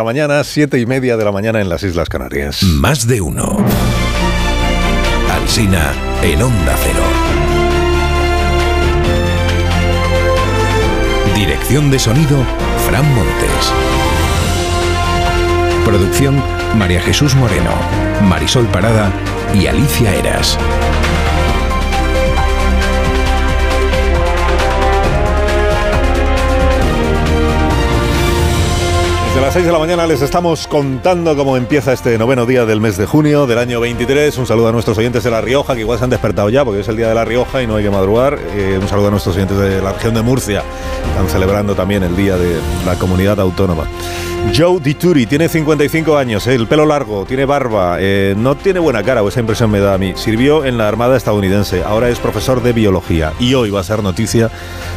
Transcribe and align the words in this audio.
La 0.00 0.04
mañana, 0.04 0.42
siete 0.44 0.80
y 0.80 0.86
media 0.86 1.18
de 1.18 1.26
la 1.26 1.30
mañana 1.30 1.60
en 1.60 1.68
las 1.68 1.82
Islas 1.82 2.08
Canarias. 2.08 2.62
Más 2.62 3.06
de 3.06 3.20
uno. 3.20 3.58
Alsina 5.30 5.92
en 6.22 6.40
Onda 6.40 6.74
Cero. 6.82 7.02
Dirección 11.34 11.90
de 11.90 11.98
sonido, 11.98 12.38
Fran 12.86 13.04
Montes. 13.14 13.72
Producción, 15.84 16.42
María 16.78 17.02
Jesús 17.02 17.34
Moreno, 17.34 17.74
Marisol 18.22 18.64
Parada 18.68 19.12
y 19.52 19.66
Alicia 19.66 20.14
Eras. 20.14 20.58
Desde 29.30 29.42
las 29.42 29.52
6 29.54 29.64
de 29.64 29.70
la 29.70 29.78
mañana 29.78 30.08
les 30.08 30.22
estamos 30.22 30.66
contando 30.66 31.36
cómo 31.36 31.56
empieza 31.56 31.92
este 31.92 32.18
noveno 32.18 32.46
día 32.46 32.66
del 32.66 32.80
mes 32.80 32.96
de 32.96 33.06
junio 33.06 33.46
del 33.46 33.58
año 33.58 33.78
23. 33.78 34.36
Un 34.38 34.44
saludo 34.44 34.66
a 34.66 34.72
nuestros 34.72 34.98
oyentes 34.98 35.22
de 35.22 35.30
La 35.30 35.40
Rioja, 35.40 35.76
que 35.76 35.82
igual 35.82 35.98
se 35.98 36.04
han 36.04 36.10
despertado 36.10 36.50
ya 36.50 36.64
porque 36.64 36.80
es 36.80 36.88
el 36.88 36.96
día 36.96 37.08
de 37.08 37.14
La 37.14 37.24
Rioja 37.24 37.62
y 37.62 37.68
no 37.68 37.76
hay 37.76 37.84
que 37.84 37.90
madrugar. 37.90 38.40
Eh, 38.56 38.76
un 38.82 38.88
saludo 38.88 39.06
a 39.06 39.10
nuestros 39.12 39.36
oyentes 39.36 39.56
de 39.56 39.80
la 39.80 39.92
región 39.92 40.14
de 40.14 40.22
Murcia, 40.22 40.64
están 41.10 41.28
celebrando 41.28 41.76
también 41.76 42.02
el 42.02 42.16
día 42.16 42.36
de 42.36 42.58
la 42.84 42.96
comunidad 42.96 43.38
autónoma. 43.38 43.84
Joe 44.56 44.80
Dituri 44.80 45.26
tiene 45.26 45.48
55 45.48 46.16
años, 46.16 46.46
eh, 46.48 46.54
el 46.56 46.66
pelo 46.66 46.84
largo, 46.84 47.24
tiene 47.24 47.44
barba, 47.44 47.98
eh, 48.00 48.34
no 48.36 48.56
tiene 48.56 48.80
buena 48.80 49.04
cara, 49.04 49.22
o 49.22 49.28
esa 49.28 49.38
impresión 49.38 49.70
me 49.70 49.78
da 49.78 49.94
a 49.94 49.98
mí. 49.98 50.14
Sirvió 50.16 50.64
en 50.64 50.76
la 50.76 50.88
Armada 50.88 51.16
estadounidense, 51.16 51.84
ahora 51.84 52.08
es 52.08 52.18
profesor 52.18 52.60
de 52.62 52.72
biología 52.72 53.32
y 53.38 53.54
hoy 53.54 53.70
va 53.70 53.78
a 53.78 53.84
ser 53.84 54.02
noticia 54.02 54.50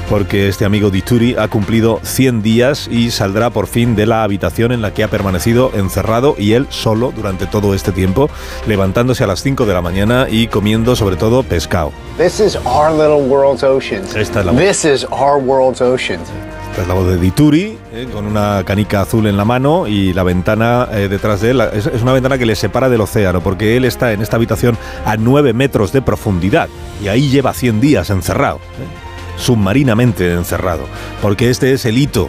porque 0.09 0.47
este 0.47 0.65
amigo 0.65 0.89
Dituri 0.89 1.35
ha 1.37 1.47
cumplido 1.49 1.99
100 2.03 2.41
días 2.41 2.87
y 2.89 3.11
saldrá 3.11 3.51
por 3.51 3.67
fin 3.67 3.95
de 3.95 4.07
la 4.07 4.22
habitación 4.23 4.71
en 4.71 4.81
la 4.81 4.93
que 4.93 5.03
ha 5.03 5.07
permanecido 5.07 5.71
encerrado 5.73 6.35
y 6.37 6.53
él 6.53 6.67
solo 6.69 7.11
durante 7.15 7.45
todo 7.45 7.73
este 7.73 7.91
tiempo, 7.91 8.29
levantándose 8.67 9.23
a 9.23 9.27
las 9.27 9.41
5 9.41 9.65
de 9.65 9.73
la 9.73 9.81
mañana 9.81 10.27
y 10.29 10.47
comiendo 10.47 10.95
sobre 10.95 11.15
todo 11.15 11.43
pescado. 11.43 11.91
This 12.17 12.39
is 12.39 12.55
our 12.65 12.91
little 12.91 13.27
world's 13.27 13.63
oceans. 13.63 14.15
Esta 14.15 14.39
es 14.41 14.45
la 14.45 14.51
voz. 14.51 14.61
This 14.61 14.85
is 14.85 15.05
our 15.11 15.37
world's 15.37 15.81
oceans. 15.81 16.27
Esta 16.71 16.81
es 16.81 16.87
la 16.87 16.95
voz 16.95 17.07
de 17.07 17.17
Dituri, 17.17 17.77
eh, 17.93 18.07
con 18.11 18.25
una 18.25 18.63
canica 18.65 19.01
azul 19.01 19.27
en 19.27 19.37
la 19.37 19.45
mano 19.45 19.85
y 19.85 20.11
la 20.11 20.23
ventana 20.23 20.87
eh, 20.91 21.07
detrás 21.07 21.41
de 21.41 21.51
él. 21.51 21.61
Es, 21.61 21.85
es 21.85 22.01
una 22.01 22.13
ventana 22.13 22.39
que 22.39 22.47
le 22.47 22.55
separa 22.55 22.89
del 22.89 23.01
océano, 23.01 23.41
porque 23.41 23.77
él 23.77 23.85
está 23.85 24.11
en 24.11 24.23
esta 24.23 24.37
habitación 24.37 24.75
a 25.05 25.15
9 25.15 25.53
metros 25.53 25.91
de 25.91 26.01
profundidad 26.01 26.69
y 27.03 27.09
ahí 27.09 27.29
lleva 27.29 27.53
100 27.53 27.79
días 27.79 28.09
encerrado, 28.09 28.57
eh, 28.57 29.37
submarinamente 29.37 30.33
encerrado, 30.33 30.85
porque 31.21 31.51
este 31.51 31.73
es 31.73 31.85
el 31.85 31.97
hito. 31.97 32.27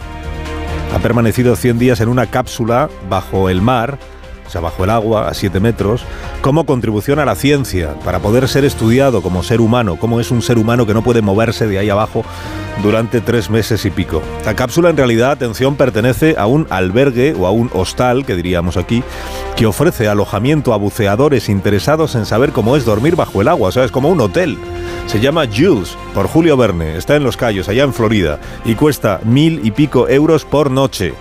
Ha 0.95 0.99
permanecido 0.99 1.57
100 1.57 1.77
días 1.77 1.99
en 1.99 2.07
una 2.07 2.27
cápsula 2.27 2.89
bajo 3.09 3.49
el 3.49 3.61
mar, 3.61 3.99
o 4.45 4.49
sea, 4.49 4.61
bajo 4.61 4.83
el 4.83 4.89
agua, 4.89 5.27
a 5.27 5.33
7 5.33 5.59
metros, 5.59 6.05
como 6.41 6.65
contribución 6.65 7.19
a 7.19 7.25
la 7.25 7.35
ciencia, 7.35 7.95
para 8.03 8.19
poder 8.19 8.47
ser 8.47 8.65
estudiado 8.65 9.21
como 9.21 9.43
ser 9.43 9.61
humano, 9.61 9.97
cómo 9.97 10.19
es 10.19 10.31
un 10.31 10.41
ser 10.41 10.57
humano 10.57 10.85
que 10.85 10.93
no 10.93 11.03
puede 11.03 11.21
moverse 11.21 11.67
de 11.67 11.79
ahí 11.79 11.89
abajo 11.89 12.23
durante 12.83 13.21
tres 13.21 13.49
meses 13.49 13.85
y 13.85 13.89
pico. 13.89 14.21
La 14.45 14.55
cápsula 14.55 14.89
en 14.89 14.97
realidad, 14.97 15.31
atención, 15.31 15.75
pertenece 15.75 16.35
a 16.37 16.45
un 16.45 16.67
albergue 16.69 17.33
o 17.37 17.47
a 17.47 17.51
un 17.51 17.69
hostal, 17.73 18.25
que 18.25 18.35
diríamos 18.35 18.77
aquí, 18.77 19.03
que 19.55 19.65
ofrece 19.65 20.07
alojamiento 20.07 20.73
a 20.73 20.77
buceadores 20.77 21.49
interesados 21.49 22.15
en 22.15 22.25
saber 22.25 22.51
cómo 22.51 22.75
es 22.75 22.85
dormir 22.85 23.15
bajo 23.15 23.41
el 23.41 23.47
agua, 23.47 23.69
o 23.69 23.71
sea, 23.71 23.83
es 23.83 23.91
como 23.91 24.09
un 24.09 24.21
hotel. 24.21 24.57
Se 25.07 25.19
llama 25.19 25.45
Jules, 25.45 25.97
por 26.13 26.27
Julio 26.27 26.57
Verne, 26.57 26.97
está 26.97 27.15
en 27.15 27.23
Los 27.23 27.37
Cayos, 27.37 27.69
allá 27.69 27.83
en 27.83 27.93
Florida, 27.93 28.39
y 28.65 28.75
cuesta 28.75 29.19
mil 29.23 29.61
y 29.63 29.71
pico 29.71 30.09
euros 30.09 30.45
por 30.45 30.71
noche. 30.71 31.13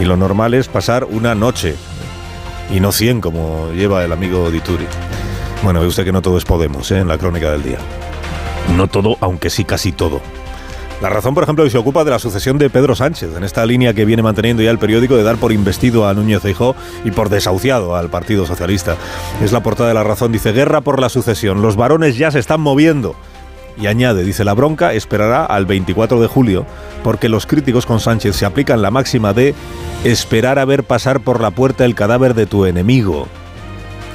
Y 0.00 0.04
lo 0.04 0.16
normal 0.16 0.54
es 0.54 0.68
pasar 0.68 1.04
una 1.04 1.34
noche, 1.34 1.74
y 2.70 2.80
no 2.80 2.92
100 2.92 3.20
como 3.20 3.70
lleva 3.72 4.04
el 4.04 4.12
amigo 4.12 4.50
Dituri. 4.50 4.86
Bueno, 5.62 5.80
ve 5.80 5.86
usted 5.86 6.04
que 6.04 6.12
no 6.12 6.22
todo 6.22 6.38
es 6.38 6.44
Podemos 6.44 6.90
¿eh? 6.90 6.98
en 6.98 7.08
la 7.08 7.18
crónica 7.18 7.50
del 7.50 7.62
día. 7.62 7.78
No 8.76 8.88
todo, 8.88 9.16
aunque 9.20 9.50
sí 9.50 9.64
casi 9.64 9.92
todo. 9.92 10.20
La 11.02 11.10
razón, 11.10 11.34
por 11.34 11.42
ejemplo, 11.42 11.62
que 11.62 11.70
se 11.70 11.76
ocupa 11.76 12.04
de 12.04 12.10
la 12.10 12.18
sucesión 12.18 12.56
de 12.56 12.70
Pedro 12.70 12.94
Sánchez, 12.94 13.36
en 13.36 13.44
esta 13.44 13.66
línea 13.66 13.92
que 13.92 14.06
viene 14.06 14.22
manteniendo 14.22 14.62
ya 14.62 14.70
el 14.70 14.78
periódico 14.78 15.14
de 15.16 15.22
dar 15.22 15.36
por 15.36 15.52
investido 15.52 16.08
a 16.08 16.14
Núñez 16.14 16.40
Feijóo 16.40 16.74
y 17.04 17.10
por 17.10 17.28
desahuciado 17.28 17.96
al 17.96 18.08
Partido 18.08 18.46
Socialista. 18.46 18.96
Es 19.42 19.52
la 19.52 19.62
portada 19.62 19.88
de 19.90 19.94
La 19.94 20.04
Razón, 20.04 20.32
dice, 20.32 20.52
guerra 20.52 20.80
por 20.80 20.98
la 20.98 21.10
sucesión, 21.10 21.60
los 21.60 21.76
varones 21.76 22.16
ya 22.16 22.30
se 22.30 22.38
están 22.38 22.62
moviendo. 22.62 23.14
Y 23.78 23.86
añade, 23.88 24.24
dice, 24.24 24.44
la 24.44 24.54
bronca 24.54 24.94
esperará 24.94 25.44
al 25.44 25.66
24 25.66 26.20
de 26.20 26.26
julio, 26.26 26.66
porque 27.04 27.28
los 27.28 27.46
críticos 27.46 27.84
con 27.84 28.00
Sánchez 28.00 28.36
se 28.36 28.46
aplican 28.46 28.80
la 28.80 28.90
máxima 28.90 29.32
de 29.32 29.54
esperar 30.04 30.58
a 30.58 30.64
ver 30.64 30.84
pasar 30.84 31.20
por 31.20 31.40
la 31.40 31.50
puerta 31.50 31.84
el 31.84 31.94
cadáver 31.94 32.34
de 32.34 32.46
tu 32.46 32.64
enemigo. 32.64 33.28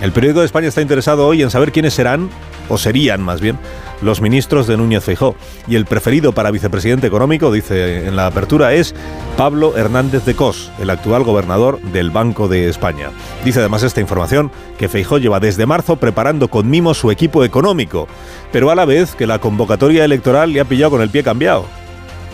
El 0.01 0.11
periódico 0.11 0.39
de 0.39 0.47
España 0.47 0.67
está 0.67 0.81
interesado 0.81 1.27
hoy 1.27 1.43
en 1.43 1.51
saber 1.51 1.71
quiénes 1.71 1.93
serán, 1.93 2.29
o 2.69 2.77
serían 2.79 3.21
más 3.21 3.39
bien, 3.39 3.57
los 4.01 4.21
ministros 4.21 4.67
de 4.67 4.77
Núñez 4.77 5.03
Feijó. 5.03 5.35
Y 5.67 5.75
el 5.75 5.85
preferido 5.85 6.31
para 6.33 6.51
vicepresidente 6.51 7.07
económico, 7.07 7.51
dice 7.51 8.07
en 8.07 8.15
la 8.15 8.27
apertura, 8.27 8.73
es 8.73 8.93
Pablo 9.37 9.77
Hernández 9.77 10.25
de 10.25 10.35
Cos, 10.35 10.71
el 10.79 10.89
actual 10.89 11.23
gobernador 11.23 11.79
del 11.81 12.11
Banco 12.11 12.47
de 12.47 12.69
España. 12.69 13.11
Dice 13.43 13.59
además 13.59 13.83
esta 13.83 14.01
información 14.01 14.51
que 14.77 14.89
Feijó 14.89 15.17
lleva 15.17 15.39
desde 15.39 15.65
marzo 15.65 15.95
preparando 15.95 16.49
con 16.49 16.69
mimo 16.69 16.93
su 16.93 17.11
equipo 17.11 17.43
económico, 17.43 18.07
pero 18.51 18.71
a 18.71 18.75
la 18.75 18.85
vez 18.85 19.15
que 19.15 19.27
la 19.27 19.39
convocatoria 19.39 20.05
electoral 20.05 20.53
le 20.53 20.59
ha 20.59 20.65
pillado 20.65 20.91
con 20.91 21.01
el 21.01 21.09
pie 21.09 21.23
cambiado. 21.23 21.80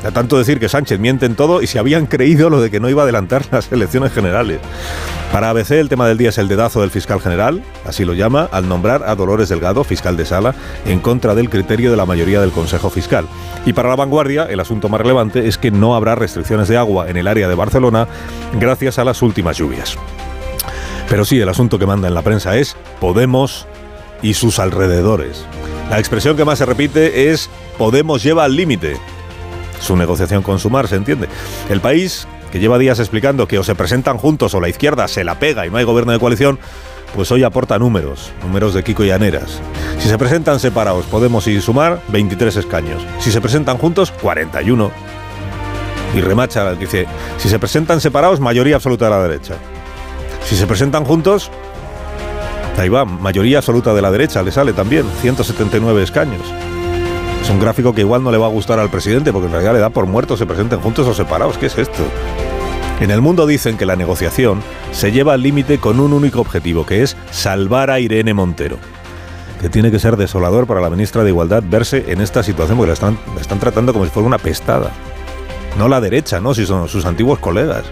A 0.05 0.11
tanto 0.11 0.37
decir 0.37 0.59
que 0.59 0.69
Sánchez 0.69 0.99
miente 0.99 1.25
en 1.25 1.35
todo 1.35 1.61
y 1.61 1.67
se 1.67 1.79
habían 1.79 2.05
creído 2.05 2.49
lo 2.49 2.61
de 2.61 2.69
que 2.69 2.79
no 2.79 2.89
iba 2.89 3.01
a 3.01 3.03
adelantar 3.03 3.45
las 3.51 3.71
elecciones 3.71 4.13
generales. 4.13 4.59
Para 5.31 5.49
ABC 5.49 5.71
el 5.71 5.89
tema 5.89 6.07
del 6.07 6.17
día 6.17 6.29
es 6.29 6.37
el 6.37 6.47
dedazo 6.47 6.81
del 6.81 6.91
fiscal 6.91 7.19
general, 7.19 7.61
así 7.85 8.05
lo 8.05 8.13
llama, 8.13 8.47
al 8.51 8.69
nombrar 8.69 9.03
a 9.03 9.15
Dolores 9.15 9.49
Delgado, 9.49 9.83
fiscal 9.83 10.15
de 10.15 10.25
sala, 10.25 10.55
en 10.85 10.99
contra 10.99 11.35
del 11.35 11.49
criterio 11.49 11.91
de 11.91 11.97
la 11.97 12.05
mayoría 12.05 12.39
del 12.39 12.51
Consejo 12.51 12.89
Fiscal. 12.89 13.27
Y 13.65 13.73
para 13.73 13.89
la 13.89 13.95
vanguardia, 13.95 14.45
el 14.45 14.59
asunto 14.59 14.87
más 14.87 15.01
relevante 15.01 15.47
es 15.47 15.57
que 15.57 15.71
no 15.71 15.95
habrá 15.95 16.15
restricciones 16.15 16.67
de 16.67 16.77
agua 16.77 17.09
en 17.09 17.17
el 17.17 17.27
área 17.27 17.49
de 17.49 17.55
Barcelona 17.55 18.07
gracias 18.53 18.99
a 18.99 19.03
las 19.03 19.21
últimas 19.21 19.57
lluvias. 19.57 19.97
Pero 21.09 21.25
sí, 21.25 21.39
el 21.39 21.49
asunto 21.49 21.79
que 21.79 21.85
manda 21.85 22.07
en 22.07 22.13
la 22.13 22.21
prensa 22.21 22.55
es 22.57 22.75
Podemos 23.01 23.65
y 24.21 24.33
sus 24.33 24.59
alrededores. 24.59 25.45
La 25.89 25.99
expresión 25.99 26.35
que 26.37 26.45
más 26.45 26.59
se 26.59 26.65
repite 26.65 27.31
es 27.31 27.49
Podemos 27.77 28.23
lleva 28.23 28.43
al 28.43 28.55
límite 28.55 28.97
su 29.79 29.95
negociación 29.95 30.43
con 30.43 30.59
Sumar, 30.59 30.87
¿se 30.87 30.95
entiende? 30.95 31.27
El 31.69 31.81
país, 31.81 32.27
que 32.51 32.59
lleva 32.59 32.77
días 32.77 32.99
explicando 32.99 33.47
que 33.47 33.59
o 33.59 33.63
se 33.63 33.75
presentan 33.75 34.17
juntos 34.17 34.53
o 34.53 34.61
la 34.61 34.69
izquierda 34.69 35.07
se 35.07 35.23
la 35.23 35.39
pega 35.39 35.65
y 35.65 35.69
no 35.69 35.77
hay 35.77 35.83
gobierno 35.83 36.11
de 36.11 36.19
coalición, 36.19 36.59
pues 37.15 37.31
hoy 37.31 37.43
aporta 37.43 37.79
números, 37.79 38.31
números 38.43 38.73
de 38.73 38.83
Kiko 38.83 39.03
Llaneras. 39.03 39.59
Si 39.99 40.07
se 40.07 40.17
presentan 40.17 40.59
separados, 40.59 41.05
Podemos 41.05 41.47
y 41.47 41.59
Sumar, 41.61 42.01
23 42.09 42.55
escaños. 42.57 43.01
Si 43.19 43.31
se 43.31 43.41
presentan 43.41 43.77
juntos, 43.77 44.11
41. 44.21 44.91
Y 46.15 46.21
remacha, 46.21 46.73
dice, 46.75 47.05
si 47.37 47.49
se 47.49 47.59
presentan 47.59 48.01
separados, 48.01 48.39
mayoría 48.39 48.75
absoluta 48.75 49.05
de 49.05 49.11
la 49.11 49.23
derecha. 49.23 49.55
Si 50.45 50.55
se 50.55 50.67
presentan 50.67 51.05
juntos, 51.05 51.51
ahí 52.77 52.89
va, 52.89 53.05
mayoría 53.05 53.57
absoluta 53.57 53.93
de 53.93 54.01
la 54.01 54.11
derecha, 54.11 54.41
le 54.43 54.51
sale 54.51 54.73
también, 54.73 55.05
179 55.21 56.03
escaños. 56.03 56.41
Es 57.47 57.51
un 57.51 57.61
gráfico 57.61 57.95
que 57.95 58.01
igual 58.01 58.25
no 58.25 58.29
le 58.29 58.37
va 58.37 58.47
a 58.47 58.49
gustar 58.49 58.77
al 58.77 58.89
presidente, 58.89 59.31
porque 59.31 59.45
en 59.45 59.53
realidad 59.53 59.71
le 59.71 59.79
da 59.79 59.89
por 59.89 60.05
muerto 60.05 60.35
se 60.35 60.45
presenten 60.45 60.81
juntos 60.81 61.07
o 61.07 61.13
separados. 61.13 61.57
¿Qué 61.57 61.67
es 61.67 61.77
esto? 61.77 62.03
En 62.99 63.09
el 63.09 63.21
mundo 63.21 63.47
dicen 63.47 63.77
que 63.77 63.85
la 63.85 63.95
negociación 63.95 64.61
se 64.91 65.13
lleva 65.13 65.31
al 65.31 65.43
límite 65.43 65.77
con 65.77 66.01
un 66.01 66.11
único 66.11 66.41
objetivo, 66.41 66.85
que 66.85 67.03
es 67.03 67.15
salvar 67.31 67.89
a 67.89 68.01
Irene 68.01 68.33
Montero. 68.33 68.77
Que 69.61 69.69
tiene 69.69 69.91
que 69.91 69.97
ser 69.97 70.17
desolador 70.17 70.67
para 70.67 70.81
la 70.81 70.89
ministra 70.89 71.23
de 71.23 71.29
Igualdad 71.29 71.63
verse 71.65 72.03
en 72.09 72.19
esta 72.19 72.43
situación, 72.43 72.77
porque 72.77 72.87
la 72.87 72.95
están, 72.95 73.17
están 73.39 73.59
tratando 73.59 73.93
como 73.93 74.03
si 74.03 74.11
fuera 74.11 74.27
una 74.27 74.39
pestada. 74.39 74.91
No 75.77 75.87
la 75.87 76.01
derecha, 76.01 76.41
¿no? 76.41 76.53
Si 76.53 76.65
son 76.65 76.89
sus 76.89 77.05
antiguos 77.05 77.39
colegas. 77.39 77.85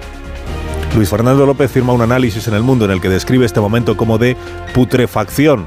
Luis 0.98 1.08
Fernando 1.08 1.46
López 1.46 1.72
firma 1.72 1.94
un 1.94 2.02
análisis 2.02 2.46
en 2.50 2.56
El 2.56 2.64
Mundo 2.64 2.84
en 2.84 2.92
el 2.92 3.00
que 3.00 3.08
describe 3.08 3.46
este 3.46 3.62
momento 3.62 3.96
como 3.96 4.18
de 4.18 4.36
putrefacción 4.74 5.66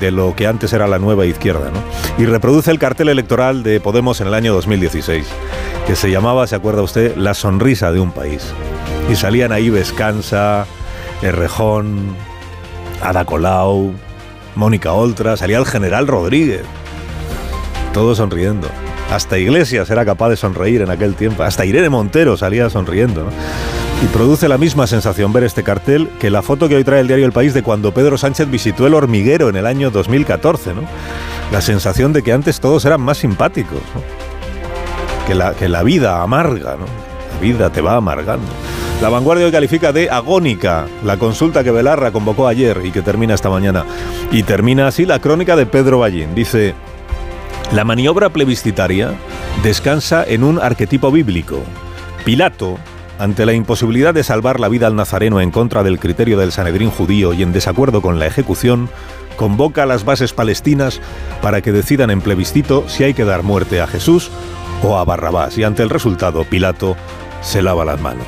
de 0.00 0.10
lo 0.10 0.34
que 0.36 0.46
antes 0.46 0.72
era 0.72 0.86
la 0.86 0.98
nueva 0.98 1.26
izquierda, 1.26 1.70
¿no? 1.70 1.82
Y 2.22 2.26
reproduce 2.26 2.70
el 2.70 2.78
cartel 2.78 3.08
electoral 3.08 3.62
de 3.62 3.80
Podemos 3.80 4.20
en 4.20 4.28
el 4.28 4.34
año 4.34 4.52
2016, 4.54 5.26
que 5.86 5.96
se 5.96 6.10
llamaba, 6.10 6.46
¿se 6.46 6.56
acuerda 6.56 6.82
usted?, 6.82 7.16
La 7.16 7.34
sonrisa 7.34 7.92
de 7.92 8.00
un 8.00 8.12
país. 8.12 8.52
Y 9.10 9.16
salían 9.16 9.52
ahí 9.52 9.70
Vescansa, 9.70 10.66
Errejón, 11.22 12.14
Ada 13.02 13.24
Colau, 13.24 13.92
Mónica 14.54 14.92
Oltra, 14.92 15.36
salía 15.36 15.58
el 15.58 15.66
general 15.66 16.06
Rodríguez. 16.06 16.62
Todos 17.92 18.18
sonriendo. 18.18 18.68
Hasta 19.10 19.38
Iglesias 19.38 19.88
era 19.90 20.04
capaz 20.04 20.28
de 20.28 20.36
sonreír 20.36 20.82
en 20.82 20.90
aquel 20.90 21.14
tiempo. 21.14 21.42
Hasta 21.42 21.64
Irene 21.64 21.88
Montero 21.88 22.36
salía 22.36 22.68
sonriendo. 22.68 23.26
Y 24.00 24.06
produce 24.06 24.48
la 24.48 24.58
misma 24.58 24.86
sensación 24.86 25.32
ver 25.32 25.42
este 25.42 25.64
cartel 25.64 26.08
que 26.20 26.30
la 26.30 26.42
foto 26.42 26.68
que 26.68 26.76
hoy 26.76 26.84
trae 26.84 27.00
el 27.00 27.08
diario 27.08 27.26
El 27.26 27.32
País 27.32 27.52
de 27.52 27.64
cuando 27.64 27.92
Pedro 27.92 28.16
Sánchez 28.16 28.48
visitó 28.48 28.86
el 28.86 28.94
hormiguero 28.94 29.48
en 29.48 29.56
el 29.56 29.66
año 29.66 29.90
2014, 29.90 30.74
¿no? 30.74 30.82
La 31.50 31.60
sensación 31.60 32.12
de 32.12 32.22
que 32.22 32.32
antes 32.32 32.60
todos 32.60 32.84
eran 32.84 33.00
más 33.00 33.18
simpáticos, 33.18 33.80
que, 35.26 35.34
la, 35.34 35.54
que 35.54 35.68
la 35.68 35.82
vida 35.82 36.22
amarga, 36.22 36.76
¿no? 36.76 36.86
La 37.34 37.40
vida 37.40 37.70
te 37.70 37.80
va 37.80 37.96
amargando. 37.96 38.46
La 39.02 39.08
vanguardia 39.08 39.46
hoy 39.46 39.52
califica 39.52 39.92
de 39.92 40.10
agónica 40.10 40.86
la 41.04 41.16
consulta 41.16 41.64
que 41.64 41.72
Belarra 41.72 42.12
convocó 42.12 42.46
ayer 42.46 42.80
y 42.84 42.92
que 42.92 43.02
termina 43.02 43.34
esta 43.34 43.50
mañana. 43.50 43.84
Y 44.30 44.44
termina 44.44 44.86
así 44.86 45.06
la 45.06 45.20
crónica 45.20 45.56
de 45.56 45.66
Pedro 45.66 45.98
Ballín. 45.98 46.36
Dice, 46.36 46.74
la 47.72 47.84
maniobra 47.84 48.28
plebiscitaria 48.28 49.14
descansa 49.64 50.24
en 50.24 50.44
un 50.44 50.60
arquetipo 50.60 51.10
bíblico. 51.10 51.62
Pilato, 52.24 52.78
ante 53.18 53.44
la 53.44 53.52
imposibilidad 53.52 54.14
de 54.14 54.22
salvar 54.22 54.60
la 54.60 54.68
vida 54.68 54.86
al 54.86 54.96
nazareno 54.96 55.40
en 55.40 55.50
contra 55.50 55.82
del 55.82 55.98
criterio 55.98 56.38
del 56.38 56.52
Sanedrín 56.52 56.90
judío 56.90 57.32
y 57.32 57.42
en 57.42 57.52
desacuerdo 57.52 58.00
con 58.00 58.18
la 58.18 58.26
ejecución, 58.26 58.88
convoca 59.36 59.82
a 59.82 59.86
las 59.86 60.04
bases 60.04 60.32
palestinas 60.32 61.00
para 61.42 61.60
que 61.60 61.72
decidan 61.72 62.10
en 62.10 62.20
plebiscito 62.20 62.88
si 62.88 63.04
hay 63.04 63.14
que 63.14 63.24
dar 63.24 63.42
muerte 63.42 63.80
a 63.80 63.86
Jesús 63.86 64.30
o 64.82 64.98
a 64.98 65.04
Barrabás. 65.04 65.58
Y 65.58 65.64
ante 65.64 65.82
el 65.82 65.90
resultado, 65.90 66.44
Pilato 66.44 66.96
se 67.40 67.62
lava 67.62 67.84
las 67.84 68.00
manos. 68.00 68.26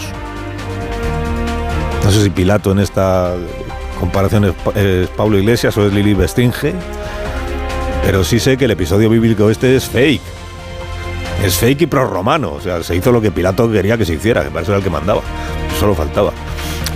No 2.04 2.10
sé 2.10 2.22
si 2.22 2.30
Pilato 2.30 2.72
en 2.72 2.80
esta 2.80 3.34
comparación 3.98 4.54
es, 4.74 5.08
Pablo 5.10 5.38
Iglesias 5.38 5.76
o 5.76 5.86
es 5.86 5.92
Lili 5.92 6.14
Bestinge, 6.14 6.74
pero 8.04 8.24
sí 8.24 8.40
sé 8.40 8.56
que 8.56 8.64
el 8.64 8.70
episodio 8.72 9.10
bíblico 9.10 9.50
este 9.50 9.76
es 9.76 9.84
fake. 9.84 10.39
Es 11.42 11.56
fake 11.56 11.82
y 11.82 11.86
prorromano. 11.86 12.52
O 12.52 12.60
sea, 12.60 12.82
se 12.82 12.94
hizo 12.96 13.12
lo 13.12 13.20
que 13.20 13.30
Pilato 13.30 13.70
quería 13.70 13.96
que 13.96 14.04
se 14.04 14.14
hiciera, 14.14 14.44
que 14.44 14.50
para 14.50 14.62
eso 14.62 14.72
era 14.72 14.78
el 14.78 14.84
que 14.84 14.90
mandaba. 14.90 15.22
Solo 15.78 15.94
faltaba. 15.94 16.32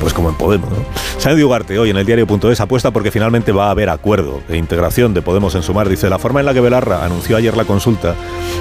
Pues 0.00 0.12
como 0.12 0.28
en 0.28 0.36
Podemos, 0.36 0.70
¿no? 0.70 0.76
Sáenz 1.18 1.42
Ugarte 1.42 1.78
hoy 1.78 1.90
en 1.90 1.96
el 1.96 2.04
diario.es 2.04 2.60
apuesta 2.60 2.90
porque 2.90 3.10
finalmente 3.10 3.52
va 3.52 3.68
a 3.68 3.70
haber 3.70 3.88
acuerdo 3.88 4.42
e 4.48 4.56
integración 4.56 5.14
de 5.14 5.22
Podemos 5.22 5.54
en 5.54 5.62
Sumar. 5.62 5.88
Dice, 5.88 6.10
la 6.10 6.18
forma 6.18 6.40
en 6.40 6.46
la 6.46 6.54
que 6.54 6.60
Belarra 6.60 7.04
anunció 7.04 7.36
ayer 7.36 7.56
la 7.56 7.64
consulta 7.64 8.14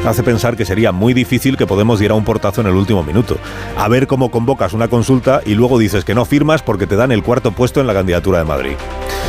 hace 0.05 0.23
pensar 0.23 0.55
que 0.55 0.65
sería 0.65 0.91
muy 0.91 1.13
difícil 1.13 1.57
que 1.57 1.67
Podemos 1.67 1.99
diera 1.99 2.15
un 2.15 2.23
portazo 2.23 2.61
en 2.61 2.67
el 2.67 2.75
último 2.75 3.03
minuto. 3.03 3.37
A 3.77 3.87
ver 3.87 4.07
cómo 4.07 4.31
convocas 4.31 4.73
una 4.73 4.87
consulta 4.87 5.41
y 5.45 5.55
luego 5.55 5.79
dices 5.79 6.05
que 6.05 6.15
no 6.15 6.25
firmas 6.25 6.61
porque 6.61 6.87
te 6.87 6.95
dan 6.95 7.11
el 7.11 7.23
cuarto 7.23 7.51
puesto 7.51 7.81
en 7.81 7.87
la 7.87 7.93
candidatura 7.93 8.39
de 8.39 8.45
Madrid. 8.45 8.75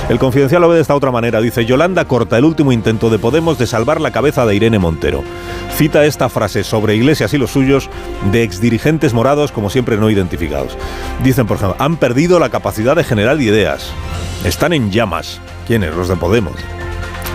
El 0.08 0.18
confidencial 0.18 0.60
lo 0.60 0.68
ve 0.68 0.76
de 0.76 0.82
esta 0.82 0.94
otra 0.94 1.10
manera. 1.10 1.40
Dice, 1.40 1.64
Yolanda 1.64 2.04
corta 2.04 2.36
el 2.36 2.44
último 2.44 2.72
intento 2.72 3.08
de 3.08 3.18
Podemos 3.18 3.58
de 3.58 3.66
salvar 3.66 4.02
la 4.02 4.10
cabeza 4.10 4.44
de 4.44 4.54
Irene 4.54 4.78
Montero. 4.78 5.24
Cita 5.76 6.04
esta 6.04 6.28
frase 6.28 6.62
sobre 6.62 6.94
Iglesias 6.94 7.32
y 7.32 7.38
los 7.38 7.50
suyos 7.50 7.88
de 8.30 8.42
exdirigentes 8.42 9.14
morados 9.14 9.50
como 9.50 9.70
siempre 9.70 9.96
no 9.96 10.10
identificados. 10.10 10.76
Dicen, 11.22 11.46
por 11.46 11.56
ejemplo, 11.56 11.76
perdido 11.96 12.38
la 12.38 12.50
capacidad 12.50 12.96
de 12.96 13.04
generar 13.04 13.40
ideas. 13.40 13.90
Están 14.44 14.72
en 14.72 14.90
llamas. 14.90 15.40
¿Quiénes? 15.66 15.94
Los 15.94 16.08
de 16.08 16.16
Podemos. 16.16 16.54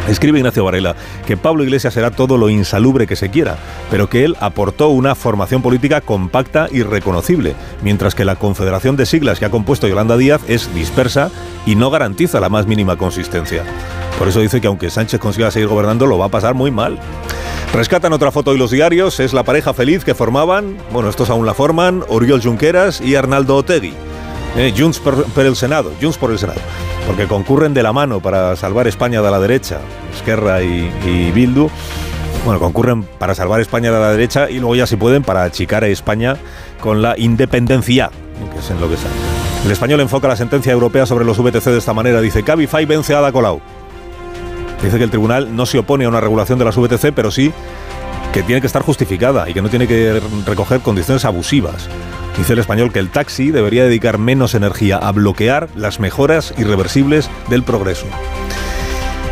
Escribe 0.07 0.39
Ignacio 0.39 0.63
Varela 0.63 0.95
que 1.27 1.37
Pablo 1.37 1.63
Iglesias 1.63 1.93
será 1.93 2.09
todo 2.09 2.37
lo 2.37 2.49
insalubre 2.49 3.05
que 3.05 3.15
se 3.15 3.29
quiera, 3.29 3.57
pero 3.91 4.09
que 4.09 4.23
él 4.23 4.35
aportó 4.39 4.89
una 4.89 5.13
formación 5.13 5.61
política 5.61 6.01
compacta 6.01 6.67
y 6.71 6.81
reconocible, 6.81 7.53
mientras 7.83 8.15
que 8.15 8.25
la 8.25 8.35
confederación 8.35 8.95
de 8.95 9.05
siglas 9.05 9.37
que 9.37 9.45
ha 9.45 9.51
compuesto 9.51 9.87
Yolanda 9.87 10.17
Díaz 10.17 10.41
es 10.47 10.73
dispersa 10.73 11.29
y 11.67 11.75
no 11.75 11.91
garantiza 11.91 12.39
la 12.39 12.49
más 12.49 12.65
mínima 12.65 12.97
consistencia. 12.97 13.63
Por 14.17 14.27
eso 14.27 14.39
dice 14.39 14.59
que 14.59 14.67
aunque 14.67 14.89
Sánchez 14.89 15.19
consiga 15.19 15.51
seguir 15.51 15.67
gobernando, 15.67 16.07
lo 16.07 16.17
va 16.17 16.25
a 16.25 16.29
pasar 16.29 16.55
muy 16.55 16.71
mal. 16.71 16.97
Rescatan 17.73 18.13
otra 18.13 18.31
foto 18.31 18.51
hoy 18.51 18.57
los 18.57 18.71
diarios, 18.71 19.19
es 19.19 19.31
la 19.33 19.43
pareja 19.43 19.75
feliz 19.75 20.03
que 20.03 20.15
formaban, 20.15 20.77
bueno, 20.91 21.09
estos 21.09 21.29
aún 21.29 21.45
la 21.45 21.53
forman, 21.53 22.03
Oriol 22.07 22.41
Junqueras 22.41 22.99
y 22.99 23.13
Arnaldo 23.13 23.55
Otegui. 23.55 23.93
Eh, 24.57 24.73
Junts 24.75 24.99
por, 24.99 25.25
el 25.37 25.55
Senado, 25.55 25.91
Junts 26.01 26.17
por 26.17 26.31
el 26.31 26.39
Senado, 26.39 26.59
porque 27.07 27.27
concurren 27.27 27.73
de 27.73 27.83
la 27.83 27.93
mano 27.93 28.19
para 28.19 28.55
salvar 28.55 28.87
España 28.87 29.21
de 29.21 29.31
la 29.31 29.39
derecha, 29.39 29.79
Esquerra 30.15 30.61
y, 30.61 30.91
y 31.05 31.31
Bildu. 31.31 31.69
Bueno, 32.45 32.59
concurren 32.59 33.03
para 33.03 33.35
salvar 33.35 33.61
España 33.61 33.91
de 33.91 33.99
la 33.99 34.11
derecha 34.11 34.49
y 34.49 34.59
luego 34.59 34.75
ya 34.75 34.87
si 34.87 34.95
pueden 34.95 35.23
para 35.23 35.43
achicar 35.43 35.83
a 35.83 35.87
España 35.87 36.37
con 36.81 37.01
la 37.01 37.17
independencia, 37.17 38.09
que 38.53 38.59
es 38.59 38.69
en 38.71 38.79
lo 38.79 38.87
que 38.87 38.95
está. 38.95 39.09
El 39.65 39.71
español 39.71 39.99
enfoca 39.99 40.27
la 40.27 40.37
sentencia 40.37 40.71
europea 40.71 41.05
sobre 41.05 41.25
los 41.25 41.37
VTC 41.37 41.65
de 41.65 41.77
esta 41.77 41.93
manera. 41.93 42.21
Dice, 42.21 42.43
Cabify 42.43 42.85
vence 42.85 43.13
a 43.13 43.19
Ada 43.19 43.31
Colau. 43.31 43.59
Dice 44.81 44.97
que 44.97 45.03
el 45.03 45.09
tribunal 45.09 45.53
no 45.53 45.65
se 45.65 45.79
opone 45.79 46.05
a 46.05 46.09
una 46.09 46.21
regulación 46.21 46.57
de 46.57 46.65
las 46.65 46.77
VTC, 46.77 47.11
pero 47.13 47.29
sí 47.29 47.51
que 48.31 48.43
tiene 48.43 48.61
que 48.61 48.67
estar 48.67 48.83
justificada 48.83 49.49
y 49.49 49.53
que 49.53 49.61
no 49.61 49.69
tiene 49.69 49.87
que 49.87 50.21
recoger 50.45 50.79
condiciones 50.81 51.25
abusivas. 51.25 51.89
Dice 52.39 52.53
el 52.53 52.59
español 52.59 52.93
que 52.93 52.99
el 52.99 53.09
taxi 53.09 53.51
debería 53.51 53.83
dedicar 53.83 54.17
menos 54.17 54.55
energía 54.55 54.95
a 54.95 55.11
bloquear 55.11 55.67
las 55.75 55.99
mejoras 55.99 56.53
irreversibles 56.57 57.29
del 57.49 57.63
progreso. 57.63 58.05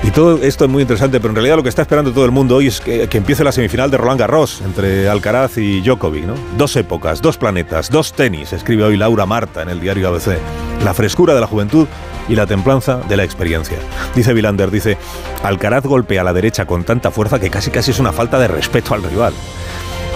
Y 0.03 0.11
todo 0.11 0.43
esto 0.43 0.65
es 0.65 0.69
muy 0.69 0.81
interesante, 0.81 1.21
pero 1.21 1.29
en 1.29 1.35
realidad 1.35 1.55
lo 1.55 1.63
que 1.63 1.69
está 1.69 1.83
esperando 1.83 2.11
todo 2.11 2.25
el 2.25 2.31
mundo 2.31 2.57
hoy 2.57 2.67
es 2.67 2.81
que, 2.81 3.07
empiece 3.09 3.45
la 3.45 3.53
semifinal 3.53 3.89
de 3.89 3.97
Roland 3.97 4.19
Garros 4.19 4.59
entre 4.59 5.07
Alcaraz 5.07 5.57
y 5.57 5.79
Djokovic, 5.79 6.25
¿no? 6.25 6.33
Dos 6.57 6.75
épocas, 6.75 7.21
dos 7.21 7.37
planetas, 7.37 7.89
dos 7.89 8.11
tenis, 8.11 8.51
escribe 8.51 8.83
hoy 8.83 8.97
Laura 8.97 9.25
Marta 9.25 9.61
en 9.61 9.69
el 9.69 9.79
diario 9.79 10.09
ABC. 10.09 10.37
La 10.83 10.93
frescura 10.93 11.33
de 11.33 11.39
la 11.39 11.47
juventud 11.47 11.87
y 12.27 12.35
la 12.35 12.45
templanza 12.45 12.97
de 12.97 13.15
la 13.15 13.23
experiencia. 13.23 13.77
Dice 14.15 14.33
Vilander, 14.33 14.69
dice, 14.69 14.97
Alcaraz 15.43 15.85
golpea 15.85 16.21
a 16.21 16.25
la 16.25 16.33
derecha 16.33 16.65
con 16.65 16.83
tanta 16.83 17.09
fuerza 17.09 17.39
que 17.39 17.49
casi 17.49 17.71
casi 17.71 17.91
es 17.91 17.99
una 17.99 18.11
falta 18.11 18.37
de 18.37 18.49
respeto 18.49 18.93
al 18.93 19.03
rival. 19.03 19.33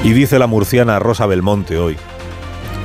Y 0.03 0.13
dice 0.13 0.39
la 0.39 0.47
murciana 0.47 0.97
Rosa 0.99 1.27
Belmonte 1.27 1.77
hoy, 1.77 1.95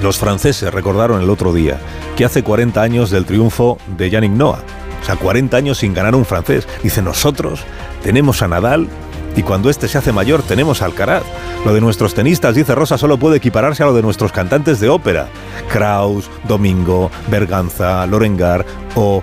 los 0.02 0.18
franceses 0.18 0.72
recordaron 0.72 1.22
el 1.22 1.30
otro 1.30 1.52
día 1.52 1.78
que 2.16 2.24
hace 2.24 2.42
40 2.42 2.80
años 2.80 3.10
del 3.10 3.24
triunfo 3.24 3.78
de 3.96 4.10
Yannick 4.10 4.32
Noah. 4.32 4.62
O 5.02 5.04
sea, 5.04 5.16
40 5.16 5.56
años 5.56 5.78
sin 5.78 5.94
ganar 5.94 6.14
un 6.14 6.24
francés. 6.24 6.66
Dice, 6.82 7.02
nosotros 7.02 7.60
tenemos 8.02 8.42
a 8.42 8.48
Nadal 8.48 8.88
y 9.36 9.42
cuando 9.42 9.68
este 9.68 9.86
se 9.86 9.98
hace 9.98 10.12
mayor 10.12 10.42
tenemos 10.42 10.82
a 10.82 10.86
Alcaraz. 10.86 11.22
Lo 11.64 11.74
de 11.74 11.80
nuestros 11.80 12.14
tenistas, 12.14 12.54
dice 12.54 12.74
Rosa, 12.74 12.98
solo 12.98 13.18
puede 13.18 13.36
equipararse 13.36 13.82
a 13.82 13.86
lo 13.86 13.94
de 13.94 14.02
nuestros 14.02 14.32
cantantes 14.32 14.80
de 14.80 14.88
ópera. 14.88 15.28
Kraus, 15.70 16.30
Domingo, 16.48 17.10
Berganza, 17.28 18.06
Lorengar 18.06 18.64
o 18.94 19.22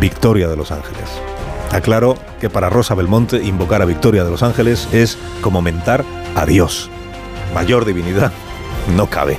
Victoria 0.00 0.48
de 0.48 0.56
Los 0.56 0.72
Ángeles. 0.72 1.08
Aclaro 1.70 2.16
que 2.40 2.50
para 2.50 2.68
Rosa 2.68 2.94
Belmonte 2.94 3.42
invocar 3.42 3.80
a 3.80 3.86
Victoria 3.86 4.24
de 4.24 4.30
Los 4.30 4.42
Ángeles 4.42 4.88
es 4.92 5.16
como 5.40 5.62
mentar 5.62 6.04
a 6.34 6.44
Dios. 6.44 6.90
Mayor 7.54 7.84
divinidad 7.84 8.32
no 8.96 9.08
cabe. 9.08 9.38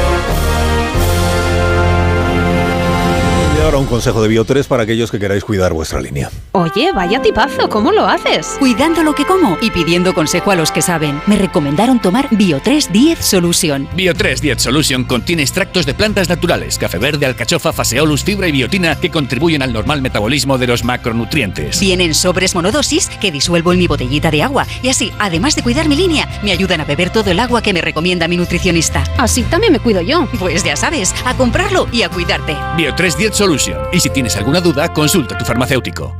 Ahora 3.61 3.77
un 3.77 3.85
consejo 3.85 4.23
de 4.23 4.29
Bio3 4.29 4.65
para 4.65 4.83
aquellos 4.83 5.11
que 5.11 5.19
queráis 5.19 5.43
cuidar 5.43 5.71
vuestra 5.71 6.01
línea. 6.01 6.31
Oye, 6.53 6.91
vaya 6.93 7.21
tipazo, 7.21 7.69
¿cómo 7.69 7.91
lo 7.91 8.07
haces? 8.07 8.55
Cuidando 8.57 9.03
lo 9.03 9.13
que 9.13 9.23
como 9.23 9.55
y 9.61 9.69
pidiendo 9.69 10.15
consejo 10.15 10.49
a 10.49 10.55
los 10.55 10.71
que 10.71 10.81
saben. 10.81 11.21
Me 11.27 11.35
recomendaron 11.35 12.01
tomar 12.01 12.27
Bio3 12.31 12.89
10 12.89 13.19
Solution. 13.23 13.87
Bio3 13.95 14.39
10 14.39 14.61
Solution 14.63 15.03
contiene 15.03 15.43
extractos 15.43 15.85
de 15.85 15.93
plantas 15.93 16.27
naturales, 16.27 16.79
café 16.79 16.97
verde, 16.97 17.27
alcachofa, 17.27 17.71
faseolus, 17.71 18.23
fibra 18.23 18.47
y 18.47 18.51
biotina 18.51 18.99
que 18.99 19.11
contribuyen 19.11 19.61
al 19.61 19.73
normal 19.73 20.01
metabolismo 20.01 20.57
de 20.57 20.65
los 20.65 20.83
macronutrientes. 20.83 21.79
Vienen 21.79 22.15
sobres 22.15 22.55
monodosis 22.55 23.09
que 23.21 23.31
disuelvo 23.31 23.73
en 23.73 23.77
mi 23.79 23.85
botellita 23.85 24.31
de 24.31 24.41
agua 24.41 24.65
y 24.81 24.89
así, 24.89 25.13
además 25.19 25.55
de 25.55 25.61
cuidar 25.61 25.87
mi 25.87 25.95
línea, 25.95 26.27
me 26.41 26.51
ayudan 26.51 26.81
a 26.81 26.85
beber 26.85 27.11
todo 27.11 27.29
el 27.29 27.39
agua 27.39 27.61
que 27.61 27.73
me 27.73 27.81
recomienda 27.81 28.27
mi 28.27 28.37
nutricionista. 28.37 29.03
Así 29.19 29.43
también 29.43 29.71
me 29.71 29.79
cuido 29.79 30.01
yo. 30.01 30.27
Pues 30.39 30.63
ya 30.63 30.75
sabes, 30.75 31.13
a 31.25 31.37
comprarlo 31.37 31.87
y 31.91 32.01
a 32.01 32.09
cuidarte. 32.09 32.55
Bio3 32.75 33.17
10 33.17 33.35
Solution. 33.35 33.50
Y 33.91 33.99
si 33.99 34.09
tienes 34.09 34.37
alguna 34.37 34.61
duda, 34.61 34.93
consulta 34.93 35.35
a 35.35 35.37
tu 35.37 35.43
farmacéutico. 35.43 36.15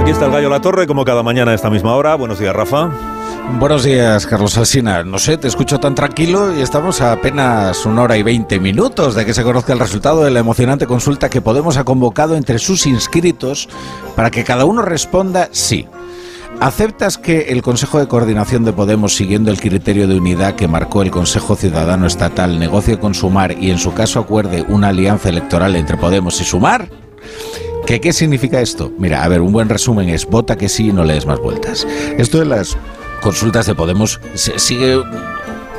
Aquí 0.00 0.10
está 0.10 0.24
el 0.24 0.32
gallo 0.32 0.48
La 0.48 0.60
Torre, 0.62 0.86
como 0.86 1.04
cada 1.04 1.22
mañana 1.22 1.50
a 1.50 1.54
esta 1.54 1.68
misma 1.68 1.94
hora. 1.94 2.14
Buenos 2.14 2.38
días, 2.38 2.56
Rafa. 2.56 3.15
Buenos 3.54 3.84
días, 3.84 4.26
Carlos 4.26 4.58
Alsina. 4.58 5.02
No 5.02 5.18
sé, 5.18 5.38
te 5.38 5.48
escucho 5.48 5.80
tan 5.80 5.94
tranquilo 5.94 6.54
y 6.54 6.60
estamos 6.60 7.00
a 7.00 7.12
apenas 7.12 7.86
una 7.86 8.02
hora 8.02 8.16
y 8.18 8.22
veinte 8.22 8.60
minutos 8.60 9.14
de 9.14 9.24
que 9.24 9.32
se 9.32 9.44
conozca 9.44 9.72
el 9.72 9.78
resultado 9.78 10.24
de 10.24 10.30
la 10.30 10.40
emocionante 10.40 10.86
consulta 10.86 11.30
que 11.30 11.40
Podemos 11.40 11.78
ha 11.78 11.84
convocado 11.84 12.36
entre 12.36 12.58
sus 12.58 12.86
inscritos 12.86 13.68
para 14.14 14.30
que 14.30 14.44
cada 14.44 14.66
uno 14.66 14.82
responda 14.82 15.48
sí. 15.52 15.86
¿Aceptas 16.60 17.18
que 17.18 17.46
el 17.48 17.62
Consejo 17.62 17.98
de 17.98 18.08
Coordinación 18.08 18.64
de 18.64 18.72
Podemos, 18.72 19.14
siguiendo 19.14 19.50
el 19.50 19.60
criterio 19.60 20.06
de 20.06 20.16
unidad 20.16 20.54
que 20.54 20.68
marcó 20.68 21.02
el 21.02 21.10
Consejo 21.10 21.56
Ciudadano 21.56 22.06
Estatal, 22.06 22.58
negocie 22.58 22.98
con 22.98 23.14
Sumar 23.14 23.56
y 23.58 23.70
en 23.70 23.78
su 23.78 23.94
caso 23.94 24.20
acuerde 24.20 24.64
una 24.68 24.88
alianza 24.88 25.28
electoral 25.28 25.76
entre 25.76 25.96
Podemos 25.96 26.40
y 26.40 26.44
Sumar? 26.44 26.90
¿Qué, 27.86 28.00
¿Qué 28.00 28.12
significa 28.12 28.60
esto? 28.60 28.90
Mira, 28.98 29.22
a 29.22 29.28
ver, 29.28 29.40
un 29.40 29.52
buen 29.52 29.68
resumen 29.68 30.08
es 30.08 30.26
vota 30.26 30.56
que 30.56 30.68
sí 30.68 30.88
y 30.88 30.92
no 30.92 31.04
lees 31.04 31.24
más 31.24 31.38
vueltas. 31.38 31.86
Esto 32.18 32.38
de 32.38 32.46
las 32.46 32.76
consultas 33.26 33.66
de 33.66 33.74
Podemos 33.74 34.20
se 34.34 34.56
sigue 34.60 35.02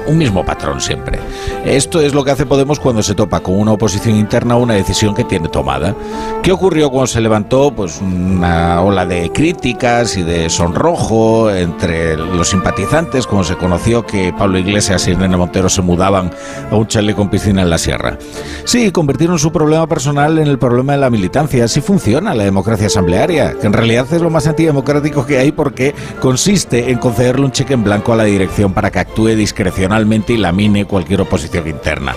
un 0.08 0.18
mismo 0.18 0.46
patrón 0.46 0.82
siempre. 0.82 1.20
Esto 1.66 2.02
es 2.02 2.14
lo 2.14 2.24
que 2.24 2.32
hace 2.32 2.46
Podemos 2.46 2.80
cuando 2.80 3.04
se 3.04 3.14
topa 3.14 3.42
con 3.42 3.60
una 3.60 3.74
oposición 3.74 4.16
interna 4.16 4.56
o 4.56 4.60
una 4.60 4.74
decisión 4.76 5.14
que 5.14 5.26
tiene 5.26 5.50
tomada. 5.50 5.94
¿Qué 6.42 6.52
ocurrió 6.54 6.90
cuando 6.90 7.08
se 7.08 7.20
levantó 7.20 7.72
pues 7.72 8.00
una 8.00 8.82
ola 8.82 9.06
de 9.06 9.32
críticas 9.32 10.16
y 10.16 10.24
de 10.24 10.50
sonrojo 10.50 11.52
entre 11.52 12.16
los 12.16 12.48
simpatizantes, 12.50 13.28
como 13.28 13.44
se 13.44 13.58
conoció 13.58 14.06
que 14.06 14.34
Pablo 14.38 14.58
Iglesias 14.58 15.08
y 15.08 15.12
Irene 15.12 15.36
Montero 15.36 15.68
se 15.68 15.82
mudaban 15.82 16.32
a 16.72 16.76
un 16.76 16.88
chalet 16.88 17.16
con 17.16 17.30
piscina 17.30 17.64
en 17.64 17.70
la 17.70 17.78
sierra? 17.78 18.18
Sí, 18.64 18.92
convirtieron 18.92 19.38
su 19.38 19.52
problema 19.52 19.88
personal 19.88 20.40
en 20.40 20.48
el 20.48 20.58
problema 20.58 20.94
de 20.94 21.00
la 21.00 21.10
militancia. 21.10 21.66
Así 21.66 21.82
funciona 21.82 22.34
la 22.34 22.46
democracia 22.46 22.88
asamblearia, 22.88 23.56
que 23.60 23.68
en 23.68 23.74
realidad 23.74 24.08
es 24.14 24.22
lo 24.22 24.30
más 24.30 24.48
antidemocrático 24.48 25.26
que 25.26 25.38
hay 25.38 25.52
porque 25.52 25.94
consiste 26.22 26.92
en 26.92 26.98
concederle 26.98 27.44
un 27.44 27.52
cheque 27.52 27.74
en 27.74 27.84
blanco 27.84 28.14
a 28.14 28.16
la 28.16 28.24
dirección 28.24 28.74
para 28.74 28.90
que 28.90 29.00
actúe 29.00 29.36
discrecionalmente 29.36 29.97
y 30.28 30.38
lamine 30.38 30.86
cualquier 30.86 31.22
oposición 31.22 31.68
interna. 31.68 32.14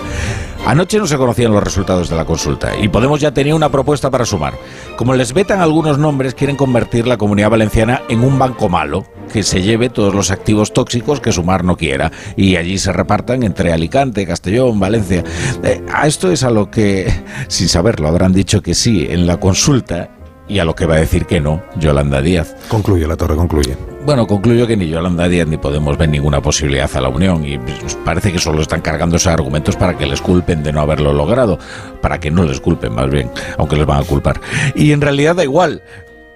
Anoche 0.65 0.99
no 0.99 1.07
se 1.07 1.17
conocían 1.17 1.51
los 1.51 1.63
resultados 1.63 2.09
de 2.09 2.15
la 2.15 2.25
consulta 2.25 2.77
y 2.79 2.87
Podemos 2.87 3.19
ya 3.19 3.33
tenía 3.33 3.55
una 3.55 3.69
propuesta 3.69 4.11
para 4.11 4.25
sumar. 4.25 4.53
Como 4.95 5.15
les 5.15 5.33
vetan 5.33 5.59
algunos 5.59 5.97
nombres, 5.97 6.35
quieren 6.35 6.55
convertir 6.55 7.07
la 7.07 7.17
comunidad 7.17 7.49
valenciana 7.49 8.03
en 8.09 8.23
un 8.23 8.37
banco 8.37 8.69
malo 8.69 9.05
que 9.33 9.43
se 9.43 9.63
lleve 9.63 9.89
todos 9.89 10.13
los 10.13 10.29
activos 10.29 10.73
tóxicos 10.73 11.19
que 11.19 11.31
Sumar 11.31 11.63
no 11.63 11.77
quiera 11.77 12.11
y 12.35 12.57
allí 12.57 12.77
se 12.77 12.91
repartan 12.91 13.43
entre 13.43 13.71
Alicante, 13.71 14.27
Castellón, 14.27 14.79
Valencia. 14.79 15.23
Eh, 15.63 15.81
a 15.91 16.05
esto 16.05 16.31
es 16.31 16.43
a 16.43 16.51
lo 16.51 16.69
que, 16.69 17.11
sin 17.47 17.69
saberlo, 17.69 18.07
habrán 18.07 18.33
dicho 18.33 18.61
que 18.61 18.73
sí 18.73 19.07
en 19.09 19.25
la 19.25 19.39
consulta 19.39 20.09
y 20.51 20.59
a 20.59 20.65
lo 20.65 20.75
que 20.75 20.85
va 20.85 20.95
a 20.95 20.99
decir 20.99 21.25
que 21.25 21.39
no 21.39 21.63
Yolanda 21.77 22.21
Díaz. 22.21 22.55
Concluye, 22.67 23.07
la 23.07 23.15
torre 23.15 23.37
concluye. 23.37 23.77
Bueno, 24.03 24.27
concluyo 24.27 24.67
que 24.67 24.75
ni 24.75 24.89
Yolanda 24.89 25.29
Díaz 25.29 25.47
ni 25.47 25.57
Podemos 25.57 25.97
ver 25.97 26.09
ninguna 26.09 26.41
posibilidad 26.41 26.89
a 26.93 27.01
la 27.01 27.07
unión 27.07 27.45
y 27.45 27.57
pues, 27.57 27.95
parece 28.03 28.33
que 28.33 28.39
solo 28.39 28.61
están 28.61 28.81
cargando 28.81 29.15
esos 29.15 29.31
argumentos 29.31 29.77
para 29.77 29.97
que 29.97 30.05
les 30.05 30.21
culpen 30.21 30.61
de 30.61 30.73
no 30.73 30.81
haberlo 30.81 31.13
logrado, 31.13 31.57
para 32.01 32.19
que 32.19 32.31
no 32.31 32.43
les 32.43 32.59
culpen 32.59 32.93
más 32.93 33.09
bien, 33.09 33.31
aunque 33.57 33.77
les 33.77 33.85
van 33.85 34.01
a 34.01 34.03
culpar. 34.03 34.41
Y 34.75 34.91
en 34.91 34.99
realidad 34.99 35.35
da 35.35 35.43
igual, 35.43 35.83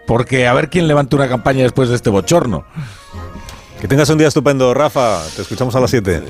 porque 0.07 0.47
a 0.47 0.53
ver 0.53 0.69
quién 0.69 0.87
levanta 0.87 1.17
una 1.17 1.27
campaña 1.27 1.63
después 1.63 1.89
de 1.89 1.95
este 1.95 2.09
bochorno. 2.09 2.65
Que 3.81 3.89
tengas 3.89 4.09
un 4.09 4.17
día 4.17 4.29
estupendo, 4.29 4.73
Rafa. 4.73 5.21
Te 5.35 5.41
escuchamos 5.41 5.75
a 5.75 5.81
las 5.81 5.89
7. 5.91 6.23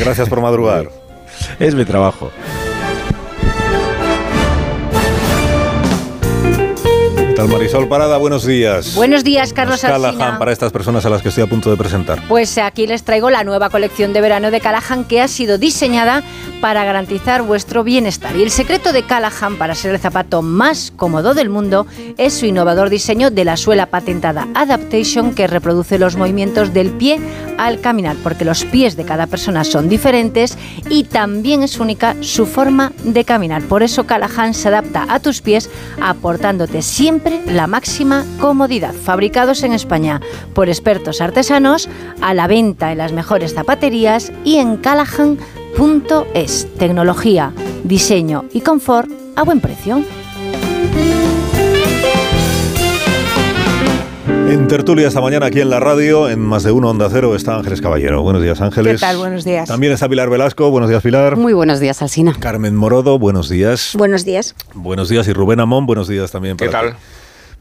Gracias 0.00 0.28
por 0.28 0.40
madrugar. 0.40 0.90
Es 1.60 1.74
mi 1.74 1.84
trabajo. 1.84 2.32
Tal, 7.38 7.48
Marisol 7.48 7.86
Parada? 7.86 8.16
Buenos 8.16 8.44
días. 8.44 8.96
Buenos 8.96 9.22
días, 9.22 9.52
Carlos 9.52 9.80
Callahan 9.80 10.40
para 10.40 10.50
estas 10.50 10.72
personas 10.72 11.06
a 11.06 11.10
las 11.10 11.22
que 11.22 11.28
estoy 11.28 11.44
a 11.44 11.46
punto 11.46 11.70
de 11.70 11.76
presentar. 11.76 12.20
Pues 12.26 12.58
aquí 12.58 12.88
les 12.88 13.04
traigo 13.04 13.30
la 13.30 13.44
nueva 13.44 13.70
colección 13.70 14.12
de 14.12 14.20
verano 14.20 14.50
de 14.50 14.60
Callahan 14.60 15.04
que 15.04 15.20
ha 15.20 15.28
sido 15.28 15.56
diseñada 15.56 16.24
para 16.60 16.82
garantizar 16.82 17.42
vuestro 17.42 17.84
bienestar. 17.84 18.34
Y 18.34 18.42
el 18.42 18.50
secreto 18.50 18.92
de 18.92 19.04
Callahan 19.04 19.56
para 19.56 19.76
ser 19.76 19.92
el 19.92 20.00
zapato 20.00 20.42
más 20.42 20.92
cómodo 20.96 21.32
del 21.32 21.48
mundo 21.48 21.86
es 22.16 22.34
su 22.34 22.46
innovador 22.46 22.90
diseño 22.90 23.30
de 23.30 23.44
la 23.44 23.56
suela 23.56 23.86
patentada 23.86 24.48
Adaptation 24.54 25.32
que 25.32 25.46
reproduce 25.46 26.00
los 26.00 26.16
movimientos 26.16 26.74
del 26.74 26.90
pie 26.90 27.20
al 27.56 27.80
caminar, 27.80 28.16
porque 28.24 28.44
los 28.44 28.64
pies 28.64 28.96
de 28.96 29.04
cada 29.04 29.28
persona 29.28 29.62
son 29.62 29.88
diferentes 29.88 30.58
y 30.90 31.04
también 31.04 31.62
es 31.62 31.78
única 31.78 32.16
su 32.20 32.46
forma 32.46 32.92
de 33.04 33.24
caminar. 33.24 33.62
Por 33.62 33.84
eso 33.84 34.06
Callahan 34.06 34.54
se 34.54 34.68
adapta 34.68 35.06
a 35.08 35.20
tus 35.20 35.40
pies 35.40 35.70
aportándote 36.00 36.82
siempre 36.82 37.27
la 37.46 37.66
máxima 37.66 38.24
comodidad. 38.40 38.94
Fabricados 38.94 39.62
en 39.62 39.72
España 39.72 40.20
por 40.54 40.68
expertos 40.68 41.20
artesanos, 41.20 41.88
a 42.20 42.34
la 42.34 42.46
venta 42.46 42.92
en 42.92 42.98
las 42.98 43.12
mejores 43.12 43.54
zapaterías 43.54 44.32
y 44.44 44.56
en 44.56 44.76
callahan.es. 44.76 45.38
Tecnología, 46.78 47.52
diseño 47.84 48.44
y 48.52 48.60
confort 48.62 49.08
a 49.36 49.42
buen 49.42 49.60
precio. 49.60 50.02
En 54.48 54.66
tertulia 54.66 55.08
esta 55.08 55.20
mañana 55.20 55.44
aquí 55.46 55.60
en 55.60 55.68
la 55.68 55.78
radio, 55.78 56.30
en 56.30 56.40
más 56.40 56.62
de 56.62 56.72
uno 56.72 56.88
Onda 56.88 57.08
Cero, 57.10 57.36
está 57.36 57.56
Ángeles 57.56 57.82
Caballero. 57.82 58.22
Buenos 58.22 58.42
días, 58.42 58.58
Ángeles. 58.62 58.94
¿Qué 58.94 58.98
tal? 59.06 59.18
Buenos 59.18 59.44
días. 59.44 59.68
También 59.68 59.92
está 59.92 60.08
Pilar 60.08 60.30
Velasco. 60.30 60.70
Buenos 60.70 60.88
días, 60.88 61.02
Pilar. 61.02 61.36
Muy 61.36 61.52
buenos 61.52 61.80
días, 61.80 62.00
Alsina. 62.00 62.34
Carmen 62.40 62.74
Morodo, 62.74 63.18
buenos 63.18 63.50
días. 63.50 63.92
Buenos 63.94 64.24
días. 64.24 64.54
Buenos 64.72 65.10
días. 65.10 65.28
Y 65.28 65.34
Rubén 65.34 65.60
Amón, 65.60 65.84
buenos 65.84 66.08
días 66.08 66.30
también. 66.30 66.56
¿Qué 66.56 66.64
para 66.70 66.80
tal? 66.80 66.92
ti. 66.92 66.98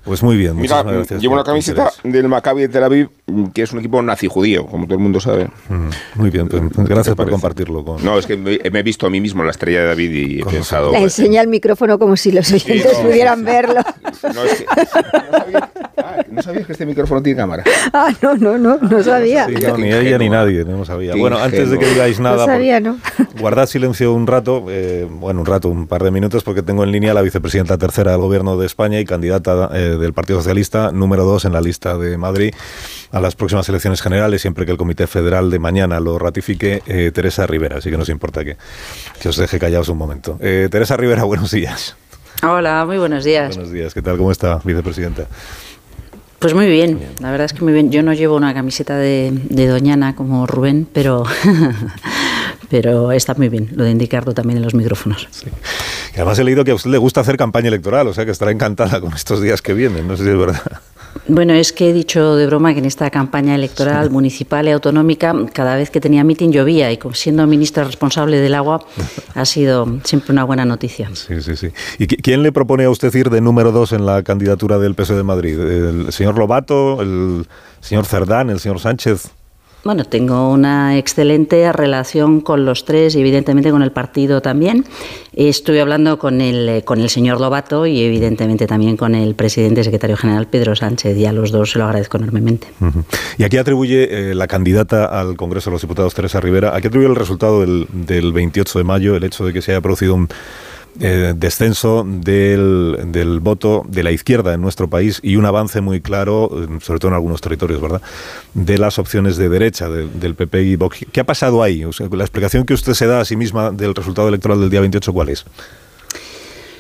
Pues 0.08 0.24
muy 0.24 0.38
bien. 0.38 0.56
Mira, 0.56 0.76
muchísimas 0.78 0.96
gracias 0.96 1.22
llevo 1.22 1.34
una 1.34 1.44
camiseta 1.44 1.92
del 2.04 2.30
Maccabi 2.30 2.62
de 2.62 2.70
Tel 2.70 2.84
Aviv, 2.84 3.10
que 3.54 3.62
es 3.64 3.74
un 3.74 3.80
equipo 3.80 4.02
nazi 4.02 4.28
judío, 4.28 4.66
como 4.66 4.86
todo 4.86 4.96
el 4.96 5.02
mundo 5.02 5.20
sabe. 5.20 5.50
Mm, 5.68 5.90
Muy 6.16 6.30
bien, 6.30 6.48
pues, 6.48 6.64
gracias 6.78 7.10
¿Qué 7.10 7.16
por 7.18 7.30
compartirlo 7.30 7.84
con. 7.84 8.04
No, 8.06 8.18
es 8.18 8.26
que 8.26 8.38
me, 8.38 8.58
me 8.72 8.80
he 8.80 8.84
visto 8.84 9.06
a 9.06 9.10
mí 9.10 9.20
mismo 9.20 9.44
la 9.44 9.52
estrella 9.52 9.82
de 9.82 9.88
David 9.88 10.12
y 10.12 10.40
he 10.40 10.44
Con 10.44 10.54
pensado... 10.54 10.92
Le 10.94 11.00
pues, 11.00 11.20
enseña 11.20 11.42
el 11.42 11.50
micrófono 11.50 12.00
como 12.00 12.16
si 12.16 12.32
los 12.32 12.50
oyentes 12.54 12.94
no, 12.98 13.10
pudieran 13.10 13.40
sí. 13.40 13.46
verlo. 13.46 13.82
no, 14.34 14.44
es 14.46 14.54
que- 14.54 14.66
¿no 14.66 15.38
sabías, 15.38 15.64
ah, 15.98 16.24
¿no 16.32 16.42
sabías 16.42 16.66
que 16.66 16.72
este 16.72 16.86
micrófono 16.86 17.22
tiene 17.22 17.38
cámara? 17.38 17.64
Ah, 17.92 18.14
no, 18.22 18.36
no, 18.36 18.58
no, 18.58 18.78
no 18.78 19.04
sabía. 19.04 19.48
Sí, 19.48 19.56
Qué 19.56 19.68
no, 19.68 19.78
ni 19.78 19.92
ella 19.92 20.18
ni 20.18 20.30
nadie, 20.30 20.64
no 20.64 20.86
sabía. 20.86 21.14
Qué 21.14 21.20
Bueno, 21.20 21.38
antes 21.38 21.70
de 21.70 21.78
que 21.78 21.86
digáis 21.86 22.20
nada, 22.22 22.46
sabía, 22.46 22.80
¿no? 22.80 22.98
guardad 23.40 23.66
silencio 23.68 24.14
un 24.14 24.26
rato, 24.26 24.66
eh, 24.70 25.06
bueno, 25.10 25.42
un 25.42 25.46
rato, 25.46 25.68
un 25.70 25.88
par 25.88 26.04
de 26.04 26.12
minutos, 26.12 26.44
porque 26.44 26.62
tengo 26.62 26.84
en 26.86 26.92
línea 26.92 27.12
a 27.12 27.14
la 27.14 27.22
vicepresidenta 27.22 27.78
tercera 27.78 28.12
del 28.12 28.22
Gobierno 28.22 28.58
de 28.58 28.66
España 28.66 29.00
y 29.00 29.06
candidata 29.06 29.70
eh, 29.74 29.97
del 29.98 30.14
Partido 30.14 30.40
Socialista, 30.40 30.92
número 30.92 31.24
dos 31.26 31.46
en 31.46 31.54
la 31.54 31.62
lista 31.62 31.98
de 31.98 32.18
Madrid 32.18 32.54
a 33.12 33.20
las 33.20 33.36
próximas 33.36 33.68
elecciones 33.70 34.02
generales, 34.02 34.42
siempre 34.42 34.66
que 34.66 34.72
el 34.72 34.78
Comité 34.78 35.08
Federal 35.08 35.50
de 35.50 35.60
mañana 35.60 36.00
lo 36.00 36.20
ratifique, 36.20 36.82
eh, 36.86 37.12
Teresa 37.14 37.48
Rivera. 37.48 37.78
Así 37.78 37.90
que 37.90 37.98
nos 37.98 38.10
importa 38.10 38.44
que, 38.44 38.58
que 39.22 39.30
os 39.30 39.38
deje 39.38 39.60
callados 39.60 39.90
un 39.90 39.98
momento. 39.98 40.38
Eh, 40.42 40.68
Teresa 40.70 40.98
Rivera, 40.98 41.24
buenos 41.26 41.52
días. 41.52 41.96
Hola, 42.44 42.86
muy 42.86 42.98
buenos 42.98 43.24
días. 43.24 43.56
Buenos 43.56 43.72
días, 43.72 43.94
¿qué 43.94 44.02
tal? 44.02 44.18
¿Cómo 44.18 44.32
está, 44.32 44.60
vicepresidenta? 44.64 45.28
Pues 46.40 46.54
muy 46.54 46.68
bien, 46.68 47.00
la 47.20 47.32
verdad 47.32 47.46
es 47.46 47.54
que 47.54 47.64
muy 47.64 47.74
bien. 47.74 47.92
Yo 47.92 48.04
no 48.04 48.14
llevo 48.14 48.36
una 48.36 48.54
camiseta 48.54 48.96
de, 48.96 49.32
de 49.50 49.68
Doñana 49.68 50.16
como 50.16 50.46
Rubén, 50.46 50.88
pero, 50.94 51.24
pero 52.70 53.12
está 53.12 53.34
muy 53.36 53.50
bien 53.50 53.70
lo 53.76 53.84
de 53.84 53.92
indicarlo 53.92 54.34
también 54.34 54.58
en 54.58 54.64
los 54.64 54.74
micrófonos. 54.74 55.28
Y 56.14 56.16
además 56.18 56.38
he 56.40 56.44
leído 56.44 56.64
que 56.64 56.72
a 56.72 56.76
usted 56.76 56.90
le 56.90 56.98
gusta 56.98 57.22
hacer 57.22 57.38
campaña 57.38 57.68
electoral, 57.68 58.08
o 58.08 58.14
sea 58.14 58.26
que 58.26 58.32
estará 58.32 58.52
encantada 58.52 59.00
con 59.02 59.14
estos 59.14 59.42
días 59.42 59.62
que 59.62 59.74
vienen, 59.74 60.08
no 60.08 60.18
sé 60.18 60.24
si 60.24 60.30
es 60.30 60.38
verdad. 60.38 60.62
Bueno, 61.28 61.54
es 61.54 61.74
que 61.74 61.90
he 61.90 61.94
dicho 61.94 62.36
de 62.36 62.46
broma 62.46 62.74
que 62.74 62.80
en 62.80 62.86
esta 62.86 63.10
campaña 63.10 63.56
electoral 63.56 64.12
municipal 64.12 64.68
y 64.68 64.72
autonómica, 64.72 65.34
cada 65.52 65.76
vez 65.76 65.90
que 65.90 66.00
tenía 66.00 66.24
mitin 66.24 66.52
llovía 66.52 66.92
y 66.92 67.00
siendo 67.14 67.46
ministra 67.48 67.84
responsable 67.84 68.38
del 68.40 68.54
agua 68.54 68.86
ha 69.34 69.46
sido 69.46 69.88
siempre 70.04 70.32
una 70.32 70.44
buena 70.44 70.64
noticia. 70.66 71.10
Sí, 71.14 71.42
sí, 71.42 71.56
sí. 71.56 71.70
¿Y 71.98 72.06
qui- 72.08 72.20
quién 72.22 72.44
le 72.44 72.52
propone 72.52 72.84
a 72.84 72.90
usted 72.90 73.14
ir 73.16 73.30
de 73.32 73.42
número 73.42 73.72
dos 73.72 73.94
en 73.94 74.06
la 74.06 74.22
candidatura 74.22 74.78
del 74.78 74.94
PSOE 74.94 75.18
de 75.18 75.24
Madrid? 75.24 75.60
¿El 75.60 76.12
señor 76.14 76.38
Lobato, 76.38 77.02
el 77.02 77.48
señor 77.82 78.06
Cerdán, 78.06 78.50
el 78.52 78.60
señor 78.60 78.80
Sánchez? 78.80 79.30
Bueno, 79.88 80.04
tengo 80.04 80.52
una 80.52 80.98
excelente 80.98 81.72
relación 81.72 82.42
con 82.42 82.66
los 82.66 82.84
tres 82.84 83.16
y 83.16 83.22
evidentemente 83.22 83.72
con 83.72 83.82
el 83.82 83.94
partido 83.94 84.42
también. 84.42 84.84
Estoy 85.32 85.80
hablando 85.80 86.20
con 86.20 86.42
el, 86.42 86.68
eh, 86.68 86.82
con 86.84 87.00
el 87.00 87.10
señor 87.10 87.40
Lobato 87.40 87.86
y 87.86 88.02
evidentemente 88.02 88.68
también 88.68 88.98
con 88.98 89.16
el 89.16 89.34
presidente 89.34 89.86
secretario 89.86 90.18
general 90.18 90.48
Pedro 90.48 90.76
Sánchez 90.76 91.16
y 91.16 91.26
a 91.26 91.32
los 91.32 91.52
dos 91.52 91.72
se 91.72 91.80
lo 91.80 91.86
agradezco 91.86 92.18
enormemente. 92.18 92.68
Ujú. 92.82 93.06
¿Y 93.38 93.46
aquí 93.46 93.56
atribuye 93.56 94.32
eh, 94.32 94.36
la 94.36 94.48
candidata 94.48 95.06
al 95.06 95.38
Congreso 95.38 95.70
de 95.70 95.76
los 95.76 95.82
Diputados, 95.84 96.14
Teresa 96.14 96.42
Rivera, 96.42 96.76
a 96.76 96.82
qué 96.82 96.90
atribuye 96.90 97.10
el 97.10 97.16
resultado 97.16 97.62
del, 97.62 97.88
del 97.90 98.34
28 98.34 98.80
de 98.80 98.84
mayo, 98.84 99.16
el 99.16 99.24
hecho 99.24 99.46
de 99.46 99.54
que 99.54 99.62
se 99.62 99.72
haya 99.72 99.80
producido 99.80 100.16
un 100.16 100.28
eh, 101.00 101.34
descenso 101.36 102.04
del, 102.08 102.98
del 103.08 103.40
voto 103.40 103.84
de 103.88 104.04
la 104.04 104.12
izquierda 104.12 104.54
en 104.54 104.62
nuestro 104.62 104.88
país 104.90 105.20
y 105.24 105.36
un 105.36 105.46
avance 105.46 105.82
muy 105.82 106.02
claro, 106.02 106.50
eh, 106.54 106.68
sobre 106.82 107.00
todo 107.00 107.10
en 107.10 107.16
algunos 107.16 107.42
territorios, 107.42 107.82
¿verdad?, 107.82 108.02
de 108.54 108.78
las 108.78 109.00
opciones 109.00 109.38
de 109.38 109.50
derecha 109.50 109.90
de- 109.90 110.08
del 110.08 110.36
PP 110.36 110.64
y 110.64 110.76
Vox. 110.76 111.06
¿Qué 111.12 111.20
ha 111.20 111.26
pasado 111.26 111.62
ahí? 111.64 111.84
La 112.12 112.24
explicación 112.24 112.66
que 112.66 112.74
usted 112.74 112.94
se 112.94 113.06
da 113.08 113.20
a 113.22 113.26
sí 113.26 113.36
misma 113.36 113.72
del 113.72 113.94
resultado 113.96 114.28
electoral 114.28 114.60
del 114.60 114.70
día 114.70 114.82
28, 114.82 115.14
¿cuál 115.14 115.30
es? 115.30 115.46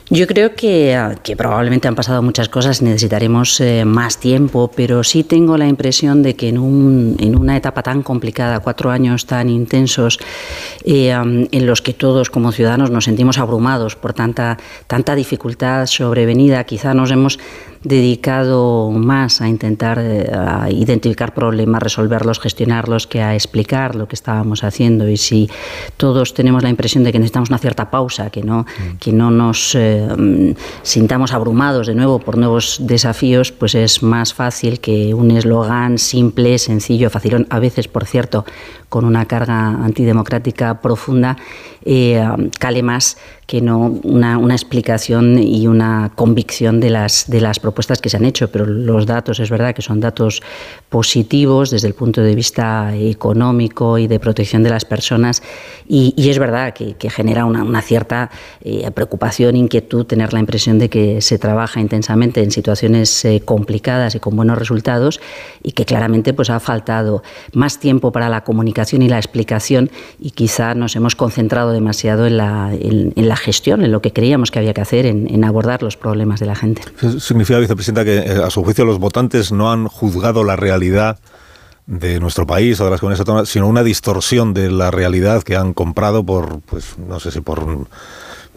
Yo 0.09 0.25
creo 0.25 0.55
que, 0.55 0.95
ah, 0.95 1.15
que 1.21 1.35
probablemente 1.35 1.89
han 1.89 1.95
pasado 1.95 2.21
muchas 2.21 2.47
cosas 2.47 2.81
y 2.81 2.85
necesitaremos 2.85 3.59
eh, 3.59 3.83
más 3.83 4.17
tiempo, 4.19 4.71
pero 4.73 5.03
sí 5.03 5.25
tengo 5.25 5.57
la 5.57 5.67
impresión 5.67 6.23
de 6.23 6.33
que 6.33 6.47
en, 6.47 6.59
un- 6.59 7.17
en 7.19 7.37
una 7.37 7.57
etapa 7.57 7.83
tan 7.83 8.03
complicada, 8.03 8.61
cuatro 8.61 8.89
años 8.89 9.25
tan 9.25 9.49
intensos, 9.49 10.17
eh, 10.85 11.09
en 11.11 11.65
los 11.65 11.81
que 11.81 11.91
todos 11.93 12.29
como 12.29 12.53
ciudadanos 12.53 12.89
nos 12.89 13.03
sentimos 13.03 13.37
abrumados 13.37 13.97
por 13.97 14.13
tanta, 14.13 14.57
tanta 14.87 15.13
dificultad 15.13 15.85
sobrevenida, 15.87 16.63
quizá 16.63 16.93
nos 16.93 17.11
hemos 17.11 17.37
dedicado 17.87 18.91
más 18.91 19.41
a 19.41 19.47
intentar 19.47 19.99
eh, 19.99 20.29
a 20.33 20.69
identificar 20.69 21.33
problemas, 21.33 21.81
resolverlos, 21.81 22.39
gestionarlos, 22.39 23.07
que 23.07 23.21
a 23.21 23.33
explicar 23.33 23.95
lo 23.95 24.07
que 24.07 24.15
estábamos 24.15 24.63
haciendo. 24.63 25.07
Y 25.07 25.17
si 25.17 25.49
todos 25.95 26.33
tenemos 26.33 26.63
la 26.63 26.69
impresión 26.69 27.03
de 27.03 27.11
que 27.11 27.19
necesitamos 27.19 27.49
una 27.49 27.57
cierta 27.57 27.89
pausa, 27.89 28.29
que 28.29 28.43
no, 28.43 28.65
que 28.99 29.13
no 29.13 29.31
nos 29.31 29.73
eh, 29.75 30.05
mm, 30.05 30.51
sintamos 30.83 31.33
abrumados 31.33 31.87
de 31.87 31.95
nuevo 31.95 32.19
por 32.19 32.37
nuevos 32.37 32.79
desafíos, 32.81 33.51
pues 33.51 33.73
es 33.75 34.03
más 34.03 34.33
fácil 34.33 34.79
que 34.79 35.13
un 35.13 35.31
eslogan 35.31 35.97
simple, 35.97 36.57
sencillo, 36.57 37.09
facilón, 37.09 37.47
a 37.49 37.59
veces, 37.59 37.87
por 37.87 38.05
cierto, 38.05 38.45
con 38.89 39.05
una 39.05 39.25
carga 39.25 39.69
antidemocrática 39.83 40.81
profunda, 40.81 41.37
eh, 41.85 42.21
cale 42.59 42.83
más 42.83 43.17
que 43.47 43.61
no 43.61 43.99
una, 44.03 44.37
una, 44.37 44.53
explicación 44.53 45.39
y 45.39 45.67
una 45.67 46.11
convicción 46.15 46.81
de 46.81 46.89
las, 46.89 47.29
de 47.29 47.39
las 47.39 47.59
propuestas 47.59 48.01
que 48.01 48.09
se 48.09 48.17
han 48.17 48.25
hecho. 48.25 48.51
Pero 48.51 48.65
los 48.65 49.05
datos, 49.05 49.39
es 49.39 49.49
verdad 49.49 49.73
que 49.73 49.81
son 49.81 50.01
datos 50.01 50.43
positivos 50.89 51.71
desde 51.71 51.87
el 51.87 51.93
punto 51.93 52.21
de 52.21 52.35
vista 52.35 52.93
económico 52.93 53.97
y 53.97 54.07
de 54.07 54.19
protección 54.19 54.63
de 54.63 54.69
las 54.69 54.83
personas 54.83 55.41
y, 55.87 56.13
y 56.17 56.29
es 56.29 56.39
verdad 56.39 56.73
que, 56.73 56.95
que 56.95 57.09
genera 57.09 57.45
una, 57.45 57.63
una 57.63 57.81
cierta 57.81 58.29
eh, 58.61 58.91
preocupación, 58.91 59.55
inquietud, 59.55 60.05
tener 60.05 60.33
la 60.33 60.39
impresión 60.39 60.77
de 60.77 60.89
que 60.89 61.21
se 61.21 61.39
trabaja 61.39 61.79
intensamente 61.79 62.43
en 62.43 62.51
situaciones 62.51 63.23
eh, 63.23 63.41
complicadas 63.45 64.15
y 64.15 64.19
con 64.19 64.35
buenos 64.35 64.57
resultados 64.57 65.21
y 65.63 65.71
que 65.71 65.85
claramente 65.85 66.33
pues, 66.33 66.49
ha 66.49 66.59
faltado 66.59 67.23
más 67.53 67.79
tiempo 67.79 68.11
para 68.11 68.27
la 68.27 68.43
comunicación 68.43 69.03
y 69.03 69.07
la 69.07 69.17
explicación 69.17 69.89
y 70.19 70.31
quizá 70.31 70.73
nos 70.73 70.97
hemos 70.97 71.15
concentrado 71.15 71.71
demasiado 71.71 72.27
en 72.27 72.35
la, 72.35 72.73
en, 72.73 73.13
en 73.15 73.29
la 73.29 73.36
gestión, 73.37 73.83
en 73.83 73.91
lo 73.91 74.01
que 74.01 74.11
creíamos 74.11 74.51
que 74.51 74.59
había 74.59 74.73
que 74.73 74.81
hacer, 74.81 75.05
en, 75.05 75.43
abordar 75.43 75.83
los 75.83 75.97
problemas 75.97 76.39
de 76.39 76.45
la 76.45 76.55
gente. 76.55 76.81
Significa, 77.19 77.59
vicepresidenta, 77.59 78.03
que 78.03 78.17
eh, 78.17 78.43
a 78.43 78.49
su 78.49 78.63
juicio 78.63 78.85
los 78.85 78.99
votantes 78.99 79.51
no 79.51 79.71
han 79.71 79.87
juzgado 79.87 80.43
la 80.43 80.55
realidad 80.55 81.19
de 81.85 82.19
nuestro 82.19 82.45
país 82.45 82.79
o 82.81 82.85
de 82.85 82.91
las 82.91 82.99
comunidades 82.99 83.21
autónomas, 83.21 83.49
sino 83.49 83.67
una 83.67 83.83
distorsión 83.83 84.53
de 84.53 84.69
la 84.69 84.91
realidad 84.91 85.43
que 85.43 85.55
han 85.55 85.73
comprado 85.73 86.25
por, 86.25 86.59
pues, 86.61 86.97
no 86.97 87.19
sé 87.19 87.31
si 87.31 87.39
por 87.39 87.87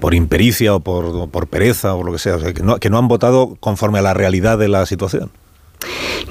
por 0.00 0.14
impericia 0.14 0.74
o 0.74 0.80
por, 0.80 1.28
por 1.28 1.46
pereza 1.46 1.94
o 1.94 2.02
lo 2.02 2.12
que 2.12 2.18
sea, 2.18 2.36
o 2.36 2.40
sea 2.40 2.52
que, 2.52 2.62
no, 2.62 2.78
que 2.78 2.90
no 2.90 2.98
han 2.98 3.06
votado 3.06 3.56
conforme 3.60 4.00
a 4.00 4.02
la 4.02 4.14
realidad 4.14 4.58
de 4.58 4.68
la 4.68 4.86
situación. 4.86 5.30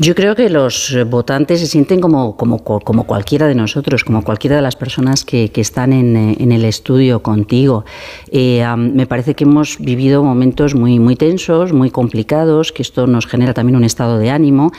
Yo 0.01 0.15
creo 0.15 0.36
que 0.36 0.50
los 0.50 0.96
votantes 1.08 1.60
se 1.60 1.68
sienten 1.68 2.00
como, 2.00 2.38
como, 2.38 2.63
como 2.63 3.03
cualquiera 3.03 3.48
de 3.48 3.56
nosotros, 3.56 4.03
como 4.03 4.24
cualquiera 4.24 4.56
de 4.56 4.62
las 4.62 4.75
personas 4.75 5.25
que, 5.25 5.50
que 5.51 5.62
están 5.62 5.91
en, 5.91 6.15
en, 6.15 6.51
el 6.51 6.63
estudio 6.63 7.22
contigo. 7.22 7.84
Eh, 8.32 8.65
um, 8.65 8.94
me 8.94 9.08
parece 9.08 9.34
que 9.36 9.44
hemos 9.44 9.77
vivido 9.79 10.24
momentos 10.24 10.75
muy, 10.75 11.00
muy 11.00 11.15
tensos, 11.15 11.74
muy 11.74 11.89
complicados, 11.89 12.72
que 12.72 12.82
esto 12.82 13.08
nos 13.08 13.27
genera 13.27 13.53
también 13.53 13.75
un 13.75 13.84
estado 13.84 14.20
de 14.20 14.29
ánimo. 14.29 14.72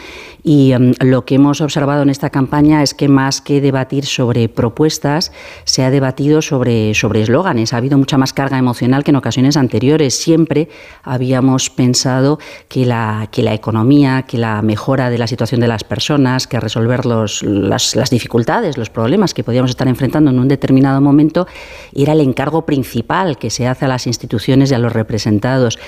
Y 0.42 0.72
um, 0.74 0.92
lo 1.00 1.26
que 1.26 1.34
hemos 1.34 1.60
observado 1.60 2.02
en 2.02 2.08
esta 2.08 2.30
campaña 2.30 2.82
es 2.82 2.94
que 2.94 3.08
más 3.08 3.42
que 3.42 3.60
debatir 3.60 4.06
sobre 4.06 4.48
propuestas, 4.48 5.32
se 5.64 5.84
ha 5.84 5.90
debatido 5.90 6.40
sobre, 6.40 6.94
sobre 6.94 7.22
eslóganes. 7.22 7.74
Ha 7.74 7.76
habido 7.76 7.98
mucha 7.98 8.16
más 8.16 8.32
carga 8.32 8.56
emocional 8.56 9.04
que 9.04 9.10
en 9.10 9.16
ocasiones 9.16 9.56
anteriores. 9.56 10.14
Siempre 10.14 10.68
habíamos 11.02 11.68
pensado 11.68 12.38
que 12.68 12.86
la, 12.86 13.28
que 13.30 13.42
la 13.42 13.52
economía, 13.52 14.22
que 14.22 14.38
la 14.38 14.59
mejora 14.62 15.10
de 15.10 15.18
la 15.18 15.26
situación 15.26 15.60
de 15.60 15.68
las 15.68 15.84
personas, 15.84 16.46
que 16.46 16.60
resolver 16.60 17.06
los, 17.06 17.42
las, 17.42 18.10
dificultades, 18.10 18.76
los 18.76 18.90
problemas 18.90 19.34
que 19.34 19.44
podíamos 19.44 19.70
estar 19.70 19.88
enfrentando 19.88 20.30
en 20.30 20.38
un 20.38 20.48
determinado 20.48 21.00
momento, 21.00 21.46
era 21.94 22.12
el 22.12 22.20
encargo 22.20 22.66
principal 22.66 23.38
que 23.38 23.50
se 23.50 23.66
hace 23.66 23.84
a 23.84 23.88
las 23.88 24.06
instituciones 24.06 24.70
y 24.70 24.74
a 24.74 24.78
los 24.78 24.92
representados. 24.92 25.78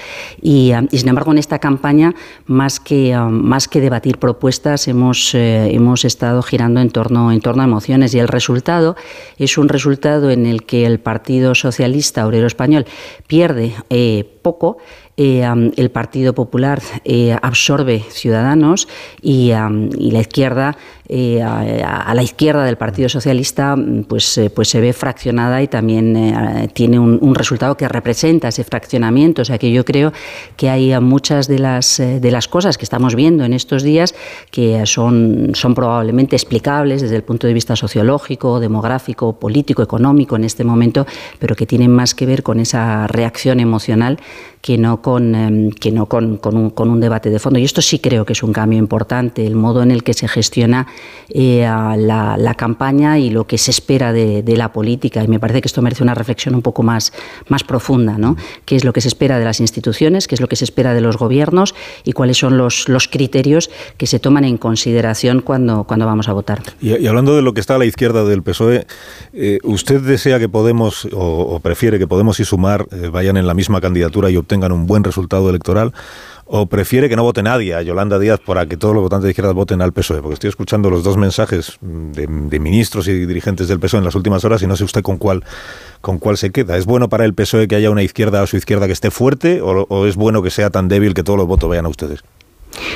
Y, 0.41 0.73
y 0.91 0.99
sin 0.99 1.09
embargo, 1.09 1.33
en 1.33 1.39
esta 1.39 1.59
campaña, 1.59 2.15
más 2.47 2.81
que, 2.81 3.17
um, 3.17 3.31
más 3.31 3.69
que 3.69 3.81
debatir 3.81 4.19
propuestas, 4.19 4.89
hemos, 4.89 5.35
eh, 5.35 5.75
hemos 5.75 6.05
estado 6.05 6.43
girando 6.43 6.81
en 6.81 6.91
torno, 6.91 7.33
en 7.33 7.41
torno 7.41 7.63
a 7.63 7.65
emociones 7.65 8.15
y 8.15 8.19
el 8.19 8.29
resultado 8.29 8.97
es 9.39 9.59
un 9.59 9.69
resultado 9.69 10.31
en 10.31 10.47
el 10.47 10.65
que 10.65 10.87
el 10.87 11.01
Partido 11.01 11.55
Socialista 11.55 12.27
Obrero 12.27 12.47
Español 12.47 12.87
pierde 13.27 13.75
eh, 13.91 14.25
poco 14.43 14.79
eh, 15.17 15.45
el 15.77 15.91
Partido 15.91 16.35
Popular 16.35 16.81
eh, 17.05 17.37
absorbe 17.43 18.05
ciudadanos 18.11 18.89
y, 19.21 19.51
y 19.51 20.11
la 20.11 20.21
izquierda, 20.21 20.77
eh, 21.15 21.43
a, 21.43 22.15
la 22.15 22.23
izquierda 22.23 22.65
del 22.65 22.79
Partido 22.79 23.11
Socialista, 23.11 23.77
pues, 24.09 24.41
pues 24.55 24.69
se 24.69 24.81
ve 24.81 24.95
fraccionada 24.95 25.61
y 25.63 25.69
también 25.69 26.17
eh, 26.17 26.71
tiene 26.73 26.99
un, 26.99 27.35
resultado 27.35 27.77
que 27.77 27.87
representa 27.87 28.49
ese 28.49 28.65
fraccionamiento. 28.65 29.43
O 29.43 29.45
sea 29.45 29.59
que 29.59 29.71
yo 29.71 29.85
creo 29.85 30.15
que 30.57 30.71
hay 30.71 30.99
muchas 31.01 31.49
de 31.49 31.59
las, 31.59 31.99
de 31.99 32.31
las 32.31 32.49
cosas 32.49 32.79
que 32.79 32.85
estamos 32.85 33.15
viendo 33.15 33.45
en 33.45 33.53
estos 33.53 33.83
días 33.83 34.15
que 34.51 34.87
son, 34.87 35.51
son 35.53 35.75
probablemente 35.75 36.35
explicables 36.35 37.03
desde 37.03 37.17
el 37.17 37.25
punto 37.25 37.47
de 37.47 37.53
vista 37.53 37.77
sociológico, 37.77 38.59
demográfico, 38.59 39.35
político, 39.39 39.83
económico 39.83 40.37
en 40.37 40.45
este 40.45 40.65
momento, 40.65 41.07
pero 41.39 41.55
que 41.55 41.67
tienen 41.67 41.91
más 41.91 42.15
que 42.15 42.25
ver 42.25 42.43
con 42.43 42.59
esa 42.59 43.07
reacción 43.07 43.61
emocional 43.61 44.19
que 44.63 44.79
no 44.79 45.03
con, 45.03 45.35
eh, 45.35 45.71
que 45.79 45.91
no 45.91 46.07
con, 46.07 46.39
con, 46.39 46.57
un, 46.57 46.71
con, 46.71 46.89
un, 46.89 47.01
debate 47.01 47.29
de 47.29 47.39
fondo. 47.39 47.59
Y 47.59 47.65
esto 47.65 47.83
sí 47.83 47.99
creo 47.99 48.25
que 48.25 48.33
es 48.33 48.43
un 48.43 48.53
cambio 48.53 48.79
importante, 48.79 49.45
el 49.45 49.57
modo 49.57 49.83
en 49.83 49.91
el 49.91 50.05
que 50.05 50.15
se 50.15 50.29
gestiona 50.29 50.87
eh, 51.29 51.63
la, 51.63 52.55
campaña 52.57 53.19
y 53.19 53.31
lo 53.31 53.47
que 53.47 53.59
se 53.59 53.71
espera 53.71 54.13
de, 54.13 54.45
la 54.57 54.73
política. 54.73 55.25
Y 55.25 55.29
me 55.29 55.41
parece 55.41 55.63
que 55.63 55.69
esto 55.69 55.81
merece 55.83 56.03
una 56.03 56.15
reflexión 56.15 56.55
un 56.55 56.63
poco 56.63 56.83
más, 56.83 57.13
más 57.49 57.65
profunda, 57.65 58.19
¿no? 58.19 58.37
¿Qué 58.65 58.77
es 58.77 58.85
lo 58.85 58.93
que 58.93 59.01
se 59.01 59.09
espera 59.09 59.39
de 59.39 59.45
las 59.45 59.61
instituciones? 59.61 60.29
¿Qué 60.29 60.35
es 60.35 60.41
lo 60.41 60.49
que 60.49 60.57
se 60.57 60.65
espera 60.65 60.93
de 60.95 61.01
los 61.01 61.17
gobiernos? 61.17 61.75
¿Y 62.05 62.13
cuáles 62.13 62.37
son 62.37 62.59
los, 62.59 62.89
los 62.89 63.09
criterios 63.09 63.71
que 63.97 64.07
se 64.07 64.19
toman 64.19 64.45
en 64.45 64.59
consideración 64.59 65.41
cuando, 65.41 65.85
cuando 65.85 66.07
vamos 66.07 66.29
a 66.29 66.33
votar? 66.35 66.63
Y, 66.81 67.07
hablando 67.07 67.35
de 67.35 67.43
lo 67.43 67.55
que 67.55 67.61
está 67.61 67.77
a 67.77 67.79
la 67.79 67.87
izquierda 67.87 68.25
del 68.25 68.43
PSOE, 68.43 68.87
eh, 69.33 69.59
¿usted 69.65 70.03
desea 70.03 70.39
que 70.39 70.49
Podemos, 70.49 71.07
o, 71.07 71.19
o, 71.19 71.61
prefiere 71.61 71.99
que 71.99 72.07
Podemos 72.07 72.39
y 72.39 72.45
Sumar 72.45 72.87
eh, 72.93 73.09
vayan 73.09 73.39
en 73.39 73.47
la 73.47 73.55
misma 73.55 73.81
candidatura 73.81 74.31
y 74.31 74.37
obtengan 74.37 74.71
un 74.73 74.87
buen 74.87 75.03
resultado 75.03 75.49
electoral? 75.49 75.93
¿O 76.55 76.67
prefiere 76.67 77.09
que 77.09 77.17
no 77.17 77.23
vote 77.23 77.43
nadie 77.43 77.75
a 77.75 77.81
Yolanda 77.81 78.19
Díaz 78.19 78.39
para 78.39 78.67
que 78.67 78.77
todos 78.77 78.95
los 78.95 79.03
votantes 79.03 79.25
de 79.25 79.31
izquierda 79.31 79.53
voten 79.53 79.81
al 79.81 79.95
PSOE? 79.95 80.21
Porque 80.21 80.35
estoy 80.35 80.51
escuchando 80.51 80.91
los 80.91 81.03
dos 81.03 81.17
mensajes 81.17 81.79
de, 81.81 82.27
de, 82.27 82.61
ministros 82.61 83.09
y 83.09 83.25
dirigentes 83.25 83.69
del 83.69 83.81
PSOE 83.81 84.01
en 84.01 84.05
las 84.05 84.15
últimas 84.15 84.45
horas 84.45 84.63
y 84.63 84.67
no 84.67 84.77
sé 84.77 84.85
usted 84.85 85.01
con 85.01 85.17
cuál, 85.17 85.45
con 86.03 86.19
cuál 86.19 86.37
se 86.37 86.51
queda. 86.51 86.77
¿Es 86.77 86.85
bueno 86.85 87.09
para 87.09 87.25
el 87.25 87.33
PSOE 87.33 87.69
que 87.69 87.77
haya 87.77 87.91
una 87.91 88.03
izquierda 88.03 88.43
a 88.43 88.47
su 88.47 88.59
izquierda 88.59 88.87
que 88.87 88.93
esté 88.93 89.11
fuerte 89.11 89.63
o, 89.63 89.87
o 89.89 90.07
es 90.07 90.17
bueno 90.17 90.43
que 90.43 90.51
sea 90.51 90.69
tan 90.69 90.89
débil 90.89 91.15
que 91.15 91.23
todos 91.23 91.39
los 91.39 91.47
votos 91.47 91.71
vayan 91.71 91.87
a 91.87 91.89
ustedes? 91.89 92.23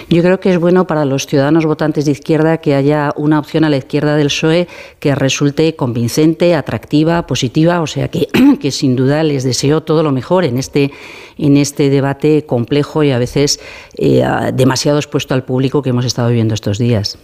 Yo 0.09 0.23
creo 0.23 0.41
que 0.41 0.53
es 0.53 0.59
bueno 0.59 0.87
para 0.87 1.05
los 1.05 1.27
ciudadanos 1.27 1.67
votantes 1.67 2.05
de 2.05 2.13
izquierda 2.13 2.59
que 2.59 2.75
haya 2.75 3.13
una 3.17 3.39
opción 3.39 3.65
a 3.65 3.71
la 3.71 3.77
izquierda 3.77 4.17
del 4.17 4.29
PSOE 4.29 4.69
que 5.01 5.15
resulte 5.15 5.75
convincente, 5.77 6.55
atractiva, 6.55 7.27
positiva, 7.27 7.81
o 7.81 7.87
sea 7.87 8.09
que, 8.09 8.29
que 8.61 8.71
sin 8.71 8.97
duda 8.97 9.23
les 9.23 9.45
deseo 9.45 9.83
todo 9.83 10.03
lo 10.03 10.13
mejor 10.13 10.45
en 10.45 10.59
este, 10.59 10.93
en 11.39 11.57
este 11.57 11.91
debate 11.91 12.47
complejo 12.47 13.03
y 13.03 13.11
a 13.11 13.19
veces 13.19 13.61
eh, 13.97 14.25
demasiado 14.55 14.99
expuesto 14.99 15.35
al 15.35 15.45
público 15.45 15.83
que 15.83 15.91
hemos 15.91 16.05
estado 16.05 16.29
viviendo 16.29 16.55
estos 16.55 16.79
días. 16.79 17.19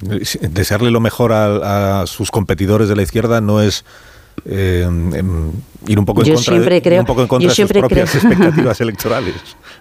Desearle 0.00 0.90
lo 0.90 1.00
mejor 1.00 1.32
a 1.32 2.04
sus 2.06 2.30
competidores 2.30 2.88
de 2.88 2.96
la 2.96 3.02
izquierda 3.02 3.40
no 3.40 3.62
es 3.62 3.84
eh, 4.44 4.86
ir 5.88 5.98
un 5.98 6.04
poco 6.04 6.22
en 6.22 6.26
yo 6.26 6.34
contra, 6.34 6.52
siempre 6.52 6.74
de, 6.76 6.82
creo, 6.82 7.00
un 7.00 7.06
poco 7.06 7.22
en 7.22 7.28
contra 7.28 7.48
yo 7.48 7.50
de 7.50 7.54
sus 7.54 7.72
propias 7.72 8.10
creo. 8.10 8.22
expectativas 8.22 8.80
electorales. 8.82 9.34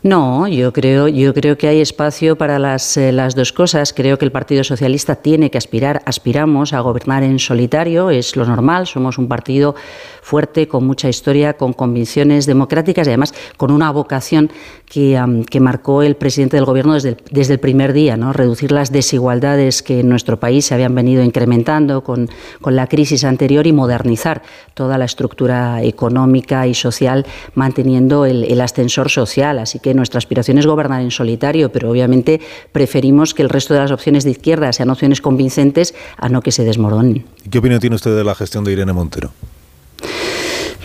No, 0.03 0.47
yo 0.47 0.71
creo, 0.71 1.07
yo 1.07 1.33
creo 1.33 1.57
que 1.57 1.67
hay 1.67 1.81
espacio 1.81 2.37
para 2.37 2.59
las, 2.59 2.95
eh, 2.97 3.11
las 3.11 3.33
dos 3.33 3.51
cosas. 3.51 3.91
Creo 3.91 4.19
que 4.19 4.25
el 4.25 4.31
Partido 4.31 4.63
Socialista 4.63 5.15
tiene 5.15 5.49
que 5.49 5.57
aspirar, 5.57 6.03
aspiramos 6.05 6.73
a 6.73 6.79
gobernar 6.81 7.23
en 7.23 7.39
solitario, 7.39 8.11
es 8.11 8.35
lo 8.35 8.45
normal, 8.45 8.85
somos 8.85 9.17
un 9.17 9.27
partido 9.27 9.75
fuerte, 10.21 10.67
con 10.67 10.85
mucha 10.85 11.09
historia, 11.09 11.53
con 11.53 11.73
convicciones 11.73 12.45
democráticas 12.45 13.07
y 13.07 13.09
además 13.11 13.33
con 13.57 13.71
una 13.71 13.91
vocación 13.91 14.51
que, 14.85 15.19
um, 15.19 15.43
que 15.43 15.59
marcó 15.59 16.03
el 16.03 16.15
presidente 16.15 16.57
del 16.57 16.65
Gobierno 16.65 16.93
desde 16.93 17.09
el, 17.09 17.17
desde 17.31 17.53
el 17.53 17.59
primer 17.59 17.93
día, 17.93 18.17
¿no? 18.17 18.33
reducir 18.33 18.71
las 18.71 18.91
desigualdades 18.91 19.81
que 19.81 20.01
en 20.01 20.09
nuestro 20.09 20.39
país 20.39 20.65
se 20.65 20.73
habían 20.73 20.93
venido 20.93 21.23
incrementando 21.23 22.03
con, 22.03 22.29
con 22.61 22.75
la 22.75 22.87
crisis 22.87 23.23
anterior 23.23 23.65
y 23.65 23.71
modernizar 23.71 24.43
toda 24.73 24.97
la 24.97 25.05
estructura 25.05 25.81
económica 25.83 26.67
y 26.67 26.73
social, 26.73 27.25
manteniendo 27.53 28.25
el, 28.25 28.59
ascensor 28.61 29.09
social. 29.09 29.59
Así 29.59 29.79
que 29.79 29.93
nuestra 29.93 30.17
aspiración 30.17 30.57
es 30.57 30.65
gobernar 30.65 31.01
en 31.01 31.11
solitario, 31.11 31.71
pero 31.71 31.89
obviamente 31.89 32.41
preferimos 32.71 33.33
que 33.33 33.43
el 33.43 33.49
resto 33.49 33.73
de 33.73 33.81
las 33.81 33.91
opciones 33.91 34.23
de 34.23 34.31
izquierda 34.31 34.71
sean 34.73 34.89
opciones 34.89 35.21
convincentes 35.21 35.93
a 36.17 36.29
no 36.29 36.41
que 36.41 36.51
se 36.51 36.63
desmoronen. 36.63 37.25
¿Qué 37.49 37.59
opinión 37.59 37.79
tiene 37.79 37.95
usted 37.95 38.15
de 38.15 38.23
la 38.23 38.35
gestión 38.35 38.63
de 38.63 38.71
Irene 38.71 38.93
Montero? 38.93 39.31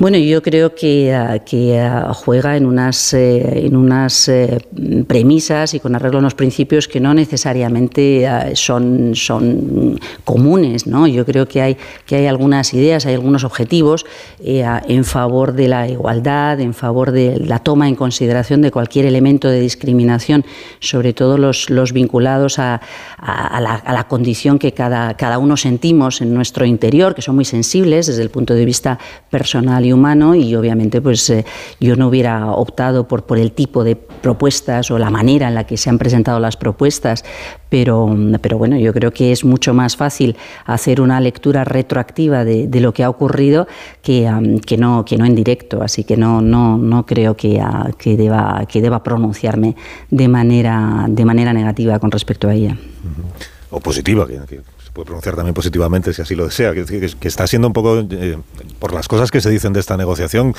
Bueno, 0.01 0.17
yo 0.17 0.43
creo 0.43 0.75
que, 0.75 1.13
ah, 1.13 1.41
que 1.41 1.79
ah, 1.79 2.15
juega 2.15 2.57
en 2.57 2.65
unas, 2.65 3.13
eh, 3.13 3.67
en 3.67 3.77
unas 3.77 4.31
eh, 4.31 4.59
premisas 5.07 5.75
y 5.75 5.81
con 5.81 5.95
arreglo 5.95 6.17
a 6.17 6.21
unos 6.21 6.35
principios 6.35 6.89
que 6.89 7.01
no 7.01 7.13
necesariamente 7.13 8.27
son, 8.55 9.15
son 9.15 10.01
comunes. 10.25 10.87
¿no? 10.87 11.07
Yo 11.07 11.27
creo 11.27 11.47
que 11.47 11.61
hay, 11.61 11.77
que 12.07 12.17
hay 12.17 12.27
algunas 12.29 12.73
ideas, 12.73 13.05
hay 13.05 13.13
algunos 13.13 13.45
objetivos 13.45 14.07
eh, 14.43 14.65
en 14.89 15.05
favor 15.05 15.53
de 15.53 15.69
la 15.69 15.87
igualdad, 15.87 16.61
en 16.61 16.73
favor 16.73 17.13
de 17.13 17.39
la 17.39 17.59
toma 17.59 17.87
en 17.87 17.95
consideración 17.95 18.63
de 18.63 18.71
cualquier 18.71 19.05
elemento 19.05 19.49
de 19.49 19.61
discriminación, 19.61 20.47
sobre 20.79 21.13
todo 21.13 21.37
los, 21.37 21.69
los 21.69 21.93
vinculados 21.93 22.59
a, 22.59 22.81
a, 23.19 23.61
la, 23.61 23.75
a 23.75 23.93
la 23.93 24.05
condición 24.05 24.59
que 24.59 24.73
cada, 24.73 25.13
cada 25.19 25.37
uno 25.37 25.59
sentimos 25.59 26.23
en 26.23 26.33
nuestro 26.33 26.65
interior, 26.65 27.15
que 27.15 27.21
son 27.21 27.35
muy 27.35 27.45
sensibles 27.45 28.07
desde 28.07 28.23
el 28.23 28.31
punto 28.31 28.55
de 28.55 28.65
vista 28.65 28.99
personal 29.29 29.85
y 29.85 29.90
humano 29.93 30.35
y 30.35 30.55
obviamente 30.55 31.01
pues 31.01 31.29
eh, 31.31 31.45
yo 31.81 31.97
no 31.97 32.09
hubiera 32.09 32.51
optado 32.53 33.07
por, 33.09 33.25
por 33.25 33.39
el 33.39 33.53
tipo 33.53 33.85
de 33.85 33.97
propuestas 33.97 34.91
o 34.91 34.99
la 34.99 35.11
manera 35.11 35.49
en 35.49 35.55
la 35.55 35.65
que 35.65 35.77
se 35.77 35.91
han 35.91 35.99
presentado 35.99 36.41
las 36.41 36.57
propuestas, 36.57 37.25
pero, 37.69 38.15
pero 38.41 38.59
bueno, 38.59 38.79
yo 38.79 38.93
creo 38.93 39.13
que 39.13 39.33
es 39.33 39.45
mucho 39.45 39.75
más 39.75 39.97
fácil 39.97 40.37
hacer 40.67 41.01
una 41.01 41.21
lectura 41.21 41.65
retroactiva 41.65 42.45
de, 42.45 42.69
lo 42.81 42.93
que 42.93 43.05
ha 43.05 43.11
ocurrido 43.11 43.67
que, 44.03 44.31
que, 44.67 44.77
no, 44.77 45.05
que 45.05 45.17
no 45.17 45.25
en 45.25 45.35
directo, 45.35 45.83
así 45.83 46.05
que 46.05 46.17
no, 46.17 46.41
no, 46.41 46.79
no 46.79 47.07
creo 47.07 47.37
que, 47.37 47.61
uh, 47.61 47.95
que, 47.97 48.17
deba, 48.17 48.65
que 48.67 48.81
deba 48.81 49.03
pronunciarme 49.03 49.77
de 50.11 50.29
manera, 50.29 51.07
de 51.09 51.25
manera 51.25 51.53
negativa 51.53 51.99
con 51.99 52.11
respecto 52.11 52.49
a 52.49 52.55
ella. 52.55 52.77
O 53.71 53.81
positiva, 53.81 54.27
que, 54.27 54.61
pronunciar 55.05 55.37
también 55.37 55.55
positivamente 55.55 56.13
si 56.13 56.23
así 56.23 56.35
lo 56.35 56.45
desea, 56.45 56.73
que, 56.73 57.11
está 57.23 57.47
siendo 57.47 57.69
un 57.69 57.73
poco, 57.73 58.01
eh, 58.11 58.39
por 58.79 58.93
las 58.93 59.09
cosas 59.09 59.31
que 59.31 59.41
se 59.41 59.51
dicen 59.51 59.73
de 59.73 59.81
esta 59.81 59.97
negociación, 59.97 60.55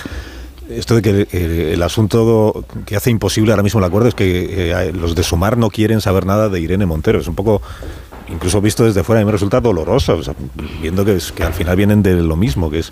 esto 0.69 0.95
de 0.95 1.01
que 1.01 1.73
el 1.73 1.83
asunto 1.83 2.65
que 2.85 2.95
hace 2.95 3.09
imposible 3.09 3.51
ahora 3.51 3.63
mismo 3.63 3.79
el 3.79 3.85
acuerdo 3.85 4.07
es 4.07 4.15
que 4.15 4.71
eh, 4.71 4.93
los 4.93 5.15
de 5.15 5.23
Sumar 5.23 5.57
no 5.57 5.69
quieren 5.69 6.01
saber 6.01 6.25
nada 6.25 6.49
de 6.49 6.59
Irene 6.59 6.85
Montero. 6.85 7.19
Es 7.19 7.27
un 7.27 7.35
poco 7.35 7.61
incluso 8.31 8.61
visto 8.61 8.85
desde 8.85 9.03
fuera, 9.03 9.21
a 9.21 9.23
mí 9.23 9.25
me 9.25 9.31
resulta 9.31 9.59
doloroso, 9.59 10.15
o 10.15 10.23
sea, 10.23 10.33
viendo 10.81 11.05
que, 11.05 11.15
es, 11.15 11.31
que 11.31 11.43
al 11.43 11.53
final 11.53 11.75
vienen 11.75 12.01
de 12.01 12.15
lo 12.15 12.35
mismo, 12.35 12.69
que 12.69 12.79
es 12.79 12.91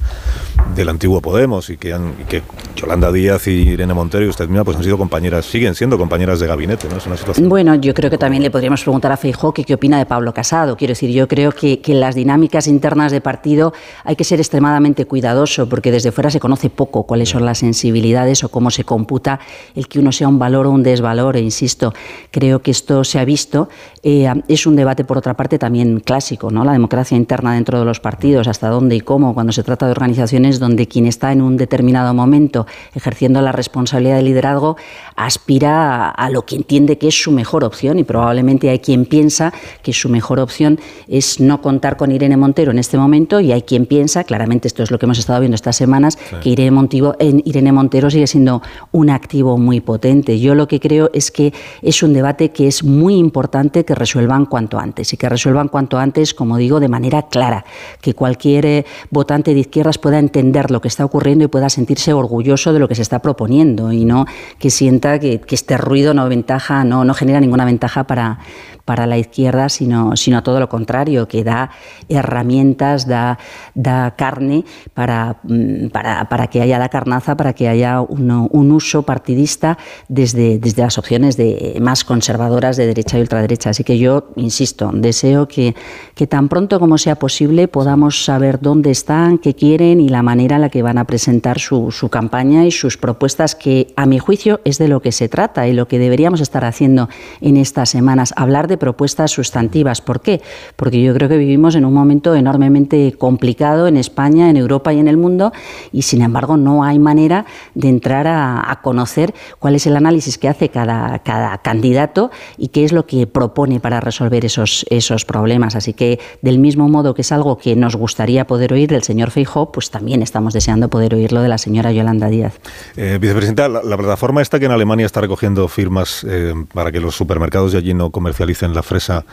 del 0.75 0.89
antiguo 0.89 1.21
Podemos, 1.21 1.69
y 1.69 1.77
que, 1.77 1.93
han, 1.93 2.13
y 2.21 2.23
que 2.25 2.43
Yolanda 2.75 3.11
Díaz 3.11 3.47
y 3.47 3.51
Irene 3.51 3.93
Montero 3.93 4.25
y 4.25 4.29
usted 4.29 4.47
misma 4.47 4.63
pues 4.63 4.77
han 4.77 4.83
sido 4.83 4.97
compañeras, 4.97 5.45
siguen 5.45 5.75
siendo 5.75 5.97
compañeras 5.97 6.39
de 6.39 6.47
gabinete, 6.47 6.87
¿no? 6.89 6.97
Es 6.97 7.07
una 7.07 7.17
situación... 7.17 7.49
Bueno, 7.49 7.75
yo 7.75 7.93
creo 7.93 8.09
que 8.09 8.17
también 8.17 8.43
le 8.43 8.51
podríamos 8.51 8.81
preguntar 8.81 9.11
a 9.11 9.17
Feijó 9.17 9.53
qué 9.53 9.73
opina 9.73 9.97
de 9.97 10.05
Pablo 10.05 10.33
Casado. 10.33 10.77
Quiero 10.77 10.91
decir, 10.91 11.11
yo 11.11 11.27
creo 11.27 11.51
que, 11.51 11.81
que 11.81 11.93
las 11.93 12.15
dinámicas 12.15 12.67
internas 12.67 13.11
de 13.11 13.21
partido 13.21 13.73
hay 14.03 14.15
que 14.15 14.23
ser 14.23 14.39
extremadamente 14.39 15.05
cuidadoso, 15.05 15.67
porque 15.67 15.91
desde 15.91 16.11
fuera 16.11 16.29
se 16.29 16.39
conoce 16.39 16.69
poco 16.69 17.03
cuáles 17.03 17.29
son 17.29 17.45
las 17.45 17.59
sensibilidades 17.59 18.43
o 18.43 18.49
cómo 18.49 18.71
se 18.71 18.83
computa 18.83 19.39
el 19.75 19.87
que 19.87 19.99
uno 19.99 20.11
sea 20.11 20.27
un 20.27 20.39
valor 20.39 20.67
o 20.67 20.71
un 20.71 20.83
desvalor, 20.83 21.37
e 21.37 21.41
insisto, 21.41 21.93
creo 22.31 22.61
que 22.61 22.71
esto 22.71 23.03
se 23.03 23.19
ha 23.19 23.25
visto. 23.25 23.69
Eh, 24.03 24.29
es 24.47 24.65
un 24.65 24.75
debate, 24.75 25.03
por 25.03 25.17
otra 25.17 25.28
parte, 25.35 25.59
también 25.59 25.99
clásico, 25.99 26.51
¿no? 26.51 26.63
La 26.63 26.73
democracia 26.73 27.15
interna 27.17 27.53
dentro 27.53 27.79
de 27.79 27.85
los 27.85 27.99
partidos, 27.99 28.47
hasta 28.47 28.69
dónde 28.69 28.95
y 28.95 29.01
cómo, 29.01 29.33
cuando 29.33 29.51
se 29.51 29.63
trata 29.63 29.85
de 29.85 29.91
organizaciones 29.91 30.59
donde 30.59 30.87
quien 30.87 31.05
está 31.05 31.31
en 31.31 31.41
un 31.41 31.57
determinado 31.57 32.13
momento 32.13 32.65
ejerciendo 32.93 33.41
la 33.41 33.51
responsabilidad 33.51 34.17
de 34.17 34.23
liderazgo 34.23 34.77
aspira 35.15 36.07
a, 36.07 36.09
a 36.09 36.29
lo 36.29 36.45
que 36.45 36.55
entiende 36.55 36.97
que 36.97 37.07
es 37.07 37.21
su 37.21 37.31
mejor 37.31 37.63
opción 37.63 37.99
y 37.99 38.03
probablemente 38.03 38.69
hay 38.69 38.79
quien 38.79 39.05
piensa 39.05 39.53
que 39.81 39.93
su 39.93 40.09
mejor 40.09 40.39
opción 40.39 40.79
es 41.07 41.39
no 41.39 41.61
contar 41.61 41.97
con 41.97 42.11
Irene 42.11 42.37
Montero 42.37 42.71
en 42.71 42.79
este 42.79 42.97
momento 42.97 43.39
y 43.39 43.51
hay 43.51 43.63
quien 43.63 43.85
piensa, 43.85 44.23
claramente 44.23 44.67
esto 44.67 44.83
es 44.83 44.91
lo 44.91 44.99
que 44.99 45.05
hemos 45.05 45.19
estado 45.19 45.39
viendo 45.39 45.55
estas 45.55 45.75
semanas, 45.75 46.17
sí. 46.29 46.35
que 46.41 46.49
Irene 46.49 46.71
Montero, 46.71 47.15
Irene 47.19 47.71
Montero 47.71 48.09
sigue 48.09 48.27
siendo 48.27 48.61
un 48.91 49.09
activo 49.09 49.57
muy 49.57 49.81
potente. 49.81 50.39
Yo 50.39 50.55
lo 50.55 50.67
que 50.67 50.79
creo 50.79 51.09
es 51.13 51.31
que 51.31 51.53
es 51.81 52.03
un 52.03 52.13
debate 52.13 52.49
que 52.49 52.67
es 52.67 52.83
muy 52.83 53.15
importante 53.15 53.85
que 53.85 53.95
resuelvan 53.95 54.45
cuanto 54.45 54.79
antes 54.79 55.13
que 55.19 55.29
resuelvan 55.29 55.67
cuanto 55.67 55.99
antes, 55.99 56.33
como 56.33 56.57
digo, 56.57 56.79
de 56.79 56.87
manera 56.87 57.27
clara, 57.27 57.65
que 58.01 58.15
cualquier 58.15 58.65
eh, 58.65 58.85
votante 59.11 59.53
de 59.53 59.59
izquierdas 59.59 59.99
pueda 59.99 60.17
entender 60.17 60.71
lo 60.71 60.81
que 60.81 60.87
está 60.87 61.05
ocurriendo 61.05 61.45
y 61.45 61.47
pueda 61.47 61.69
sentirse 61.69 62.13
orgulloso 62.13 62.73
de 62.73 62.79
lo 62.79 62.87
que 62.87 62.95
se 62.95 63.03
está 63.03 63.19
proponiendo 63.19 63.91
y 63.91 64.05
no 64.05 64.25
que 64.57 64.71
sienta 64.71 65.19
que, 65.19 65.39
que 65.41 65.53
este 65.53 65.77
ruido 65.77 66.15
no 66.15 66.27
ventaja, 66.27 66.83
no, 66.83 67.03
no 67.03 67.13
genera 67.13 67.39
ninguna 67.39 67.65
ventaja 67.65 68.05
para, 68.05 68.39
para 68.89 69.05
la 69.05 69.19
izquierda, 69.19 69.69
sino, 69.69 70.17
sino 70.17 70.41
todo 70.41 70.59
lo 70.59 70.67
contrario, 70.67 71.27
que 71.27 71.43
da 71.43 71.69
herramientas, 72.09 73.05
da, 73.05 73.37
da 73.75 74.15
carne 74.15 74.65
para, 74.95 75.37
mm, 75.43 75.89
para, 75.89 76.27
para, 76.27 76.47
que 76.47 76.59
haya 76.59 76.79
la 76.79 76.89
carnaza, 76.89 77.37
para 77.37 77.53
que 77.53 77.67
haya 77.67 78.01
un, 78.01 78.71
uso 78.71 79.03
partidista 79.03 79.77
desde, 80.07 80.57
desde 80.57 80.81
las 80.81 80.97
opciones 80.97 81.37
de, 81.37 81.77
más 81.79 82.03
conservadoras 82.03 82.77
de 82.77 82.87
derecha 82.87 83.19
y 83.19 83.21
ultraderecha. 83.21 83.69
Así 83.69 83.83
que 83.83 83.99
yo, 83.99 84.31
insisto, 84.37 84.89
deseo 84.91 85.47
que, 85.47 85.75
que 86.15 86.25
tan 86.25 86.49
pronto 86.49 86.79
como 86.79 86.97
sea 86.97 87.13
posible 87.13 87.67
podamos 87.67 88.25
saber 88.25 88.59
dónde 88.59 88.89
están, 88.89 89.37
qué 89.37 89.53
quieren 89.53 90.01
y 90.01 90.09
la 90.09 90.23
manera 90.23 90.55
en 90.55 90.61
la 90.61 90.69
que 90.69 90.81
van 90.81 90.97
a 90.97 91.05
presentar 91.05 91.59
su, 91.59 91.91
su 91.91 92.09
campaña 92.09 92.65
y 92.65 92.71
sus 92.71 92.97
propuestas, 92.97 93.53
que 93.53 93.93
a 93.95 94.07
mi 94.07 94.17
juicio 94.17 94.61
es 94.65 94.79
de 94.79 94.87
lo 94.87 94.99
que 94.99 95.11
se 95.11 95.29
trata 95.29 95.67
y 95.67 95.73
lo 95.73 95.87
que 95.87 95.99
deberíamos 95.99 96.41
estar 96.41 96.65
haciendo 96.65 97.07
en 97.39 97.55
estas 97.55 97.89
semanas, 97.89 98.33
hablar 98.35 98.67
de 98.67 98.78
propuestas 98.79 99.31
sustantivas. 99.31 100.01
¿Por 100.01 100.21
qué? 100.21 100.41
Porque 100.75 101.01
yo 101.01 101.13
creo 101.13 101.29
que 101.29 101.37
vivimos 101.37 101.75
en 101.75 101.85
un 101.85 101.93
momento 101.93 102.33
enormemente 102.35 103.13
complicado 103.17 103.87
en 103.87 103.97
España, 103.97 104.49
en 104.49 104.57
Europa 104.57 104.93
y 104.93 104.99
en 104.99 105.07
el 105.07 105.17
mundo 105.17 105.51
y 105.91 106.03
sin 106.03 106.21
embargo 106.21 106.57
no 106.57 106.83
hay 106.83 106.99
manera 106.99 107.45
de 107.75 107.89
entrar 107.89 108.27
a, 108.27 108.79
conocer 108.81 109.33
cuál 109.59 109.75
es 109.75 109.85
el 109.87 109.97
análisis 109.97 110.37
que 110.37 110.47
hace 110.47 110.69
cada, 110.69 111.19
cada, 111.19 111.57
candidato 111.57 112.31
y 112.57 112.69
qué 112.69 112.85
es 112.85 112.93
lo 112.93 113.05
que 113.05 113.27
propone 113.27 113.81
para 113.81 113.99
resolver 113.99 114.45
esos, 114.45 114.85
esos 114.89 115.25
problemas. 115.25 115.75
Así 115.75 115.93
que 115.93 116.19
del 116.41 116.59
mismo 116.59 116.87
modo 116.87 117.13
que 117.13 117.21
es 117.21 117.31
algo 117.33 117.57
que 117.57 117.75
nos 117.75 117.97
gustaría 117.97 118.47
poder 118.47 118.71
oír 118.71 118.89
del 118.89 119.03
señor 119.03 119.31
Feijó, 119.31 119.71
pues 119.71 119.91
también 119.91 120.21
estamos 120.21 120.53
deseando 120.53 120.89
poder 120.89 121.13
oírlo 121.13 121.41
de 121.41 121.49
la 121.49 121.57
señora 121.57 121.91
Yolanda 121.91 122.29
Díaz. 122.29 122.59
Eh, 122.95 123.17
vicepresidenta, 123.19 123.67
la, 123.67 123.83
la, 123.83 123.97
plataforma 123.97 124.41
esta 124.41 124.59
que 124.59 124.65
en 124.65 124.71
Alemania 124.71 125.05
está 125.05 125.19
recogiendo 125.19 125.67
firmas 125.67 126.25
eh, 126.27 126.53
para 126.73 126.91
que 126.91 126.99
los 126.99 127.15
supermercados 127.15 127.73
de 127.73 127.79
allí 127.79 127.93
no 127.93 128.11
comercialicen 128.11 128.68
la 128.73 128.83
fresa 128.83 129.25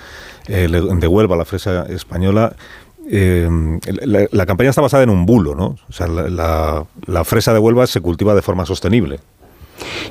eh, 0.49 0.69
de 0.69 1.07
Huelva, 1.07 1.37
la 1.37 1.45
fresa 1.45 1.87
española. 1.87 2.55
Eh, 3.09 3.49
la, 4.33 4.47
campaña 4.47 4.71
está 4.71 4.83
basada 4.83 5.05
en 5.05 5.11
un 5.11 5.27
bulo, 5.27 5.55
¿no? 5.55 5.77
O 5.89 5.93
sea, 5.93 6.09
la, 6.09 7.25
fresa 7.25 7.53
de 7.53 7.59
Huelva 7.59 7.87
se 7.87 8.01
cultiva 8.01 8.35
de 8.35 8.43
forma 8.43 8.67
sostenible. 8.67 9.21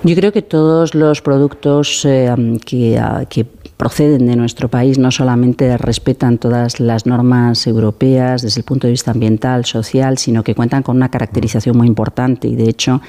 Yo 0.03 0.15
creo 0.15 0.31
que 0.31 0.41
todos 0.41 0.93
los 0.93 1.21
productos 1.21 2.05
eh, 2.05 2.33
que, 2.65 3.01
que 3.29 3.45
proceden 3.77 4.27
de 4.27 4.35
nuestro 4.35 4.69
país 4.69 4.97
no 4.97 5.11
solamente 5.11 5.77
respetan 5.77 6.37
todas 6.37 6.79
las 6.79 7.05
normas 7.05 7.67
europeas 7.67 8.41
desde 8.41 8.61
el 8.61 8.65
punto 8.65 8.87
de 8.87 8.91
vista 8.91 9.11
ambiental, 9.11 9.65
social, 9.65 10.17
sino 10.17 10.43
que 10.43 10.55
cuentan 10.55 10.83
con 10.83 10.95
una 10.95 11.09
caracterización 11.09 11.77
muy 11.77 11.87
importante 11.87 12.47
y 12.47 12.55
de 12.55 12.69
hecho 12.69 13.01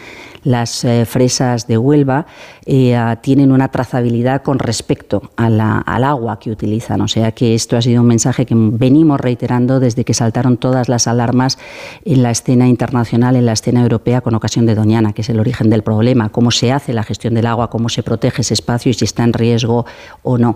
las 0.46 0.84
eh, 0.84 1.04
fresas 1.06 1.66
de 1.66 1.76
Huelva 1.76 2.26
eh, 2.66 2.96
tienen 3.20 3.50
una 3.50 3.68
trazabilidad 3.68 4.42
con 4.42 4.60
respecto 4.60 5.30
al 5.36 5.60
agua 5.60 6.38
que 6.38 6.52
utilizan. 6.52 7.00
O 7.00 7.08
sea 7.08 7.32
que 7.32 7.54
esto 7.54 7.76
ha 7.76 7.82
sido 7.82 8.02
un 8.02 8.06
mensaje 8.06 8.46
que 8.46 8.54
venimos 8.56 9.20
reiterando 9.20 9.80
desde 9.80 10.04
que 10.04 10.14
saltaron 10.14 10.56
todas 10.56 10.88
las 10.88 11.08
alarmas 11.08 11.58
en 12.04 12.22
la 12.22 12.30
escena 12.30 12.68
internacional, 12.68 13.34
en 13.34 13.44
la 13.44 13.52
escena 13.52 13.82
europea 13.82 14.20
con 14.20 14.34
ocasión 14.34 14.66
de 14.66 14.76
Doñana, 14.76 15.12
que 15.12 15.22
es 15.22 15.28
el 15.30 15.40
origen 15.40 15.68
del 15.68 15.82
problema, 15.82 16.28
cómo 16.28 16.52
se 16.52 16.70
hace 16.70 16.92
la 16.92 17.02
gestión 17.02 17.34
del 17.34 17.46
agua, 17.46 17.68
cómo 17.68 17.88
se 17.88 18.04
protege 18.04 18.42
ese 18.42 18.54
espacio 18.54 18.90
y 18.90 18.94
si 18.94 19.04
está 19.04 19.24
en 19.24 19.32
riesgo 19.32 19.84
o 20.22 20.38
no. 20.38 20.54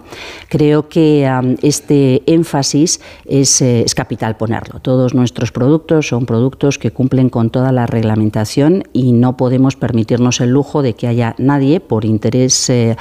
Creo 0.49 0.89
que 0.89 1.29
um, 1.29 1.57
este 1.63 2.23
énfasis 2.33 3.01
es, 3.25 3.61
eh, 3.61 3.83
es 3.83 3.97
capital 3.97 4.37
ponerlo. 4.37 4.79
Todos 4.79 5.15
nuestros 5.15 5.51
productos 5.51 6.07
son 6.07 6.27
productos 6.27 6.79
que 6.79 6.93
cumplen 6.93 7.29
con 7.29 7.51
toda 7.51 7.73
la 7.73 7.87
reglamentación 7.87 8.85
y 8.93 9.13
no 9.13 9.37
podemos 9.37 9.80
permitirnos 9.81 10.41
el 10.41 10.51
lujo 10.51 10.83
de 10.83 10.95
que 10.95 11.09
haya 11.09 11.35
nadie 11.39 11.81
por 11.81 12.05
interés 12.05 12.71
eh, 12.71 12.97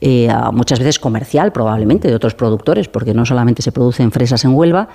eh, 0.00 0.28
muchas 0.52 0.78
veces 0.78 0.98
comercial 0.98 1.52
probablemente 1.52 2.08
de 2.08 2.14
otros 2.14 2.34
productores, 2.34 2.88
porque 2.88 3.12
no 3.12 3.26
solamente 3.26 3.60
se 3.60 3.72
producen 3.72 4.10
fresas 4.12 4.44
en 4.44 4.54
Huelva, 4.54 4.88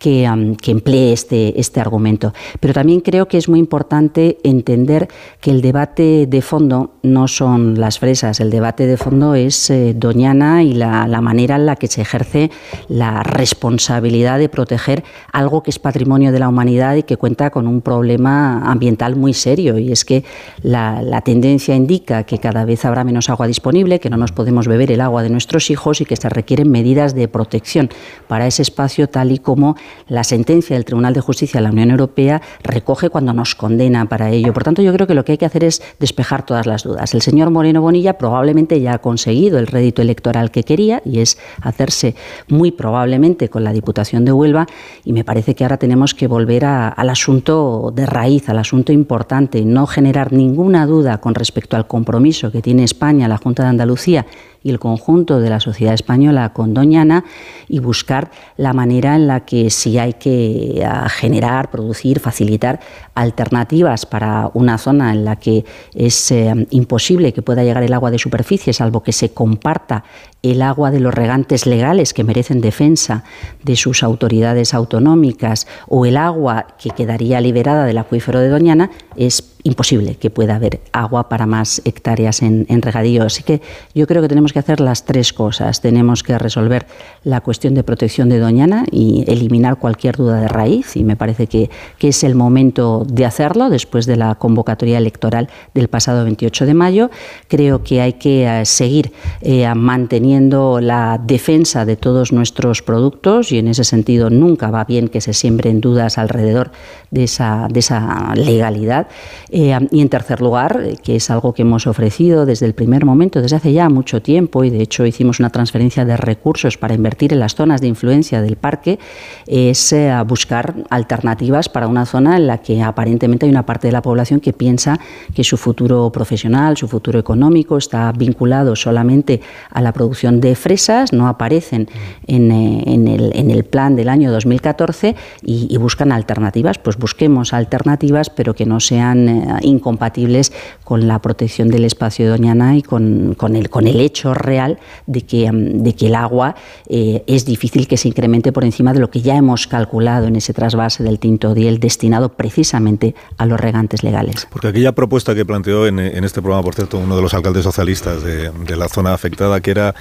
que, 0.00 0.28
um, 0.28 0.56
que 0.56 0.72
emplee 0.72 1.12
este, 1.12 1.60
este 1.60 1.78
argumento. 1.78 2.32
Pero 2.58 2.74
también 2.74 3.00
creo 3.00 3.28
que 3.28 3.36
es 3.36 3.48
muy 3.48 3.60
importante 3.60 4.38
entender 4.42 5.08
que 5.40 5.50
el 5.50 5.60
debate 5.60 6.26
de 6.26 6.42
fondo 6.42 6.94
no 7.02 7.28
son 7.28 7.78
las 7.78 7.98
fresas, 7.98 8.40
el 8.40 8.50
debate 8.50 8.86
de 8.86 8.96
fondo 8.96 9.34
es 9.34 9.70
eh, 9.70 9.94
Doñana 9.94 10.62
y 10.62 10.72
la, 10.72 11.06
la 11.06 11.20
manera 11.20 11.56
en 11.56 11.66
la 11.66 11.76
que 11.76 11.86
se 11.86 12.00
ejerce 12.00 12.50
la 12.88 13.22
responsabilidad 13.22 14.38
de 14.38 14.48
proteger 14.48 15.04
algo 15.32 15.62
que 15.62 15.70
es 15.70 15.78
patrimonio 15.78 16.32
de 16.32 16.38
la 16.38 16.48
humanidad 16.48 16.96
y 16.96 17.02
que 17.02 17.18
cuenta 17.18 17.50
con 17.50 17.66
un 17.66 17.82
problema 17.82 18.62
ambiental 18.70 19.16
muy 19.16 19.34
serio. 19.34 19.78
Y 19.78 19.92
es 19.92 20.06
que 20.06 20.24
la, 20.62 21.02
la 21.02 21.20
tendencia 21.20 21.76
indica 21.76 22.24
que 22.24 22.38
cada 22.38 22.64
vez 22.64 22.86
habrá 22.86 23.04
menos 23.04 23.28
agua 23.28 23.46
disponible, 23.46 24.00
que 24.00 24.08
no 24.08 24.16
nos 24.16 24.32
podemos 24.32 24.66
beber 24.66 24.90
el 24.92 25.02
agua 25.02 25.22
de 25.22 25.28
nuestros 25.28 25.70
hijos 25.70 26.00
y 26.00 26.06
que 26.06 26.16
se 26.16 26.30
requieren 26.30 26.70
medidas 26.70 27.14
de 27.14 27.28
protección 27.28 27.90
para 28.28 28.46
ese 28.46 28.62
espacio 28.62 29.08
tal 29.08 29.32
y 29.32 29.38
como 29.38 29.76
la 30.08 30.24
sentencia 30.24 30.76
del 30.76 30.84
Tribunal 30.84 31.14
de 31.14 31.20
Justicia 31.20 31.58
de 31.58 31.64
la 31.64 31.70
Unión 31.70 31.90
Europea 31.90 32.42
recoge 32.62 33.10
cuando 33.10 33.32
nos 33.32 33.54
condena 33.54 34.06
para 34.06 34.30
ello. 34.30 34.52
Por 34.52 34.64
tanto, 34.64 34.82
yo 34.82 34.92
creo 34.92 35.06
que 35.06 35.14
lo 35.14 35.24
que 35.24 35.32
hay 35.32 35.38
que 35.38 35.46
hacer 35.46 35.64
es 35.64 35.82
despejar 35.98 36.44
todas 36.44 36.66
las 36.66 36.82
dudas. 36.82 37.14
El 37.14 37.22
señor 37.22 37.50
Moreno 37.50 37.80
Bonilla 37.80 38.18
probablemente 38.18 38.80
ya 38.80 38.94
ha 38.94 38.98
conseguido 38.98 39.58
el 39.58 39.66
rédito 39.66 40.02
electoral 40.02 40.50
que 40.50 40.64
quería 40.64 41.02
y 41.04 41.20
es 41.20 41.38
hacerse 41.62 42.14
muy 42.48 42.70
probablemente 42.70 43.48
con 43.48 43.64
la 43.64 43.72
Diputación 43.72 44.24
de 44.24 44.32
Huelva 44.32 44.66
y 45.04 45.12
me 45.12 45.24
parece 45.24 45.54
que 45.54 45.64
ahora 45.64 45.76
tenemos 45.76 46.14
que 46.14 46.26
volver 46.26 46.64
al 46.64 47.10
asunto 47.10 47.92
de 47.94 48.06
raíz, 48.06 48.48
al 48.48 48.58
asunto 48.58 48.92
importante, 48.92 49.64
no 49.64 49.86
generar 49.86 50.32
ninguna 50.32 50.86
duda 50.86 51.18
con 51.18 51.34
respecto 51.34 51.76
al 51.76 51.86
compromiso 51.86 52.50
que 52.50 52.62
tiene 52.62 52.84
España, 52.84 53.28
la 53.28 53.38
Junta 53.38 53.62
de 53.62 53.70
Andalucía 53.70 54.26
y 54.62 54.70
el 54.70 54.78
conjunto 54.78 55.40
de 55.40 55.50
la 55.50 55.60
sociedad 55.60 55.94
española 55.94 56.52
con 56.52 56.74
Doñana 56.74 57.24
y 57.68 57.78
buscar 57.78 58.30
la 58.56 58.72
manera 58.72 59.16
en 59.16 59.26
la 59.26 59.40
que 59.40 59.70
si 59.70 59.98
hay 59.98 60.14
que 60.14 60.86
generar, 61.10 61.70
producir, 61.70 62.20
facilitar 62.20 62.80
alternativas 63.14 64.06
para 64.06 64.50
una 64.54 64.78
zona 64.78 65.12
en 65.12 65.24
la 65.24 65.36
que 65.36 65.64
es 65.94 66.30
eh, 66.30 66.66
imposible 66.70 67.32
que 67.32 67.42
pueda 67.42 67.64
llegar 67.64 67.82
el 67.82 67.92
agua 67.92 68.10
de 68.10 68.18
superficie, 68.18 68.72
salvo 68.72 69.02
que 69.02 69.12
se 69.12 69.32
comparta 69.32 70.04
el 70.42 70.62
agua 70.62 70.90
de 70.90 71.00
los 71.00 71.12
regantes 71.12 71.66
legales 71.66 72.14
que 72.14 72.24
merecen 72.24 72.60
defensa 72.60 73.24
de 73.62 73.76
sus 73.76 74.02
autoridades 74.02 74.72
autonómicas 74.74 75.66
o 75.88 76.06
el 76.06 76.16
agua 76.16 76.66
que 76.78 76.90
quedaría 76.90 77.40
liberada 77.40 77.84
del 77.84 77.98
acuífero 77.98 78.40
de 78.40 78.48
Doñana, 78.48 78.90
es 79.16 79.59
imposible 79.62 80.16
que 80.16 80.30
pueda 80.30 80.56
haber 80.56 80.80
agua 80.92 81.28
para 81.28 81.46
más 81.46 81.82
hectáreas 81.84 82.42
en, 82.42 82.66
regadío. 82.82 83.24
Así 83.24 83.42
que 83.42 83.60
yo 83.94 84.06
creo 84.06 84.22
que 84.22 84.28
tenemos 84.28 84.52
que 84.52 84.58
hacer 84.58 84.80
las 84.80 85.04
tres 85.04 85.32
cosas. 85.32 85.80
Tenemos 85.80 86.22
que 86.22 86.38
resolver 86.38 86.86
la 87.24 87.40
cuestión 87.40 87.74
de 87.74 87.82
protección 87.82 88.28
de 88.28 88.38
Doñana 88.38 88.84
y 88.90 89.24
eliminar 89.26 89.78
cualquier 89.78 90.16
duda 90.16 90.40
de 90.40 90.48
raíz, 90.48 90.96
y 90.96 91.04
me 91.04 91.16
parece 91.16 91.46
que, 91.46 91.70
que 91.98 92.08
es 92.08 92.24
el 92.24 92.34
momento 92.34 93.04
de 93.06 93.26
hacerlo 93.26 93.70
después 93.70 94.06
de 94.06 94.16
la 94.16 94.34
convocatoria 94.36 94.98
electoral 94.98 95.48
del 95.74 95.88
pasado 95.88 96.24
28 96.24 96.66
de 96.66 96.74
mayo. 96.74 97.10
Creo 97.48 97.82
que 97.82 98.00
hay 98.00 98.14
que 98.14 98.46
eh, 98.46 98.64
seguir 98.64 99.12
eh, 99.42 99.72
manteniendo 99.74 100.80
la 100.80 101.20
defensa 101.22 101.84
de 101.84 101.96
todos 101.96 102.32
nuestros 102.32 102.82
productos 102.82 103.52
y 103.52 103.58
en 103.58 103.68
ese 103.68 103.84
sentido 103.84 104.30
nunca 104.30 104.70
va 104.70 104.84
bien 104.84 105.08
que 105.08 105.20
se 105.20 105.32
siembren 105.32 105.80
dudas 105.80 106.18
alrededor 106.18 106.70
de 107.10 107.24
esa, 107.24 107.68
de 107.70 107.80
esa 107.80 108.34
legalidad. 108.34 109.08
Eh, 109.52 109.76
y 109.90 110.00
en 110.00 110.08
tercer 110.08 110.40
lugar, 110.40 110.80
que 111.02 111.16
es 111.16 111.30
algo 111.30 111.52
que 111.52 111.62
hemos 111.62 111.86
ofrecido 111.86 112.46
desde 112.46 112.66
el 112.66 112.74
primer 112.74 113.04
momento, 113.04 113.42
desde 113.42 113.56
hace 113.56 113.72
ya 113.72 113.88
mucho 113.88 114.22
tiempo, 114.22 114.64
y 114.64 114.70
de 114.70 114.82
hecho 114.82 115.06
hicimos 115.06 115.40
una 115.40 115.50
transferencia 115.50 116.04
de 116.04 116.16
recursos 116.16 116.78
para 116.78 116.94
invertir 116.94 117.32
en 117.32 117.40
las 117.40 117.54
zonas 117.54 117.80
de 117.80 117.88
influencia 117.88 118.42
del 118.42 118.56
parque, 118.56 118.98
es 119.46 119.92
eh, 119.92 120.12
buscar 120.26 120.74
alternativas 120.90 121.68
para 121.68 121.88
una 121.88 122.06
zona 122.06 122.36
en 122.36 122.46
la 122.46 122.58
que 122.58 122.82
aparentemente 122.82 123.46
hay 123.46 123.50
una 123.50 123.66
parte 123.66 123.88
de 123.88 123.92
la 123.92 124.02
población 124.02 124.40
que 124.40 124.52
piensa 124.52 125.00
que 125.34 125.44
su 125.44 125.56
futuro 125.56 126.10
profesional, 126.12 126.76
su 126.76 126.88
futuro 126.88 127.18
económico 127.18 127.76
está 127.76 128.12
vinculado 128.12 128.76
solamente 128.76 129.40
a 129.70 129.80
la 129.80 129.92
producción 129.92 130.40
de 130.40 130.54
fresas, 130.54 131.12
no 131.12 131.26
aparecen 131.26 131.88
en, 132.26 132.50
eh, 132.50 132.84
el, 132.86 133.32
en 133.34 133.50
el, 133.50 133.64
plan 133.64 133.96
del 133.96 134.08
año 134.08 134.30
2014 134.32 135.16
y, 135.42 135.76
buscan 135.78 136.12
alternativas. 136.12 136.78
Pues 136.78 136.98
busquemos 136.98 137.54
alternativas, 137.54 138.28
pero 138.28 138.54
que 138.54 138.66
no 138.66 138.80
sean 138.80 139.28
eh, 139.28 139.39
incompatibles 139.62 140.52
con 140.84 141.06
la 141.06 141.20
protección 141.20 141.68
del 141.68 141.84
espacio 141.84 142.24
de 142.24 142.30
Doñana 142.32 142.76
y 142.76 142.82
con, 142.82 143.34
con, 143.36 143.56
el, 143.56 143.70
con 143.70 143.86
el 143.86 144.00
hecho 144.00 144.34
real 144.34 144.78
de 145.06 145.22
que, 145.22 145.50
mm, 145.50 145.82
de 145.82 145.94
que 145.94 146.06
el 146.06 146.14
agua 146.14 146.54
eh, 146.88 147.22
es 147.26 147.44
difícil 147.44 147.86
que 147.86 147.96
se 147.96 148.08
incremente 148.08 148.52
por 148.52 148.64
encima 148.64 148.92
de 148.92 149.00
lo 149.00 149.10
que 149.10 149.20
ya 149.20 149.36
hemos 149.36 149.66
calculado 149.66 150.26
en 150.26 150.36
ese 150.36 150.52
trasvase 150.52 151.02
del 151.02 151.18
Tinto 151.18 151.54
Diel 151.54 151.78
destinado 151.80 152.30
precisamente 152.30 153.14
a 153.38 153.46
los 153.46 153.60
regantes 153.60 154.02
legales. 154.02 154.46
Porque 154.50 154.68
aquella 154.68 154.92
propuesta 154.92 155.34
que 155.34 155.44
planteó 155.44 155.86
en, 155.86 155.98
en 155.98 156.24
este 156.24 156.42
programa, 156.42 156.62
por 156.62 156.74
cierto, 156.74 156.98
uno 156.98 157.16
de 157.16 157.22
los 157.22 157.34
alcaldes 157.34 157.64
socialistas 157.64 158.22
de, 158.22 158.50
de 158.50 158.76
la 158.76 158.88
zona 158.88 159.14
afectada, 159.14 159.60
que 159.60 159.70
era 159.70 159.94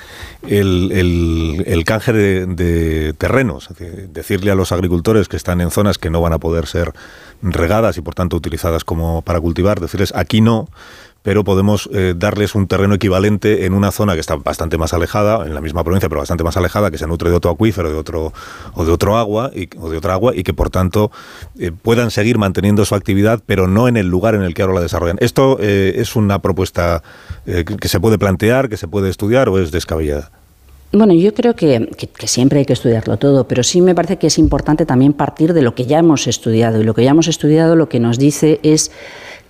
el, 0.47 0.91
el, 1.65 1.83
canje 1.85 2.13
de, 2.13 3.13
terrenos, 3.17 3.69
decirle 4.11 4.51
a 4.51 4.55
los 4.55 4.71
agricultores 4.71 5.27
que 5.27 5.37
están 5.37 5.61
en 5.61 5.71
zonas 5.71 5.97
que 5.97 6.09
no 6.09 6.21
van 6.21 6.33
a 6.33 6.39
poder 6.39 6.65
ser 6.67 6.93
regadas 7.41 7.97
y 7.97 8.01
por 8.01 8.15
tanto 8.15 8.35
utilizadas 8.35 8.83
como 8.83 9.21
para 9.29 9.41
cultivar, 9.41 9.79
decirles 9.79 10.11
aquí 10.15 10.41
no, 10.41 10.69
pero 11.21 11.43
podemos 11.43 11.87
eh, 11.93 12.15
darles 12.17 12.55
un 12.55 12.65
terreno 12.65 12.95
equivalente 12.95 13.67
en 13.67 13.75
una 13.75 13.91
zona 13.91 14.15
que 14.15 14.21
está 14.21 14.37
bastante 14.37 14.79
más 14.79 14.91
alejada, 14.91 15.45
en 15.45 15.53
la 15.53 15.61
misma 15.61 15.83
provincia, 15.83 16.09
pero 16.09 16.21
bastante 16.21 16.43
más 16.43 16.57
alejada, 16.57 16.89
que 16.89 16.97
se 16.97 17.05
nutre 17.05 17.29
de 17.29 17.35
otro 17.35 17.51
acuífero 17.51 17.91
de 17.91 17.95
otro, 17.95 18.33
o 18.73 18.85
de 18.85 18.91
otro 18.91 19.17
agua 19.17 19.51
y, 19.53 19.69
o 19.77 19.91
de 19.91 19.97
otra 19.97 20.13
agua 20.13 20.35
y 20.35 20.41
que 20.41 20.55
por 20.55 20.71
tanto 20.71 21.11
eh, 21.59 21.71
puedan 21.71 22.09
seguir 22.09 22.39
manteniendo 22.39 22.83
su 22.85 22.95
actividad, 22.95 23.39
pero 23.45 23.67
no 23.67 23.87
en 23.87 23.97
el 23.97 24.07
lugar 24.07 24.33
en 24.33 24.41
el 24.41 24.55
que 24.55 24.63
ahora 24.63 24.73
la 24.73 24.81
desarrollan. 24.81 25.17
¿Esto 25.19 25.59
eh, 25.59 25.93
es 25.97 26.15
una 26.15 26.39
propuesta 26.39 27.03
que 27.45 27.87
se 27.87 27.99
puede 27.99 28.17
plantear, 28.17 28.67
que 28.67 28.77
se 28.77 28.87
puede 28.87 29.11
estudiar 29.11 29.47
o 29.47 29.59
es 29.59 29.69
descabellada? 29.69 30.31
Bueno, 30.91 31.13
yo 31.13 31.35
creo 31.35 31.55
que, 31.55 31.87
que, 31.95 32.27
siempre 32.27 32.59
hay 32.59 32.65
que 32.65 32.73
estudiarlo 32.73 33.17
todo, 33.17 33.47
pero 33.47 33.61
sí 33.61 33.79
me 33.79 33.93
parece 33.93 34.17
que 34.17 34.25
es 34.25 34.39
importante 34.39 34.87
también 34.87 35.13
partir 35.13 35.53
de 35.53 35.61
lo 35.61 35.75
que 35.75 35.85
ya 35.85 35.99
hemos 35.99 36.25
estudiado. 36.25 36.81
Y 36.81 36.83
lo 36.83 36.95
que 36.95 37.03
ya 37.03 37.11
hemos 37.11 37.27
estudiado 37.27 37.75
lo 37.75 37.89
que 37.89 37.99
nos 37.99 38.17
dice 38.17 38.59
es 38.63 38.91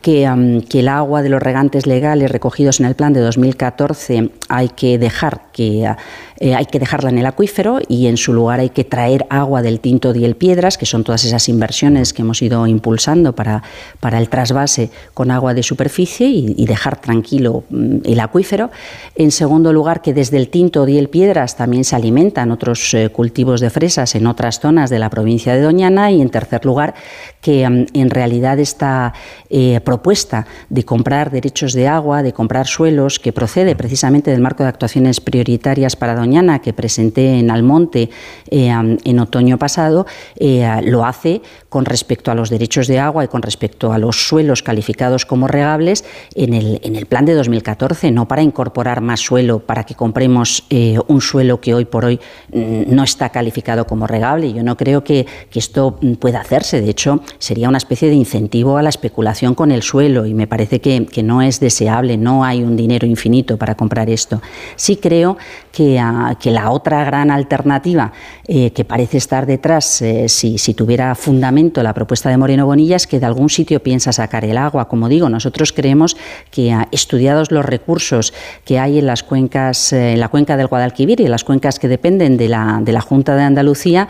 que, 0.01 0.23
el 0.25 0.87
agua 0.87 1.21
de 1.21 1.29
los 1.29 1.41
regantes 1.41 1.87
legales 1.87 2.29
recogidos 2.29 2.81
en 2.81 2.87
el 2.87 2.95
plan 2.95 3.13
de 3.13 3.21
2014 3.21 4.31
hay 4.49 4.69
que 4.69 4.97
dejar 4.97 5.48
eh, 5.59 6.55
hay 6.55 6.65
que 6.65 6.79
dejarla 6.79 7.09
en 7.09 7.17
el 7.17 7.25
acuífero 7.25 7.79
y 7.87 8.07
en 8.07 8.17
su 8.17 8.33
lugar 8.33 8.59
hay 8.59 8.69
que 8.69 8.83
traer 8.83 9.25
agua 9.29 9.61
del 9.61 9.79
Tinto 9.79 10.13
Diel 10.13 10.35
Piedras, 10.35 10.77
que 10.77 10.85
son 10.85 11.03
todas 11.03 11.25
esas 11.25 11.49
inversiones 11.49 12.13
que 12.13 12.21
hemos 12.21 12.41
ido 12.41 12.65
impulsando 12.65 13.35
para, 13.35 13.61
para 13.99 14.17
el 14.19 14.29
trasvase 14.29 14.89
con 15.13 15.31
agua 15.31 15.53
de 15.53 15.63
superficie 15.63 16.27
y, 16.27 16.65
dejar 16.69 17.01
tranquilo 17.01 17.63
mm, 17.69 17.97
el 18.05 18.19
acuífero. 18.19 18.69
En 19.15 19.31
segundo 19.31 19.73
lugar, 19.73 20.01
que 20.01 20.13
desde 20.13 20.37
el 20.37 20.49
Tinto 20.49 20.85
Diel 20.85 21.09
Piedras 21.09 21.57
también 21.57 21.83
se 21.83 21.95
alimentan 21.95 22.51
otros 22.51 22.93
eh, 22.93 23.09
cultivos 23.09 23.59
de 23.59 23.69
fresas 23.69 24.15
en 24.15 24.27
otras 24.27 24.59
zonas 24.59 24.89
de 24.89 24.99
la 24.99 25.09
provincia 25.09 25.55
de 25.55 25.61
Doñana. 25.61 26.11
Y 26.11 26.21
en 26.21 26.29
tercer 26.29 26.63
lugar, 26.65 26.93
que 27.41 27.63
en 27.63 28.09
realidad 28.09 28.59
esta 28.59 29.13
eh, 29.49 29.81
propuesta 29.83 30.45
de 30.69 30.85
comprar 30.85 31.31
derechos 31.31 31.73
de 31.73 31.87
agua, 31.87 32.21
de 32.21 32.33
comprar 32.33 32.67
suelos, 32.67 33.19
que 33.19 33.33
procede 33.33 33.75
precisamente 33.75 34.29
del 34.31 34.41
marco 34.41 34.63
de 34.63 34.69
actuaciones 34.69 35.19
prioritarias 35.19 35.48
para 35.97 36.15
Doñana 36.15 36.59
que 36.59 36.73
presenté 36.73 37.39
en 37.39 37.49
Almonte 37.49 38.09
eh, 38.51 38.69
en 38.69 39.19
otoño 39.19 39.57
pasado, 39.57 40.05
eh, 40.37 40.67
lo 40.83 41.05
hace 41.05 41.41
con 41.69 41.85
respecto 41.85 42.31
a 42.31 42.35
los 42.35 42.49
derechos 42.49 42.87
de 42.87 42.99
agua 42.99 43.23
y 43.23 43.27
con 43.27 43.41
respecto 43.41 43.93
a 43.93 43.97
los 43.97 44.27
suelos 44.27 44.63
calificados 44.63 45.25
como 45.25 45.47
regables 45.47 46.03
en 46.35 46.53
el, 46.53 46.79
en 46.83 46.95
el 46.95 47.05
plan 47.05 47.25
de 47.25 47.33
2014, 47.33 48.11
no 48.11 48.27
para 48.27 48.41
incorporar 48.41 49.01
más 49.01 49.19
suelo, 49.19 49.59
para 49.59 49.83
que 49.85 49.95
compremos 49.95 50.65
un 51.07 51.21
suelo 51.21 51.59
que 51.61 51.73
hoy 51.73 51.85
por 51.85 52.05
hoy 52.05 52.19
mm, 52.53 52.93
no 52.93 53.03
está 53.03 53.29
calificado 53.29 53.85
como 53.85 54.07
regable. 54.07 54.53
Yo 54.53 54.63
no 54.63 54.77
creo 54.77 55.03
que, 55.03 55.25
que 55.49 55.59
esto 55.59 55.99
pueda 56.19 56.41
hacerse. 56.41 56.81
De 56.81 56.89
hecho, 56.89 57.21
sería 57.37 57.69
una 57.69 57.77
especie 57.77 58.09
de 58.09 58.15
incentivo 58.15 58.77
a 58.77 58.83
la 58.83 58.89
especulación 58.89 59.55
con 59.55 59.71
el 59.71 59.83
suelo 59.83 60.25
y 60.25 60.33
me 60.33 60.47
parece 60.47 60.79
que, 60.81 61.23
no 61.23 61.41
es 61.41 61.59
deseable, 61.59 62.17
no 62.17 62.43
hay 62.43 62.63
un 62.63 62.75
dinero 62.75 63.05
infinito 63.05 63.57
para 63.57 63.75
comprar 63.75 64.09
esto. 64.09 64.41
Sí 64.75 64.97
creo 64.97 65.37
que, 65.71 65.99
ah, 65.99 66.35
que 66.39 66.51
la 66.51 66.71
otra 66.71 67.03
gran 67.03 67.31
alternativa 67.31 68.11
eh, 68.51 68.71
que 68.71 68.83
parece 68.83 69.17
estar 69.17 69.45
detrás, 69.45 70.01
eh, 70.01 70.27
si, 70.27 70.57
tuviera 70.73 71.13
fundamento 71.13 71.83
la 71.83 71.93
propuesta 71.93 72.29
de 72.29 72.37
Moreno 72.37 72.65
Bonilla, 72.65 72.95
es 72.95 73.05
que 73.05 73.19
de 73.19 73.27
algún 73.27 73.49
sitio 73.49 73.83
piensa 73.83 74.11
sacar 74.11 74.43
el 74.43 74.57
agua. 74.57 74.87
Como 74.87 75.07
digo, 75.07 75.29
nosotros 75.29 75.71
creemos 75.71 76.17
que 76.49 76.71
ah, 76.71 76.87
estudiados 76.91 77.51
los 77.51 77.63
recursos 77.63 78.33
que 78.65 78.79
hay 78.79 78.97
en 78.97 79.05
las 79.05 79.21
cuencas, 79.21 79.93
eh, 79.93 80.13
en 80.13 80.19
la 80.19 80.29
cuenca 80.29 80.57
del 80.57 80.65
Guadalquivir 80.65 81.21
y 81.21 81.25
en 81.25 81.31
las 81.31 81.43
cuencas 81.43 81.77
que 81.77 81.87
dependen 81.87 82.37
de 82.37 82.49
la, 82.49 83.01
Junta 83.01 83.35
de 83.35 83.43
Andalucía, 83.43 84.07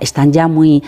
están 0.00 0.32
ya 0.32 0.46
muy, 0.48 0.82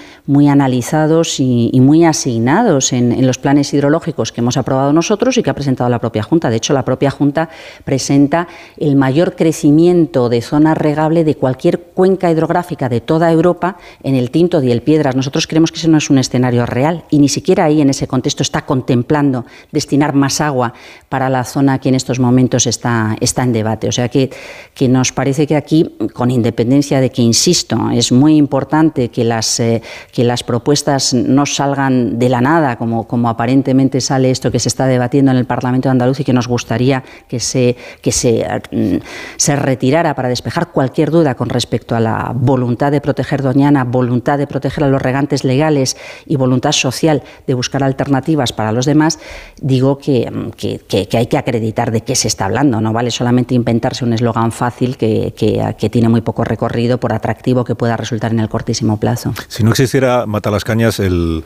analizados 0.49 1.41
y, 1.41 1.71
muy 1.81 2.05
asignados 2.05 2.93
en, 2.93 3.27
los 3.27 3.39
planes 3.39 3.75
hidrológicos 3.75 4.33
que 4.33 4.41
hemos 4.41 4.57
aprobado 4.57 4.93
nosotros 4.93 5.37
y 5.37 5.43
que 5.43 5.51
ha 5.51 5.55
presentado 5.55 5.91
la 5.91 5.99
propia 5.99 6.23
Junta. 6.23 6.51
De 6.51 6.57
hecho, 6.57 6.73
la 6.73 6.85
propia 6.85 7.11
Junta 7.11 7.49
presenta 7.85 8.47
el 8.79 8.97
mayor 8.97 9.35
crecimiento 9.35 9.56
de 9.57 10.43
zona 10.43 10.75
regable 10.75 11.25
de 11.25 11.35
cualquier 11.35 11.81
cuenca 11.81 12.31
hidrográfica 12.31 12.89
de 12.89 13.01
toda 13.01 13.33
Europa 13.33 13.79
en 14.03 14.15
el 14.15 14.31
Tinto 14.31 14.63
y 14.63 14.71
el 14.71 14.83
Piedras. 14.83 15.17
Nosotros 15.17 15.47
creemos 15.47 15.73
que 15.73 15.79
ese 15.79 15.89
no 15.89 15.99
es 15.99 16.11
un 16.11 16.19
escenario 16.19 16.67
real 16.67 17.05
y 17.11 17.19
ni 17.19 17.29
siquiera 17.29 17.65
ahí 17.65 17.81
en 17.81 17.91
ese 17.91 18.07
contexto 18.07 18.43
está 18.43 18.67
contemplando 18.67 19.45
destinar 19.73 20.15
más 20.15 20.41
agua 20.41 20.75
para 21.09 21.29
la 21.31 21.45
zona 21.45 21.79
que 21.79 21.89
en 21.89 21.95
estos 21.95 22.19
momentos 22.19 22.67
está, 22.67 23.17
está 23.21 23.43
en 23.43 23.53
debate. 23.53 23.89
O 23.89 23.93
sea 23.93 24.09
que, 24.09 24.31
que 24.75 24.89
nos 24.89 25.13
parece 25.13 25.47
que 25.47 25.57
aquí, 25.57 25.97
con 26.13 26.31
independencia 26.31 27.01
de 27.01 27.11
que, 27.11 27.23
insisto, 27.23 27.91
es 27.93 28.13
muy 28.13 28.37
importante 28.37 29.09
que 29.09 29.25
las, 29.25 29.59
eh, 29.61 29.83
que 30.13 30.25
las 30.25 30.43
propuestas 30.43 31.15
no 31.15 31.47
salgan 31.47 32.19
de 32.19 32.29
la 32.29 32.41
nada, 32.41 32.77
como, 32.77 33.07
como 33.09 33.29
aparentemente 33.29 34.01
sale 34.01 34.31
esto 34.31 34.51
que 34.51 34.59
se 34.59 34.69
está 34.69 34.87
debatiendo 34.87 35.31
en 35.31 35.39
el 35.39 35.47
Parlamento 35.47 35.89
de 35.89 35.93
Andaluz 35.93 36.21
y 36.21 36.25
que 36.25 36.33
nos 36.33 36.47
gustaría 36.47 37.03
que 37.29 37.41
se, 37.41 37.77
que 38.03 38.13
se, 38.13 38.47
mm, 38.71 38.97
se 39.47 39.55
retirara 39.55 40.17
para 40.17 40.29
despejar 40.29 40.73
cualquier 40.73 41.13
duda 41.13 41.37
con 41.37 41.49
respecto 41.49 41.95
a 41.95 42.01
la 42.01 42.33
voluntad 42.35 42.91
de 42.91 43.01
proteger 43.01 43.43
Doñana, 43.43 43.85
voluntad 43.85 44.39
de 44.39 44.49
proteger 44.49 44.83
a 44.83 44.89
los 44.89 45.01
regantes 45.01 45.45
legales 45.45 45.97
y 46.27 46.35
voluntad 46.35 46.73
social 46.73 47.23
de 47.47 47.55
buscar 47.55 47.85
alternativas 47.85 48.53
para 48.53 48.73
los 48.73 48.87
demás, 48.87 49.21
digo 49.61 49.99
que, 49.99 50.51
que, 50.57 51.17
hay 51.17 51.27
que 51.29 51.39
acreditar 51.39 51.93
de 51.93 52.01
qué 52.01 52.17
se 52.17 52.27
está 52.27 52.47
hablando. 52.47 52.81
No 52.81 52.93
vale 52.93 53.13
solamente 53.13 53.55
inventarse 53.55 54.05
un 54.05 54.15
eslogan 54.15 54.51
fácil 54.51 54.97
que, 54.97 55.33
que, 55.37 55.91
tiene 55.91 56.09
muy 56.09 56.23
poco 56.23 56.43
recorrido 56.43 56.99
por 56.99 57.13
atractivo 57.13 57.63
que 57.63 57.77
pueda 57.77 57.97
resultar 57.97 58.33
en 58.33 58.41
el 58.41 58.49
cortísimo 58.49 58.99
plazo. 58.99 59.33
Si 59.47 59.63
no 59.63 59.71
existiera 59.71 60.27
Matalascañas, 60.27 60.99
el 60.99 61.45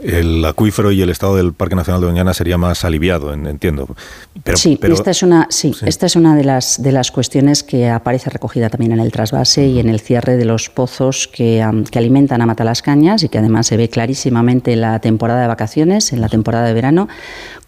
el 0.00 0.44
acuífero 0.44 0.92
y 0.92 1.02
el 1.02 1.10
estado 1.10 1.36
del 1.36 1.52
Parque 1.52 1.74
Nacional 1.74 2.00
de 2.00 2.06
Doñana 2.06 2.34
sería 2.34 2.58
más 2.58 2.84
aliviado, 2.84 3.32
entiendo. 3.32 3.88
Pero, 4.44 4.56
sí, 4.56 4.78
esta 4.82 5.10
es 5.10 5.22
una, 5.22 5.46
sí, 5.50 5.74
esta 5.84 6.06
es 6.06 6.16
una 6.16 6.36
de 6.36 6.44
las 6.44 6.82
de 6.82 6.92
las 6.92 7.10
cuestiones 7.10 7.62
que 7.62 7.88
aparece 7.88 8.30
recogida 8.30 8.70
también 8.70 8.92
en 8.92 9.00
el 9.00 9.12
trasvase 9.12 9.66
y 9.66 9.80
en 9.80 9.88
el 9.88 10.00
cierre 10.00 10.36
de 10.36 10.44
los 10.44 10.68
pozos 10.70 11.28
que, 11.28 11.66
que 11.90 11.98
alimentan 11.98 12.42
a 12.42 12.46
Matalascañas 12.46 13.22
y 13.22 13.28
que 13.28 13.38
además 13.38 13.66
se 13.66 13.76
ve 13.76 13.88
clarísimamente 13.88 14.72
en 14.72 14.82
la 14.82 14.98
temporada 15.00 15.42
de 15.42 15.48
vacaciones, 15.48 16.12
en 16.12 16.20
la 16.20 16.28
temporada 16.28 16.66
de 16.66 16.74
verano, 16.74 17.08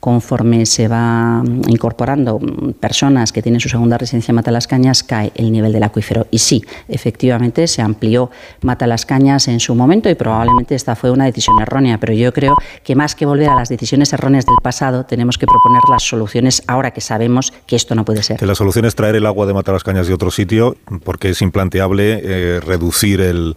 conforme 0.01 0.65
se 0.67 0.89
va 0.89 1.43
incorporando 1.69 2.41
personas 2.81 3.33
que 3.33 3.43
tienen 3.43 3.61
su 3.61 3.69
segunda 3.69 3.99
residencia 3.99 4.33
en 4.33 4.37
Matalascañas, 4.37 5.03
cae 5.03 5.33
el 5.35 5.53
nivel 5.53 5.73
del 5.73 5.83
acuífero. 5.83 6.27
Y 6.31 6.39
sí, 6.39 6.65
efectivamente 6.89 7.67
se 7.67 7.83
amplió 7.83 8.31
Matalascañas 8.63 9.49
en 9.49 9.61
su 9.61 9.75
momento 9.75 10.09
y 10.09 10.15
probablemente 10.15 10.75
esta 10.75 10.97
fue 10.97 11.11
una 11.11 11.27
decisión 11.27 11.61
errónea, 11.61 11.99
pero 11.99 12.15
yo 12.15 12.20
creo 12.33 12.57
que 12.85 12.95
más 12.95 13.15
que 13.15 13.27
volver 13.27 13.49
a 13.49 13.55
las 13.55 13.69
decisiones 13.69 14.13
erróneas 14.13 14.47
del 14.47 14.57
pasado, 14.63 15.05
tenemos 15.05 15.39
que 15.39 15.47
proponer 15.47 15.83
las 15.91 16.03
soluciones 16.03 16.63
ahora 16.67 16.91
que 16.91 17.01
sabemos 17.01 17.53
que 17.67 17.77
esto 17.77 17.95
no 17.95 18.05
puede 18.05 18.23
ser. 18.23 18.39
Que 18.39 18.47
la 18.47 18.55
solución 18.55 18.85
es 18.85 18.95
traer 18.95 19.17
el 19.17 19.27
agua 19.27 19.47
de 19.47 19.55
Matalascañas 19.55 20.07
de 20.07 20.15
otro 20.15 20.31
sitio, 20.31 20.77
porque 21.05 21.31
es 21.31 21.43
implanteable 21.43 22.21
eh, 22.23 22.61
reducir 22.61 23.21
el, 23.21 23.57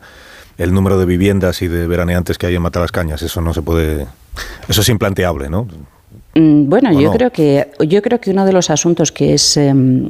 el 0.57 0.73
número 0.73 0.97
de 0.97 1.05
viviendas 1.05 1.61
y 1.61 1.67
de 1.67 1.87
veraneantes 1.87 2.37
que 2.37 2.47
hay 2.47 2.55
en 2.55 2.61
Matalascañas. 2.61 3.21
Eso 3.21 3.41
no 3.41 3.53
se 3.53 3.61
puede... 3.61 4.07
Eso 4.67 4.81
es 4.81 4.89
implanteable, 4.89 5.49
¿no? 5.49 5.67
Mm, 6.35 6.67
bueno, 6.67 6.99
yo 6.99 7.11
creo 7.11 7.29
que 7.29 7.67
yo 7.87 8.01
creo 8.01 8.19
que 8.19 8.31
uno 8.31 8.43
de 8.45 8.53
los 8.53 8.71
asuntos 8.71 9.11
que 9.11 9.35
es 9.35 9.55
em, 9.55 10.09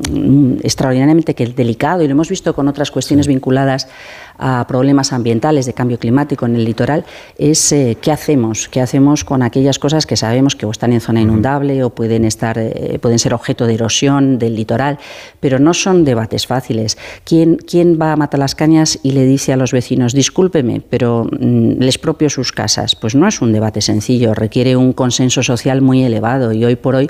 extraordinariamente 0.64 1.36
que 1.36 1.46
delicado 1.48 2.02
y 2.02 2.08
lo 2.08 2.14
hemos 2.14 2.30
visto 2.30 2.56
con 2.56 2.70
otras 2.70 2.92
cuestiones 2.92 3.28
vinculadas 3.28 3.90
a 4.38 4.66
problemas 4.68 5.14
ambientales 5.14 5.66
de 5.66 5.74
cambio 5.74 6.00
climático 6.00 6.46
en 6.46 6.56
el 6.56 6.66
litoral 6.66 7.06
es 7.38 7.72
eh, 7.72 7.98
qué 8.02 8.12
hacemos, 8.12 8.68
qué 8.70 8.82
hacemos 8.82 9.24
con 9.24 9.44
aquellas 9.44 9.80
cosas 9.80 10.06
que 10.06 10.18
sabemos 10.18 10.56
que 10.56 10.66
o 10.66 10.72
están 10.72 10.94
en 10.94 11.02
zona 11.02 11.22
inundable 11.22 11.84
o 11.84 11.90
pueden 11.92 12.26
estar 12.26 12.58
eh, 12.58 12.98
pueden 13.02 13.20
ser 13.20 13.34
objeto 13.34 13.68
de 13.68 13.76
erosión 13.76 14.40
del 14.40 14.56
litoral, 14.56 14.98
pero 15.40 15.60
no 15.60 15.74
son 15.74 16.06
debates 16.06 16.48
fáciles. 16.48 16.98
¿Quién, 17.24 17.58
quién 17.58 18.00
va 18.02 18.14
a 18.14 18.16
matar 18.16 18.40
las 18.40 18.56
cañas 18.56 19.00
y 19.04 19.12
le 19.12 19.26
dice 19.26 19.54
a 19.54 19.58
los 19.58 19.72
vecinos, 19.72 20.14
discúlpeme, 20.14 20.82
pero 20.90 21.26
mm, 21.26 21.80
les 21.80 21.98
propio 21.98 22.30
sus 22.30 22.52
casas? 22.52 22.96
Pues 22.96 23.16
no 23.16 23.28
es 23.28 23.42
un 23.42 23.52
debate 23.52 23.82
sencillo, 23.82 24.34
requiere 24.34 24.76
un 24.76 24.94
consenso 24.94 25.44
social 25.44 25.82
muy 25.82 26.04
elevado 26.04 26.52
y 26.54 26.66
hoy 26.66 26.76
por 26.76 26.96
hoy 26.96 27.10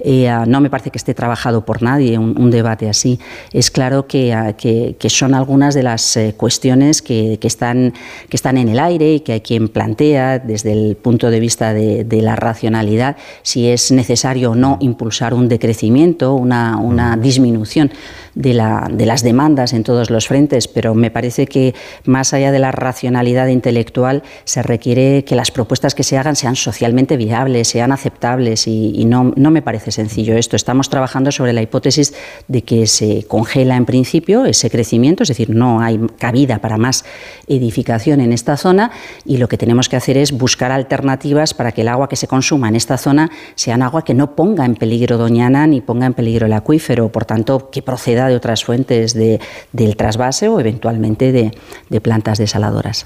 eh, 0.00 0.30
no 0.46 0.60
me 0.60 0.70
parece 0.70 0.90
que 0.90 0.98
esté 0.98 1.14
trabajado 1.14 1.64
por 1.64 1.82
nadie 1.82 2.18
un, 2.18 2.50
debate 2.50 2.88
así. 2.88 3.18
Es 3.52 3.70
claro 3.70 4.06
que, 4.06 4.54
que, 4.58 4.96
que 4.98 5.10
son 5.10 5.34
algunas 5.34 5.74
de 5.74 5.82
las 5.82 6.18
cuestiones 6.36 6.63
que, 7.02 7.38
están, 7.42 7.92
que 8.28 8.36
están 8.36 8.56
en 8.56 8.68
el 8.68 8.78
aire 8.78 9.14
y 9.14 9.20
que 9.20 9.32
hay 9.32 9.40
quien 9.40 9.68
plantea 9.68 10.38
desde 10.38 10.72
el 10.72 10.96
punto 10.96 11.30
de 11.30 11.40
vista 11.40 11.74
de, 11.74 12.22
la 12.22 12.36
racionalidad 12.36 13.16
si 13.42 13.68
es 13.68 13.92
necesario 13.92 14.52
o 14.52 14.54
no 14.54 14.78
impulsar 14.80 15.34
un 15.34 15.48
decrecimiento, 15.48 16.34
una, 16.34 16.78
una 16.78 17.16
disminución 17.16 17.90
de, 18.34 18.54
la, 18.54 18.88
de 18.90 19.06
las 19.06 19.22
demandas 19.22 19.72
en 19.72 19.84
todos 19.84 20.10
los 20.10 20.28
frentes, 20.28 20.68
pero 20.68 20.94
me 20.94 21.10
parece 21.10 21.46
que 21.46 21.74
más 22.04 22.34
allá 22.34 22.52
de 22.52 22.58
la 22.58 22.72
racionalidad 22.72 23.48
intelectual 23.48 24.22
se 24.44 24.62
requiere 24.62 25.24
que 25.24 25.36
las 25.36 25.50
propuestas 25.50 25.94
que 25.94 26.02
se 26.02 26.18
hagan 26.18 26.36
sean 26.36 26.56
socialmente 26.56 27.16
viables, 27.16 27.68
sean 27.68 27.92
aceptables 27.92 28.66
y, 28.66 29.04
no, 29.04 29.32
no 29.36 29.50
me 29.50 29.62
parece 29.62 29.90
sencillo 29.90 30.36
esto. 30.36 30.56
Estamos 30.56 30.88
trabajando 30.90 31.30
sobre 31.30 31.52
la 31.52 31.62
hipótesis 31.62 32.14
de 32.48 32.62
que 32.62 32.86
se 32.86 33.24
congela 33.24 33.76
en 33.76 33.84
principio 33.84 34.44
ese 34.44 34.70
crecimiento, 34.70 35.22
es 35.22 35.28
decir, 35.28 35.50
no 35.50 35.80
hay 35.80 36.00
cabida 36.18 36.58
para 36.58 36.78
más 36.78 37.04
edificación 37.46 38.20
en 38.20 38.32
esta 38.32 38.56
zona 38.56 38.90
y 39.24 39.36
lo 39.36 39.48
que 39.48 39.58
tenemos 39.58 39.88
que 39.88 39.96
hacer 39.96 40.16
es 40.16 40.32
buscar 40.32 40.72
alternativas 40.72 41.54
para 41.54 41.72
que 41.72 41.82
el 41.82 41.88
agua 41.88 42.08
que 42.08 42.16
se 42.16 42.26
consuma 42.26 42.68
en 42.68 42.76
esta 42.76 42.98
zona 42.98 43.30
sea 43.54 43.76
un 43.76 43.82
agua 43.82 44.04
que 44.04 44.14
no 44.14 44.34
ponga 44.34 44.64
en 44.64 44.74
peligro 44.74 45.18
Doñana 45.18 45.66
ni 45.66 45.80
ponga 45.80 46.06
en 46.06 46.14
peligro 46.14 46.46
el 46.46 46.52
acuífero, 46.52 47.10
por 47.10 47.24
tanto, 47.24 47.70
que 47.70 47.82
proceda 47.82 48.23
de 48.28 48.36
otras 48.36 48.64
fuentes 48.64 49.14
de, 49.14 49.40
del 49.72 49.96
trasvase 49.96 50.48
o 50.48 50.60
eventualmente 50.60 51.32
de, 51.32 51.52
de 51.88 52.00
plantas 52.00 52.38
desaladoras. 52.38 53.04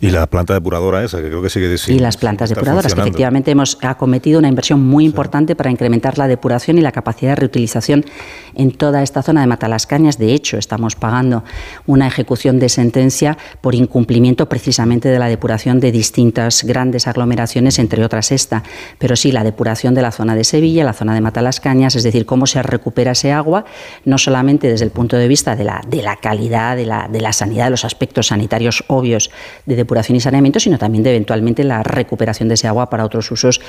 Y 0.00 0.10
la 0.10 0.26
planta 0.26 0.54
depuradora 0.54 1.04
esa, 1.04 1.18
que 1.18 1.28
creo 1.28 1.42
que 1.42 1.50
sigue 1.50 1.68
diciendo. 1.68 2.00
Y 2.00 2.02
las 2.02 2.16
plantas 2.16 2.50
depuradoras, 2.50 2.94
que 2.94 3.00
efectivamente 3.00 3.50
hemos 3.50 3.78
acometido 3.82 4.38
una 4.38 4.48
inversión 4.48 4.82
muy 4.82 5.04
importante 5.04 5.56
para 5.56 5.70
incrementar 5.70 6.18
la 6.18 6.28
depuración 6.28 6.78
y 6.78 6.80
la 6.80 6.92
capacidad 6.92 7.32
de 7.32 7.36
reutilización 7.36 8.04
en 8.54 8.72
toda 8.72 9.02
esta 9.02 9.22
zona 9.22 9.40
de 9.40 9.46
Matalascañas. 9.46 10.18
De 10.18 10.32
hecho, 10.32 10.58
estamos 10.58 10.96
pagando 10.96 11.44
una 11.86 12.06
ejecución 12.06 12.58
de 12.58 12.68
sentencia 12.68 13.36
por 13.60 13.74
incumplimiento 13.74 14.48
precisamente 14.48 15.08
de 15.08 15.18
la 15.18 15.28
depuración 15.28 15.80
de 15.80 15.92
distintas 15.92 16.64
grandes 16.64 17.06
aglomeraciones, 17.06 17.78
entre 17.78 18.04
otras 18.04 18.32
esta. 18.32 18.62
Pero 18.98 19.16
sí, 19.16 19.32
la 19.32 19.44
depuración 19.44 19.94
de 19.94 20.02
la 20.02 20.12
zona 20.12 20.34
de 20.34 20.44
Sevilla, 20.44 20.84
la 20.84 20.92
zona 20.92 21.14
de 21.14 21.20
Matalascañas, 21.20 21.96
es 21.96 22.02
decir, 22.02 22.26
cómo 22.26 22.46
se 22.46 22.62
recupera 22.62 23.12
ese 23.12 23.32
agua, 23.32 23.64
no 24.04 24.18
solamente 24.30 24.68
desde 24.68 24.84
el 24.84 24.92
punto 24.92 25.16
de 25.16 25.26
vista 25.26 25.56
de 25.56 25.64
la, 25.64 25.82
de 25.88 26.02
la 26.02 26.14
calidad, 26.14 26.76
de 26.76 26.86
la, 26.86 27.08
de 27.08 27.20
la 27.20 27.32
sanidad, 27.32 27.64
de 27.64 27.70
los 27.70 27.84
aspectos 27.84 28.28
sanitarios 28.28 28.84
obvios 28.86 29.32
de 29.66 29.74
depuración 29.74 30.14
y 30.14 30.20
saneamiento, 30.20 30.60
sino 30.60 30.78
también 30.78 31.02
de 31.02 31.10
eventualmente 31.10 31.64
la 31.64 31.82
recuperación 31.82 32.48
de 32.48 32.54
ese 32.54 32.68
agua 32.68 32.88
para 32.90 33.04
otros 33.04 33.28
usos 33.32 33.60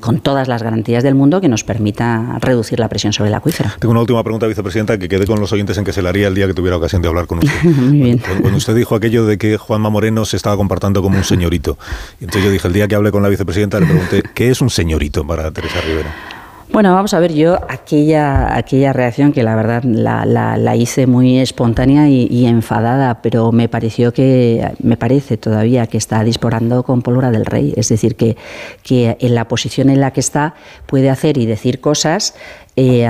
con 0.00 0.18
todas 0.18 0.48
las 0.48 0.64
garantías 0.64 1.04
del 1.04 1.14
mundo 1.14 1.40
que 1.40 1.48
nos 1.48 1.62
permita 1.62 2.38
reducir 2.40 2.80
la 2.80 2.88
presión 2.88 3.12
sobre 3.12 3.28
el 3.28 3.34
acuífero. 3.34 3.70
Tengo 3.78 3.92
una 3.92 4.00
última 4.00 4.24
pregunta, 4.24 4.48
vicepresidenta, 4.48 4.98
que 4.98 5.08
quede 5.08 5.24
con 5.24 5.38
los 5.38 5.52
oyentes 5.52 5.78
en 5.78 5.84
que 5.84 5.92
se 5.92 6.02
la 6.02 6.08
haría 6.08 6.26
el 6.26 6.34
día 6.34 6.48
que 6.48 6.54
tuviera 6.54 6.76
ocasión 6.76 7.00
de 7.00 7.06
hablar 7.06 7.28
con 7.28 7.38
usted. 7.38 7.62
Muy 7.62 7.98
bien. 7.98 8.18
Cuando, 8.40 8.58
usted 8.58 8.74
dijo 8.74 8.96
aquello 8.96 9.24
de 9.24 9.38
que 9.38 9.56
Juanma 9.56 9.88
Moreno 9.88 10.24
se 10.24 10.36
estaba 10.36 10.56
comportando 10.56 11.00
como 11.00 11.16
un 11.16 11.24
señorito, 11.24 11.78
entonces 12.20 12.42
yo 12.42 12.50
dije, 12.50 12.66
el 12.66 12.74
día 12.74 12.88
que 12.88 12.96
hable 12.96 13.12
con 13.12 13.22
la 13.22 13.28
vicepresidenta 13.28 13.78
le 13.78 13.86
pregunté, 13.86 14.24
¿qué 14.34 14.50
es 14.50 14.60
un 14.60 14.70
señorito 14.70 15.24
para 15.24 15.52
Teresa 15.52 15.80
Rivera? 15.80 16.35
Bueno, 16.72 16.92
vamos 16.92 17.14
a 17.14 17.20
ver, 17.20 17.32
yo 17.32 17.58
aquella, 17.68 18.54
aquella 18.54 18.92
reacción 18.92 19.32
que 19.32 19.42
la 19.42 19.54
verdad 19.54 19.82
la, 19.84 20.76
hice 20.76 21.06
muy 21.06 21.38
espontánea 21.38 22.08
y, 22.08 22.46
enfadada, 22.46 23.22
pero 23.22 23.52
me 23.52 23.68
pareció 23.68 24.12
que, 24.12 24.72
me 24.82 24.96
parece 24.96 25.36
todavía 25.36 25.86
que 25.86 25.96
está 25.96 26.22
disparando 26.24 26.82
con 26.82 27.02
pólvora 27.02 27.30
del 27.30 27.46
rey. 27.46 27.72
Es 27.76 27.88
decir, 27.88 28.16
que, 28.16 28.36
que 28.82 29.16
en 29.20 29.34
la 29.34 29.48
posición 29.48 29.90
en 29.90 30.00
la 30.00 30.10
que 30.10 30.20
está 30.20 30.54
puede 30.86 31.08
hacer 31.08 31.38
y 31.38 31.46
decir 31.46 31.80
cosas 31.80 32.34
eh, 32.78 33.08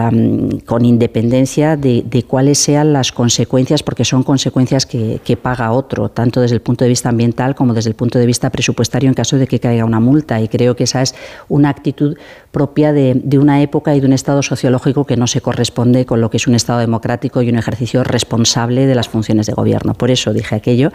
con 0.64 0.85
independencia 0.85 1.76
de, 1.76 2.24
cuáles 2.29 2.57
sean 2.57 2.92
las 2.92 3.11
consecuencias, 3.11 3.83
porque 3.83 4.05
son 4.05 4.22
consecuencias 4.22 4.87
que, 4.87 5.38
paga 5.42 5.72
otro, 5.72 6.09
tanto 6.09 6.40
desde 6.40 6.55
el 6.55 6.62
punto 6.62 6.85
de 6.85 6.88
vista 6.88 7.09
ambiental 7.09 7.57
como 7.57 7.74
desde 7.74 7.90
el 7.90 7.96
punto 7.96 8.20
de 8.20 8.26
vista 8.26 8.48
presupuestario 8.50 9.09
en 9.09 9.14
caso 9.14 9.38
de 9.38 9.48
que 9.48 9.59
caiga 9.59 9.85
una 9.85 9.98
multa. 9.98 10.40
Y 10.40 10.46
creo 10.46 10.76
que 10.76 10.85
esa 10.85 11.02
es 11.02 11.16
una 11.48 11.68
actitud 11.68 12.16
propia 12.52 12.92
de, 12.92 13.20
una 13.38 13.61
época 13.61 13.96
y 13.96 13.98
de 14.00 14.07
un 14.07 14.12
estado 14.12 14.40
sociológico 14.40 15.05
que 15.05 15.16
no 15.16 15.26
se 15.26 15.40
corresponde 15.40 16.07
con 16.07 16.20
lo 16.20 16.31
que 16.31 16.37
es 16.37 16.46
un 16.46 16.55
estado 16.55 16.79
democrático 16.79 17.42
y 17.42 17.50
un 17.50 17.59
ejercicio 17.59 18.05
responsable 18.05 18.87
de 18.87 18.94
las 18.94 19.09
funciones 19.09 19.46
de 19.46 19.52
gobierno. 19.52 19.94
Por 19.94 20.12
eso 20.12 20.33
dije 20.33 20.55
aquello 20.55 20.92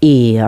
y, 0.00 0.38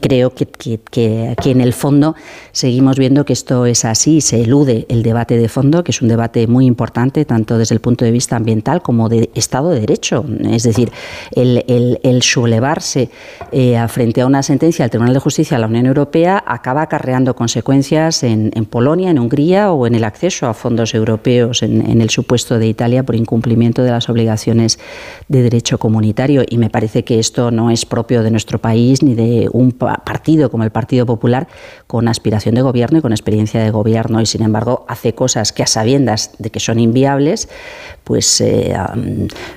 creo 0.00 0.30
que, 0.30 0.46
que 0.46 1.50
en 1.50 1.60
el 1.60 1.72
fondo 1.72 2.14
seguimos 2.52 2.98
viendo 2.98 3.24
que 3.24 3.32
esto 3.32 3.66
es 3.66 3.84
así, 3.84 4.20
se 4.20 4.42
elude 4.42 4.86
el 4.88 5.02
debate 5.02 5.36
de 5.36 5.48
fondo, 5.48 5.82
que 5.82 5.90
es 5.90 6.00
un 6.00 6.08
debate 6.08 6.46
muy 6.46 6.66
importante 6.66 6.83
tanto 6.90 7.58
desde 7.58 7.74
el 7.74 7.80
punto 7.80 8.04
de 8.04 8.10
vista 8.10 8.36
ambiental 8.36 8.82
como 8.82 9.08
de 9.08 9.30
Estado 9.34 9.70
de 9.70 9.80
Derecho. 9.80 10.24
Es 10.50 10.62
decir, 10.62 10.90
el, 11.32 11.64
el, 12.02 12.22
sublevarse 12.22 13.10
eh, 13.52 13.78
frente 13.88 14.20
a 14.20 14.26
una 14.26 14.42
sentencia 14.42 14.84
del 14.84 14.90
Tribunal 14.90 15.14
de 15.14 15.20
Justicia 15.20 15.56
de 15.56 15.60
la 15.60 15.66
Unión 15.66 15.86
Europea 15.86 16.42
acaba 16.46 16.82
acarreando 16.82 17.34
consecuencias 17.34 18.22
en, 18.22 18.50
Polonia, 18.68 19.10
en 19.10 19.18
Hungría 19.18 19.72
o 19.72 19.86
en 19.86 19.94
el 19.94 20.04
acceso 20.04 20.46
a 20.46 20.54
fondos 20.54 20.94
europeos 20.94 21.62
en, 21.62 22.00
el 22.00 22.10
supuesto 22.10 22.58
de 22.58 22.66
Italia 22.66 23.04
por 23.04 23.14
incumplimiento 23.14 23.82
de 23.82 23.90
las 23.90 24.08
obligaciones 24.08 24.78
de 25.28 25.42
derecho 25.42 25.78
comunitario. 25.78 26.42
Y 26.48 26.58
me 26.58 26.70
parece 26.70 27.04
que 27.04 27.18
esto 27.18 27.50
no 27.50 27.70
es 27.70 27.86
propio 27.86 28.22
de 28.22 28.30
nuestro 28.30 28.58
país 28.58 29.02
ni 29.02 29.14
de 29.14 29.48
un 29.52 29.72
partido 29.72 30.50
como 30.50 30.64
el 30.64 30.70
Partido 30.70 31.06
Popular 31.06 31.48
con 31.86 32.08
aspiración 32.08 32.54
de 32.54 32.62
gobierno 32.62 32.98
y 32.98 33.02
con 33.02 33.12
experiencia 33.12 33.62
de 33.62 33.70
gobierno 33.70 34.20
y 34.20 34.26
sin 34.26 34.42
embargo 34.42 34.84
hace 34.88 35.14
cosas 35.14 35.52
que 35.52 35.62
a 35.62 35.66
sabiendas 35.66 36.32
de 36.38 36.50
que 36.50 36.60
son 36.60 36.73
inviables, 36.78 37.48
pues, 38.04 38.40
eh, 38.40 38.76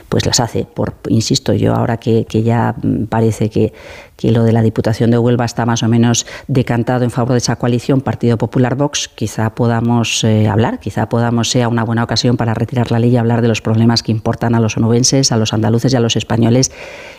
pues 0.10 0.26
las 0.26 0.40
hace. 0.40 0.66
Por, 0.66 0.96
insisto, 1.10 1.54
yo 1.54 1.76
ahora 1.76 1.98
que, 1.98 2.26
que 2.26 2.44
ya 2.44 2.76
parece 3.10 3.50
que, 3.50 3.74
que 4.18 4.32
lo 4.32 4.44
de 4.44 4.52
la 4.52 4.64
Diputación 4.64 5.12
de 5.12 5.18
Huelva 5.18 5.46
está 5.46 5.66
más 5.66 5.84
o 5.84 5.88
menos 5.88 6.26
decantado 6.48 7.04
en 7.04 7.12
favor 7.12 7.34
de 7.34 7.38
esa 7.38 7.56
coalición 7.58 8.02
Partido 8.02 8.38
Popular 8.38 8.76
Vox, 8.76 9.08
quizá 9.08 9.52
podamos 9.52 10.24
eh, 10.24 10.48
hablar, 10.48 10.80
quizá 10.80 11.08
podamos 11.08 11.50
sea 11.50 11.68
una 11.68 11.84
buena 11.84 12.04
ocasión 12.04 12.36
para 12.36 12.54
retirar 12.54 12.92
la 12.92 13.00
ley 13.00 13.12
y 13.12 13.18
hablar 13.18 13.42
de 13.42 13.48
los 13.48 13.62
problemas 13.62 14.02
que 14.02 14.12
importan 14.12 14.56
a 14.56 14.60
los 14.60 14.76
onubenses, 14.76 15.32
a 15.32 15.38
los 15.38 15.54
andaluces 15.54 15.94
y 15.94 15.96
a 15.96 16.00
los 16.00 16.16
españoles 16.16 16.72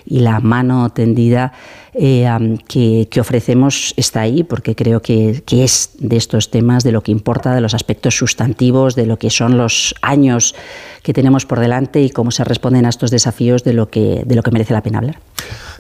y 0.05 0.21
la 0.21 0.41
mano 0.41 0.91
tendida 0.91 1.53
eh, 1.95 2.29
que, 2.69 3.09
que 3.11 3.21
ofrecemos 3.21 3.95
está 3.97 4.21
ahí 4.21 4.43
porque 4.43 4.75
creo 4.75 5.01
que, 5.01 5.43
que 5.47 5.65
es 5.65 5.91
de 5.99 6.17
estos 6.17 6.51
temas 6.51 6.85
de 6.85 6.93
lo 6.93 7.03
que 7.03 7.13
importa, 7.13 7.55
de 7.55 7.61
los 7.61 7.75
aspectos 7.75 8.17
sustantivos, 8.17 8.97
de 8.97 9.07
lo 9.07 9.19
que 9.19 9.31
son 9.31 9.57
los 9.57 9.95
años 10.03 10.55
que 11.03 11.13
tenemos 11.19 11.47
por 11.47 11.59
delante 11.59 12.01
y 12.01 12.11
cómo 12.11 12.31
se 12.31 12.45
responden 12.45 12.87
a 12.87 12.91
estos 12.91 13.11
desafíos 13.11 13.65
de 13.65 13.73
lo 13.73 13.91
que, 13.91 14.23
de 14.25 14.37
lo 14.37 14.45
que 14.45 14.53
merece 14.53 14.73
la 14.73 14.85
pena 14.85 14.99
hablar. 14.99 15.19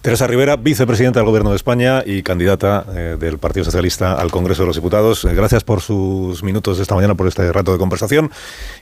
Teresa 0.03 0.29
Rivera, 0.29 0.57
vicepresidenta 0.57 1.19
del 1.21 1.27
Gobierno 1.27 1.51
de 1.51 1.57
España 1.57 2.03
y 2.07 2.23
candidata 2.23 2.85
eh, 2.95 3.17
del 3.19 3.39
Partido 3.39 3.65
Socialista 3.65 4.15
al 4.15 4.31
Congreso 4.31 4.63
de 4.63 4.69
los 4.69 4.77
Diputados. 4.77 5.25
Eh, 5.25 5.35
gracias 5.35 5.65
por 5.65 5.81
sus 5.81 6.43
minutos 6.45 6.79
esta 6.79 6.95
mañana, 6.95 7.17
por 7.17 7.27
este 7.27 7.53
rato 7.53 7.73
de 7.73 7.79
conversación 7.79 8.31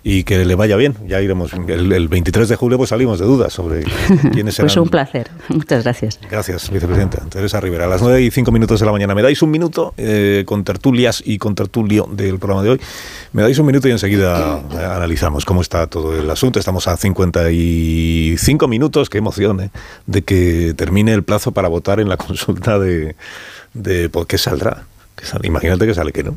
y 0.03 0.25
que 0.25 0.45
le 0.45 0.55
vaya 0.55 0.77
bien. 0.77 0.95
Ya 1.07 1.21
iremos. 1.23 1.53
El, 1.55 1.91
el 1.93 2.09
23 2.09 2.49
de 2.49 2.57
julio 2.57 2.77
pues 2.77 2.91
salimos 2.91 3.19
de 3.19 3.25
dudas 3.25 3.53
sobre 3.53 3.85
quiénes 4.33 4.55
serán. 4.55 4.67
Pues 4.67 4.77
un 4.77 4.89
placer. 4.89 5.31
Muchas 5.49 5.85
gracias. 5.85 6.21
Gracias, 6.31 6.71
vicepresidenta. 6.71 7.23
Teresa 7.31 7.61
Rivera. 7.61 7.85
A 7.85 7.89
las 7.89 8.03
9 8.03 8.23
y 8.23 8.31
5 8.31 8.53
minutos 8.53 8.81
de 8.81 8.87
la 8.87 8.93
mañana. 8.93 9.15
¿Me 9.15 9.23
dais 9.23 9.41
un 9.43 9.51
minuto 9.51 9.95
eh, 9.97 10.45
con 10.47 10.65
tertulias 10.65 11.23
y 11.25 11.39
con 11.39 11.55
tertulio 11.55 12.09
del 12.11 12.39
programa 12.39 12.63
de 12.63 12.71
hoy? 12.71 12.81
Me 13.33 13.43
dais 13.43 13.59
un 13.59 13.67
minuto 13.67 13.89
y 13.89 13.93
enseguida 13.93 14.61
eh, 14.73 14.85
analizamos 14.85 15.47
cómo 15.47 15.63
está 15.63 15.87
todo 15.87 16.15
el 16.19 16.31
asunto. 16.31 16.46
Estamos 16.55 16.87
a 16.87 16.97
55 16.97 18.69
minutos, 18.69 19.11
qué 19.11 19.19
emoción, 19.19 19.61
eh, 19.61 19.71
de 20.07 20.23
que 20.23 20.75
termine 20.77 21.13
el 21.13 21.25
plazo 21.25 21.53
para 21.53 21.69
votar 21.69 21.99
en 21.99 22.09
la 22.09 22.17
consulta 22.17 22.79
de, 22.79 23.17
de 23.75 24.09
¿por 24.09 24.27
qué 24.27 24.39
saldrá? 24.39 24.85
Imagínate 25.43 25.87
que 25.87 25.95
sale 25.95 26.13
que 26.13 26.23
No, 26.23 26.37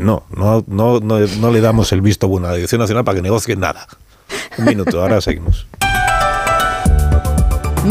no, 0.00 0.24
no, 0.66 1.00
no, 1.00 1.18
no 1.18 1.50
le 1.50 1.60
damos 1.60 1.92
el 1.92 2.00
visto 2.00 2.28
bueno 2.28 2.46
a 2.46 2.50
la 2.50 2.56
Dirección 2.56 2.80
Nacional 2.80 3.04
para 3.04 3.16
que 3.16 3.22
negocie 3.22 3.56
nada. 3.56 3.86
Un 4.56 4.64
minuto, 4.64 5.00
ahora 5.00 5.20
seguimos. 5.20 5.66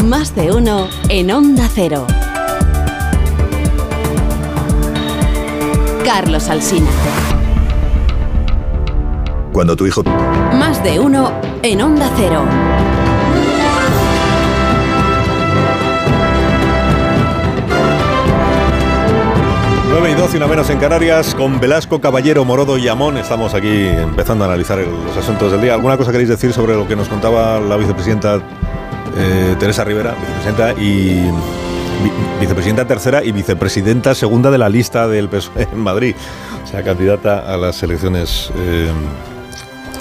Más 0.04 0.34
de 0.34 0.52
uno 0.52 0.88
en 1.08 1.30
Onda 1.30 1.68
Cero. 1.72 2.06
Carlos 6.04 6.48
Alsina. 6.48 6.88
Cuando 9.58 9.74
tu 9.74 9.88
hijo... 9.88 10.04
Más 10.04 10.80
de 10.84 11.00
uno 11.00 11.32
en 11.64 11.82
Onda 11.82 12.08
Cero. 12.16 12.44
9 19.90 20.10
y 20.10 20.14
12, 20.14 20.36
una 20.36 20.46
menos 20.46 20.68
en 20.70 20.78
Canarias, 20.78 21.34
con 21.34 21.58
Velasco, 21.60 22.00
Caballero, 22.00 22.44
Morodo 22.44 22.76
y 22.78 22.86
Amón. 22.88 23.16
Estamos 23.16 23.54
aquí 23.54 23.86
empezando 23.86 24.44
a 24.44 24.48
analizar 24.48 24.78
el- 24.78 24.90
los 25.06 25.16
asuntos 25.16 25.50
del 25.50 25.62
día. 25.62 25.74
¿Alguna 25.74 25.96
cosa 25.96 26.12
queréis 26.12 26.28
decir 26.28 26.52
sobre 26.52 26.74
lo 26.74 26.86
que 26.86 26.94
nos 26.94 27.08
contaba 27.08 27.58
la 27.58 27.76
vicepresidenta 27.76 28.40
eh, 29.16 29.56
Teresa 29.58 29.84
Rivera, 29.84 30.14
vicepresidenta 30.20 30.72
y 30.80 31.14
vi- 32.04 32.12
vicepresidenta 32.40 32.86
tercera 32.86 33.24
y 33.24 33.32
vicepresidenta 33.32 34.14
segunda 34.14 34.50
de 34.50 34.58
la 34.58 34.68
lista 34.68 35.08
del 35.08 35.28
PSOE 35.28 35.68
en 35.72 35.78
Madrid? 35.80 36.14
O 36.62 36.66
sea, 36.66 36.84
candidata 36.84 37.52
a 37.52 37.56
las 37.56 37.82
elecciones 37.82 38.52
eh, 38.56 38.90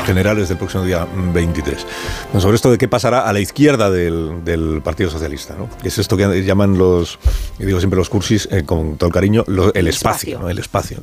generales 0.06 0.48
del 0.50 0.58
próximo 0.58 0.84
día 0.84 1.06
23. 1.34 1.86
Bueno, 2.28 2.42
sobre 2.42 2.56
esto 2.56 2.72
de 2.72 2.78
qué 2.78 2.88
pasará 2.88 3.22
a 3.28 3.34
la 3.34 3.40
izquierda 3.40 3.90
del, 3.92 4.44
del 4.46 4.82
Partido 4.84 5.10
Socialista, 5.10 5.56
¿no? 5.58 5.70
Es 5.84 5.98
esto 5.98 6.16
que 6.18 6.44
llaman 6.44 6.78
los, 6.78 7.20
digo 7.60 7.80
siempre 7.80 7.98
los 7.98 8.10
cursis, 8.10 8.48
eh, 8.52 8.64
con 8.66 8.98
todo 8.98 9.08
el 9.08 9.14
cariño, 9.14 9.44
lo- 9.48 9.74
el 9.74 9.88
espacio, 9.88 10.40
¿no? 10.40 10.50
El 10.50 10.60
espacio. 10.60 10.98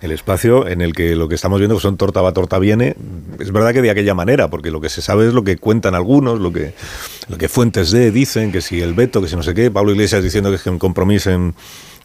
El 0.00 0.10
espacio 0.10 0.66
en 0.66 0.80
el 0.80 0.94
que 0.94 1.14
lo 1.14 1.28
que 1.28 1.36
estamos 1.36 1.60
viendo 1.60 1.78
son 1.78 1.96
torta 1.96 2.20
va, 2.20 2.32
torta 2.32 2.58
viene. 2.58 2.96
Es 3.38 3.52
verdad 3.52 3.72
que 3.72 3.82
de 3.82 3.90
aquella 3.90 4.14
manera, 4.14 4.50
porque 4.50 4.72
lo 4.72 4.80
que 4.80 4.88
se 4.88 5.00
sabe 5.00 5.28
es 5.28 5.32
lo 5.32 5.44
que 5.44 5.58
cuentan 5.58 5.94
algunos, 5.94 6.40
lo 6.40 6.52
que, 6.52 6.74
lo 7.28 7.38
que 7.38 7.48
fuentes 7.48 7.92
de 7.92 8.10
dicen, 8.10 8.50
que 8.50 8.60
si 8.60 8.80
el 8.80 8.94
veto, 8.94 9.22
que 9.22 9.28
si 9.28 9.36
no 9.36 9.44
sé 9.44 9.54
qué. 9.54 9.70
Pablo 9.70 9.92
Iglesias 9.92 10.24
diciendo 10.24 10.50
que 10.50 10.56
es 10.56 10.62
que 10.62 10.70
un 10.70 10.80
compromiso 10.80 11.30
en, 11.30 11.54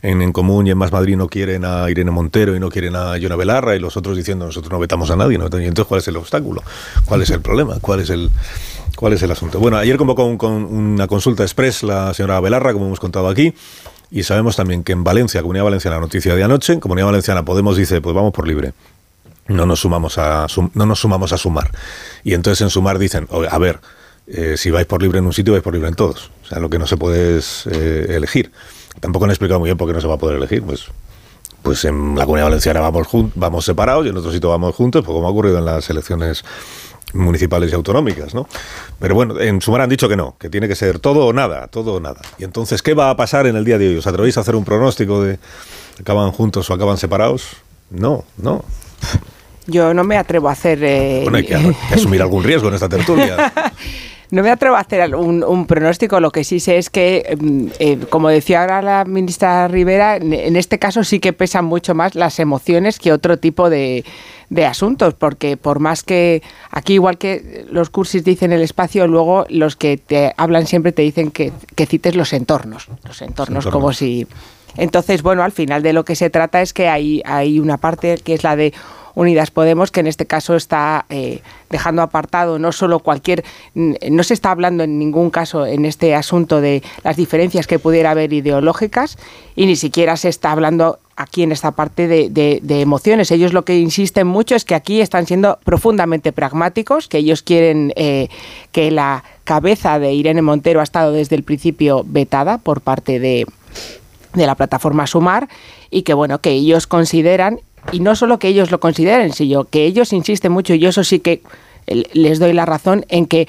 en, 0.02 0.32
Común 0.32 0.68
y 0.68 0.72
en 0.72 0.78
Más 0.78 0.92
Madrid 0.92 1.16
no 1.18 1.28
quieren 1.28 1.66
a 1.66 1.90
Irene 1.90 2.12
Montero 2.12 2.56
y 2.56 2.60
no 2.60 2.70
quieren 2.70 2.96
a 2.96 3.18
Yona 3.18 3.36
Belarra 3.36 3.76
y 3.76 3.80
los 3.80 3.98
otros 3.98 4.16
diciendo 4.18 4.46
nosotros 4.46 4.72
no 4.72 4.80
vetamos 4.80 5.10
a 5.12 5.16
nadie. 5.16 5.38
¿no? 5.38 5.46
Entonces, 5.46 5.86
¿cuál 5.86 6.00
es 6.02 6.08
el 6.08 6.18
obstáculo? 6.18 6.64
¿Cuál 7.06 7.22
es 7.22 7.30
el 7.30 7.42
problema? 7.42 7.78
¿Cuál 7.82 8.02
es 8.02 8.10
el, 8.10 8.30
cuál 8.96 9.14
es 9.14 9.24
el 9.24 9.32
asunto? 9.32 9.60
Bueno, 9.60 9.78
ayer 9.78 9.98
convocó 9.98 10.26
un- 10.26 10.38
con 10.38 10.52
una 10.54 11.08
consulta 11.08 11.44
express 11.44 11.84
la 11.84 12.14
señora 12.14 12.40
Belarra, 12.40 12.74
como 12.74 12.86
hemos 12.88 13.00
contado 13.00 13.28
aquí. 13.28 13.54
Y 14.10 14.24
sabemos 14.24 14.56
también 14.56 14.84
que 14.84 14.94
en 14.94 15.04
Valencia, 15.04 15.42
Comunidad 15.42 15.66
Valenciana, 15.66 16.00
noticia 16.00 16.34
de 16.36 16.44
anoche, 16.44 16.80
Comunidad 16.80 17.08
Valenciana 17.08 17.44
Podemos 17.44 17.76
dice, 17.76 18.00
pues 18.00 18.16
vamos 18.16 18.32
por 18.34 18.48
libre. 18.48 18.74
No 19.48 19.66
nos 19.66 19.80
sumamos 19.82 20.18
a, 20.18 20.48
sum- 20.48 20.72
no 20.74 20.86
nos 20.86 21.00
sumamos 21.00 21.34
a 21.34 21.38
sumar. 21.38 21.72
Y 22.24 22.34
entonces 22.34 22.62
en 22.62 22.70
sumar 22.70 23.00
dicen, 23.00 23.28
"Oye, 23.32 23.48
a 23.52 23.58
ver, 23.58 23.80
eh, 24.28 24.56
si 24.58 24.72
vais 24.72 24.86
por 24.86 25.02
libre 25.02 25.20
en 25.20 25.26
un 25.26 25.34
sitio, 25.34 25.54
vais 25.54 25.64
por 25.64 25.74
libre 25.74 25.90
en 25.90 25.96
todos. 25.96 26.32
O 26.44 26.48
sea, 26.48 26.60
lo 26.60 26.70
que 26.70 26.78
no 26.80 26.86
se 26.88 26.98
puede 26.98 27.38
es 27.38 27.66
eh, 27.72 28.08
elegir. 28.10 28.52
Tampoco 29.00 29.26
han 29.26 29.32
explicado 29.32 29.60
muy 29.60 29.68
bien 29.68 29.78
por 29.78 29.88
qué 29.88 29.94
no 29.94 30.02
se 30.02 30.08
va 30.08 30.16
a 30.16 30.18
poder 30.18 30.38
elegir. 30.38 30.64
Pues, 30.64 30.86
pues 31.64 31.86
en 31.86 32.16
la 32.16 32.24
Comunidad 32.26 32.46
Valenciana 32.48 32.80
vamos, 32.80 33.08
vamos 33.36 33.66
separados 33.66 34.06
y 34.06 34.10
en 34.10 34.18
otro 34.18 34.32
sitio 34.32 34.50
vamos 34.50 34.76
juntos, 34.76 35.04
pues 35.06 35.14
como 35.14 35.28
ha 35.28 35.32
ocurrido 35.32 35.58
en 35.60 35.66
las 35.66 35.90
elecciones 35.90 36.44
municipales 37.14 37.72
y 37.72 37.76
autonómicas, 37.76 38.34
¿no? 38.34 38.48
Pero 39.00 39.16
bueno, 39.16 39.40
en 39.40 39.62
Sumar 39.62 39.82
han 39.82 39.90
dicho 39.90 40.10
que 40.10 40.18
no, 40.18 40.36
que 40.40 40.50
tiene 40.50 40.68
que 40.68 40.76
ser 40.76 41.00
todo 41.00 41.26
o 41.26 41.34
nada, 41.34 41.68
todo 41.68 41.94
o 41.96 42.00
nada. 42.00 42.20
Y 42.38 42.44
entonces, 42.44 42.82
¿qué 42.82 42.94
va 42.94 43.10
a 43.10 43.16
pasar 43.16 43.48
en 43.48 43.56
el 43.56 43.64
día 43.66 43.78
de 43.78 43.88
hoy? 43.90 43.98
¿Os 43.98 44.08
atrevéis 44.08 44.38
a 44.38 44.42
hacer 44.42 44.56
un 44.56 44.66
pronóstico 44.66 45.24
de 45.24 45.40
acaban 46.00 46.32
juntos 46.32 46.70
o 46.70 46.74
acaban 46.74 46.98
separados? 46.98 47.48
No, 47.90 48.26
no. 48.38 48.64
Yo 49.68 49.94
no 49.94 50.04
me 50.04 50.18
atrevo 50.18 50.50
a 50.50 50.54
hacer. 50.54 50.80
eh, 50.84 51.22
Bueno, 51.24 51.38
hay 51.38 51.46
que, 51.46 51.56
hay 51.56 51.74
que 51.90 51.96
asumir 51.96 52.22
algún 52.22 52.44
riesgo 52.44 52.68
en 52.70 52.74
esta 52.76 52.90
tertulia. 52.90 53.54
No 54.30 54.44
me 54.44 54.50
atrevo 54.52 54.76
a 54.76 54.82
hacer 54.82 55.16
un, 55.16 55.44
un 55.44 55.66
pronóstico, 55.68 56.20
lo 56.20 56.32
que 56.32 56.44
sí 56.44 56.60
sé 56.60 56.78
es 56.78 56.90
que, 56.90 57.38
mm, 57.40 57.68
eh, 57.80 57.98
como 58.10 58.28
decía 58.28 58.62
ahora 58.62 58.82
la 58.82 59.06
ministra 59.06 59.68
Rivera, 59.68 60.18
en, 60.18 60.56
este 60.56 60.80
caso 60.80 61.04
sí 61.04 61.20
que 61.20 61.32
pesan 61.32 61.66
mucho 61.66 61.96
más 61.96 62.16
las 62.16 62.40
emociones 62.40 63.00
que 63.00 63.14
otro 63.14 63.38
tipo 63.38 63.70
de, 63.70 64.04
de 64.50 64.66
asuntos, 64.66 65.14
porque 65.14 65.56
por 65.56 65.80
más 65.80 66.04
que 66.04 66.44
aquí 66.72 66.96
igual 66.96 67.18
que 67.18 67.66
los 67.72 67.90
cursis 67.90 68.24
dicen 68.24 68.52
el 68.52 68.62
espacio, 68.62 69.08
luego 69.08 69.46
los 69.50 69.78
que 69.78 69.98
te 69.98 70.34
hablan 70.36 70.68
siempre 70.68 70.92
te 70.92 71.04
dicen 71.04 71.32
que, 71.32 71.54
que 71.76 71.86
cites 71.86 72.16
los 72.16 72.34
entornos, 72.34 72.88
los 73.06 73.22
entornos, 73.22 73.66
entornos. 73.66 73.68
como 73.68 73.94
si... 73.94 74.28
Entonces, 74.76 75.24
bueno, 75.24 75.42
al 75.42 75.54
final 75.54 75.82
de 75.82 75.94
lo 75.94 76.06
que 76.06 76.16
se 76.16 76.30
trata 76.30 76.62
es 76.62 76.74
que 76.74 76.88
hay, 76.88 77.24
hay 77.26 77.60
una 77.60 77.78
parte 77.78 78.18
que 78.24 78.34
es 78.34 78.44
la 78.44 78.56
de 78.56 78.74
Unidas 79.18 79.50
Podemos, 79.50 79.90
que 79.90 80.02
en 80.02 80.08
este 80.08 80.28
caso 80.28 80.56
está 80.56 81.06
eh, 81.10 81.42
dejando 81.72 82.04
apartado 82.04 82.60
no 82.60 82.72
solo 82.72 83.00
cualquier, 83.00 83.44
no 83.74 84.24
se 84.24 84.36
está 84.36 84.52
hablando 84.52 84.84
en 84.84 85.00
ningún 85.00 85.32
caso 85.32 85.66
en 85.66 85.86
este 85.86 86.14
asunto 86.14 86.62
de 86.62 86.84
las 87.04 87.18
diferencias 87.18 87.66
que 87.66 87.80
pudiera 87.80 88.12
haber 88.12 88.32
ideológicas 88.32 89.18
y 89.56 89.66
ni 89.66 89.76
siquiera 89.76 90.18
se 90.18 90.30
está 90.30 90.52
hablando 90.52 91.00
aquí 91.16 91.42
en 91.42 91.52
esta 91.52 91.72
parte 91.72 92.08
de 92.08 92.62
emociones. 92.82 93.32
Ellos 93.32 93.54
lo 93.54 93.66
que 93.66 93.80
insisten 93.80 94.28
mucho 94.28 94.54
es 94.54 94.66
que 94.66 94.76
aquí 94.76 95.02
están 95.02 95.26
siendo 95.26 95.58
profundamente 95.64 96.32
pragmáticos, 96.32 97.08
que 97.08 97.18
ellos 97.18 97.42
quieren 97.42 97.94
eh, 97.96 98.30
que 98.72 98.92
la 98.92 99.24
cabeza 99.44 99.98
de 99.98 100.14
Irene 100.14 100.44
Montero 100.44 100.80
ha 100.80 100.84
estado 100.84 101.12
desde 101.12 101.36
el 101.36 101.42
principio 101.42 102.04
vetada 102.06 102.60
por 102.60 102.82
parte 102.82 103.20
de, 103.20 103.48
de 104.36 104.46
la 104.46 104.54
plataforma 104.54 105.08
Sumar 105.08 105.50
y 105.90 106.04
que 106.04 106.14
bueno 106.14 106.40
que 106.40 106.52
ellos 106.52 106.86
consideran 106.86 107.62
y 107.92 108.00
no 108.00 108.16
solo 108.16 108.40
que 108.40 108.48
ellos 108.48 108.72
lo 108.72 108.80
consideren 108.80 109.34
sino 109.34 109.66
que 109.66 109.86
ellos 109.86 110.14
insisten 110.14 110.52
mucho 110.52 110.74
y 110.74 110.80
yo 110.80 110.90
eso 110.90 111.04
sí 111.04 111.20
que 111.20 111.42
eh, 111.88 112.04
les 112.14 112.40
doy 112.40 112.54
la 112.54 112.66
razón 112.66 113.06
en 113.10 113.26
que 113.26 113.48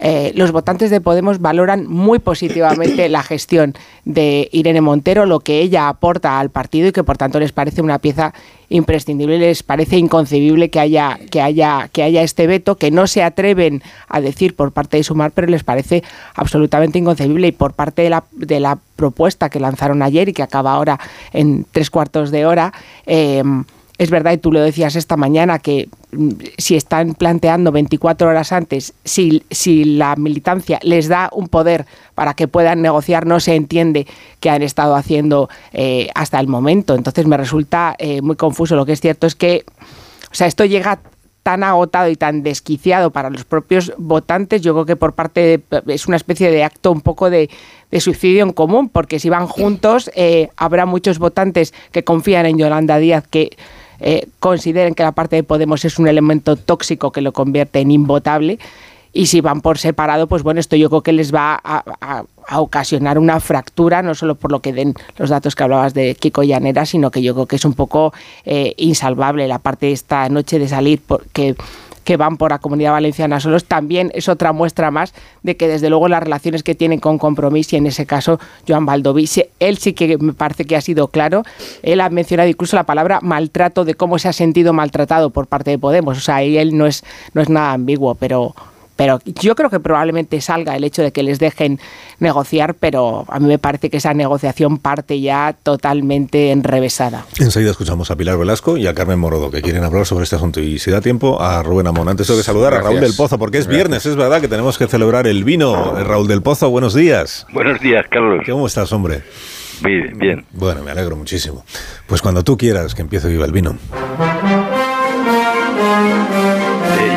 eh, 0.00 0.32
los 0.34 0.50
votantes 0.50 0.90
de 0.90 1.00
Podemos 1.00 1.40
valoran 1.40 1.86
muy 1.86 2.18
positivamente 2.18 3.08
la 3.08 3.22
gestión 3.22 3.74
de 4.04 4.48
Irene 4.52 4.80
Montero, 4.80 5.24
lo 5.24 5.40
que 5.40 5.60
ella 5.60 5.88
aporta 5.88 6.40
al 6.40 6.50
partido 6.50 6.88
y 6.88 6.92
que 6.92 7.04
por 7.04 7.16
tanto 7.16 7.38
les 7.38 7.52
parece 7.52 7.80
una 7.80 8.00
pieza 8.00 8.34
imprescindible, 8.68 9.38
les 9.38 9.62
parece 9.62 9.96
inconcebible 9.96 10.68
que 10.68 10.80
haya, 10.80 11.18
que 11.30 11.40
haya, 11.40 11.88
que 11.92 12.02
haya 12.02 12.22
este 12.22 12.48
veto, 12.48 12.74
que 12.74 12.90
no 12.90 13.06
se 13.06 13.22
atreven 13.22 13.82
a 14.08 14.20
decir 14.20 14.56
por 14.56 14.72
parte 14.72 14.96
de 14.96 15.04
Sumar, 15.04 15.30
pero 15.30 15.46
les 15.46 15.62
parece 15.62 16.02
absolutamente 16.34 16.98
inconcebible 16.98 17.46
y 17.46 17.52
por 17.52 17.72
parte 17.72 18.02
de 18.02 18.10
la, 18.10 18.24
de 18.32 18.58
la 18.58 18.78
propuesta 18.96 19.48
que 19.48 19.60
lanzaron 19.60 20.02
ayer 20.02 20.28
y 20.28 20.32
que 20.32 20.42
acaba 20.42 20.72
ahora 20.72 20.98
en 21.32 21.66
tres 21.70 21.88
cuartos 21.90 22.30
de 22.32 22.46
hora. 22.46 22.72
eh, 23.06 23.42
es 23.96 24.10
verdad, 24.10 24.32
y 24.32 24.38
tú 24.38 24.50
lo 24.50 24.60
decías 24.60 24.96
esta 24.96 25.16
mañana, 25.16 25.58
que 25.58 25.88
mm, 26.12 26.30
si 26.58 26.74
están 26.74 27.14
planteando 27.14 27.70
24 27.70 28.28
horas 28.28 28.52
antes, 28.52 28.92
si, 29.04 29.44
si 29.50 29.84
la 29.84 30.16
militancia 30.16 30.80
les 30.82 31.08
da 31.08 31.30
un 31.32 31.48
poder 31.48 31.86
para 32.14 32.34
que 32.34 32.48
puedan 32.48 32.82
negociar, 32.82 33.26
no 33.26 33.38
se 33.40 33.54
entiende 33.54 34.06
qué 34.40 34.50
han 34.50 34.62
estado 34.62 34.96
haciendo 34.96 35.48
eh, 35.72 36.08
hasta 36.14 36.40
el 36.40 36.48
momento. 36.48 36.94
Entonces 36.94 37.26
me 37.26 37.36
resulta 37.36 37.94
eh, 37.98 38.20
muy 38.20 38.36
confuso. 38.36 38.74
Lo 38.74 38.84
que 38.84 38.92
es 38.92 39.00
cierto 39.00 39.26
es 39.26 39.34
que, 39.34 39.64
o 40.30 40.34
sea, 40.34 40.48
esto 40.48 40.64
llega 40.64 40.98
tan 41.44 41.62
agotado 41.62 42.08
y 42.08 42.16
tan 42.16 42.42
desquiciado 42.42 43.10
para 43.10 43.28
los 43.28 43.44
propios 43.44 43.92
votantes, 43.98 44.62
yo 44.62 44.72
creo 44.72 44.86
que 44.86 44.96
por 44.96 45.12
parte 45.12 45.40
de, 45.68 45.82
es 45.92 46.06
una 46.06 46.16
especie 46.16 46.50
de 46.50 46.64
acto 46.64 46.90
un 46.90 47.02
poco 47.02 47.28
de, 47.28 47.50
de 47.90 48.00
suicidio 48.00 48.44
en 48.44 48.52
común, 48.52 48.88
porque 48.88 49.18
si 49.20 49.28
van 49.28 49.46
juntos 49.46 50.10
eh, 50.16 50.48
habrá 50.56 50.86
muchos 50.86 51.18
votantes 51.18 51.74
que 51.92 52.02
confían 52.02 52.46
en 52.46 52.56
Yolanda 52.56 52.96
Díaz 52.96 53.24
que 53.28 53.50
eh, 54.00 54.26
consideren 54.40 54.94
que 54.94 55.02
la 55.02 55.12
parte 55.12 55.36
de 55.36 55.42
Podemos 55.42 55.84
es 55.84 55.98
un 55.98 56.08
elemento 56.08 56.56
tóxico 56.56 57.12
que 57.12 57.20
lo 57.20 57.32
convierte 57.32 57.80
en 57.80 57.90
invotable. 57.90 58.58
Y 59.16 59.26
si 59.26 59.40
van 59.40 59.60
por 59.60 59.78
separado, 59.78 60.26
pues 60.26 60.42
bueno, 60.42 60.58
esto 60.58 60.74
yo 60.74 60.88
creo 60.90 61.02
que 61.02 61.12
les 61.12 61.32
va 61.32 61.54
a, 61.62 61.84
a- 62.00 62.24
ocasionar 62.58 63.16
una 63.18 63.38
fractura, 63.38 64.02
no 64.02 64.14
solo 64.16 64.34
por 64.34 64.50
lo 64.50 64.58
que 64.60 64.72
den 64.72 64.94
los 65.18 65.30
datos 65.30 65.54
que 65.54 65.62
hablabas 65.62 65.94
de 65.94 66.14
Kiko 66.16 66.42
Llanera, 66.42 66.84
sino 66.84 67.12
que 67.12 67.22
yo 67.22 67.32
creo 67.32 67.46
que 67.46 67.54
es 67.56 67.64
un 67.64 67.74
poco 67.74 68.12
eh, 68.44 68.74
insalvable 68.76 69.46
la 69.46 69.60
parte 69.60 69.92
esta 69.92 70.28
noche 70.28 70.58
de 70.58 70.66
salir, 70.68 71.00
porque 71.06 71.54
que 72.04 72.16
van 72.16 72.36
por 72.36 72.50
la 72.50 72.58
comunidad 72.58 72.92
valenciana 72.92 73.40
solos, 73.40 73.64
también 73.64 74.10
es 74.14 74.28
otra 74.28 74.52
muestra 74.52 74.90
más 74.90 75.14
de 75.42 75.56
que 75.56 75.68
desde 75.68 75.90
luego 75.90 76.08
las 76.08 76.22
relaciones 76.22 76.62
que 76.62 76.74
tienen 76.74 77.00
con 77.00 77.18
Compromís 77.18 77.72
y 77.72 77.76
en 77.76 77.86
ese 77.86 78.06
caso 78.06 78.38
Joan 78.68 78.86
Baldoví, 78.86 79.28
él 79.58 79.78
sí 79.78 79.92
que 79.94 80.18
me 80.18 80.32
parece 80.32 80.64
que 80.64 80.76
ha 80.76 80.80
sido 80.80 81.08
claro, 81.08 81.42
él 81.82 82.00
ha 82.00 82.08
mencionado 82.10 82.48
incluso 82.48 82.76
la 82.76 82.84
palabra 82.84 83.20
maltrato 83.22 83.84
de 83.84 83.94
cómo 83.94 84.18
se 84.18 84.28
ha 84.28 84.32
sentido 84.32 84.72
maltratado 84.72 85.30
por 85.30 85.46
parte 85.46 85.70
de 85.70 85.78
Podemos, 85.78 86.18
o 86.18 86.20
sea, 86.20 86.36
ahí 86.36 86.56
él 86.56 86.76
no 86.76 86.86
es, 86.86 87.04
no 87.32 87.42
es 87.42 87.48
nada 87.48 87.72
ambiguo, 87.72 88.14
pero... 88.14 88.54
Pero 88.96 89.18
yo 89.24 89.54
creo 89.56 89.70
que 89.70 89.80
probablemente 89.80 90.40
salga 90.40 90.76
el 90.76 90.84
hecho 90.84 91.02
de 91.02 91.10
que 91.12 91.22
les 91.22 91.38
dejen 91.38 91.80
negociar, 92.20 92.74
pero 92.74 93.24
a 93.28 93.40
mí 93.40 93.46
me 93.48 93.58
parece 93.58 93.90
que 93.90 93.96
esa 93.96 94.14
negociación 94.14 94.78
parte 94.78 95.20
ya 95.20 95.56
totalmente 95.62 96.52
enrevesada. 96.52 97.26
Enseguida 97.40 97.72
escuchamos 97.72 98.10
a 98.10 98.16
Pilar 98.16 98.38
Velasco 98.38 98.76
y 98.76 98.86
a 98.86 98.94
Carmen 98.94 99.18
Morodo, 99.18 99.50
que 99.50 99.62
quieren 99.62 99.82
hablar 99.82 100.06
sobre 100.06 100.24
este 100.24 100.36
asunto. 100.36 100.60
Y 100.60 100.78
si 100.78 100.90
da 100.90 101.00
tiempo, 101.00 101.40
a 101.42 101.62
Rubén 101.62 101.86
Amón. 101.88 102.08
Antes 102.08 102.26
tengo 102.26 102.38
que 102.38 102.44
saludar 102.44 102.74
a 102.74 102.80
Raúl 102.80 103.00
del 103.00 103.14
Pozo, 103.14 103.38
porque 103.38 103.58
es 103.58 103.66
Gracias. 103.66 103.76
viernes, 103.88 104.06
es 104.06 104.16
verdad 104.16 104.40
que 104.40 104.48
tenemos 104.48 104.78
que 104.78 104.86
celebrar 104.86 105.26
el 105.26 105.42
vino. 105.44 105.98
Eh, 105.98 106.04
Raúl 106.04 106.28
del 106.28 106.42
Pozo, 106.42 106.70
buenos 106.70 106.94
días. 106.94 107.46
Buenos 107.52 107.80
días, 107.80 108.04
Carlos. 108.10 108.44
¿Cómo 108.48 108.66
estás, 108.66 108.92
hombre? 108.92 109.22
Bien, 109.82 110.16
bien. 110.16 110.46
Bueno, 110.52 110.82
me 110.84 110.92
alegro 110.92 111.16
muchísimo. 111.16 111.64
Pues 112.06 112.22
cuando 112.22 112.44
tú 112.44 112.56
quieras 112.56 112.94
que 112.94 113.02
empiece 113.02 113.28
Viva 113.28 113.44
el 113.44 113.52
Vino. 113.52 113.76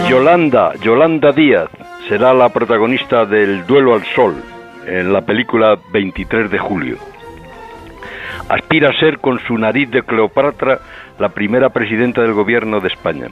Yolanda, 0.10 0.74
Yolanda 0.82 1.34
Díaz 1.34 1.70
será 2.08 2.34
la 2.34 2.47
protagonista 2.47 3.26
del 3.26 3.66
Duelo 3.68 3.93
al 3.93 4.05
Sol 4.16 4.36
en 4.86 5.12
la 5.12 5.22
película 5.26 5.78
23 5.91 6.49
de 6.49 6.58
julio. 6.58 6.97
Aspira 8.47 8.89
a 8.89 8.99
ser 9.01 9.20
con 9.20 9.38
su 9.39 9.58
nariz 9.58 9.91
de 9.91 10.03
Cleopatra 10.03 10.80
la 11.20 11.28
primera 11.30 11.72
presidenta 11.72 12.22
del 12.22 12.32
gobierno 12.32 12.80
de 12.80 12.88
España. 12.88 13.28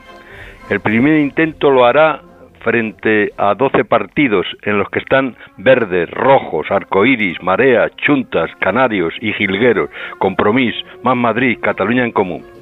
El 0.69 0.81
primer 0.81 1.17
intento 1.17 1.71
lo 1.71 1.85
hará 1.85 2.21
frente 2.59 3.31
a 3.37 3.53
12 3.53 3.85
partidos 3.85 4.45
en 4.63 4.77
los 4.77 4.89
que 4.89 4.99
están 4.99 5.37
verdes, 5.57 6.11
rojos, 6.11 6.69
arcoíris, 6.69 7.41
marea, 7.41 7.89
chuntas, 7.95 8.51
canarios 8.59 9.13
y 9.21 9.31
jilgueros, 9.31 9.89
compromís, 10.19 10.75
más 11.03 11.15
Madrid, 11.15 11.57
Cataluña 11.61 12.03
en 12.03 12.11
común. 12.11 12.54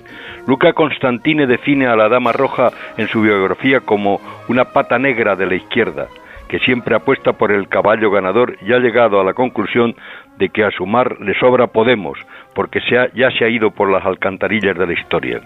Luca 0.45 0.73
Constantine 0.73 1.47
define 1.47 1.87
a 1.87 1.95
la 1.95 2.09
Dama 2.09 2.33
Roja 2.33 2.71
en 2.97 3.07
su 3.07 3.21
biografía 3.21 3.79
como 3.79 4.19
una 4.49 4.65
pata 4.65 4.99
negra 4.99 5.35
de 5.35 5.45
la 5.45 5.55
izquierda, 5.55 6.07
que 6.49 6.59
siempre 6.59 6.95
apuesta 6.95 7.33
por 7.33 7.51
el 7.51 7.69
caballo 7.69 8.11
ganador 8.11 8.57
y 8.61 8.73
ha 8.73 8.79
llegado 8.79 9.21
a 9.21 9.23
la 9.23 9.33
conclusión 9.33 9.95
de 10.37 10.49
que 10.49 10.65
a 10.65 10.71
Sumar 10.71 11.19
le 11.21 11.33
sobra 11.39 11.67
Podemos, 11.67 12.19
porque 12.53 12.81
ya 12.89 13.31
se 13.31 13.45
ha 13.45 13.49
ido 13.49 13.71
por 13.71 13.89
las 13.89 14.05
alcantarillas 14.05 14.77
de 14.77 14.85
la 14.85 14.93
historia. 14.93 15.41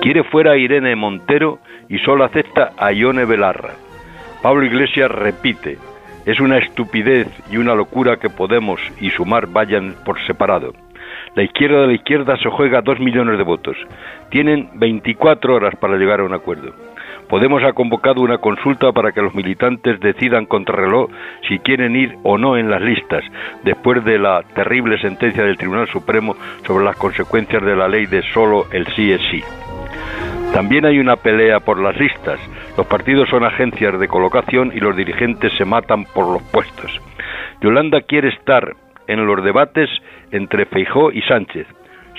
Quiere 0.00 0.22
fuera 0.22 0.52
a 0.52 0.56
Irene 0.56 0.94
Montero 0.94 1.58
y 1.88 1.98
solo 1.98 2.24
acepta 2.24 2.70
a 2.76 2.92
Ione 2.92 3.24
Belarra. 3.24 3.74
Pablo 4.40 4.64
Iglesias 4.64 5.10
repite, 5.10 5.78
es 6.26 6.38
una 6.38 6.58
estupidez 6.58 7.26
y 7.50 7.56
una 7.56 7.74
locura 7.74 8.18
que 8.18 8.30
Podemos 8.30 8.80
y 9.00 9.10
Sumar 9.10 9.48
vayan 9.48 9.96
por 10.04 10.24
separado. 10.26 10.72
La 11.38 11.44
izquierda 11.44 11.82
de 11.82 11.86
la 11.86 11.92
izquierda 11.92 12.36
se 12.38 12.50
juega 12.50 12.82
dos 12.82 12.98
millones 12.98 13.38
de 13.38 13.44
votos. 13.44 13.76
Tienen 14.28 14.70
24 14.74 15.54
horas 15.54 15.72
para 15.76 15.96
llegar 15.96 16.18
a 16.18 16.24
un 16.24 16.34
acuerdo. 16.34 16.72
Podemos 17.28 17.62
ha 17.62 17.74
convocado 17.74 18.22
una 18.22 18.38
consulta 18.38 18.90
para 18.90 19.12
que 19.12 19.22
los 19.22 19.36
militantes 19.36 20.00
decidan 20.00 20.46
contrarreloj 20.46 21.08
si 21.46 21.60
quieren 21.60 21.94
ir 21.94 22.16
o 22.24 22.38
no 22.38 22.56
en 22.56 22.68
las 22.68 22.82
listas, 22.82 23.22
después 23.62 24.04
de 24.04 24.18
la 24.18 24.42
terrible 24.52 24.98
sentencia 24.98 25.44
del 25.44 25.56
Tribunal 25.56 25.86
Supremo 25.86 26.34
sobre 26.66 26.84
las 26.84 26.96
consecuencias 26.96 27.62
de 27.64 27.76
la 27.76 27.86
ley 27.86 28.06
de 28.06 28.22
solo 28.34 28.64
el 28.72 28.84
sí 28.96 29.12
es 29.12 29.20
sí. 29.30 29.40
También 30.52 30.86
hay 30.86 30.98
una 30.98 31.14
pelea 31.14 31.60
por 31.60 31.78
las 31.80 31.96
listas. 32.00 32.40
Los 32.76 32.88
partidos 32.88 33.28
son 33.28 33.44
agencias 33.44 33.96
de 34.00 34.08
colocación 34.08 34.72
y 34.74 34.80
los 34.80 34.96
dirigentes 34.96 35.52
se 35.56 35.64
matan 35.64 36.02
por 36.02 36.32
los 36.32 36.42
puestos. 36.50 37.00
Yolanda 37.60 38.00
quiere 38.00 38.30
estar 38.30 38.74
en 39.08 39.26
los 39.26 39.42
debates 39.42 39.90
entre 40.30 40.66
Feijó 40.66 41.10
y 41.10 41.22
Sánchez. 41.22 41.66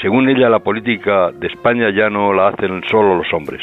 Según 0.02 0.30
ella, 0.30 0.50
la 0.50 0.60
política 0.60 1.32
de 1.32 1.48
España 1.48 1.90
ya 1.92 2.10
no 2.10 2.34
la 2.34 2.50
hacen 2.50 2.82
solo 2.90 3.16
los 3.16 3.34
hombres. 3.34 3.62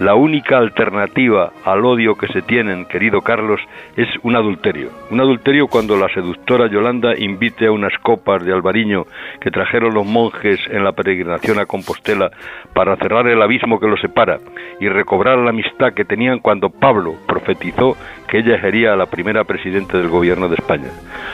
La 0.00 0.16
única 0.16 0.58
alternativa 0.58 1.52
al 1.64 1.84
odio 1.84 2.16
que 2.16 2.26
se 2.26 2.42
tienen, 2.42 2.84
querido 2.86 3.20
Carlos, 3.20 3.60
es 3.96 4.08
un 4.24 4.34
adulterio. 4.34 4.88
Un 5.10 5.20
adulterio 5.20 5.68
cuando 5.68 5.96
la 5.96 6.08
seductora 6.08 6.66
Yolanda 6.66 7.16
invite 7.16 7.66
a 7.66 7.70
unas 7.70 7.92
copas 8.02 8.44
de 8.44 8.52
albariño 8.52 9.04
que 9.40 9.52
trajeron 9.52 9.94
los 9.94 10.04
monjes 10.04 10.58
en 10.68 10.82
la 10.82 10.92
peregrinación 10.92 11.60
a 11.60 11.66
Compostela 11.66 12.32
para 12.74 12.96
cerrar 12.96 13.28
el 13.28 13.40
abismo 13.40 13.78
que 13.78 13.86
los 13.86 14.00
separa 14.00 14.38
y 14.80 14.88
recobrar 14.88 15.38
la 15.38 15.50
amistad 15.50 15.92
que 15.94 16.04
tenían 16.04 16.40
cuando 16.40 16.70
Pablo 16.70 17.14
profetizó 17.28 17.96
que 18.26 18.38
ella 18.38 18.60
sería 18.60 18.96
la 18.96 19.06
primera 19.06 19.44
presidenta 19.44 19.96
del 19.96 20.08
gobierno 20.08 20.48
de 20.48 20.56
España. 20.56 20.90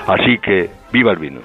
Así 0.06 0.36
que, 0.36 0.68
viva 0.92 1.12
el 1.12 1.18
vino. 1.18 1.40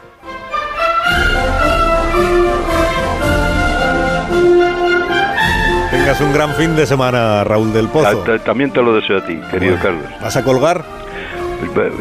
Tengas 5.92 6.20
un 6.22 6.34
gran 6.34 6.54
fin 6.56 6.76
de 6.76 6.86
semana, 6.86 7.44
Raúl 7.44 7.72
del 7.74 7.88
Pozo. 7.88 8.18
Ta- 8.24 8.40
También 8.40 8.72
te 8.72 8.82
lo 8.82 8.94
deseo 8.96 9.18
a 9.20 9.26
ti, 9.26 9.40
querido 9.50 9.78
Carlos. 9.82 10.06
¿Vas 10.22 10.36
a 10.36 10.44
colgar? 10.44 10.84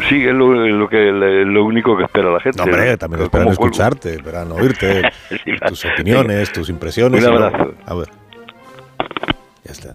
Sí, 0.09 0.23
es 0.23 0.33
lo, 0.33 0.53
lo 0.53 0.89
que, 0.89 0.97
lo 1.11 1.63
único 1.65 1.97
que 1.97 2.03
espera 2.03 2.29
la 2.31 2.39
gente. 2.39 2.57
No, 2.57 2.63
hombre, 2.65 2.97
también 2.97 3.23
esperan 3.23 3.47
escucharte, 3.47 4.15
esperan 4.15 4.51
oírte, 4.51 5.01
Sí, 5.29 5.51
tus 5.67 5.85
opiniones, 5.85 6.51
tus 6.51 6.69
impresiones. 6.69 7.23
Un 7.25 7.33
abrazo. 7.33 7.73
A 7.85 7.95
ver. 7.95 8.09
Ya 9.63 9.71
está. 9.71 9.93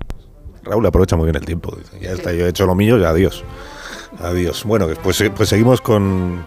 Raúl 0.65 0.85
aprovecha 0.87 1.17
muy 1.17 1.27
bien 1.27 1.37
el 1.37 1.45
tiempo. 1.45 1.75
dice, 1.77 2.01
Ya 2.01 2.13
está, 2.13 2.33
yo 2.33 2.47
he 2.47 2.49
hecho 2.49 2.67
lo 2.67 2.75
mío, 2.75 2.99
ya 2.99 3.11
adiós. 3.11 3.45
Adiós. 4.23 4.65
Bueno, 4.65 4.87
pues, 5.03 5.23
pues 5.37 5.49
seguimos 5.49 5.81
con 5.81 6.45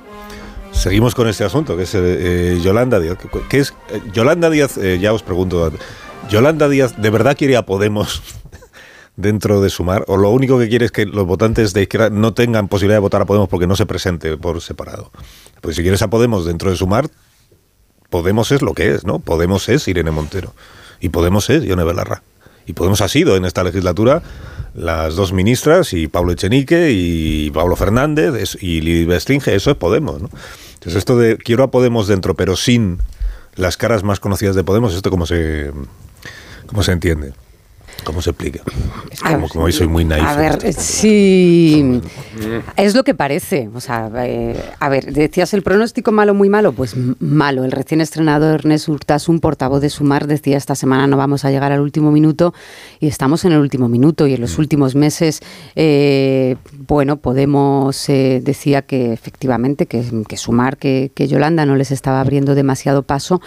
seguimos 0.74 1.16
con 1.16 1.28
este 1.28 1.44
asunto, 1.44 1.78
que 1.78 1.84
es 1.84 1.96
eh, 1.96 2.60
Yolanda 2.62 3.00
Díaz. 3.00 3.18
¿Qué 3.50 3.60
es? 3.60 3.74
Eh, 3.90 4.02
Yolanda 4.12 4.50
Díaz, 4.50 4.78
eh, 4.78 5.00
ya 5.00 5.14
os 5.14 5.24
pregunto, 5.24 5.72
¿Yolanda 6.30 6.68
Díaz 6.68 7.02
de 7.02 7.10
verdad 7.10 7.38
quiere 7.38 7.56
a 7.56 7.66
Podemos 7.66 8.22
dentro 9.16 9.62
de 9.62 9.70
Sumar? 9.70 10.04
¿O 10.08 10.18
lo 10.18 10.30
único 10.32 10.60
que 10.60 10.68
quiere 10.68 10.86
es 10.86 10.92
que 10.92 11.06
los 11.06 11.26
votantes 11.26 11.74
de 11.74 11.84
izquierda 11.84 12.10
no 12.10 12.34
tengan 12.34 12.68
posibilidad 12.68 12.98
de 12.98 13.02
votar 13.02 13.22
a 13.22 13.26
Podemos 13.26 13.50
porque 13.50 13.68
no 13.68 13.76
se 13.76 13.86
presente 13.86 14.38
por 14.38 14.62
separado? 14.62 15.12
Pues 15.62 15.76
si 15.76 15.82
quieres 15.82 16.02
a 16.02 16.10
Podemos 16.10 16.46
dentro 16.46 16.70
de 16.70 16.76
Sumar, 16.76 17.10
Podemos 18.10 18.52
es 18.52 18.62
lo 18.62 18.74
que 18.74 18.92
es, 18.92 19.06
¿no? 19.06 19.20
Podemos 19.20 19.70
es 19.70 19.88
Irene 19.88 20.12
Montero. 20.12 20.54
Y 21.00 21.10
Podemos 21.10 21.50
es 21.50 21.64
Ione 21.64 21.84
Belarra. 21.84 22.24
Y 22.66 22.74
Podemos 22.74 23.02
ha 23.02 23.08
sido 23.08 23.36
en 23.36 23.46
esta 23.46 23.64
legislatura 23.64 24.22
las 24.74 25.16
dos 25.16 25.34
ministras 25.34 25.94
y 25.94 26.08
Pablo 26.08 26.32
Echenique 26.32 26.92
y 26.92 27.52
Pablo 27.52 27.76
Fernández 27.76 28.58
y 28.62 28.82
Lili 28.82 29.06
Bestringe, 29.06 29.54
eso 29.54 29.72
es 29.72 29.78
Podemos, 29.78 30.22
¿no? 30.22 30.30
Entonces 30.74 30.96
esto 30.96 31.18
de 31.18 31.38
quiero 31.38 31.64
a 31.64 31.72
Podemos 31.72 32.08
dentro 32.08 32.34
pero 32.36 32.56
sin 32.56 33.00
las 33.56 33.78
caras 33.78 34.04
más 34.04 34.20
conocidas 34.20 34.56
de 34.56 34.64
Podemos, 34.64 34.96
¿esto 34.96 35.10
cómo 35.10 35.26
se, 35.26 35.72
cómo 36.68 36.84
se 36.84 36.92
entiende? 36.92 37.34
¿Cómo 38.04 38.22
se 38.22 38.32
explica? 38.32 38.62
Como, 39.22 39.48
como 39.48 39.66
hoy 39.66 39.72
soy 39.72 39.88
muy 39.88 40.04
naif. 40.04 40.24
A 40.24 40.36
ver, 40.36 40.74
sí, 40.74 42.02
es 42.76 42.96
lo 42.96 43.04
que 43.04 43.14
parece. 43.14 43.70
O 43.74 43.80
sea, 43.80 44.12
eh, 44.26 44.56
a 44.80 44.90
ver, 44.90 45.14
decías 45.14 45.54
el 45.54 45.64
pronóstico 45.64 46.12
malo, 46.12 46.34
muy 46.34 46.50
malo, 46.50 46.74
pues 46.74 46.96
malo. 47.20 47.64
El 47.64 47.72
recién 47.72 48.02
estrenado 48.02 48.54
Ernest 48.54 48.90
Urtasun, 48.90 49.40
portavoz 49.40 49.82
de 49.82 49.90
Sumar, 49.90 50.28
decía 50.28 50.58
esta 50.58 50.76
semana 50.76 51.08
no 51.08 51.18
vamos 51.18 51.46
a 51.46 51.52
llegar 51.52 51.72
al 51.72 51.80
último 51.82 52.12
minuto 52.12 52.54
y 53.00 53.08
estamos 53.08 53.46
en 53.46 53.54
el 53.54 53.60
último 53.60 53.88
minuto 53.88 54.28
y 54.28 54.34
en 54.34 54.42
los 54.42 54.58
últimos 54.58 54.96
meses, 54.96 55.42
eh, 55.76 56.58
bueno, 56.88 57.18
Podemos 57.18 58.10
eh, 58.10 58.42
decía 58.44 58.82
que 58.82 59.14
efectivamente 59.14 59.86
que, 59.86 60.04
que 60.28 60.38
Sumar, 60.38 60.78
que, 60.78 61.12
que 61.16 61.28
Yolanda 61.28 61.66
no 61.66 61.76
les 61.76 61.92
estaba 61.92 62.20
abriendo 62.20 62.56
demasiado 62.56 63.04
paso 63.04 63.42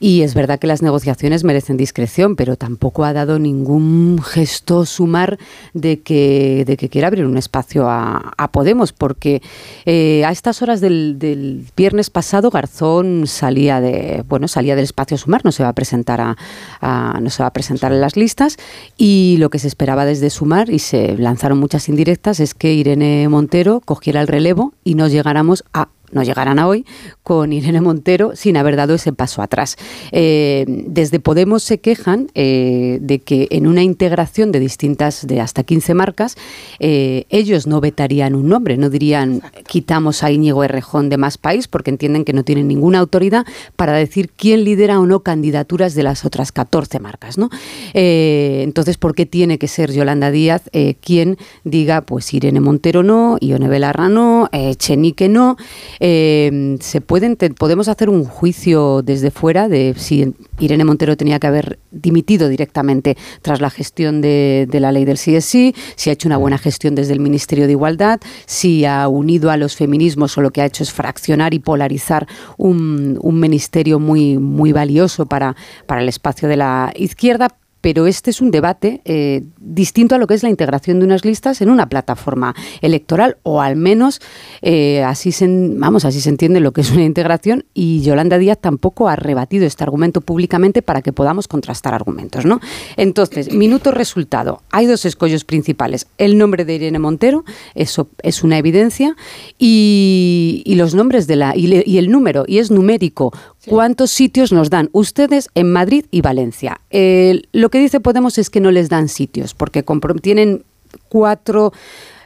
y 0.00 0.22
es 0.22 0.34
verdad 0.34 0.58
que 0.58 0.66
las 0.66 0.82
negociaciones 0.82 1.44
merecen 1.44 1.76
discreción, 1.76 2.34
pero 2.34 2.56
tampoco 2.56 3.04
ha 3.04 3.12
dado 3.12 3.38
ningún 3.38 3.99
un 4.00 4.22
gesto 4.22 4.86
sumar 4.86 5.38
de 5.74 6.00
que, 6.00 6.64
de 6.66 6.76
que 6.76 6.88
quiere 6.88 7.06
abrir 7.06 7.26
un 7.26 7.36
espacio 7.36 7.88
a, 7.88 8.32
a 8.36 8.50
Podemos, 8.50 8.92
porque 8.92 9.42
eh, 9.84 10.24
a 10.24 10.30
estas 10.30 10.62
horas 10.62 10.80
del, 10.80 11.18
del, 11.18 11.64
viernes 11.76 12.10
pasado 12.10 12.50
Garzón 12.50 13.26
salía 13.26 13.80
de 13.80 14.24
bueno 14.28 14.48
salía 14.48 14.74
del 14.74 14.84
espacio 14.84 15.16
sumar, 15.16 15.44
no 15.44 15.52
se 15.52 15.62
va 15.62 15.70
a 15.70 15.72
presentar 15.72 16.20
a, 16.20 16.36
a, 16.80 17.18
no 17.20 17.30
se 17.30 17.42
va 17.42 17.48
a 17.48 17.52
presentar 17.52 17.92
en 17.92 18.00
las 18.00 18.16
listas 18.16 18.56
y 18.96 19.36
lo 19.38 19.50
que 19.50 19.58
se 19.58 19.68
esperaba 19.68 20.04
desde 20.04 20.30
sumar 20.30 20.70
y 20.70 20.78
se 20.78 21.16
lanzaron 21.16 21.58
muchas 21.58 21.88
indirectas 21.88 22.40
es 22.40 22.54
que 22.54 22.72
Irene 22.74 23.28
Montero 23.28 23.80
cogiera 23.80 24.20
el 24.20 24.28
relevo 24.28 24.74
y 24.84 24.94
nos 24.94 25.12
llegáramos 25.12 25.64
a 25.72 25.88
no 26.12 26.22
llegarán 26.22 26.58
a 26.58 26.68
hoy, 26.68 26.84
con 27.22 27.52
Irene 27.52 27.80
Montero 27.80 28.32
sin 28.34 28.56
haber 28.56 28.76
dado 28.76 28.94
ese 28.94 29.12
paso 29.12 29.42
atrás. 29.42 29.76
Eh, 30.12 30.64
desde 30.66 31.20
Podemos 31.20 31.62
se 31.62 31.78
quejan 31.78 32.28
eh, 32.34 32.98
de 33.00 33.20
que 33.20 33.48
en 33.50 33.66
una 33.66 33.82
integración 33.82 34.52
de 34.52 34.60
distintas, 34.60 35.26
de 35.26 35.40
hasta 35.40 35.62
15 35.62 35.94
marcas, 35.94 36.36
eh, 36.78 37.26
ellos 37.28 37.66
no 37.66 37.80
vetarían 37.80 38.34
un 38.34 38.48
nombre, 38.48 38.76
no 38.76 38.90
dirían 38.90 39.42
quitamos 39.66 40.22
a 40.22 40.30
Íñigo 40.30 40.64
Errejón 40.64 41.08
de 41.08 41.18
Más 41.18 41.38
País, 41.38 41.68
porque 41.68 41.90
entienden 41.90 42.24
que 42.24 42.32
no 42.32 42.44
tienen 42.44 42.68
ninguna 42.68 42.98
autoridad 42.98 43.46
para 43.76 43.92
decir 43.92 44.30
quién 44.30 44.64
lidera 44.64 44.98
o 44.98 45.06
no 45.06 45.20
candidaturas 45.20 45.94
de 45.94 46.02
las 46.02 46.24
otras 46.24 46.52
14 46.52 46.98
marcas. 47.00 47.38
¿no? 47.38 47.50
entonces, 47.92 48.96
¿por 48.96 49.14
qué 49.14 49.26
tiene 49.26 49.58
que 49.58 49.68
ser 49.68 49.92
Yolanda 49.92 50.30
Díaz 50.30 50.62
quien 51.00 51.38
diga, 51.64 52.02
pues 52.02 52.32
Irene 52.34 52.60
Montero 52.60 53.02
no, 53.02 53.36
Ione 53.40 53.68
Belarra 53.68 54.08
no, 54.08 54.48
Chenique 54.76 55.28
no? 55.28 55.56
Eh, 56.00 56.76
se 56.80 57.00
pueden 57.00 57.36
podemos 57.36 57.88
hacer 57.88 58.08
un 58.08 58.24
juicio 58.24 59.02
desde 59.02 59.30
fuera 59.30 59.68
de 59.68 59.94
si 59.96 60.34
Irene 60.58 60.84
Montero 60.84 61.16
tenía 61.16 61.38
que 61.38 61.46
haber 61.46 61.78
dimitido 61.90 62.48
directamente 62.48 63.16
tras 63.42 63.60
la 63.60 63.70
gestión 63.70 64.20
de, 64.20 64.66
de 64.70 64.80
la 64.80 64.92
ley 64.92 65.04
del 65.04 65.18
CSI, 65.18 65.74
si 65.96 66.10
ha 66.10 66.12
hecho 66.14 66.28
una 66.28 66.38
buena 66.38 66.58
gestión 66.58 66.94
desde 66.94 67.12
el 67.12 67.20
Ministerio 67.20 67.66
de 67.66 67.72
Igualdad, 67.72 68.20
si 68.46 68.84
ha 68.84 69.06
unido 69.08 69.50
a 69.50 69.56
los 69.56 69.76
feminismos 69.76 70.36
o 70.38 70.40
lo 70.40 70.50
que 70.50 70.62
ha 70.62 70.66
hecho 70.66 70.82
es 70.82 70.92
fraccionar 70.92 71.54
y 71.54 71.58
polarizar 71.58 72.26
un, 72.56 73.18
un 73.20 73.40
ministerio 73.40 73.98
muy, 73.98 74.38
muy 74.38 74.72
valioso 74.72 75.26
para, 75.26 75.54
para 75.86 76.00
el 76.00 76.08
espacio 76.08 76.48
de 76.48 76.56
la 76.56 76.92
izquierda, 76.96 77.48
pero 77.80 78.06
este 78.06 78.30
es 78.30 78.40
un 78.40 78.50
debate 78.50 79.00
eh, 79.04 79.42
distinto 79.58 80.14
a 80.14 80.18
lo 80.18 80.26
que 80.26 80.34
es 80.34 80.42
la 80.42 80.50
integración 80.50 80.98
de 80.98 81.06
unas 81.06 81.24
listas 81.24 81.60
en 81.60 81.70
una 81.70 81.88
plataforma 81.88 82.54
electoral, 82.80 83.38
o 83.42 83.60
al 83.60 83.76
menos 83.76 84.20
eh, 84.62 85.02
así, 85.02 85.32
se, 85.32 85.46
vamos, 85.48 86.04
así 86.04 86.20
se 86.20 86.28
entiende 86.28 86.60
lo 86.60 86.72
que 86.72 86.80
es 86.82 86.90
una 86.90 87.04
integración, 87.04 87.64
y 87.74 88.02
Yolanda 88.02 88.38
Díaz 88.38 88.58
tampoco 88.60 89.08
ha 89.08 89.16
rebatido 89.16 89.66
este 89.66 89.84
argumento 89.84 90.20
públicamente 90.20 90.82
para 90.82 91.02
que 91.02 91.12
podamos 91.12 91.48
contrastar 91.48 91.94
argumentos. 91.94 92.44
¿no? 92.44 92.60
Entonces, 92.96 93.52
minuto 93.52 93.90
resultado. 93.90 94.62
Hay 94.70 94.86
dos 94.86 95.04
escollos 95.04 95.44
principales. 95.44 96.06
El 96.18 96.38
nombre 96.38 96.64
de 96.64 96.74
Irene 96.74 96.98
Montero, 96.98 97.44
eso 97.74 98.08
es 98.22 98.42
una 98.42 98.58
evidencia, 98.58 99.16
y, 99.58 100.62
y 100.64 100.74
los 100.74 100.94
nombres 100.94 101.26
de 101.26 101.36
la. 101.36 101.56
Y, 101.56 101.66
le, 101.66 101.82
y 101.86 101.98
el 101.98 102.10
número, 102.10 102.44
y 102.46 102.58
es 102.58 102.70
numérico. 102.70 103.32
¿Cuántos 103.66 104.10
sitios 104.10 104.52
nos 104.52 104.70
dan 104.70 104.88
ustedes 104.92 105.48
en 105.54 105.70
Madrid 105.70 106.06
y 106.10 106.22
Valencia? 106.22 106.80
Eh, 106.90 107.42
lo 107.52 107.68
que 107.68 107.78
dice 107.78 108.00
Podemos 108.00 108.38
es 108.38 108.48
que 108.48 108.60
no 108.60 108.70
les 108.70 108.88
dan 108.88 109.08
sitios, 109.08 109.54
porque 109.54 109.84
tienen 110.22 110.64
cuatro 111.08 111.72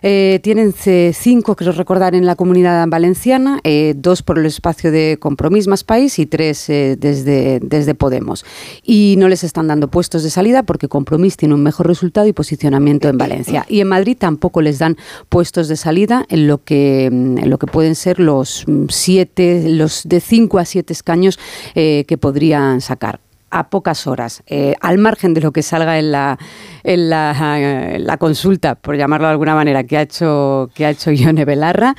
eh, 0.06 0.38
tienen 0.42 0.74
cinco, 1.14 1.56
creo 1.56 1.72
recordar, 1.72 2.14
en 2.14 2.26
la 2.26 2.36
comunidad 2.36 2.86
valenciana, 2.88 3.60
eh, 3.64 3.94
dos 3.96 4.22
por 4.22 4.38
el 4.38 4.44
espacio 4.44 4.92
de 4.92 5.16
Compromís 5.18 5.66
más 5.66 5.82
País 5.82 6.18
y 6.18 6.26
tres 6.26 6.68
eh, 6.68 6.96
desde, 7.00 7.58
desde 7.60 7.94
Podemos. 7.94 8.44
Y 8.82 9.14
no 9.16 9.28
les 9.28 9.44
están 9.44 9.66
dando 9.66 9.88
puestos 9.88 10.22
de 10.22 10.28
salida 10.28 10.62
porque 10.62 10.88
Compromís 10.88 11.38
tiene 11.38 11.54
un 11.54 11.62
mejor 11.62 11.86
resultado 11.86 12.26
y 12.26 12.34
posicionamiento 12.34 13.08
en 13.08 13.16
Valencia. 13.16 13.64
Y 13.66 13.80
en 13.80 13.88
Madrid 13.88 14.18
tampoco 14.20 14.60
les 14.60 14.78
dan 14.78 14.98
puestos 15.30 15.68
de 15.68 15.76
salida 15.76 16.26
en 16.28 16.48
lo 16.48 16.62
que, 16.62 17.06
en 17.06 17.48
lo 17.48 17.56
que 17.56 17.66
pueden 17.66 17.94
ser 17.94 18.20
los 18.20 18.66
siete, 18.90 19.70
los 19.70 20.02
de 20.04 20.20
cinco 20.20 20.58
a 20.58 20.66
siete 20.66 20.92
escaños 20.92 21.38
que 21.74 22.18
podrían 22.20 22.82
sacar 22.82 23.20
a 23.54 23.70
pocas 23.70 24.08
horas, 24.08 24.42
eh, 24.48 24.74
al 24.80 24.98
margen 24.98 25.32
de 25.32 25.40
lo 25.40 25.52
que 25.52 25.62
salga 25.62 26.00
en 26.00 26.10
la, 26.10 26.38
en 26.82 27.08
la, 27.08 27.96
la, 27.98 28.16
consulta, 28.16 28.74
por 28.74 28.96
llamarlo 28.96 29.28
de 29.28 29.30
alguna 29.30 29.54
manera, 29.54 29.84
que 29.84 29.96
ha 29.96 30.02
hecho, 30.02 30.70
que 30.74 30.84
ha 30.84 30.90
hecho 30.90 31.10
Ione 31.12 31.44
Belarra, 31.44 31.94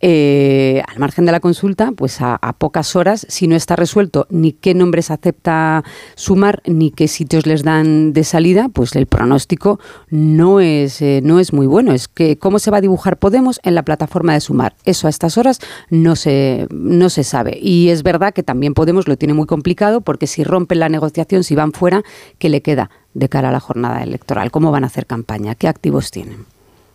eh, 0.00 0.80
al 0.86 1.00
margen 1.00 1.26
de 1.26 1.32
la 1.32 1.40
consulta, 1.40 1.90
pues 1.96 2.18
a, 2.20 2.38
pocas 2.58 2.94
horas, 2.94 3.26
si 3.28 3.48
no 3.48 3.56
está 3.56 3.74
resuelto 3.74 4.28
ni 4.30 4.52
qué 4.52 4.72
nombres 4.72 5.10
acepta 5.10 5.82
sumar, 6.14 6.62
ni 6.64 6.92
qué 6.92 7.08
sitios 7.08 7.44
les 7.44 7.64
dan 7.64 8.12
de 8.12 8.22
salida, 8.22 8.68
pues 8.68 8.94
el 8.94 9.06
pronóstico 9.06 9.80
no 10.10 10.60
es, 10.60 11.02
eh, 11.02 11.20
no 11.24 11.40
es 11.40 11.52
muy 11.52 11.66
bueno. 11.66 11.92
Es 11.92 12.06
que 12.06 12.38
cómo 12.38 12.60
se 12.60 12.70
va 12.70 12.78
a 12.78 12.80
dibujar 12.80 13.18
Podemos 13.18 13.60
en 13.64 13.74
la 13.74 13.82
plataforma 13.82 14.34
de 14.34 14.40
sumar. 14.40 14.76
Eso 14.84 15.08
a 15.08 15.10
estas 15.10 15.38
horas 15.38 15.58
no 15.90 16.14
se, 16.14 16.68
no 16.70 17.10
se 17.10 17.24
sabe. 17.24 17.58
Y 17.60 17.88
es 17.88 18.04
verdad 18.04 18.32
que 18.32 18.44
también 18.44 18.74
Podemos 18.74 19.08
lo 19.08 19.16
tiene 19.16 19.34
muy 19.34 19.46
complicado 19.46 20.02
porque 20.02 20.26
si 20.26 20.44
rompen 20.44 20.78
la 20.78 20.88
negociación 20.88 20.99
negociación, 21.00 21.44
si 21.44 21.54
van 21.54 21.72
fuera, 21.72 22.02
¿qué 22.38 22.48
le 22.48 22.60
queda 22.60 22.90
de 23.14 23.28
cara 23.28 23.48
a 23.48 23.52
la 23.52 23.60
jornada 23.60 24.02
electoral? 24.02 24.50
¿Cómo 24.50 24.70
van 24.70 24.84
a 24.84 24.88
hacer 24.88 25.06
campaña? 25.06 25.54
¿Qué 25.54 25.66
activos 25.66 26.10
tienen? 26.10 26.44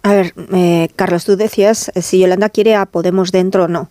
A 0.03 0.13
ver, 0.13 0.35
eh, 0.53 0.89
Carlos, 0.95 1.25
tú 1.25 1.35
decías 1.35 1.91
eh, 1.95 2.03
si 2.03 2.19
Yolanda 2.19 2.49
quiere 2.49 2.75
a 2.75 2.85
Podemos 2.85 3.31
dentro 3.31 3.63
o 3.63 3.67
no. 3.67 3.89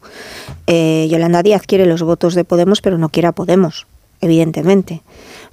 Eh, 0.68 1.08
Yolanda 1.10 1.42
Díaz 1.42 1.62
quiere 1.66 1.86
los 1.86 2.02
votos 2.02 2.36
de 2.36 2.44
Podemos, 2.44 2.80
pero 2.80 2.98
no 2.98 3.08
quiere 3.08 3.26
a 3.26 3.32
Podemos, 3.32 3.88
evidentemente. 4.20 5.02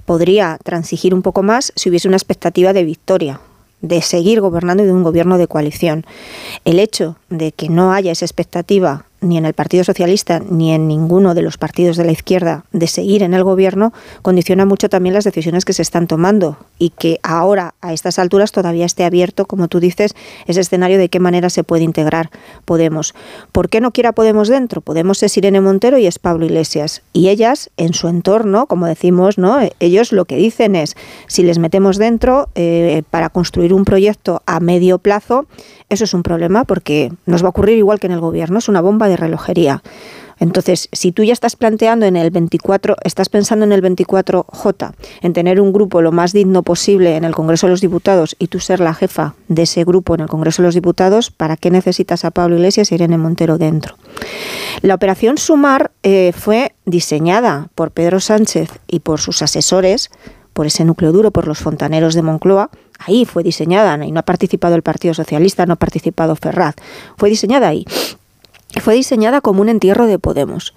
Podría 0.04 0.58
transigir 0.62 1.14
un 1.14 1.22
poco 1.22 1.42
más 1.42 1.72
si 1.74 1.90
hubiese 1.90 2.06
una 2.06 2.16
expectativa 2.16 2.72
de 2.72 2.84
victoria, 2.84 3.40
de 3.80 4.00
seguir 4.02 4.40
gobernando 4.40 4.84
y 4.84 4.86
de 4.86 4.92
un 4.92 5.02
gobierno 5.02 5.36
de 5.36 5.48
coalición. 5.48 6.06
El 6.64 6.78
hecho 6.78 7.16
de 7.28 7.50
que 7.50 7.68
no 7.68 7.92
haya 7.92 8.12
esa 8.12 8.24
expectativa 8.24 9.06
ni 9.22 9.38
en 9.38 9.46
el 9.46 9.54
Partido 9.54 9.84
Socialista 9.84 10.40
ni 10.40 10.72
en 10.72 10.86
ninguno 10.86 11.34
de 11.34 11.42
los 11.42 11.56
partidos 11.56 11.96
de 11.96 12.04
la 12.04 12.12
izquierda 12.12 12.64
de 12.72 12.86
seguir 12.86 13.22
en 13.22 13.32
el 13.34 13.44
gobierno 13.44 13.92
condiciona 14.20 14.66
mucho 14.66 14.88
también 14.88 15.14
las 15.14 15.24
decisiones 15.24 15.64
que 15.64 15.72
se 15.72 15.82
están 15.82 16.06
tomando 16.06 16.58
y 16.78 16.90
que 16.90 17.18
ahora 17.22 17.74
a 17.80 17.92
estas 17.92 18.18
alturas 18.18 18.52
todavía 18.52 18.84
esté 18.84 19.04
abierto, 19.04 19.46
como 19.46 19.68
tú 19.68 19.80
dices, 19.80 20.14
ese 20.46 20.60
escenario 20.60 20.98
de 20.98 21.08
qué 21.08 21.20
manera 21.20 21.48
se 21.48 21.64
puede 21.64 21.84
integrar 21.84 22.30
Podemos. 22.64 23.14
¿Por 23.52 23.68
qué 23.68 23.80
no 23.80 23.92
quiera 23.92 24.12
Podemos 24.12 24.48
dentro? 24.48 24.80
Podemos 24.80 25.22
es 25.22 25.36
Irene 25.36 25.60
Montero 25.60 25.98
y 25.98 26.06
es 26.06 26.18
Pablo 26.18 26.44
Iglesias 26.44 27.02
y 27.12 27.28
ellas 27.28 27.70
en 27.76 27.94
su 27.94 28.08
entorno, 28.08 28.66
como 28.66 28.86
decimos, 28.86 29.38
no, 29.38 29.58
ellos 29.80 30.12
lo 30.12 30.24
que 30.24 30.36
dicen 30.36 30.76
es 30.76 30.96
si 31.26 31.42
les 31.42 31.58
metemos 31.58 31.98
dentro 31.98 32.48
eh, 32.54 33.02
para 33.10 33.30
construir 33.30 33.72
un 33.72 33.84
proyecto 33.84 34.42
a 34.46 34.60
medio 34.60 34.98
plazo, 34.98 35.46
eso 35.92 36.04
es 36.04 36.14
un 36.14 36.22
problema 36.22 36.64
porque 36.64 37.12
nos 37.26 37.42
va 37.42 37.48
a 37.48 37.50
ocurrir 37.50 37.76
igual 37.76 38.00
que 38.00 38.06
en 38.06 38.14
el 38.14 38.20
gobierno, 38.20 38.58
es 38.58 38.68
una 38.68 38.80
bomba 38.80 39.08
de 39.08 39.16
relojería. 39.16 39.82
Entonces, 40.38 40.88
si 40.90 41.12
tú 41.12 41.22
ya 41.22 41.32
estás 41.32 41.54
planteando 41.54 42.06
en 42.06 42.16
el 42.16 42.30
24, 42.30 42.96
estás 43.04 43.28
pensando 43.28 43.64
en 43.64 43.72
el 43.72 43.82
24J, 43.82 44.94
en 45.20 45.32
tener 45.34 45.60
un 45.60 45.72
grupo 45.72 46.00
lo 46.00 46.10
más 46.10 46.32
digno 46.32 46.62
posible 46.62 47.16
en 47.16 47.24
el 47.24 47.34
Congreso 47.34 47.66
de 47.66 47.72
los 47.72 47.80
Diputados 47.80 48.34
y 48.38 48.48
tú 48.48 48.58
ser 48.58 48.80
la 48.80 48.94
jefa 48.94 49.34
de 49.48 49.62
ese 49.62 49.84
grupo 49.84 50.14
en 50.14 50.22
el 50.22 50.28
Congreso 50.28 50.62
de 50.62 50.68
los 50.68 50.74
Diputados, 50.74 51.30
¿para 51.30 51.56
qué 51.56 51.70
necesitas 51.70 52.24
a 52.24 52.30
Pablo 52.30 52.56
Iglesias 52.56 52.90
y 52.90 52.96
Irene 52.96 53.18
Montero 53.18 53.58
dentro? 53.58 53.96
La 54.80 54.94
operación 54.94 55.38
Sumar 55.38 55.92
eh, 56.02 56.32
fue 56.34 56.74
diseñada 56.86 57.68
por 57.74 57.90
Pedro 57.92 58.18
Sánchez 58.18 58.70
y 58.88 59.00
por 59.00 59.20
sus 59.20 59.42
asesores, 59.42 60.10
por 60.54 60.66
ese 60.66 60.84
núcleo 60.84 61.12
duro, 61.12 61.30
por 61.30 61.46
los 61.46 61.58
fontaneros 61.58 62.14
de 62.14 62.22
Moncloa, 62.22 62.70
ahí 62.98 63.24
fue 63.24 63.42
diseñada, 63.42 64.04
y 64.04 64.12
no 64.12 64.20
ha 64.20 64.24
participado 64.24 64.74
el 64.74 64.82
Partido 64.82 65.14
Socialista, 65.14 65.66
no 65.66 65.74
ha 65.74 65.76
participado 65.76 66.36
Ferraz, 66.36 66.76
fue 67.16 67.28
diseñada 67.28 67.68
ahí. 67.68 67.84
Fue 68.80 68.94
diseñada 68.94 69.40
como 69.40 69.60
un 69.60 69.68
entierro 69.68 70.06
de 70.06 70.18
Podemos. 70.18 70.74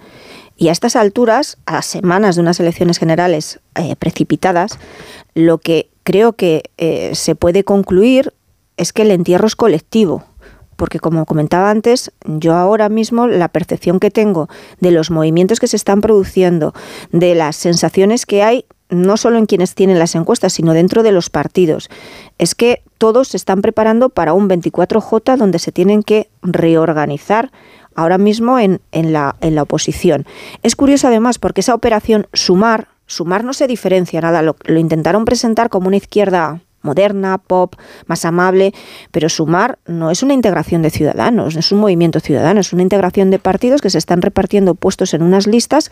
Y 0.56 0.68
a 0.68 0.72
estas 0.72 0.96
alturas, 0.96 1.58
a 1.66 1.82
semanas 1.82 2.36
de 2.36 2.42
unas 2.42 2.60
elecciones 2.60 2.98
generales 2.98 3.60
eh, 3.74 3.96
precipitadas, 3.96 4.78
lo 5.34 5.58
que 5.58 5.90
creo 6.02 6.32
que 6.32 6.70
eh, 6.78 7.14
se 7.14 7.34
puede 7.34 7.64
concluir 7.64 8.32
es 8.76 8.92
que 8.92 9.02
el 9.02 9.10
entierro 9.10 9.46
es 9.46 9.56
colectivo. 9.56 10.24
Porque 10.76 10.98
como 10.98 11.24
comentaba 11.24 11.70
antes, 11.70 12.12
yo 12.24 12.54
ahora 12.54 12.88
mismo 12.90 13.26
la 13.26 13.48
percepción 13.48 13.98
que 13.98 14.10
tengo 14.10 14.48
de 14.80 14.90
los 14.90 15.10
movimientos 15.10 15.58
que 15.58 15.66
se 15.66 15.76
están 15.76 16.02
produciendo, 16.02 16.74
de 17.12 17.34
las 17.34 17.56
sensaciones 17.56 18.26
que 18.26 18.42
hay 18.42 18.66
no 18.88 19.16
solo 19.16 19.38
en 19.38 19.46
quienes 19.46 19.74
tienen 19.74 19.98
las 19.98 20.14
encuestas, 20.14 20.52
sino 20.52 20.72
dentro 20.72 21.02
de 21.02 21.12
los 21.12 21.30
partidos, 21.30 21.88
es 22.38 22.54
que 22.54 22.82
todos 22.98 23.28
se 23.28 23.36
están 23.36 23.62
preparando 23.62 24.08
para 24.08 24.32
un 24.32 24.48
24J 24.48 25.36
donde 25.36 25.58
se 25.58 25.72
tienen 25.72 26.02
que 26.02 26.28
reorganizar 26.42 27.50
ahora 27.94 28.18
mismo 28.18 28.58
en, 28.58 28.80
en, 28.92 29.12
la, 29.12 29.36
en 29.40 29.54
la 29.54 29.62
oposición. 29.62 30.26
Es 30.62 30.76
curioso 30.76 31.08
además 31.08 31.38
porque 31.38 31.62
esa 31.62 31.74
operación 31.74 32.26
sumar, 32.32 32.88
sumar 33.06 33.42
no 33.42 33.54
se 33.54 33.66
diferencia 33.66 34.20
nada, 34.20 34.42
lo, 34.42 34.56
lo 34.64 34.78
intentaron 34.78 35.24
presentar 35.24 35.68
como 35.68 35.88
una 35.88 35.96
izquierda 35.96 36.60
moderna, 36.86 37.36
pop, 37.38 37.74
más 38.06 38.24
amable, 38.24 38.72
pero 39.10 39.28
Sumar 39.28 39.78
no 39.86 40.10
es 40.10 40.22
una 40.22 40.32
integración 40.32 40.80
de 40.80 40.90
ciudadanos, 40.90 41.54
no 41.54 41.60
es 41.60 41.72
un 41.72 41.80
movimiento 41.80 42.20
ciudadano, 42.20 42.60
es 42.60 42.72
una 42.72 42.82
integración 42.82 43.30
de 43.30 43.38
partidos 43.38 43.82
que 43.82 43.90
se 43.90 43.98
están 43.98 44.22
repartiendo 44.22 44.74
puestos 44.74 45.12
en 45.12 45.22
unas 45.22 45.46
listas 45.46 45.90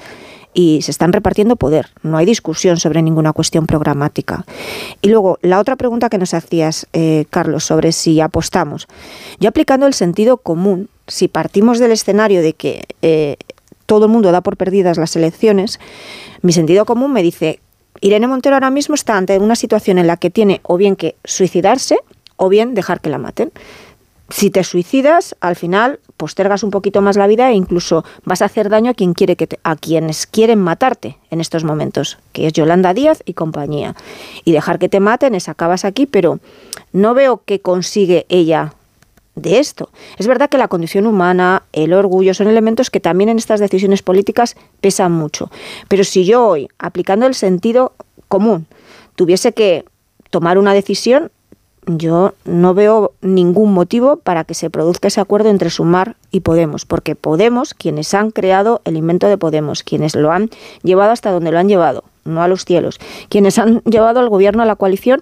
y 0.55 0.81
se 0.83 0.93
están 0.93 1.13
repartiendo 1.13 1.57
poder. 1.57 1.89
No 2.03 2.17
hay 2.17 2.27
discusión 2.27 2.79
sobre 2.79 3.03
ninguna 3.03 3.33
cuestión 3.33 3.67
programática. 3.67 4.47
Y 5.03 5.09
luego, 5.09 5.39
la 5.43 5.59
otra 5.59 5.77
pregunta 5.77 6.09
que 6.09 6.19
nos 6.19 6.33
hacías, 6.33 6.87
eh, 6.93 7.27
Carlos, 7.29 7.65
sobre 7.65 7.93
si 7.93 8.21
apostamos. 8.21 8.87
Yo 9.41 9.49
aplicando 9.49 9.87
el 9.87 9.95
sentido 9.95 10.39
común, 10.39 10.89
si 11.09 11.29
partimos 11.29 11.79
del 11.79 11.93
escenario 11.93 12.41
de 12.41 12.55
que 12.55 12.85
eh, 13.03 13.37
todo 13.87 14.07
el 14.07 14.13
mundo 14.13 14.33
da 14.33 14.41
por 14.41 14.57
perdidas 14.57 14.97
las 14.97 15.17
elecciones, 15.17 15.81
mi 16.41 16.53
sentido 16.53 16.87
común 16.87 17.13
me 17.13 17.23
dice, 17.23 17.61
Irene 18.01 18.27
Montero 18.27 18.57
ahora 18.57 18.71
mismo 18.71 18.95
está 18.95 19.17
ante 19.17 19.39
una 19.39 19.57
situación 19.57 19.99
en 19.99 20.07
la 20.07 20.17
que 20.17 20.31
tiene 20.31 20.61
o 20.63 20.77
bien 20.77 20.97
que 20.97 21.17
suicidarse 21.25 21.99
o 22.37 22.49
bien 22.49 22.75
dejar 22.75 23.01
que 23.01 23.11
la 23.11 23.19
maten 23.19 23.53
si 24.31 24.51
te 24.51 24.65
suicidas, 24.65 25.37
al 25.41 25.55
final 25.55 26.01
postergas 26.17 26.63
un 26.63 26.71
poquito 26.71 27.03
más 27.03 27.17
la 27.17 27.27
vida 27.27 27.51
e 27.51 27.55
incluso 27.55 28.05
vas 28.25 28.41
a 28.41 28.47
hacer 28.47 28.71
daño 28.71 28.91
a 28.91 28.95
quien 28.95 29.13
quiere 29.13 29.37
que 29.37 29.49
a 29.63 29.77
quienes 29.77 30.27
quieren 30.27 30.61
matarte 30.61 31.19
en 31.31 31.41
estos 31.41 31.65
momentos, 31.65 32.19
que 32.33 32.47
es 32.47 32.53
Yolanda 32.53 32.95
Díaz 32.95 33.23
y 33.27 33.35
compañía. 33.35 33.95
Y 34.45 34.53
dejar 34.53 34.79
que 34.79 34.89
te 34.89 35.01
maten 35.01 35.35
es 35.35 35.49
acabas 35.49 35.85
aquí, 35.85 36.07
pero 36.07 36.41
no 36.93 37.13
veo 37.13 37.43
qué 37.45 37.61
consigue 37.61 38.25
ella 38.29 38.73
de 39.35 39.59
esto. 39.59 39.91
Es 40.17 40.27
verdad 40.27 40.49
que 40.49 40.59
la 40.59 40.69
condición 40.69 41.07
humana, 41.07 41.65
el 41.73 41.93
orgullo, 41.93 42.35
son 42.35 42.47
elementos 42.47 42.91
que 42.91 43.01
también 43.01 43.29
en 43.29 43.39
estas 43.39 43.61
decisiones 43.61 44.03
políticas 44.03 44.57
pesan 44.81 45.13
mucho. 45.13 45.51
Pero 45.89 46.05
si 46.05 46.25
yo 46.25 46.47
hoy, 46.47 46.69
aplicando 46.79 47.27
el 47.27 47.35
sentido 47.35 47.93
común, 48.29 48.67
tuviese 49.17 49.53
que 49.53 49.85
tomar 50.31 50.59
una 50.59 50.73
decisión, 50.73 51.31
yo 51.87 52.35
no 52.45 52.75
veo 52.75 53.13
ningún 53.21 53.73
motivo 53.73 54.17
para 54.17 54.45
que 54.45 54.55
se 54.55 54.71
produzca 54.71 55.09
ese 55.09 55.21
acuerdo 55.21 55.51
entre 55.51 55.71
Sumar 55.71 56.17
y 56.31 56.41
Podemos, 56.41 56.85
porque 56.85 57.15
Podemos, 57.15 57.75
quienes 57.75 58.15
han 58.15 58.31
creado 58.31 58.81
el 58.85 58.97
invento 58.97 59.29
de 59.29 59.39
Podemos, 59.39 59.83
quienes 59.83 60.15
lo 60.15 60.33
han 60.33 60.51
llevado 60.83 61.13
hasta 61.13 61.31
donde 61.31 61.53
lo 61.53 61.59
han 61.59 61.69
llevado, 61.69 62.05
no 62.25 62.43
a 62.43 62.49
los 62.49 62.65
cielos, 62.65 62.99
quienes 63.29 63.59
han 63.59 63.81
llevado 63.85 64.21
al 64.21 64.29
gobierno 64.29 64.63
a 64.63 64.67
la 64.67 64.77
coalición, 64.77 65.21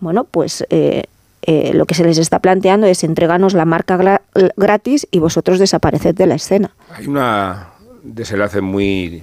bueno, 0.00 0.24
pues 0.24 0.64
eh, 0.70 1.04
eh, 1.42 1.72
lo 1.74 1.86
que 1.86 1.94
se 1.94 2.04
les 2.04 2.18
está 2.18 2.38
planteando 2.38 2.86
es 2.86 3.04
entregarnos 3.04 3.54
la 3.54 3.64
marca 3.64 4.20
gratis 4.56 5.06
y 5.10 5.18
vosotros 5.18 5.58
desapareced 5.58 6.14
de 6.14 6.26
la 6.26 6.34
escena. 6.34 6.70
Hay 6.94 7.06
una 7.06 7.68
desenlace 8.02 8.60
muy 8.60 9.22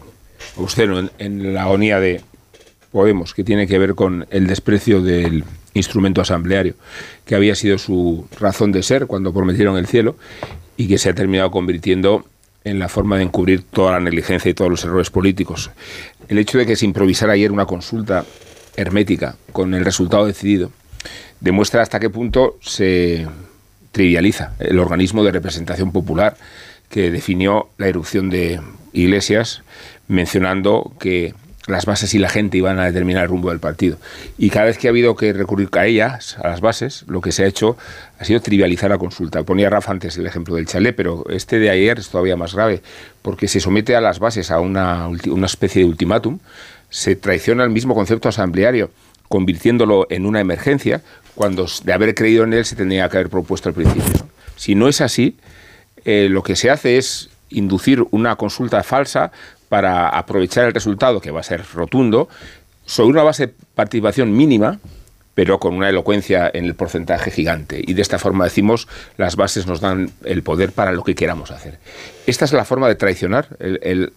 obsceno 0.55 1.09
en 1.17 1.53
la 1.53 1.63
agonía 1.63 1.99
de 1.99 2.21
Podemos, 2.91 3.33
que 3.33 3.43
tiene 3.43 3.67
que 3.67 3.77
ver 3.79 3.95
con 3.95 4.25
el 4.29 4.47
desprecio 4.47 5.01
del 5.01 5.43
instrumento 5.73 6.21
asambleario, 6.21 6.75
que 7.25 7.35
había 7.35 7.55
sido 7.55 7.77
su 7.77 8.27
razón 8.39 8.71
de 8.71 8.83
ser 8.83 9.07
cuando 9.07 9.33
prometieron 9.33 9.77
el 9.77 9.88
cielo 9.88 10.15
y 10.77 10.88
que 10.88 10.97
se 10.97 11.09
ha 11.09 11.15
terminado 11.15 11.51
convirtiendo 11.51 12.25
en 12.63 12.79
la 12.79 12.89
forma 12.89 13.17
de 13.17 13.23
encubrir 13.23 13.63
toda 13.63 13.93
la 13.93 13.99
negligencia 13.99 14.49
y 14.49 14.53
todos 14.53 14.69
los 14.69 14.83
errores 14.83 15.09
políticos. 15.09 15.71
El 16.27 16.38
hecho 16.38 16.57
de 16.57 16.65
que 16.65 16.75
se 16.75 16.85
improvisara 16.85 17.33
ayer 17.33 17.51
una 17.51 17.65
consulta 17.65 18.25
hermética 18.75 19.35
con 19.51 19.73
el 19.73 19.85
resultado 19.85 20.25
decidido 20.25 20.71
demuestra 21.39 21.81
hasta 21.81 21.99
qué 21.99 22.09
punto 22.09 22.57
se 22.61 23.27
trivializa 23.91 24.53
el 24.59 24.79
organismo 24.79 25.23
de 25.23 25.31
representación 25.31 25.91
popular 25.91 26.38
que 26.89 27.11
definió 27.11 27.69
la 27.77 27.88
erupción 27.88 28.29
de 28.29 28.59
Iglesias 28.93 29.63
mencionando 30.07 30.93
que 30.99 31.33
las 31.68 31.86
bases 31.86 32.13
y 32.13 32.20
la 32.20 32.30
gente 32.30 32.57
iban 32.57 32.80
a 32.80 32.86
determinar 32.86 33.24
el 33.24 33.30
rumbo 33.30 33.49
del 33.49 33.59
partido. 33.59 33.97
Y 34.38 34.49
cada 34.49 34.65
vez 34.65 34.78
que 34.78 34.88
ha 34.88 34.91
habido 34.91 35.15
que 35.15 35.34
recurrir 35.34 35.70
a 35.74 35.86
ellas, 35.86 36.38
a 36.41 36.47
las 36.47 36.61
bases, 36.61 37.03
lo 37.07 37.22
que 37.22 37.32
se 37.32 37.43
ha 37.43 37.47
hecho 37.47 37.78
ha 38.20 38.26
sido 38.26 38.39
trivializar 38.39 38.89
la 38.89 38.97
consulta. 38.97 39.43
Ponía 39.43 39.70
Rafa 39.70 39.91
antes 39.91 40.18
el 40.18 40.26
ejemplo 40.26 40.55
del 40.55 40.65
chalet, 40.65 40.95
pero 40.95 41.26
este 41.30 41.59
de 41.59 41.70
ayer 41.70 41.99
es 41.99 42.09
todavía 42.09 42.38
más 42.38 42.55
grave, 42.55 42.82
porque 43.22 43.47
se 43.47 43.59
somete 43.59 43.95
a 43.95 44.01
las 44.01 44.20
bases 44.20 44.49
a 44.49 44.59
una, 44.59 45.07
una 45.07 45.45
especie 45.45 45.84
de 45.84 45.89
ultimátum, 45.89 46.39
se 46.89 47.15
traiciona 47.15 47.63
el 47.63 47.70
mismo 47.70 47.93
concepto 47.93 48.30
asambleario, 48.30 48.89
convirtiéndolo 49.28 50.07
en 50.09 50.26
una 50.26 50.39
emergencia, 50.39 51.01
cuando 51.36 51.68
de 51.84 51.93
haber 51.93 52.15
creído 52.15 52.45
en 52.45 52.53
él 52.53 52.65
se 52.65 52.76
tendría 52.76 53.09
que 53.09 53.18
haber 53.18 53.30
propuesto 53.30 53.70
al 53.70 53.76
principio. 53.76 54.28
Si 54.55 54.74
no 54.74 54.88
es 54.88 55.01
así, 55.01 55.38
eh, 56.05 56.30
lo 56.30 56.41
que 56.41 56.55
se 56.55 56.70
hace 56.70 56.97
es 56.97 57.30
inducir 57.49 58.03
una 58.11 58.36
consulta 58.36 58.84
falsa 58.84 59.32
para 59.70 60.09
aprovechar 60.09 60.65
el 60.65 60.74
resultado, 60.74 61.22
que 61.22 61.32
va 61.32 61.41
a 61.41 61.43
ser 61.43 61.63
rotundo, 61.74 62.30
sobre 62.86 63.11
una 63.11 63.24
base 63.24 63.47
de 63.47 63.53
participación 63.76 64.36
mínima, 64.36 64.80
pero 65.38 65.59
con 65.59 65.76
una 65.76 65.89
elocuencia 65.89 66.49
en 66.51 66.65
el 66.65 66.74
porcentaje 66.74 67.30
gigante. 67.30 67.80
Y 67.86 67.93
de 67.93 68.01
esta 68.01 68.18
forma 68.18 68.45
decimos, 68.45 68.88
las 69.18 69.36
bases 69.36 69.68
nos 69.68 69.82
dan 69.82 70.09
el 70.24 70.41
poder 70.41 70.72
para 70.72 70.91
lo 70.91 71.03
que 71.03 71.13
queramos 71.13 71.51
hacer. 71.51 71.78
Esta 72.26 72.45
es 72.45 72.53
la 72.53 72.65
forma 72.65 72.88
de 72.88 72.95
traicionar 72.95 73.49
el, 73.59 74.13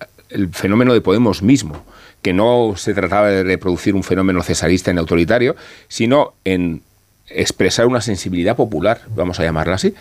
fenómeno 0.52 0.94
de 0.94 1.02
Podemos 1.02 1.42
mismo, 1.42 1.84
que 2.22 2.32
no 2.32 2.72
se 2.76 2.94
trataba 2.94 3.28
de 3.28 3.42
reproducir 3.42 3.94
un 3.94 4.02
fenómeno 4.02 4.42
cesarista 4.42 4.90
en 4.90 4.98
autoritario, 4.98 5.56
sino 5.88 6.32
en 6.46 6.80
expresar 7.28 7.86
una 7.86 8.00
sensibilidad 8.00 8.56
popular, 8.56 9.02
vamos 9.14 9.40
a 9.40 9.42
llamarla 9.42 9.74
así. 9.74 9.94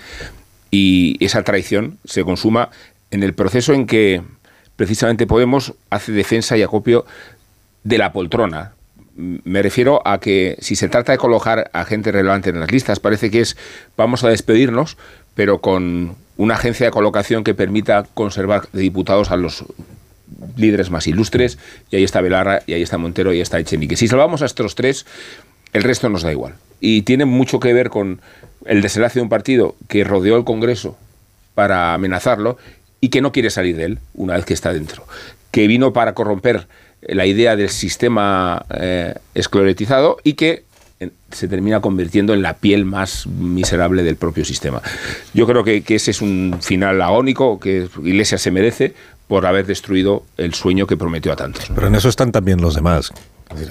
Y 0.71 1.17
esa 1.19 1.43
traición 1.43 1.97
se 2.05 2.23
consuma 2.23 2.69
en 3.11 3.23
el 3.23 3.33
proceso 3.33 3.73
en 3.73 3.87
que 3.87 4.21
precisamente 4.79 5.27
Podemos 5.27 5.73
hace 5.89 6.13
defensa 6.13 6.55
y 6.55 6.61
acopio 6.63 7.05
de 7.83 7.97
la 7.97 8.13
poltrona. 8.13 8.71
Me 9.17 9.61
refiero 9.61 10.01
a 10.07 10.21
que 10.21 10.55
si 10.61 10.77
se 10.77 10.87
trata 10.87 11.11
de 11.11 11.17
colocar 11.17 11.69
a 11.73 11.83
gente 11.83 12.13
relevante 12.13 12.49
en 12.49 12.61
las 12.61 12.71
listas, 12.71 13.01
parece 13.01 13.29
que 13.29 13.41
es 13.41 13.57
vamos 13.97 14.23
a 14.23 14.29
despedirnos, 14.29 14.95
pero 15.35 15.59
con 15.59 16.15
una 16.37 16.53
agencia 16.53 16.85
de 16.85 16.93
colocación 16.93 17.43
que 17.43 17.53
permita 17.53 18.05
conservar 18.13 18.69
de 18.71 18.81
diputados 18.81 19.31
a 19.31 19.35
los 19.35 19.65
líderes 20.55 20.89
más 20.91 21.07
ilustres, 21.07 21.57
y 21.91 21.97
ahí 21.97 22.05
está 22.05 22.21
Belarra, 22.21 22.61
y 22.65 22.71
ahí 22.71 22.81
está 22.81 22.97
Montero, 22.97 23.33
y 23.33 23.35
ahí 23.35 23.41
está 23.41 23.59
Echenique. 23.59 23.97
Si 23.97 24.07
salvamos 24.07 24.41
a 24.41 24.45
estos 24.45 24.75
tres, 24.75 25.05
el 25.73 25.83
resto 25.83 26.07
nos 26.07 26.23
da 26.23 26.31
igual. 26.31 26.53
Y 26.79 27.01
tiene 27.01 27.25
mucho 27.25 27.59
que 27.59 27.73
ver 27.73 27.89
con 27.89 28.21
el 28.63 28.81
desenlace 28.81 29.19
de 29.19 29.23
un 29.23 29.29
partido 29.29 29.75
que 29.89 30.05
rodeó 30.05 30.37
el 30.37 30.45
Congreso 30.45 30.97
para 31.53 31.93
amenazarlo 31.93 32.57
y 33.01 33.09
que 33.09 33.21
no 33.21 33.31
quiere 33.31 33.49
salir 33.49 33.75
de 33.75 33.85
él 33.85 33.99
una 34.13 34.35
vez 34.35 34.45
que 34.45 34.53
está 34.53 34.73
dentro, 34.73 35.05
que 35.51 35.67
vino 35.67 35.93
para 35.93 36.13
corromper 36.13 36.67
la 37.01 37.25
idea 37.25 37.55
del 37.55 37.69
sistema 37.69 38.65
eh, 38.69 39.15
escleretizado 39.33 40.17
y 40.23 40.33
que 40.33 40.63
se 41.31 41.47
termina 41.47 41.79
convirtiendo 41.79 42.33
en 42.33 42.41
la 42.41 42.57
piel 42.57 42.83
más 42.83 43.25
miserable 43.27 44.03
del 44.03 44.17
propio 44.17 44.43
sistema. 44.43 44.81
Yo 45.33 45.47
creo 45.47 45.63
que, 45.63 45.81
que 45.81 45.95
ese 45.95 46.11
es 46.11 46.21
un 46.21 46.57
final 46.61 47.01
agónico 47.01 47.59
que 47.59 47.87
Iglesias 48.03 48.41
se 48.41 48.51
merece 48.51 48.93
por 49.27 49.45
haber 49.45 49.65
destruido 49.65 50.23
el 50.37 50.53
sueño 50.53 50.87
que 50.87 50.97
prometió 50.97 51.31
a 51.31 51.35
tantos. 51.35 51.71
Pero 51.73 51.87
en 51.87 51.95
eso 51.95 52.09
están 52.09 52.31
también 52.31 52.59
los 52.59 52.75
demás. 52.75 53.13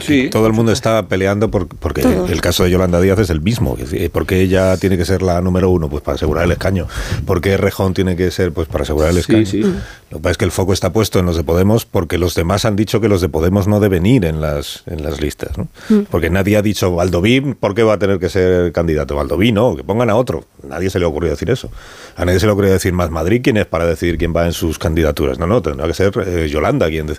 Sí. 0.00 0.28
Todo 0.28 0.46
el 0.48 0.52
mundo 0.52 0.72
está 0.72 1.06
peleando 1.06 1.50
por, 1.50 1.68
porque 1.68 2.02
el 2.02 2.40
caso 2.40 2.64
de 2.64 2.70
Yolanda 2.70 3.00
Díaz 3.00 3.18
es 3.20 3.30
el 3.30 3.40
mismo. 3.40 3.76
Porque 4.12 4.40
ella 4.40 4.76
tiene 4.76 4.96
que 4.96 5.04
ser 5.04 5.22
la 5.22 5.40
número 5.40 5.70
uno, 5.70 5.88
pues 5.88 6.02
para 6.02 6.16
asegurar 6.16 6.44
el 6.44 6.52
escaño. 6.52 6.88
Porque 7.26 7.56
Rejón 7.56 7.94
tiene 7.94 8.16
que 8.16 8.30
ser, 8.30 8.52
pues 8.52 8.66
para 8.66 8.82
asegurar 8.82 9.10
el 9.10 9.18
escaño. 9.18 9.46
Lo 10.10 10.18
que 10.18 10.22
pasa 10.22 10.30
es 10.32 10.38
que 10.38 10.44
el 10.46 10.50
foco 10.50 10.72
está 10.72 10.92
puesto 10.92 11.18
en 11.18 11.26
los 11.26 11.36
de 11.36 11.44
Podemos 11.44 11.84
porque 11.84 12.18
los 12.18 12.34
demás 12.34 12.64
han 12.64 12.76
dicho 12.76 13.00
que 13.00 13.08
los 13.08 13.20
de 13.20 13.28
Podemos 13.28 13.68
no 13.68 13.78
deben 13.78 14.04
ir 14.06 14.24
en 14.24 14.40
las, 14.40 14.82
en 14.86 15.02
las 15.02 15.20
listas. 15.20 15.56
Mm. 15.88 16.00
Porque 16.10 16.30
nadie 16.30 16.56
ha 16.56 16.62
dicho 16.62 16.94
Valdoví, 16.94 17.40
¿por 17.40 17.74
qué 17.74 17.82
va 17.82 17.94
a 17.94 17.98
tener 17.98 18.18
que 18.18 18.28
ser 18.28 18.72
candidato? 18.72 19.14
Valdoví, 19.14 19.52
no, 19.52 19.76
que 19.76 19.84
pongan 19.84 20.10
a 20.10 20.16
otro. 20.16 20.44
Nadie 20.66 20.90
se 20.90 20.98
le 20.98 21.04
ocurrió 21.04 21.30
decir 21.30 21.50
eso. 21.50 21.70
A 22.16 22.24
nadie 22.24 22.40
se 22.40 22.46
le 22.46 22.52
ocurrió 22.52 22.72
decir 22.72 22.92
más 22.92 23.10
Madrid 23.10 23.40
quién 23.44 23.58
es 23.58 23.66
para 23.66 23.86
decidir 23.86 24.18
quién 24.18 24.34
va 24.34 24.46
en 24.46 24.52
sus 24.52 24.78
candidaturas. 24.78 25.38
No, 25.38 25.46
no, 25.46 25.62
tendrá 25.62 25.86
que 25.86 25.94
ser 25.94 26.12
eh, 26.26 26.48
Yolanda 26.48 26.88
quien. 26.88 27.16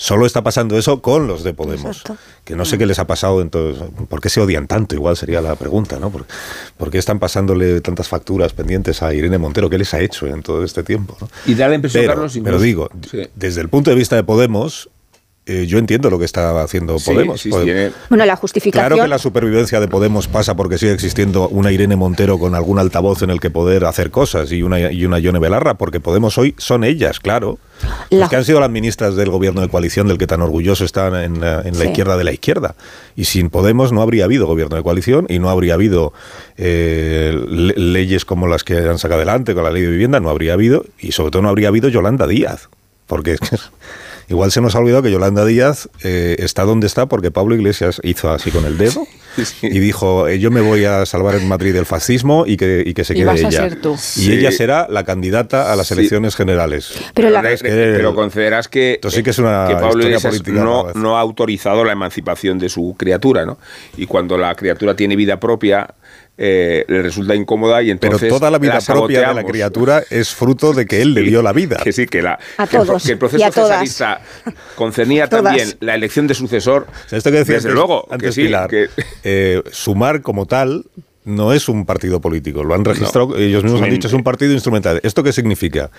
Solo 0.00 0.24
está 0.24 0.42
pasando 0.42 0.78
eso 0.78 1.02
con 1.02 1.26
los 1.26 1.44
de 1.44 1.52
Podemos. 1.52 2.02
Que 2.42 2.56
no 2.56 2.64
sé 2.64 2.78
qué 2.78 2.86
les 2.86 2.98
ha 2.98 3.06
pasado, 3.06 3.42
entonces, 3.42 3.84
¿por 4.08 4.22
qué 4.22 4.30
se 4.30 4.40
odian 4.40 4.66
tanto? 4.66 4.94
Igual 4.94 5.14
sería 5.14 5.42
la 5.42 5.56
pregunta, 5.56 5.98
¿no? 6.00 6.10
¿Por, 6.10 6.90
qué 6.90 6.96
están 6.96 7.18
pasándole 7.18 7.82
tantas 7.82 8.08
facturas 8.08 8.54
pendientes 8.54 9.02
a 9.02 9.12
Irene 9.12 9.36
Montero? 9.36 9.68
¿Qué 9.68 9.76
les 9.76 9.92
ha 9.92 10.00
hecho 10.00 10.26
en 10.26 10.42
todo 10.42 10.64
este 10.64 10.82
tiempo? 10.84 11.18
Y 11.44 11.54
da 11.54 11.68
la 11.68 11.74
impresión, 11.74 12.04
pero, 12.04 12.14
Carlos... 12.14 12.40
Pero 12.42 12.58
digo, 12.58 12.88
desde 13.34 13.60
el 13.60 13.68
punto 13.68 13.90
de 13.90 13.96
vista 13.96 14.16
de 14.16 14.24
Podemos, 14.24 14.88
eh, 15.46 15.66
yo 15.66 15.78
entiendo 15.78 16.10
lo 16.10 16.18
que 16.18 16.26
está 16.26 16.62
haciendo 16.62 16.96
Podemos. 17.04 17.44
Bueno, 18.08 18.24
la 18.26 18.36
justificación. 18.36 18.88
Claro 18.88 19.02
que 19.02 19.08
la 19.08 19.18
supervivencia 19.18 19.80
de 19.80 19.88
Podemos 19.88 20.28
pasa 20.28 20.54
porque 20.54 20.76
sigue 20.76 20.92
existiendo 20.92 21.48
una 21.48 21.72
Irene 21.72 21.96
Montero 21.96 22.38
con 22.38 22.54
algún 22.54 22.78
altavoz 22.78 23.22
en 23.22 23.30
el 23.30 23.40
que 23.40 23.50
poder 23.50 23.86
hacer 23.86 24.10
cosas 24.10 24.52
y 24.52 24.62
una, 24.62 24.92
y 24.92 25.04
una 25.06 25.18
Yone 25.18 25.38
Belarra, 25.38 25.74
porque 25.74 25.98
Podemos 25.98 26.36
hoy 26.36 26.54
son 26.58 26.84
ellas, 26.84 27.20
claro. 27.20 27.58
Las 28.10 28.28
que 28.28 28.36
han 28.36 28.44
sido 28.44 28.60
las 28.60 28.68
ministras 28.68 29.16
del 29.16 29.30
gobierno 29.30 29.62
de 29.62 29.68
coalición 29.68 30.06
del 30.06 30.18
que 30.18 30.26
tan 30.26 30.42
orgulloso 30.42 30.84
están 30.84 31.14
en, 31.16 31.40
la 31.40 31.84
izquierda 31.84 32.18
de 32.18 32.24
la 32.24 32.32
izquierda. 32.32 32.74
Y 33.16 33.24
sin 33.24 33.48
Podemos 33.48 33.92
no 33.92 34.02
habría 34.02 34.26
habido 34.26 34.46
gobierno 34.46 34.76
de 34.76 34.82
coalición 34.82 35.26
y 35.30 35.38
no 35.38 35.48
habría 35.48 35.74
habido 35.74 36.12
eh, 36.58 37.34
leyes 37.48 38.26
como 38.26 38.46
las 38.46 38.62
que 38.62 38.76
han 38.76 38.98
sacado 38.98 39.20
adelante 39.20 39.54
con 39.54 39.64
la 39.64 39.70
ley 39.70 39.82
de 39.82 39.90
vivienda, 39.90 40.20
no 40.20 40.28
habría 40.28 40.52
habido, 40.52 40.84
y 40.98 41.12
sobre 41.12 41.30
todo 41.30 41.42
no 41.42 41.48
habría 41.48 41.68
habido 41.68 41.88
Yolanda 41.88 42.26
Díaz. 42.26 42.68
Porque 43.06 43.36
Igual 44.30 44.52
se 44.52 44.60
nos 44.60 44.74
ha 44.76 44.78
olvidado 44.78 45.02
que 45.02 45.10
Yolanda 45.10 45.44
Díaz 45.44 45.88
eh, 46.04 46.36
está 46.38 46.62
donde 46.62 46.86
está 46.86 47.06
porque 47.06 47.30
Pablo 47.32 47.54
Iglesias 47.56 48.00
hizo 48.04 48.30
así 48.30 48.50
con 48.52 48.64
el 48.64 48.78
dedo 48.78 49.04
y 49.62 49.78
dijo, 49.80 50.28
eh, 50.28 50.38
yo 50.38 50.52
me 50.52 50.60
voy 50.60 50.84
a 50.84 51.04
salvar 51.04 51.34
en 51.34 51.48
Madrid 51.48 51.74
del 51.74 51.84
fascismo 51.84 52.44
y 52.46 52.56
que, 52.56 52.82
y 52.86 52.94
que 52.94 53.02
se 53.04 53.12
Y 53.14 53.16
quede 53.16 53.26
vas 53.26 53.42
a 53.44 53.48
ella. 53.48 53.50
ser 53.68 53.80
tú. 53.80 53.94
Y 53.94 53.98
Sí. 53.98 54.32
ella 54.32 54.52
será 54.52 54.86
la 54.88 55.04
candidata 55.04 55.72
a 55.72 55.76
las 55.76 55.88
Sí. 55.88 55.94
elecciones 55.94 56.36
generales. 56.36 56.92
Pero 57.12 57.28
la- 57.30 57.50
Es 57.50 57.60
que- 57.60 57.68
pero 57.70 58.14
concederás 58.14 58.68
que, 58.68 58.94
Esto 58.94 59.10
sí 59.10 59.24
que 59.24 59.30
es 59.30 59.38
una 59.40 59.66
que 59.68 59.74
Pablo 59.74 60.04
Iglesias 60.04 60.42
no 60.94 61.16
ha 61.18 61.20
autorizado 61.20 61.84
la 61.84 61.90
emancipación 61.92 62.58
de 62.60 62.68
su 62.68 62.94
criatura, 62.96 63.44
¿no? 63.44 63.58
Y 63.96 64.06
cuando 64.06 64.38
la 64.38 64.54
criatura 64.54 64.94
tiene 64.94 65.16
vida 65.16 65.40
propia, 65.40 65.92
eh, 66.42 66.86
le 66.88 67.02
resulta 67.02 67.34
incómoda 67.34 67.82
y 67.82 67.94
Pero 67.96 68.14
entonces 68.14 68.30
toda 68.30 68.50
la 68.50 68.56
vida 68.58 68.74
la 68.74 68.80
propia 68.80 69.28
de 69.28 69.34
la 69.34 69.44
criatura 69.44 70.02
es 70.08 70.30
fruto 70.34 70.72
de 70.72 70.86
que 70.86 71.02
él 71.02 71.12
le 71.12 71.20
dio 71.30 71.42
la 71.42 71.52
vida. 71.52 71.76
Que 71.84 71.92
sí, 71.92 72.06
que, 72.06 72.22
la, 72.22 72.38
A 72.56 72.66
que 72.66 72.78
el- 72.78 72.86
todos 72.86 73.04
que 73.04 73.12
el 73.12 73.18
proceso 73.18 73.40
y 73.40 73.42
a 73.42 73.50
todas. 73.50 73.68
cesarista 73.70 74.22
concernía 74.74 75.26
también 75.28 75.68
la 75.80 75.94
elección 75.94 76.26
de 76.26 76.34
sucesor. 76.34 76.86
O 77.06 77.08
sea, 77.10 77.18
esto 77.18 77.30
que 77.30 77.36
decía 77.38 77.56
desde 77.56 77.68
antes, 77.68 77.74
luego, 77.74 78.06
antes 78.10 78.28
que 78.28 78.32
sí, 78.32 78.42
Pilar, 78.46 78.70
que- 78.70 78.88
eh, 79.22 79.62
Sumar 79.70 80.22
como 80.22 80.46
tal 80.46 80.86
no 81.24 81.52
es 81.52 81.68
un 81.68 81.84
partido 81.84 82.20
político. 82.22 82.64
Lo 82.64 82.74
han 82.74 82.84
registrado, 82.86 83.36
ellos 83.36 83.62
mismos 83.62 83.82
han 83.82 83.90
dicho, 83.90 84.08
es 84.08 84.14
un 84.14 84.22
partido 84.24 84.52
instrumental. 84.54 85.00
¿Esto 85.02 85.22
qué 85.22 85.32
significa? 85.34 85.90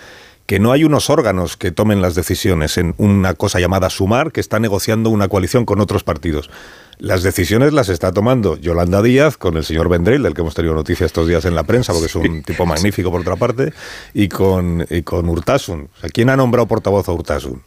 Que 0.46 0.58
no 0.58 0.72
hay 0.72 0.84
unos 0.84 1.08
órganos 1.08 1.56
que 1.56 1.70
tomen 1.70 2.02
las 2.02 2.14
decisiones 2.14 2.76
en 2.76 2.94
una 2.98 3.34
cosa 3.34 3.60
llamada 3.60 3.90
Sumar 3.90 4.32
que 4.32 4.40
está 4.40 4.58
negociando 4.58 5.10
una 5.10 5.28
coalición 5.28 5.64
con 5.64 5.80
otros 5.80 6.04
partidos. 6.04 6.50
Las 6.98 7.22
decisiones 7.22 7.72
las 7.72 7.88
está 7.88 8.12
tomando 8.12 8.56
Yolanda 8.56 9.02
Díaz 9.02 9.36
con 9.36 9.56
el 9.56 9.64
señor 9.64 9.88
Vendrell, 9.88 10.22
del 10.22 10.34
que 10.34 10.42
hemos 10.42 10.54
tenido 10.54 10.74
noticia 10.74 11.06
estos 11.06 11.26
días 11.26 11.44
en 11.44 11.54
la 11.54 11.64
prensa, 11.64 11.92
porque 11.92 12.06
es 12.06 12.14
un 12.14 12.42
tipo 12.42 12.66
magnífico 12.66 13.10
por 13.10 13.22
otra 13.22 13.36
parte, 13.36 13.72
y 14.14 14.28
con, 14.28 14.86
y 14.88 15.02
con 15.02 15.28
Urtasun. 15.28 15.88
O 15.96 16.00
sea, 16.00 16.10
¿Quién 16.10 16.30
ha 16.30 16.36
nombrado 16.36 16.68
portavoz 16.68 17.08
a 17.08 17.12
Urtasun? 17.12 17.62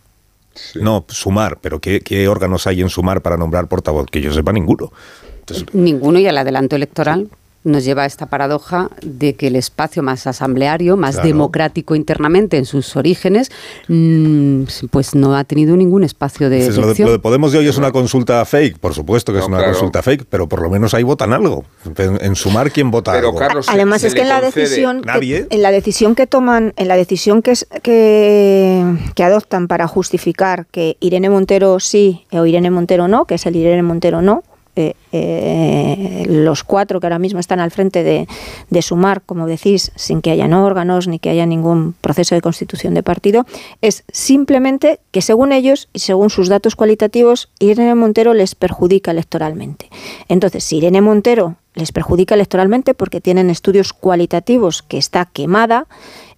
No, 0.76 1.06
Sumar, 1.10 1.58
pero 1.60 1.80
¿qué, 1.80 2.00
¿qué 2.00 2.28
órganos 2.28 2.66
hay 2.68 2.82
en 2.82 2.90
Sumar 2.90 3.22
para 3.22 3.36
nombrar 3.36 3.68
portavoz? 3.68 4.06
Que 4.10 4.22
yo 4.22 4.32
sepa 4.32 4.54
ninguno. 4.54 4.92
Entonces, 5.40 5.66
Ninguno 5.74 6.20
y 6.20 6.28
el 6.28 6.38
adelanto 6.38 6.76
electoral 6.76 7.30
nos 7.66 7.84
lleva 7.84 8.04
a 8.04 8.06
esta 8.06 8.28
paradoja 8.28 8.90
de 9.04 9.36
que 9.36 9.48
el 9.48 9.58
espacio 9.58 10.02
más 10.04 10.26
asambleario, 10.28 10.96
más 10.96 11.16
Claro. 11.16 11.28
democrático 11.28 11.96
internamente 11.96 12.58
en 12.58 12.66
sus 12.66 12.96
orígenes, 12.96 13.52
mm, 13.90 14.64
pues 14.92 15.16
no 15.16 15.36
ha 15.36 15.44
tenido 15.44 15.76
ningún 15.76 16.04
espacio 16.04 16.50
de 16.50 16.70
lo, 16.72 16.94
de, 16.94 17.04
lo 17.04 17.12
de 17.12 17.20
Podemos 17.20 17.52
de 17.52 17.58
hoy 17.60 17.68
es 17.68 17.78
una 17.78 17.92
consulta 17.92 18.46
fake, 18.46 18.78
por 18.80 18.94
supuesto 18.94 19.34
que 19.34 19.40
es 19.40 19.46
una 19.48 19.58
claro. 19.58 19.74
consulta 19.74 20.02
fake, 20.02 20.26
pero 20.30 20.48
por 20.48 20.62
lo 20.62 20.70
menos 20.70 20.94
ahí 20.94 21.04
votan 21.04 21.34
algo. 21.34 21.66
En, 21.98 22.18
en 22.22 22.36
sumar, 22.36 22.72
¿quién 22.72 22.92
vota 22.92 23.12
Pero, 23.14 23.28
algo? 23.30 23.40
Carlos, 23.40 23.68
Además 23.70 24.02
se 24.02 24.08
es 24.08 24.14
que 24.16 24.22
en 24.22 24.30
la 24.30 24.42
decisión 24.42 25.02
que, 25.02 25.48
en 25.50 25.62
la 25.62 25.72
decisión 25.72 26.16
que 26.16 26.28
toman, 26.28 26.74
en 26.78 26.88
la 26.88 26.96
decisión 26.96 27.42
que, 27.42 27.52
es- 27.52 27.68
que 27.84 28.86
que 29.16 29.24
adoptan 29.24 29.68
para 29.68 29.88
justificar 29.88 30.68
que 30.68 30.98
Irene 31.00 31.30
Montero 31.30 31.80
sí 31.80 32.26
o 32.32 32.46
Irene 32.46 32.70
Montero 32.70 33.08
no, 33.08 33.26
que 33.26 33.36
es 33.36 33.46
el 33.46 33.56
Irene 33.56 33.84
Montero 33.84 34.22
no. 34.22 34.44
Eh, 34.76 34.94
eh, 35.12 36.26
los 36.28 36.64
cuatro 36.64 37.00
que 37.00 37.08
ahora 37.08 37.20
mismo 37.20 37.40
están 37.40 37.60
al 37.60 37.72
frente 37.72 38.04
de, 38.04 38.28
de 38.70 38.82
Sumar, 38.82 39.22
como 39.22 39.48
decís, 39.48 39.92
sin 39.96 40.22
que 40.22 40.32
hayan 40.32 40.54
órganos 40.54 41.08
ni 41.08 41.20
que 41.20 41.30
haya 41.30 41.46
ningún 41.46 41.94
proceso 42.02 42.36
de 42.36 42.42
constitución 42.42 42.94
de 42.94 43.04
partido, 43.04 43.46
es 43.82 44.04
simplemente 44.12 45.00
que 45.12 45.22
según 45.22 45.52
ellos 45.52 45.90
y 45.94 46.00
según 46.00 46.30
sus 46.30 46.50
datos 46.50 46.76
cualitativos, 46.76 47.50
Irene 47.60 47.96
Montero 47.96 48.34
les 48.34 48.56
perjudica 48.56 49.12
electoralmente. 49.12 49.90
Entonces, 50.28 50.64
si 50.64 50.78
Irene 50.78 51.02
Montero 51.02 51.56
les 51.76 51.92
perjudica 51.92 52.36
electoralmente 52.36 52.94
porque 52.94 53.22
tienen 53.22 53.50
estudios 53.50 53.94
cualitativos 53.94 54.82
que 54.82 54.98
está 54.98 55.26
quemada, 55.26 55.88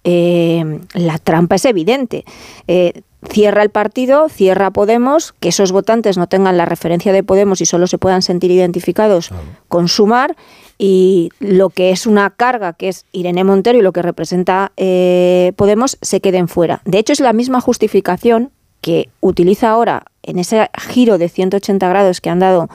eh, 0.04 0.80
la 0.94 1.18
trampa 1.18 1.56
es 1.56 1.64
evidente. 1.64 2.24
Eh, 2.66 3.02
cierra 3.28 3.62
el 3.62 3.70
partido, 3.70 4.28
cierra 4.28 4.70
Podemos, 4.70 5.34
que 5.40 5.48
esos 5.48 5.72
votantes 5.72 6.16
no 6.18 6.28
tengan 6.28 6.56
la 6.56 6.66
referencia 6.66 7.12
de 7.12 7.22
Podemos 7.22 7.60
y 7.60 7.66
solo 7.66 7.86
se 7.86 7.98
puedan 7.98 8.22
sentir 8.22 8.50
identificados 8.50 9.30
con 9.68 9.88
Sumar 9.88 10.36
y 10.78 11.30
lo 11.40 11.70
que 11.70 11.90
es 11.90 12.06
una 12.06 12.30
carga, 12.30 12.72
que 12.74 12.88
es 12.88 13.04
Irene 13.12 13.42
Montero 13.42 13.78
y 13.78 13.82
lo 13.82 13.92
que 13.92 14.02
representa 14.02 14.72
eh, 14.76 15.52
Podemos, 15.56 15.98
se 16.00 16.20
queden 16.20 16.48
fuera. 16.48 16.80
De 16.84 16.98
hecho, 16.98 17.12
es 17.12 17.20
la 17.20 17.32
misma 17.32 17.60
justificación 17.60 18.52
que 18.80 19.08
utiliza 19.20 19.70
ahora 19.70 20.04
en 20.22 20.38
ese 20.38 20.70
giro 20.78 21.18
de 21.18 21.28
180 21.28 21.88
grados 21.88 22.20
que 22.20 22.30
han 22.30 22.38
dado 22.38 22.68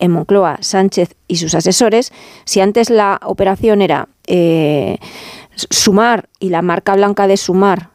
en 0.00 0.10
Moncloa, 0.10 0.58
Sánchez 0.60 1.14
y 1.28 1.36
sus 1.36 1.54
asesores, 1.54 2.12
si 2.44 2.60
antes 2.60 2.90
la 2.90 3.20
operación 3.22 3.82
era 3.82 4.08
eh, 4.26 4.98
sumar 5.54 6.28
y 6.40 6.48
la 6.48 6.62
marca 6.62 6.96
blanca 6.96 7.26
de 7.26 7.36
sumar, 7.36 7.90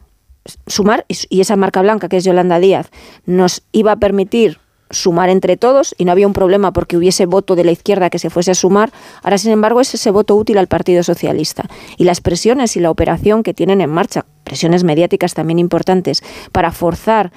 sumar 0.66 1.04
y, 1.08 1.40
esa 1.40 1.56
marca 1.56 1.82
blanca 1.82 2.08
que 2.08 2.16
es 2.16 2.24
Yolanda 2.24 2.58
Díaz, 2.58 2.90
nos 3.26 3.62
iba 3.72 3.92
a 3.92 3.96
permitir 3.96 4.60
sumar 4.90 5.30
entre 5.30 5.56
todos 5.56 5.96
y 5.98 6.04
no 6.04 6.12
había 6.12 6.28
un 6.28 6.32
problema 6.32 6.72
porque 6.72 6.96
hubiese 6.96 7.26
voto 7.26 7.56
de 7.56 7.64
la 7.64 7.72
izquierda 7.72 8.08
que 8.08 8.20
se 8.20 8.30
fuese 8.30 8.52
a 8.52 8.54
sumar. 8.54 8.92
Ahora, 9.24 9.36
sin 9.36 9.50
embargo, 9.50 9.80
es 9.80 9.92
ese 9.92 10.12
voto 10.12 10.36
útil 10.36 10.58
al 10.58 10.68
Partido 10.68 11.02
Socialista. 11.02 11.64
Y 11.96 12.04
las 12.04 12.20
presiones 12.20 12.76
y 12.76 12.80
la 12.80 12.90
operación 12.90 13.42
que 13.42 13.52
tienen 13.52 13.80
en 13.80 13.90
marcha, 13.90 14.26
presiones 14.44 14.84
mediáticas 14.84 15.34
también 15.34 15.58
importantes, 15.58 16.22
para 16.52 16.70
forzar 16.70 17.32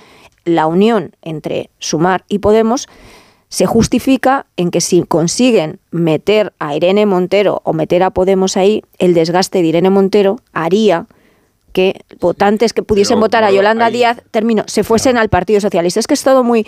la 0.46 0.68
unión 0.68 1.16
entre 1.24 1.72
Sumar 1.80 2.24
y 2.30 2.40
Podemos, 2.40 2.88
se 3.50 3.66
justifica 3.66 4.46
en 4.58 4.70
que 4.72 4.80
si 4.80 5.02
consiguen 5.04 5.80
meter 5.92 6.54
a 6.60 6.76
Irene 6.76 7.06
Montero 7.06 7.62
o 7.66 7.74
meter 7.74 8.04
a 8.04 8.12
Podemos 8.12 8.56
ahí, 8.58 8.84
el 9.00 9.14
desgaste 9.14 9.62
de 9.62 9.68
Irene 9.68 9.90
Montero 9.90 10.38
haría 10.54 11.08
que 11.74 12.02
votantes 12.20 12.74
que 12.74 12.82
pudiesen 12.84 13.16
Pero, 13.16 13.22
votar 13.22 13.44
a 13.44 13.52
Yolanda 13.52 13.86
ahí- 13.86 13.94
Díaz, 13.94 14.22
termino, 14.32 14.64
se 14.68 14.84
fuesen 14.84 15.18
al 15.18 15.30
Partido 15.30 15.62
Socialista. 15.62 16.00
Es 16.00 16.08
que 16.08 16.14
es 16.16 16.24
todo 16.24 16.44
muy 16.44 16.66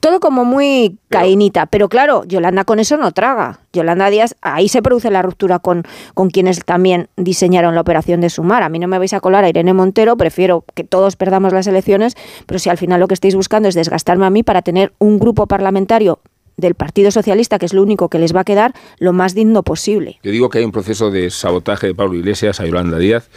todo 0.00 0.20
como 0.20 0.44
muy 0.44 0.98
caínita, 1.08 1.66
pero 1.66 1.88
claro, 1.88 2.24
Yolanda 2.24 2.64
con 2.64 2.80
eso 2.80 2.96
no 2.96 3.12
traga. 3.12 3.60
Yolanda 3.72 4.10
Díaz, 4.10 4.34
ahí 4.40 4.68
se 4.68 4.82
produce 4.82 5.10
la 5.10 5.22
ruptura 5.22 5.58
con, 5.58 5.84
con 6.14 6.30
quienes 6.30 6.64
también 6.64 7.08
diseñaron 7.16 7.74
la 7.74 7.82
operación 7.82 8.20
de 8.20 8.30
Sumar. 8.30 8.62
A 8.62 8.68
mí 8.68 8.78
no 8.78 8.88
me 8.88 8.98
vais 8.98 9.12
a 9.12 9.20
colar 9.20 9.44
a 9.44 9.48
Irene 9.48 9.74
Montero, 9.74 10.16
prefiero 10.16 10.64
que 10.74 10.84
todos 10.84 11.16
perdamos 11.16 11.52
las 11.52 11.66
elecciones, 11.66 12.16
pero 12.46 12.58
si 12.58 12.70
al 12.70 12.78
final 12.78 13.00
lo 13.00 13.08
que 13.08 13.14
estáis 13.14 13.34
buscando 13.34 13.68
es 13.68 13.74
desgastarme 13.74 14.26
a 14.26 14.30
mí 14.30 14.42
para 14.42 14.62
tener 14.62 14.92
un 14.98 15.18
grupo 15.18 15.46
parlamentario 15.46 16.20
del 16.56 16.74
Partido 16.74 17.10
Socialista, 17.10 17.58
que 17.58 17.66
es 17.66 17.74
lo 17.74 17.82
único 17.82 18.08
que 18.08 18.18
les 18.18 18.34
va 18.34 18.40
a 18.40 18.44
quedar, 18.44 18.74
lo 18.98 19.12
más 19.12 19.34
digno 19.34 19.62
posible. 19.62 20.18
Yo 20.22 20.30
digo 20.30 20.50
que 20.50 20.58
hay 20.58 20.64
un 20.64 20.72
proceso 20.72 21.10
de 21.10 21.30
sabotaje 21.30 21.88
de 21.88 21.94
Pablo 21.94 22.14
Iglesias 22.18 22.60
a 22.60 22.66
Yolanda 22.66 22.98
Díaz 22.98 23.30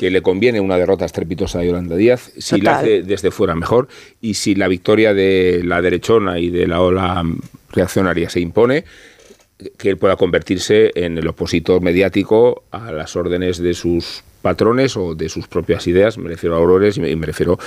que 0.00 0.10
le 0.10 0.22
conviene 0.22 0.62
una 0.62 0.78
derrota 0.78 1.04
estrepitosa 1.04 1.58
a 1.58 1.62
Yolanda 1.62 1.94
Díaz, 1.94 2.32
si 2.38 2.58
la 2.58 2.78
hace 2.78 3.02
desde 3.02 3.30
fuera 3.30 3.54
mejor, 3.54 3.86
y 4.22 4.32
si 4.32 4.54
la 4.54 4.66
victoria 4.66 5.12
de 5.12 5.60
la 5.62 5.82
derechona 5.82 6.38
y 6.38 6.48
de 6.48 6.66
la 6.66 6.80
ola 6.80 7.22
reaccionaria 7.68 8.30
se 8.30 8.40
impone, 8.40 8.86
que 9.76 9.90
él 9.90 9.98
pueda 9.98 10.16
convertirse 10.16 10.90
en 10.94 11.18
el 11.18 11.28
opositor 11.28 11.82
mediático 11.82 12.62
a 12.70 12.92
las 12.92 13.14
órdenes 13.14 13.58
de 13.58 13.74
sus 13.74 14.24
patrones 14.40 14.96
o 14.96 15.14
de 15.14 15.28
sus 15.28 15.46
propias 15.48 15.86
ideas, 15.86 16.16
me 16.16 16.30
refiero 16.30 16.56
a 16.56 16.60
Aurores 16.60 16.96
y 16.96 17.00
me 17.00 17.26
refiero 17.26 17.58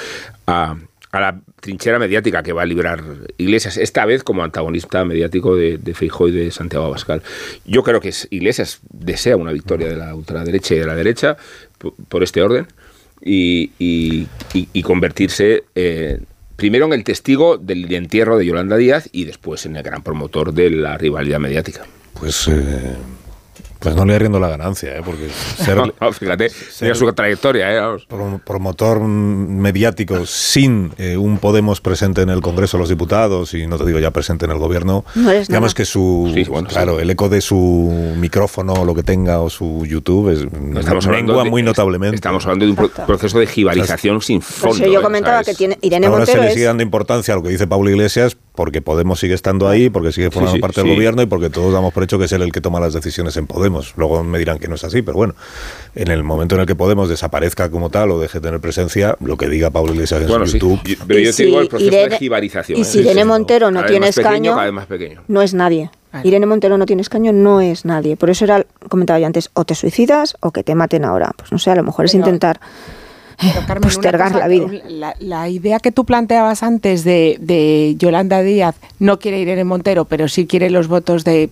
a, 0.47 0.75
a 1.13 1.19
la 1.21 1.41
trinchera 1.61 1.99
mediática 1.99 2.41
que 2.41 2.53
va 2.53 2.63
a 2.63 2.65
librar 2.65 3.03
Iglesias, 3.37 3.77
esta 3.77 4.03
vez 4.05 4.23
como 4.23 4.43
antagonista 4.43 5.05
mediático 5.05 5.55
de, 5.55 5.77
de 5.77 5.95
y 6.27 6.31
de 6.31 6.49
Santiago 6.49 6.85
Abascal. 6.87 7.21
Yo 7.65 7.83
creo 7.83 8.01
que 8.01 8.09
es- 8.09 8.27
Iglesias 8.31 8.79
desea 8.91 9.37
una 9.37 9.51
victoria 9.51 9.87
de 9.87 9.95
la 9.95 10.15
ultraderecha 10.15 10.73
y 10.73 10.79
de 10.79 10.87
la 10.87 10.95
derecha 10.95 11.37
por, 12.09 12.23
este 12.23 12.41
orden 12.41 12.65
y 13.21 14.27
convertirse 14.83 15.65
eh, 15.75 16.19
primero 16.55 16.85
en 16.85 16.93
el 16.93 17.03
testigo 17.03 17.57
del 17.57 17.93
entierro 17.93 18.37
de 18.37 18.45
Yolanda 18.47 18.75
Díaz 18.75 19.07
y 19.11 19.25
después 19.25 19.65
en 19.67 19.75
el 19.75 19.83
gran 19.83 20.01
promotor 20.01 20.51
de 20.51 20.71
la 20.71 20.97
rivalidad 20.97 21.39
mediática. 21.39 21.85
Pues, 22.19 22.47
eh, 22.47 22.95
pues 23.83 23.95
no 23.95 24.05
le 24.05 24.15
arriendo 24.15 24.39
la 24.39 24.47
ganancia, 24.49 24.95
¿eh? 24.97 25.01
porque 25.03 25.29
ser 25.29 25.75
No, 25.83 25.85
no, 25.99 26.11
fíjate, 26.13 26.49
mira 26.81 26.95
su 26.95 27.11
trayectoria, 27.13 27.71
¿eh? 27.73 27.79
Vamos. 27.79 28.07
prom- 28.09 28.39
promotor 28.41 28.99
mediático 29.01 30.25
sin 30.25 30.91
eh, 30.97 31.17
un 31.17 31.37
Podemos 31.37 31.81
presente 31.81 32.21
en 32.21 32.29
el 32.29 32.41
Congreso 32.41 32.77
de 32.77 32.81
los 32.83 32.89
Diputados 32.89 33.53
y 33.53 33.67
no 33.67 33.77
te 33.77 33.85
digo 33.85 33.99
ya 33.99 34.11
presente 34.11 34.45
en 34.45 34.51
el 34.51 34.57
Gobierno, 34.57 35.03
No 35.15 35.29
digamos 35.31 35.49
nada. 35.49 35.73
que 35.73 35.85
su, 35.85 36.31
Sí, 36.33 36.43
bueno, 36.45 36.67
claro, 36.69 36.99
el 36.99 37.09
eco 37.09 37.27
de 37.29 37.41
su 37.41 38.13
micrófono 38.17 38.73
o 38.73 38.85
lo 38.85 38.95
que 38.95 39.03
tenga 39.03 39.41
o 39.41 39.49
su 39.49 39.85
YouTube 39.85 40.29
es 40.29 40.39
Estamos 40.79 41.05
hablando 41.05 41.27
mengua 41.33 41.43
de- 41.43 41.49
muy 41.49 41.63
notablemente. 41.63 42.15
Estamos 42.15 42.45
hablando 42.45 42.65
de 42.65 42.71
un 42.71 42.77
pro- 42.77 43.05
proceso 43.05 43.39
de 43.39 43.47
jibarización 43.47 44.21
sin 44.21 44.39
Por 44.39 44.47
fondo. 44.49 44.75
eso 44.85 44.93
yo 44.93 44.99
¿eh? 44.99 45.03
comentaba 45.03 45.43
que 45.43 45.51
es- 45.51 45.57
tiene 45.57 45.77
Irene 45.81 46.07
Ahora 46.07 46.19
Montero 46.19 46.37
se 46.37 46.41
le 46.43 46.47
es 46.49 46.53
sigue 46.53 46.65
dando 46.65 46.83
importancia 46.83 47.33
a 47.33 47.37
lo 47.37 47.43
que 47.43 47.49
dice 47.49 47.67
Pablo 47.67 47.89
Iglesias 47.89 48.37
porque 48.55 48.81
Podemos 48.81 49.19
sigue 49.19 49.33
estando 49.33 49.67
ahí, 49.67 49.89
porque 49.89 50.11
sigue 50.11 50.29
formando 50.29 50.55
sí, 50.57 50.61
parte 50.61 50.81
sí. 50.81 50.87
del 50.87 50.95
gobierno 50.95 51.21
y 51.21 51.25
porque 51.25 51.49
todos 51.49 51.73
damos 51.73 51.91
por 51.93 52.03
hecho 52.03 52.19
que 52.19 52.25
es 52.25 52.31
él 52.33 52.41
el 52.43 52.51
que 52.51 52.61
toma 52.61 52.79
las 52.79 52.93
decisiones 52.93 53.35
en 53.37 53.47
Podemos. 53.47 53.93
Luego 53.97 54.23
me 54.23 54.37
dirán 54.37 54.59
que 54.59 54.67
no 54.67 54.75
es 54.75 54.83
así, 54.83 55.01
pero 55.01 55.17
bueno, 55.17 55.33
en 55.95 56.09
el 56.11 56.23
momento 56.23 56.55
en 56.55 56.61
el 56.61 56.67
que 56.67 56.75
Podemos 56.75 57.09
desaparezca 57.09 57.69
como 57.71 57.89
tal 57.89 58.11
o 58.11 58.19
deje 58.19 58.39
de 58.39 58.47
tener 58.47 58.59
presencia, 58.61 59.17
lo 59.21 59.37
que 59.37 59.47
diga 59.49 59.69
Pablo 59.71 59.93
Iglesias 59.93 60.21
en 60.21 60.27
Bueno, 60.27 60.45
su 60.45 60.51
sí, 60.53 60.59
YouTube. 60.59 60.79
y- 60.85 60.95
pero 60.95 61.19
yo 61.19 61.33
te 61.35 61.43
digo 61.45 61.57
si 61.57 61.63
el 61.63 61.67
proceso 61.69 61.91
Irene- 61.91 62.09
de 62.09 62.17
jibarización. 62.17 62.77
y 62.77 62.81
¿eh? 62.81 62.85
si 62.85 62.99
Irene 62.99 63.25
Montero 63.25 63.71
no 63.71 63.83
tiene 63.85 64.07
escaño, 64.09 64.55
no 65.27 65.41
es 65.41 65.53
nadie. 65.53 65.89
Irene 66.23 66.45
Montero 66.45 66.77
no 66.77 66.85
tiene 66.85 67.01
escaño, 67.01 67.33
no 67.33 67.59
es 67.59 67.85
nadie. 67.85 68.15
Por 68.17 68.29
eso 68.29 68.45
era, 68.45 68.63
comentaba 68.87 69.19
yo 69.19 69.25
antes, 69.25 69.49
o 69.55 69.65
te 69.65 69.73
suicidas 69.73 70.37
o 70.41 70.51
que 70.51 70.63
te 70.63 70.75
maten 70.75 71.05
ahora. 71.05 71.31
Pues 71.35 71.51
no 71.51 71.57
sé, 71.57 71.71
a 71.71 71.75
lo 71.75 71.81
mejor 71.83 72.05
es 72.05 72.13
Pero- 73.53 73.65
Carmen, 73.67 73.83
postergar 73.83 74.31
una 74.31 74.39
la 74.39 74.47
vida. 74.47 74.67
La, 74.87 75.15
la 75.19 75.49
idea 75.49 75.79
que 75.79 75.91
tú 75.91 76.05
planteabas 76.05 76.63
antes 76.63 77.03
de, 77.03 77.37
de 77.39 77.95
Yolanda 77.97 78.41
Díaz, 78.41 78.75
no 78.99 79.19
quiere 79.19 79.39
Irene 79.39 79.63
Montero, 79.63 80.05
pero 80.05 80.27
sí 80.27 80.45
quiere 80.47 80.69
los 80.69 80.87
votos 80.87 81.23
de 81.23 81.49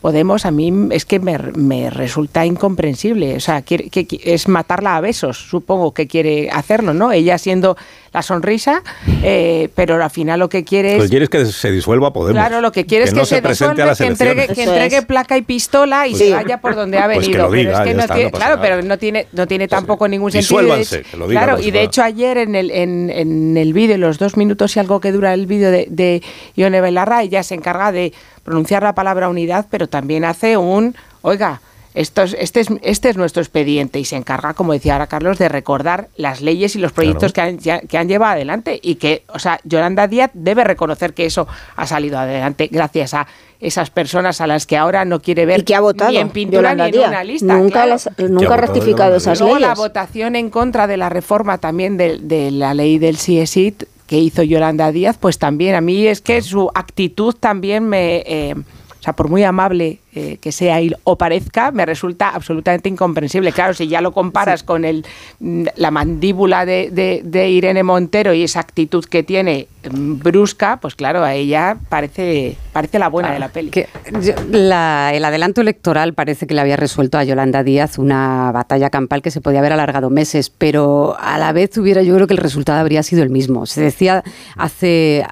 Podemos, 0.00 0.46
a 0.46 0.50
mí 0.50 0.72
es 0.92 1.04
que 1.04 1.18
me, 1.20 1.36
me 1.36 1.90
resulta 1.90 2.46
incomprensible. 2.46 3.36
O 3.36 3.40
sea, 3.40 3.60
quiere, 3.60 3.90
que, 3.90 4.06
que 4.06 4.18
es 4.24 4.48
matarla 4.48 4.96
a 4.96 5.00
besos, 5.02 5.36
supongo 5.36 5.92
que 5.92 6.06
quiere 6.06 6.48
hacerlo, 6.50 6.94
¿no? 6.94 7.12
Ella 7.12 7.36
siendo 7.36 7.76
la 8.12 8.22
sonrisa, 8.22 8.82
eh, 9.22 9.68
pero 9.76 10.02
al 10.02 10.10
final 10.10 10.40
lo 10.40 10.48
que 10.48 10.64
quiere 10.64 10.96
Lo 10.96 10.96
es... 10.98 11.02
que 11.04 11.10
quiere 11.10 11.24
es 11.24 11.30
que 11.30 11.46
se 11.46 11.70
disuelva 11.70 12.12
Podemos. 12.12 12.32
Claro, 12.42 12.60
lo 12.60 12.72
que 12.72 12.84
quiere 12.84 13.04
es 13.04 13.14
que 13.14 13.24
se, 13.24 13.40
presente 13.40 13.82
a 13.82 13.86
disuelva, 13.86 13.86
las 13.86 13.98
que 13.98 14.06
entregue, 14.06 14.54
que 14.54 14.62
entregue 14.64 14.96
es. 14.96 15.04
placa 15.04 15.36
y 15.36 15.42
pistola 15.42 16.08
y 16.08 16.10
Pues 16.10 16.22
se 16.24 16.30
vaya 16.34 16.60
por 16.60 16.74
donde 16.74 16.98
ha 16.98 17.04
Pues 17.04 17.18
venido. 17.20 17.32
que 17.32 17.38
lo 17.38 17.50
pero 17.50 17.60
diga, 17.62 17.72
es 17.72 17.80
que 17.80 17.90
ya 17.90 17.94
no 17.94 18.00
está, 18.02 18.14
tiene, 18.14 18.30
no 18.32 18.36
claro, 18.36 18.56
nada. 18.56 18.62
pero 18.68 18.82
no 18.82 18.98
tiene, 18.98 19.26
no 19.32 19.46
tiene 19.46 19.68
tampoco 19.68 20.08
ningún 20.08 20.32
sentido. 20.32 20.60
Disuélvanse, 20.60 21.02
que 21.02 21.16
lo 21.16 21.28
diga, 21.28 21.40
claro, 21.42 21.56
pues 21.58 21.66
y 21.68 21.70
de 21.70 21.82
hecho 21.82 22.02
ayer 22.02 22.38
en 22.38 22.56
el, 22.56 22.70
en, 22.72 23.10
en 23.10 23.56
el 23.56 23.72
vídeo, 23.72 23.94
en 23.94 24.00
los 24.00 24.18
dos 24.18 24.36
minutos 24.36 24.74
y 24.76 24.80
algo 24.80 24.98
que 25.00 25.12
dura 25.12 25.32
el 25.32 25.46
vídeo 25.46 25.70
de, 25.70 25.86
de 25.88 26.20
Ione 26.56 26.80
Belarra, 26.80 27.22
ella 27.22 27.44
se 27.44 27.54
encarga 27.54 27.92
de 27.92 28.12
pronunciar 28.42 28.82
la 28.82 28.94
palabra 28.96 29.28
unidad, 29.28 29.66
pero 29.70 29.88
también 29.88 30.24
hace 30.24 30.56
un, 30.56 30.96
oiga, 31.22 31.60
esto 31.94 32.22
es- 32.22 32.36
este, 32.38 32.60
es, 32.60 32.68
este 32.82 33.08
es 33.10 33.16
nuestro 33.16 33.42
expediente 33.42 33.98
y 33.98 34.04
se 34.04 34.16
encarga, 34.16 34.54
como 34.54 34.72
decía 34.72 34.92
ahora 34.94 35.06
Carlos, 35.08 35.38
de 35.38 35.48
recordar 35.48 36.08
las 36.16 36.40
leyes 36.40 36.76
y 36.76 36.78
los 36.78 36.92
proyectos 36.92 37.32
que, 37.32 37.40
han, 37.40 37.58
que 37.58 37.98
han 37.98 38.08
llevado 38.08 38.32
adelante 38.34 38.78
y 38.82 38.94
que, 38.96 39.24
o 39.32 39.38
sea, 39.38 39.60
Yolanda 39.64 40.06
Díaz 40.06 40.30
debe 40.34 40.64
reconocer 40.64 41.14
que 41.14 41.26
eso 41.26 41.48
ha 41.76 41.86
salido 41.86 42.18
adelante 42.18 42.68
gracias 42.70 43.14
a 43.14 43.26
esas 43.60 43.90
personas 43.90 44.40
a 44.40 44.46
las 44.46 44.66
que 44.66 44.76
ahora 44.78 45.04
no 45.04 45.20
quiere 45.20 45.44
ver 45.44 45.60
Y 45.60 45.64
que 45.64 45.74
ha 45.74 45.80
votado 45.80 46.10
ni 46.12 46.16
en 46.16 46.30
pintura 46.30 46.70
Yolanda 46.72 46.84
ni 46.84 46.88
en 46.90 46.94
Díaz. 46.94 47.08
una 47.08 47.24
lista. 47.24 47.54
Nunca, 47.58 47.72
claro. 47.72 47.88
las- 47.90 48.08
nunca 48.18 48.54
ha 48.54 48.56
ratificado 48.56 49.16
esas 49.16 49.40
Luego 49.40 49.58
la 49.58 49.74
votación 49.74 50.34
en 50.36 50.48
contra 50.48 50.86
de 50.86 50.96
la 50.96 51.08
reforma 51.10 51.58
también 51.58 51.96
de, 51.96 52.18
de 52.18 52.50
la 52.52 52.72
ley 52.72 52.98
del 52.98 53.16
CSIT 53.16 53.82
que 54.06 54.18
hizo 54.18 54.42
Yolanda 54.42 54.90
Díaz, 54.92 55.18
pues 55.20 55.38
también 55.38 55.74
a 55.74 55.80
mí 55.80 56.06
es 56.06 56.20
que 56.20 56.40
su 56.42 56.70
actitud 56.74 57.34
también 57.38 57.88
me... 57.88 58.22
eh, 58.26 58.54
o 59.00 59.02
sea, 59.02 59.14
por 59.14 59.28
muy 59.28 59.42
amable 59.44 59.98
eh, 60.12 60.38
que 60.40 60.50
sea 60.52 60.80
y- 60.82 60.92
o 61.04 61.16
parezca, 61.16 61.70
me 61.70 61.86
resulta 61.86 62.30
absolutamente 62.30 62.88
incomprensible. 62.88 63.52
Claro, 63.52 63.74
si 63.74 63.86
ya 63.88 64.00
lo 64.00 64.10
comparas 64.12 64.62
con 64.64 64.84
el, 64.84 65.06
mm, 65.38 65.66
la 65.76 65.90
mandíbula 65.92 66.66
de, 66.66 66.90
de- 66.90 67.22
de 67.24 67.48
Irene 67.48 67.82
Montero 67.84 68.34
y 68.34 68.42
esa 68.42 68.58
actitud 68.60 69.04
que 69.04 69.22
tiene 69.22 69.68
mm, 69.88 70.18
brusca, 70.18 70.78
pues 70.82 70.96
claro, 70.96 71.22
a 71.22 71.34
ella 71.34 71.76
parece, 71.88 72.56
parece 72.72 72.98
la 72.98 73.08
buena 73.08 73.32
de 73.32 73.38
la 73.38 73.48
peli. 73.50 73.70
Que 73.70 73.86
yo- 74.20 74.34
la- 74.50 75.12
el 75.14 75.24
adelanto 75.24 75.60
electoral 75.60 76.12
parece 76.12 76.46
que 76.48 76.54
le 76.54 76.60
había 76.60 76.76
resuelto 76.76 77.16
a 77.16 77.24
Yolanda 77.24 77.62
Díaz 77.62 77.96
una 77.96 78.50
batalla 78.52 78.90
campal 78.90 79.22
que 79.22 79.30
se 79.30 79.40
podía 79.40 79.60
haber 79.60 79.72
alargado 79.72 80.10
meses, 80.10 80.50
pero 80.50 81.16
a 81.20 81.38
la 81.38 81.52
vez 81.52 81.78
hubiera, 81.78 82.02
yo 82.02 82.14
creo 82.16 82.26
que 82.26 82.34
el 82.34 82.38
resultado 82.38 82.80
habría 82.80 83.02
sido 83.04 83.22
el 83.22 83.30
mismo. 83.30 83.64
Se 83.66 83.80
decía 83.80 84.24
hace 84.56 85.24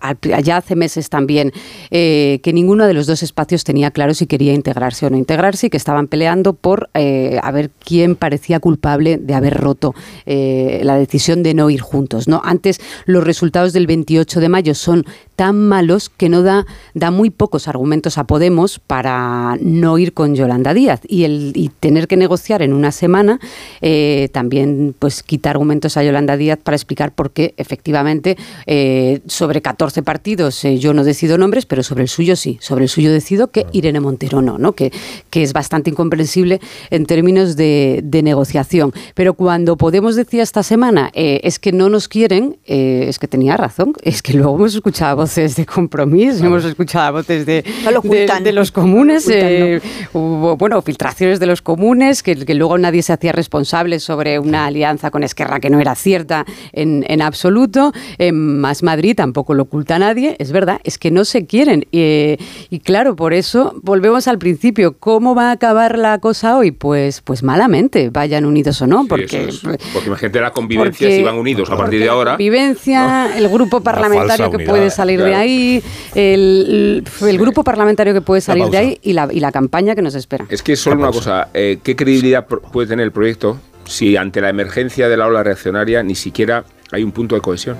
ya 0.42 0.58
hace 0.58 0.76
meses 0.76 1.10
también 1.10 1.52
eh, 1.90 2.40
que 2.44 2.52
ninguno 2.52 2.86
de 2.86 2.94
los 2.94 3.06
dos 3.08 3.22
espacios 3.24 3.57
tenía 3.64 3.90
claro 3.90 4.14
si 4.14 4.26
quería 4.26 4.52
integrarse 4.52 5.06
o 5.06 5.10
no 5.10 5.16
integrarse 5.16 5.66
y 5.66 5.70
que 5.70 5.76
estaban 5.76 6.06
peleando 6.06 6.52
por 6.52 6.90
eh, 6.94 7.38
a 7.42 7.50
ver 7.50 7.70
quién 7.84 8.16
parecía 8.16 8.60
culpable 8.60 9.18
de 9.18 9.34
haber 9.34 9.54
roto 9.54 9.94
eh, 10.26 10.80
la 10.84 10.96
decisión 10.96 11.42
de 11.42 11.54
no 11.54 11.70
ir 11.70 11.80
juntos. 11.80 12.28
¿no? 12.28 12.40
Antes 12.44 12.80
los 13.06 13.24
resultados 13.24 13.72
del 13.72 13.86
28 13.86 14.40
de 14.40 14.48
mayo 14.48 14.74
son 14.74 15.04
tan 15.38 15.68
malos 15.68 16.08
que 16.08 16.28
no 16.28 16.42
da, 16.42 16.66
da 16.94 17.12
muy 17.12 17.30
pocos 17.30 17.68
argumentos 17.68 18.18
a 18.18 18.24
Podemos 18.24 18.80
para 18.80 19.56
no 19.60 19.96
ir 19.96 20.12
con 20.12 20.34
Yolanda 20.34 20.74
Díaz 20.74 21.00
y, 21.06 21.22
el, 21.22 21.52
y 21.54 21.68
tener 21.68 22.08
que 22.08 22.16
negociar 22.16 22.60
en 22.60 22.72
una 22.72 22.90
semana 22.90 23.38
eh, 23.80 24.30
también 24.32 24.96
pues 24.98 25.22
quita 25.22 25.50
argumentos 25.50 25.96
a 25.96 26.02
Yolanda 26.02 26.36
Díaz 26.36 26.58
para 26.60 26.74
explicar 26.74 27.12
por 27.14 27.30
qué 27.30 27.54
efectivamente 27.56 28.36
eh, 28.66 29.20
sobre 29.28 29.62
14 29.62 30.02
partidos 30.02 30.64
eh, 30.64 30.76
yo 30.78 30.92
no 30.92 31.04
decido 31.04 31.38
nombres, 31.38 31.66
pero 31.66 31.84
sobre 31.84 32.02
el 32.02 32.08
suyo 32.08 32.34
sí, 32.34 32.58
sobre 32.60 32.86
el 32.86 32.88
suyo 32.88 33.12
decido 33.12 33.52
que 33.52 33.64
Irene 33.70 34.00
Montero 34.00 34.42
no, 34.42 34.58
¿no? 34.58 34.72
Que, 34.72 34.90
que 35.30 35.44
es 35.44 35.52
bastante 35.52 35.88
incomprensible 35.88 36.60
en 36.90 37.06
términos 37.06 37.54
de, 37.54 38.00
de 38.02 38.24
negociación. 38.24 38.92
Pero 39.14 39.34
cuando 39.34 39.76
Podemos 39.76 40.16
decía 40.16 40.42
esta 40.42 40.64
semana 40.64 41.12
es 41.14 41.60
que 41.60 41.70
no 41.70 41.88
nos 41.88 42.08
quieren, 42.08 42.56
es 42.64 43.20
que 43.20 43.28
tenía 43.28 43.56
razón, 43.56 43.92
es 44.02 44.20
que 44.20 44.32
luego 44.32 44.56
hemos 44.56 44.74
escuchado 44.74 45.27
voces 45.28 45.56
de 45.56 45.66
compromiso, 45.66 46.46
hemos 46.46 46.64
escuchado 46.64 47.12
voces 47.12 47.44
de, 47.44 47.62
No 47.84 47.90
lo 47.90 48.00
de, 48.00 48.26
de 48.42 48.52
los 48.52 48.72
comunes, 48.72 49.26
Ocultan, 49.26 49.46
eh, 49.46 49.80
hubo, 50.14 50.56
bueno, 50.56 50.80
filtraciones 50.80 51.38
de 51.38 51.44
los 51.44 51.60
comunes, 51.60 52.22
que, 52.22 52.34
que 52.46 52.54
luego 52.54 52.78
nadie 52.78 53.02
se 53.02 53.12
hacía 53.12 53.32
responsable 53.32 54.00
sobre 54.00 54.38
una 54.38 54.64
alianza 54.64 55.10
con 55.10 55.22
Esquerra 55.22 55.60
que 55.60 55.68
no 55.68 55.80
era 55.80 55.94
cierta 55.94 56.46
en, 56.72 57.04
en 57.08 57.20
absoluto. 57.20 57.92
En 58.16 58.58
Más 58.58 58.82
Madrid 58.82 59.14
tampoco 59.16 59.52
lo 59.52 59.64
oculta 59.64 59.98
nadie, 59.98 60.34
es 60.38 60.50
verdad, 60.50 60.80
es 60.84 60.96
que 60.96 61.10
no 61.10 61.26
se 61.26 61.44
quieren. 61.44 61.84
Eh, 61.92 62.38
y 62.70 62.78
claro, 62.80 63.14
por 63.14 63.34
eso 63.34 63.74
volvemos 63.82 64.28
al 64.28 64.38
principio. 64.38 64.96
¿Cómo 64.98 65.34
va 65.34 65.48
a 65.50 65.52
acabar 65.52 65.98
la 65.98 66.18
cosa 66.20 66.56
hoy? 66.56 66.70
Pues, 66.70 67.20
pues 67.20 67.42
malamente, 67.42 68.08
vayan 68.08 68.46
unidos 68.46 68.80
o 68.80 68.86
no, 68.86 69.02
Sí, 69.02 69.08
porque... 69.08 69.44
es. 69.48 69.58
Porque 69.60 70.06
imagínate 70.06 70.40
la 70.40 70.52
convivencia 70.52 71.06
porque- 71.06 71.16
si 71.18 71.22
van 71.22 71.34
unidos 71.36 71.68
a 71.70 71.76
partir 71.76 72.00
de 72.00 72.08
ahora. 72.08 72.32
Convivencia, 72.32 73.36
el 73.36 73.46
grupo 73.48 73.82
parlamentario 73.82 74.50
que 74.50 74.64
puede 74.64 74.88
salir 74.90 75.17
de 75.24 75.30
claro. 75.30 75.42
ahí, 75.42 75.82
el, 76.14 77.04
el 77.22 77.38
grupo 77.38 77.62
parlamentario 77.64 78.12
que 78.14 78.20
puede 78.20 78.40
salir 78.40 78.66
de 78.66 78.78
ahí 78.78 78.98
y 79.02 79.12
la, 79.12 79.28
y 79.30 79.40
la 79.40 79.52
campaña 79.52 79.94
que 79.94 80.02
nos 80.02 80.14
espera. 80.14 80.46
Es 80.48 80.62
que 80.62 80.76
solo 80.76 80.96
una 81.00 81.10
cosa, 81.10 81.48
eh, 81.54 81.78
¿qué 81.82 81.96
credibilidad 81.96 82.46
puede 82.46 82.88
tener 82.88 83.04
el 83.04 83.12
proyecto 83.12 83.58
si 83.84 84.16
ante 84.16 84.40
la 84.40 84.48
emergencia 84.50 85.08
de 85.08 85.16
la 85.16 85.26
ola 85.26 85.42
reaccionaria 85.42 86.02
ni 86.02 86.14
siquiera 86.14 86.64
hay 86.92 87.02
un 87.02 87.12
punto 87.12 87.34
de 87.34 87.40
cohesión? 87.40 87.76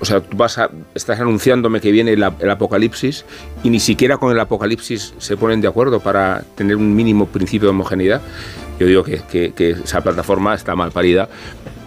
O 0.00 0.04
sea, 0.04 0.20
tú 0.20 0.36
vas 0.36 0.58
a, 0.58 0.68
estás 0.96 1.20
anunciándome 1.20 1.80
que 1.80 1.92
viene 1.92 2.12
el, 2.14 2.24
el 2.40 2.50
apocalipsis 2.50 3.24
y 3.62 3.70
ni 3.70 3.78
siquiera 3.78 4.16
con 4.16 4.32
el 4.32 4.40
apocalipsis 4.40 5.14
se 5.18 5.36
ponen 5.36 5.60
de 5.60 5.68
acuerdo 5.68 6.00
para 6.00 6.42
tener 6.56 6.74
un 6.74 6.94
mínimo 6.96 7.26
principio 7.26 7.68
de 7.68 7.70
homogeneidad. 7.70 8.20
Yo 8.80 8.86
digo 8.88 9.04
que, 9.04 9.20
que- 9.30 9.52
que 9.52 9.70
esa 9.70 10.00
plataforma 10.00 10.54
está 10.54 10.74
mal 10.74 10.90
parida 10.90 11.28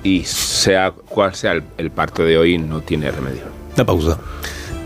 y 0.02 0.24
sea 0.24 0.92
cual 0.92 1.36
sea 1.36 1.52
el, 1.54 1.64
el 1.78 1.92
parto 1.92 2.24
de 2.24 2.38
hoy 2.38 2.58
no 2.58 2.80
tiene 2.80 3.12
remedio. 3.12 3.42
Una 3.76 3.86
pausa. 3.86 4.18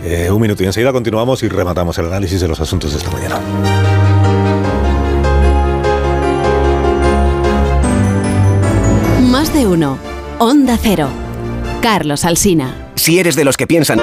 Eh, 0.03 0.31
un 0.31 0.41
minuto 0.41 0.63
y 0.63 0.65
enseguida 0.65 0.91
continuamos 0.91 1.43
y 1.43 1.49
rematamos 1.49 1.97
el 1.99 2.07
análisis 2.07 2.41
de 2.41 2.47
los 2.47 2.59
asuntos 2.59 2.91
de 2.91 2.97
esta 2.97 3.11
mañana. 3.11 3.39
Más 9.29 9.53
de 9.53 9.67
uno. 9.67 9.99
Onda 10.39 10.77
Cero. 10.81 11.09
Carlos 11.81 12.25
Alsina. 12.25 12.91
Si 12.95 13.19
eres 13.19 13.35
de 13.35 13.45
los 13.45 13.57
que 13.57 13.67
piensan... 13.67 13.99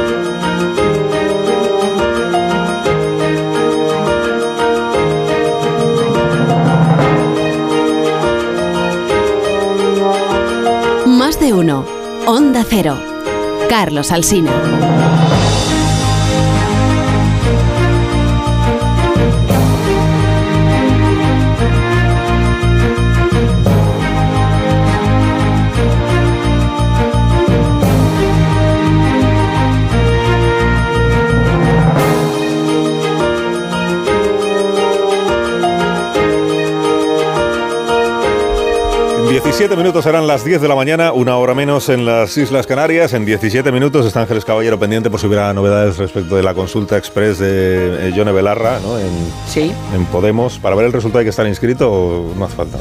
Más 11.07 11.41
de 11.41 11.53
uno. 11.53 11.84
Onda 12.26 12.64
Cero. 12.68 13.16
Carlos 13.69 14.12
Alsina. 14.12 15.36
17 39.59 39.74
minutos 39.76 40.04
serán 40.04 40.26
las 40.26 40.44
10 40.44 40.61
de 40.61 40.68
la 40.68 40.74
mañana, 40.74 41.12
una 41.12 41.38
hora 41.38 41.54
menos 41.54 41.88
en 41.88 42.04
las 42.04 42.36
Islas 42.36 42.66
Canarias. 42.66 43.14
En 43.14 43.24
17 43.24 43.72
minutos 43.72 44.04
está 44.04 44.20
Ángeles 44.20 44.44
Caballero 44.44 44.78
pendiente 44.78 45.09
por 45.09 45.18
si 45.18 45.26
hubiera 45.28 45.52
novedades 45.54 45.96
respecto 45.96 46.36
de 46.36 46.42
la 46.42 46.52
consulta 46.52 46.98
express 46.98 47.38
de 47.38 48.09
eh, 48.09 48.12
Yone 48.14 48.32
Belarra 48.32 48.78
¿no? 48.80 48.98
en, 48.98 49.09
Sí. 49.48 49.72
en 49.94 50.04
Podemos. 50.07 50.59
¿Para 50.59 50.76
ver 50.76 50.84
el 50.84 50.92
resultado 50.92 51.20
hay 51.20 51.24
que 51.24 51.30
estar 51.30 51.46
inscrito 51.46 51.90
o 51.90 52.34
no 52.36 52.44
hace 52.44 52.54
falta? 52.54 52.76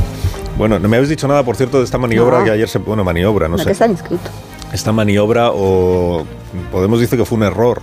Bueno, 0.58 0.78
no 0.78 0.90
me 0.90 0.98
habéis 0.98 1.10
dicho 1.10 1.30
nada, 1.30 1.44
por 1.44 1.56
cierto, 1.56 1.78
de 1.78 1.86
esta 1.86 1.98
maniobra 1.98 2.40
No. 2.40 2.44
que 2.44 2.52
ayer 2.52 2.68
se... 2.68 2.80
Bueno, 2.80 3.06
maniobra, 3.06 3.48
no 3.48 3.54
No 3.54 3.58
sé. 3.60 3.68
que 3.68 3.72
están 3.72 3.92
inscritos. 3.92 4.32
esta 4.74 4.92
maniobra 4.92 5.52
o 5.54 6.26
Podemos 6.74 7.00
dice 7.00 7.16
que 7.16 7.24
fue 7.24 7.38
un 7.38 7.44
error, 7.46 7.82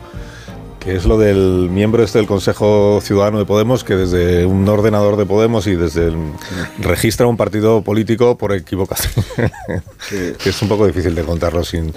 que 0.83 0.97
es 0.97 1.05
lo 1.05 1.17
del 1.17 1.69
miembro 1.71 2.03
este 2.03 2.19
del 2.19 2.27
Consejo 2.27 3.01
Ciudadano 3.03 3.39
de 3.39 3.45
Podemos 3.45 3.85
que 3.85 3.95
desde 3.95 4.45
un 4.47 4.69
ordenador 4.69 5.17
de 5.17 5.25
Podemos 5.27 5.67
y 5.69 5.77
desde 5.77 6.09
el, 6.09 6.17
registra 6.81 7.27
un 7.27 7.37
partido 7.37 7.83
político 7.83 8.37
por 8.37 8.53
equivocación. 8.53 9.25
que 10.11 10.49
es 10.49 10.63
un 10.63 10.69
poco 10.69 10.87
difícil 10.87 11.15
de 11.15 11.23
contarlo 11.23 11.63
sin 11.65 11.95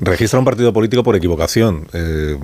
registra 0.00 0.38
un 0.38 0.44
partido 0.44 0.72
político 0.72 1.02
por 1.04 1.14
equivocación. 1.16 1.86
Eh, 1.92 2.36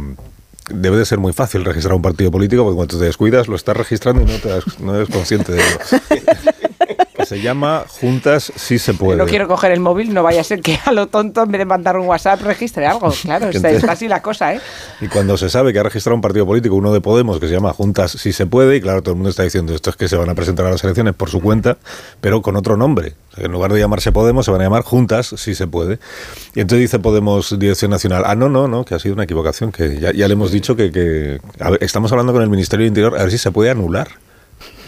Debe 0.72 0.96
de 0.96 1.04
ser 1.04 1.18
muy 1.18 1.32
fácil 1.32 1.64
registrar 1.64 1.92
un 1.94 2.02
partido 2.02 2.30
político 2.30 2.62
porque 2.62 2.76
cuando 2.76 2.96
te 2.96 3.04
descuidas 3.04 3.48
lo 3.48 3.56
estás 3.56 3.76
registrando 3.76 4.22
y 4.22 4.26
no, 4.26 4.38
te 4.38 4.48
das- 4.48 4.78
no 4.78 4.94
eres 4.94 5.08
consciente 5.08 5.50
de 5.52 5.58
ello. 5.58 5.78
Se 7.32 7.40
llama 7.40 7.84
Juntas 7.88 8.52
sí 8.56 8.78
se 8.78 8.92
puede. 8.92 9.16
No 9.16 9.24
quiero 9.24 9.48
coger 9.48 9.72
el 9.72 9.80
móvil, 9.80 10.12
no 10.12 10.22
vaya 10.22 10.42
a 10.42 10.44
ser 10.44 10.60
que 10.60 10.78
a 10.84 10.92
lo 10.92 11.06
tonto, 11.06 11.42
en 11.42 11.50
vez 11.50 11.60
de 11.60 11.64
mandar 11.64 11.96
un 11.96 12.06
WhatsApp, 12.06 12.42
registre 12.42 12.86
algo. 12.86 13.10
Claro, 13.22 13.48
está, 13.48 13.68
así 13.92 14.06
la 14.08 14.20
cosa, 14.20 14.52
¿eh? 14.52 14.60
Y 15.00 15.06
cuando 15.08 15.38
se 15.38 15.48
sabe 15.48 15.72
que 15.72 15.78
ha 15.78 15.82
registrado 15.82 16.14
un 16.16 16.20
partido 16.20 16.44
político, 16.44 16.74
uno 16.74 16.92
de 16.92 17.00
Podemos, 17.00 17.40
que 17.40 17.46
se 17.48 17.54
llama 17.54 17.72
Juntas 17.72 18.10
sí 18.18 18.32
se 18.34 18.44
puede, 18.46 18.76
y 18.76 18.80
claro, 18.82 19.00
todo 19.00 19.12
el 19.12 19.16
mundo 19.16 19.30
está 19.30 19.44
diciendo 19.44 19.74
esto 19.74 19.88
es 19.88 19.96
que 19.96 20.08
se 20.08 20.16
van 20.16 20.28
a 20.28 20.34
presentar 20.34 20.66
a 20.66 20.70
las 20.70 20.84
elecciones 20.84 21.14
por 21.14 21.30
su 21.30 21.40
cuenta, 21.40 21.78
pero 22.20 22.42
con 22.42 22.56
otro 22.56 22.76
nombre. 22.76 23.14
O 23.32 23.36
sea, 23.36 23.46
en 23.46 23.52
lugar 23.52 23.72
de 23.72 23.80
llamarse 23.80 24.12
Podemos, 24.12 24.44
se 24.44 24.50
van 24.50 24.60
a 24.60 24.64
llamar 24.64 24.82
Juntas 24.82 25.34
sí 25.38 25.54
se 25.54 25.66
puede. 25.66 25.98
Y 26.54 26.60
entonces 26.60 26.80
dice 26.80 26.98
Podemos 26.98 27.58
Dirección 27.58 27.90
Nacional, 27.90 28.24
ah, 28.26 28.34
no, 28.34 28.50
no, 28.50 28.68
no, 28.68 28.84
que 28.84 28.94
ha 28.94 28.98
sido 28.98 29.14
una 29.14 29.24
equivocación, 29.24 29.72
que 29.72 29.98
ya, 29.98 30.12
ya 30.12 30.28
le 30.28 30.34
hemos 30.34 30.50
dicho 30.52 30.76
que, 30.76 30.92
que- 30.92 31.40
ver, 31.58 31.78
estamos 31.80 32.12
hablando 32.12 32.34
con 32.34 32.42
el 32.42 32.50
Ministerio 32.50 32.84
del 32.84 32.88
Interior, 32.88 33.18
a 33.18 33.22
ver 33.22 33.30
si 33.30 33.38
se 33.38 33.50
puede 33.52 33.70
anular 33.70 34.08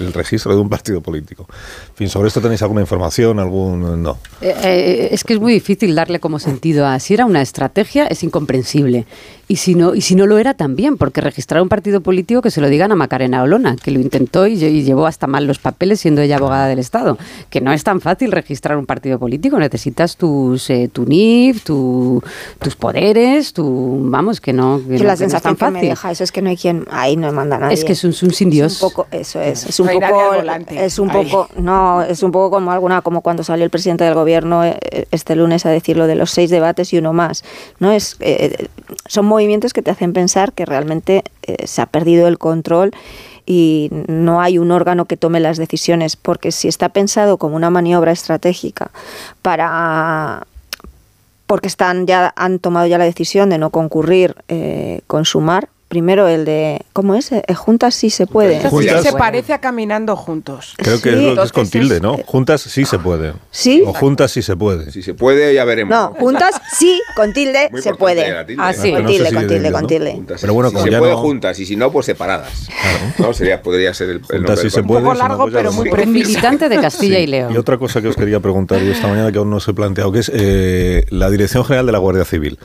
el 0.00 0.12
registro 0.12 0.54
de 0.54 0.60
un 0.60 0.68
partido 0.68 1.00
político. 1.00 1.46
En 1.90 1.94
fin, 1.96 2.08
sobre 2.08 2.28
esto 2.28 2.40
tenéis 2.40 2.62
alguna 2.62 2.80
información, 2.80 3.38
algún... 3.38 4.02
No. 4.02 4.18
Eh, 4.40 4.54
eh, 4.62 5.08
es 5.12 5.24
que 5.24 5.34
es 5.34 5.40
muy 5.40 5.52
difícil 5.52 5.94
darle 5.94 6.20
como 6.20 6.38
sentido 6.38 6.86
a 6.86 6.98
si 7.00 7.14
era 7.14 7.26
una 7.26 7.42
estrategia 7.42 8.06
es 8.06 8.22
incomprensible 8.24 9.06
y 9.46 9.56
si 9.56 9.74
no 9.74 9.94
y 9.94 10.00
si 10.00 10.14
no 10.14 10.26
lo 10.26 10.38
era 10.38 10.54
también 10.54 10.96
porque 10.96 11.20
registrar 11.20 11.60
un 11.60 11.68
partido 11.68 12.00
político 12.00 12.40
que 12.40 12.50
se 12.50 12.62
lo 12.62 12.68
digan 12.70 12.92
a 12.92 12.94
Macarena 12.94 13.42
Olona 13.42 13.76
que 13.76 13.90
lo 13.90 14.00
intentó 14.00 14.46
y, 14.46 14.54
y 14.54 14.82
llevó 14.84 15.06
hasta 15.06 15.26
mal 15.26 15.46
los 15.46 15.58
papeles 15.58 16.00
siendo 16.00 16.22
ella 16.22 16.36
abogada 16.36 16.66
del 16.66 16.78
Estado 16.78 17.18
que 17.50 17.60
no 17.60 17.70
es 17.72 17.84
tan 17.84 18.00
fácil 18.00 18.32
registrar 18.32 18.78
un 18.78 18.86
partido 18.86 19.18
político 19.18 19.58
necesitas 19.58 20.16
tus 20.16 20.70
eh, 20.70 20.88
tu 20.90 21.04
NIF 21.04 21.62
tu- 21.62 22.22
tus 22.58 22.74
poderes 22.74 23.52
tu 23.52 23.98
vamos 24.08 24.40
que 24.40 24.54
no 24.54 24.80
que, 24.88 24.96
Que 24.96 24.98
no- 25.00 25.04
la 25.04 25.04
que 25.04 25.04
no 25.04 25.12
es 25.12 25.18
sensación 25.18 25.56
tan 25.56 25.68
que 25.68 25.72
me 25.72 25.78
fácil 25.80 25.88
deja 25.90 26.10
eso 26.10 26.24
es 26.24 26.32
que 26.32 26.40
no 26.40 26.48
hay 26.48 26.56
quien 26.56 26.86
ahí 26.90 27.16
no 27.18 27.30
manda 27.30 27.58
nadie. 27.58 27.74
es 27.74 27.84
que 27.84 27.92
es 27.92 28.02
un, 28.04 28.14
un 28.22 28.32
sin 28.32 28.48
Dios 28.48 28.76
Es 28.76 28.82
un 28.82 28.88
poco, 28.90 29.06
eso 29.10 29.42
es, 29.42 29.66
es 29.66 29.78
un 29.78 29.83
Nadie 29.84 30.00
poco, 30.00 30.34
es 30.70 30.98
un 30.98 31.08
poco, 31.08 31.48
no, 31.56 32.02
es 32.02 32.22
un 32.22 32.32
poco 32.32 32.50
como 32.50 32.72
alguna, 32.72 33.02
como 33.02 33.20
cuando 33.20 33.44
salió 33.44 33.64
el 33.64 33.70
presidente 33.70 34.04
del 34.04 34.14
gobierno 34.14 34.64
eh, 34.64 35.06
este 35.10 35.36
lunes 35.36 35.66
a 35.66 35.70
decir 35.70 35.96
lo 35.96 36.06
de 36.06 36.14
los 36.14 36.30
seis 36.30 36.50
debates 36.50 36.92
y 36.92 36.98
uno 36.98 37.12
más, 37.12 37.44
no 37.78 37.92
es, 37.92 38.16
eh, 38.20 38.68
son 39.06 39.26
movimientos 39.26 39.72
que 39.72 39.82
te 39.82 39.90
hacen 39.90 40.12
pensar 40.12 40.52
que 40.52 40.64
realmente 40.64 41.24
eh, 41.42 41.66
se 41.66 41.82
ha 41.82 41.86
perdido 41.86 42.28
el 42.28 42.38
control 42.38 42.92
y 43.46 43.90
no 44.08 44.40
hay 44.40 44.58
un 44.58 44.70
órgano 44.70 45.04
que 45.04 45.16
tome 45.16 45.40
las 45.40 45.58
decisiones, 45.58 46.16
porque 46.16 46.50
si 46.52 46.68
está 46.68 46.88
pensado 46.88 47.36
como 47.36 47.56
una 47.56 47.70
maniobra 47.70 48.12
estratégica 48.12 48.90
para 49.42 50.46
porque 51.46 51.68
están 51.68 52.06
ya 52.06 52.32
han 52.36 52.58
tomado 52.58 52.86
ya 52.86 52.98
la 52.98 53.04
decisión 53.04 53.50
de 53.50 53.58
no 53.58 53.70
concurrir 53.70 54.34
eh, 54.48 55.02
con 55.06 55.24
Sumar. 55.24 55.68
Primero 55.94 56.26
el 56.26 56.44
de 56.44 56.80
¿cómo 56.92 57.14
es? 57.14 57.30
Eh, 57.30 57.44
Juntas 57.54 57.94
sí 57.94 58.10
se 58.10 58.26
puede. 58.26 58.58
Juntas- 58.68 59.04
se 59.04 59.12
parece 59.12 59.52
a 59.52 59.60
caminando 59.60 60.16
juntos. 60.16 60.74
Creo 60.76 61.00
que 61.00 61.10
Sí. 61.12 61.16
es 61.18 61.22
lo 61.22 61.36
que 61.36 61.42
es 61.46 61.52
con 61.52 61.70
tilde, 61.70 62.00
¿no? 62.00 62.16
Juntas 62.26 62.62
sí 62.62 62.84
se 62.84 62.98
puede. 62.98 63.32
Sí. 63.52 63.84
O 63.86 63.92
juntas 63.94 64.32
sí 64.32 64.42
se 64.42 64.56
puede. 64.56 64.90
Si 64.90 65.02
se 65.04 65.14
puede, 65.14 65.54
ya 65.54 65.64
veremos. 65.64 65.94
No, 65.96 66.12
juntas 66.18 66.60
sí, 66.76 67.00
con 67.14 67.32
tilde 67.32 67.68
Muy 67.70 67.80
se 67.80 67.94
puede. 67.94 68.24
tilde. 68.44 68.60
Ah, 68.60 68.72
sí. 68.72 68.90
Con 68.90 69.06
tilde, 69.06 69.28
si 69.28 69.34
con 69.36 69.46
de 69.46 69.54
tilde, 69.54 69.70
con 69.70 69.86
tilde. 69.86 70.22
Pero 70.40 70.52
bueno, 70.52 70.70
si 70.70 70.74
como 70.74 70.84
se 70.86 70.90
ya 70.90 70.98
puede 70.98 71.12
no- 71.12 71.18
juntas 71.20 71.60
y 71.60 71.64
si 71.64 71.76
no, 71.76 71.92
pues 71.92 72.06
separadas. 72.06 72.66
¿No? 73.18 73.32
Sería, 73.32 73.62
podría 73.62 73.94
ser 73.94 74.08
el, 74.10 74.20
el 74.30 74.42
nombre 74.42 74.56
sí 74.62 74.70
se 74.70 74.82
puede. 74.82 75.00
poco 75.02 75.14
si 75.14 75.22
no, 75.22 75.28
largo, 75.28 75.42
pues 75.44 75.54
pero 75.54 75.72
muy 75.72 75.90
preciso. 75.90 76.10
militante 76.12 76.68
de 76.68 76.80
Castilla 76.80 77.20
y 77.20 77.28
León 77.28 77.52
Y 77.54 77.56
otra 77.56 77.78
cosa 77.78 78.02
que 78.02 78.08
os 78.08 78.16
quería 78.16 78.40
preguntar 78.40 78.80
yo 78.80 78.90
esta 78.90 79.06
mañana 79.06 79.30
que 79.30 79.38
aún 79.38 79.48
no 79.48 79.58
os 79.58 79.68
he 79.68 79.74
planteado, 79.74 80.10
que 80.10 80.18
es 80.18 80.32
eh, 80.34 81.06
la 81.10 81.30
Dirección 81.30 81.64
General 81.64 81.86
de 81.86 81.92
la 81.92 81.98
Guardia 81.98 82.24
Civil, 82.24 82.58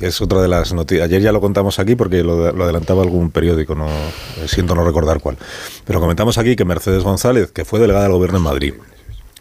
que 0.00 0.06
es 0.06 0.18
otra 0.22 0.40
de 0.40 0.48
las 0.48 0.72
noticias. 0.72 1.04
Ayer 1.04 1.20
ya 1.20 1.30
lo 1.30 1.42
contamos 1.42 1.78
aquí 1.78 1.94
porque 1.94 2.24
lo, 2.24 2.52
lo 2.52 2.64
adelantaba 2.64 3.02
algún 3.02 3.30
periódico, 3.30 3.74
no 3.74 3.86
eh, 3.86 4.48
siento 4.48 4.74
no 4.74 4.82
recordar 4.82 5.20
cuál. 5.20 5.36
Pero 5.84 6.00
comentamos 6.00 6.38
aquí 6.38 6.56
que 6.56 6.64
Mercedes 6.64 7.04
González, 7.04 7.52
que 7.52 7.66
fue 7.66 7.80
delegada 7.80 8.04
del 8.04 8.14
gobierno 8.14 8.38
en 8.38 8.44
Madrid, 8.44 8.74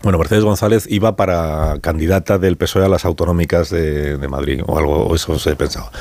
bueno, 0.02 0.18
Mercedes 0.18 0.44
González 0.44 0.86
iba 0.90 1.16
para 1.16 1.78
candidata 1.80 2.38
del 2.38 2.58
PSOE 2.58 2.86
a 2.86 2.90
las 2.90 3.06
autonómicas 3.06 3.70
de, 3.70 4.18
de 4.18 4.28
Madrid, 4.28 4.62
o 4.66 4.78
algo, 4.78 5.06
o 5.06 5.16
eso 5.16 5.40
se 5.40 5.56
pensaba. 5.56 5.92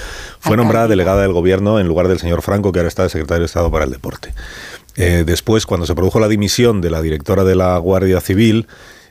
Fue 0.41 0.57
nombrada 0.57 0.89
delegada 0.89 1.23
del 1.23 1.33
gobierno 1.33 1.79
en 1.79 1.87
lugar 1.87 2.09
del 2.09 2.19
señor 2.19 2.43
Franco, 2.43 2.73
que 2.73 2.81
ahora 2.81 2.89
está 2.89 3.05
de 3.05 3.11
secretario 3.11 3.41
de 3.41 3.47
Estado 3.47 3.71
para 3.71 3.85
el 3.85 3.93
Deporte. 3.93 4.35
Eh, 4.97 5.23
después, 5.25 5.67
cuando 5.67 5.87
se 5.87 5.95
produjo 5.95 6.19
la 6.19 6.27
dimisión 6.27 6.81
de 6.81 6.91
la 6.91 7.01
directora 7.01 7.45
de 7.45 7.55
la 7.55 7.79
Guardia 7.79 8.21
Civil, 8.21 8.67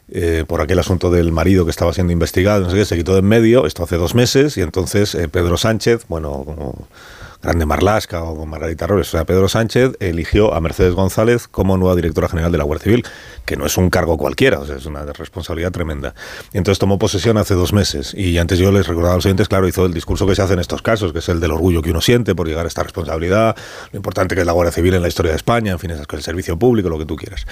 eh, 0.10 0.46
por 0.48 0.62
aquel 0.62 0.80
asunto 0.80 1.12
del 1.12 1.32
marido 1.32 1.66
que 1.66 1.72
estaba 1.72 1.94
siendo 1.94 2.14
investigado, 2.14 2.64
no 2.64 2.70
sé 2.70 2.78
qué, 2.78 2.86
se 2.86 2.96
quitó 2.96 3.14
de 3.14 3.20
en 3.20 3.26
medio, 3.26 3.66
esto 3.66 3.84
hace 3.84 3.98
dos 3.98 4.16
meses, 4.16 4.58
y 4.58 4.62
entonces 4.62 5.16
eh, 5.16 5.28
Pedro 5.28 5.58
Sánchez, 5.58 6.06
bueno, 6.08 6.44
como 6.46 6.88
Grande 7.42 7.66
Marlasca 7.66 8.24
o 8.24 8.36
con 8.36 8.50
Margarita 8.50 8.88
Robles, 8.88 9.10
o 9.10 9.12
sea, 9.12 9.26
Pedro 9.26 9.48
Sánchez 9.48 9.94
eligió 10.00 10.54
a 10.54 10.62
Mercedes 10.62 10.94
González 10.94 11.48
como 11.48 11.78
nueva 11.78 11.96
directora 11.96 12.28
general 12.28 12.52
de 12.52 12.58
la 12.58 12.64
Guardia 12.64 12.84
Civil, 12.84 13.06
que 13.46 13.56
no 13.56 13.66
es 13.66 13.78
un 13.78 13.90
cargo 13.90 14.18
cualquiera, 14.18 14.60
o 14.60 14.66
sea, 14.66 14.78
es 14.78 14.86
una 14.86 15.06
responsabilidad 15.06 15.72
tremenda. 15.72 16.16
Entonces 16.54 16.80
tomó 16.80 16.98
posesión 16.98 17.38
hace 17.38 17.54
dos 17.54 17.74
meses, 17.74 18.14
y 18.14 18.38
antes 18.38 18.60
yo 18.60 18.72
les 18.72 18.88
recordaba 18.88 19.14
a 19.14 19.18
los 19.18 19.26
oyentes, 19.26 19.48
claro, 19.48 19.68
hizo 19.68 19.86
el 19.86 19.94
discurso 19.94 20.26
que 20.26 20.36
se 20.36 20.42
hace 20.42 20.54
en 20.54 20.60
estos 20.60 20.82
casos, 20.82 21.14
que 21.14 21.20
es 21.20 21.30
el 21.30 21.40
del 21.40 21.52
orgullo 21.52 21.82
que 21.82 21.92
uno 21.92 22.02
siente 22.02 22.36
por 22.36 22.48
llegar 22.48 22.66
a 22.66 22.68
esta 22.68 22.84
responsabilidad, 22.84 23.56
lo 23.92 23.98
importante 23.98 24.36
que 24.36 24.42
es 24.42 24.48
la 24.48 24.54
Guardia 24.54 24.72
Civil 24.72 24.96
en 24.96 25.02
la 25.02 25.08
historia 25.08 25.32
de 25.32 25.38
España, 25.38 25.72
en 25.72 25.80
fin, 25.80 25.92
esas 25.92 26.08
cosas, 26.08 26.20
el 26.20 26.26
servicio 26.26 26.58
público, 26.58 26.90
lo 26.90 26.98
que 26.98 27.06
tú 27.06 27.16
quieras. 27.16 27.46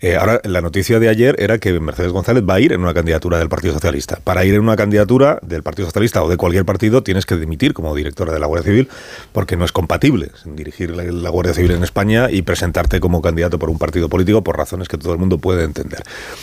Eh, 0.00 0.16
ahora, 0.16 0.40
la 0.44 0.60
noticia 0.60 1.00
de 1.00 1.08
ayer 1.08 1.34
era 1.38 1.58
que 1.58 1.78
Mercedes 1.80 2.12
González 2.12 2.44
va 2.48 2.54
a 2.54 2.60
ir 2.60 2.72
en 2.72 2.80
una 2.80 2.94
candidatura 2.94 3.38
del 3.38 3.48
Partido 3.48 3.74
Socialista. 3.74 4.20
Para 4.22 4.44
ir 4.44 4.54
en 4.54 4.60
una 4.60 4.76
candidatura 4.76 5.40
del 5.42 5.64
Partido 5.64 5.86
Socialista 5.86 6.22
o 6.22 6.28
de 6.28 6.36
cualquier 6.36 6.64
partido 6.64 7.02
tienes 7.02 7.26
que 7.26 7.36
dimitir 7.36 7.74
como 7.74 7.94
directora 7.96 8.32
de 8.32 8.38
la 8.38 8.46
Guardia 8.46 8.70
Civil 8.70 8.88
porque 9.38 9.56
no 9.56 9.64
es 9.64 9.70
compatible 9.70 10.32
dirigir 10.44 10.90
la, 10.90 11.30
Guardia 11.30 11.54
Civil 11.54 11.70
en 11.70 11.84
España 11.84 12.28
y 12.28 12.42
presentarte 12.42 12.98
como 12.98 13.22
candidato 13.22 13.56
por 13.56 13.70
un 13.70 13.78
partido 13.78 14.08
político 14.08 14.42
por 14.42 14.56
razones 14.56 14.88
que 14.88 14.98
todo 14.98 15.12
el 15.12 15.20
mundo 15.20 15.38
puede 15.38 15.62
entender. 15.62 16.02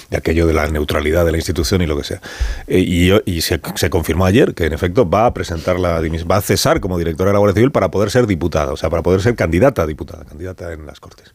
De 0.09 0.15
aquello 0.15 0.47
de 0.47 0.53
la 0.53 0.65
neutralidad 0.67 1.25
de 1.25 1.33
la 1.33 1.37
institución 1.37 1.81
y 1.81 1.87
lo 1.87 1.97
que 1.97 2.05
sea. 2.05 2.21
Eh, 2.67 3.21
y 3.25 3.41
se, 3.41 3.59
confirmó 3.89 4.25
ayer 4.25 4.53
que 4.53 4.65
en 4.65 4.71
efecto 4.71 5.09
va 5.09 5.25
a 5.25 5.33
presentar 5.33 5.77
la 5.77 5.99
va 5.99 6.37
a 6.37 6.41
cesar 6.41 6.79
como 6.79 6.97
directora 6.97 7.31
de 7.31 7.33
la 7.33 7.39
Guardia 7.39 7.55
Civil 7.55 7.71
para 7.73 7.91
poder 7.91 8.11
ser 8.11 8.27
diputada, 8.27 8.71
o 8.71 8.77
sea, 8.77 8.89
para 8.89 9.03
poder 9.03 9.19
ser 9.19 9.35
candidata 9.35 9.81
a 9.81 9.87
diputada, 9.87 10.23
candidata 10.23 10.71
en 10.71 10.85
las 10.85 11.01
Cortes. 11.01 11.33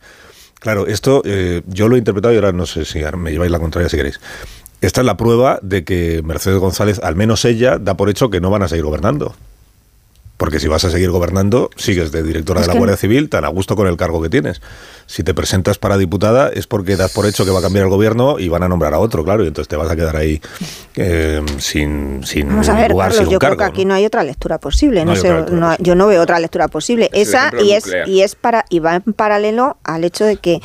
Claro, 0.60 0.86
esto 0.86 1.20
eh, 1.26 1.60
yo 1.66 1.88
lo 1.88 1.96
he 1.96 1.98
interpretado 1.98 2.32
y 2.32 2.36
ahora 2.38 2.52
no 2.52 2.64
sé 2.64 2.86
si 2.86 3.00
me 3.18 3.32
lleváis 3.32 3.52
la 3.52 3.58
contraria 3.58 3.90
si 3.90 3.98
queréis. 3.98 4.18
Esta 4.80 5.02
es 5.02 5.06
la 5.06 5.18
prueba 5.18 5.58
de 5.60 5.84
que 5.84 6.22
Mercedes 6.24 6.58
González, 6.58 7.00
al 7.02 7.16
menos 7.16 7.44
ella, 7.44 7.76
da 7.78 7.98
por 7.98 8.08
hecho 8.08 8.30
que 8.30 8.40
no 8.40 8.48
van 8.48 8.62
a 8.62 8.68
seguir 8.68 8.86
gobernando. 8.86 9.34
Porque 10.40 10.58
si 10.58 10.68
vas 10.68 10.82
a 10.86 10.90
seguir 10.90 11.10
gobernando, 11.10 11.68
sigues 11.76 12.12
de 12.12 12.22
directora 12.22 12.60
Es 12.60 12.64
de 12.66 12.68
la 12.68 12.72
que- 12.72 12.78
Guardia 12.78 12.96
Civil 12.96 13.28
tan 13.28 13.44
a 13.44 13.48
gusto 13.48 13.76
con 13.76 13.86
el 13.86 13.98
cargo 13.98 14.22
que 14.22 14.30
tienes. 14.30 14.62
Si 15.04 15.22
te 15.22 15.34
presentas 15.34 15.76
para 15.76 15.98
diputada 15.98 16.48
es 16.48 16.66
porque 16.66 16.96
das 16.96 17.12
por 17.12 17.26
hecho 17.26 17.44
que 17.44 17.50
va 17.50 17.58
a 17.58 17.62
cambiar 17.62 17.84
el 17.84 17.90
gobierno 17.90 18.38
y 18.38 18.48
van 18.48 18.62
a 18.62 18.68
nombrar 18.68 18.94
a 18.94 19.00
otro, 19.00 19.22
claro, 19.22 19.44
y 19.44 19.48
entonces 19.48 19.68
te 19.68 19.76
vas 19.76 19.90
a 19.90 19.96
quedar 19.96 20.16
ahí 20.16 20.40
eh, 20.96 21.42
sin, 21.58 22.22
sin 22.24 22.48
Vamos 22.48 22.70
a 22.70 22.74
ver, 22.74 22.90
lugar, 22.90 23.08
Carlos, 23.10 23.18
sin 23.18 23.26
un 23.26 23.32
yo 23.34 23.38
creo 23.38 23.50
cargo. 23.50 23.58
que 23.58 23.64
aquí 23.80 23.84
no 23.84 23.92
hay 23.92 24.06
otra 24.06 24.22
lectura 24.24 24.56
posible. 24.56 25.04
No 25.04 25.14
sé, 25.14 25.28
otra 25.28 25.36
lectura 25.40 25.60
no- 25.60 25.66
posible. 25.66 25.86
yo 25.86 25.94
no 25.94 26.06
veo 26.06 26.22
otra 26.22 26.40
lectura 26.40 26.68
posible. 26.68 27.10
Es 27.12 27.28
Esa 27.28 27.52
y 27.62 27.72
es 27.72 27.84
nuclear. 27.84 28.08
y 28.08 28.22
es 28.22 28.34
para 28.34 28.64
y 28.70 28.78
va 28.78 28.96
en 28.96 29.12
paralelo 29.12 29.76
al 29.84 30.04
hecho 30.04 30.24
de 30.24 30.38
que 30.38 30.60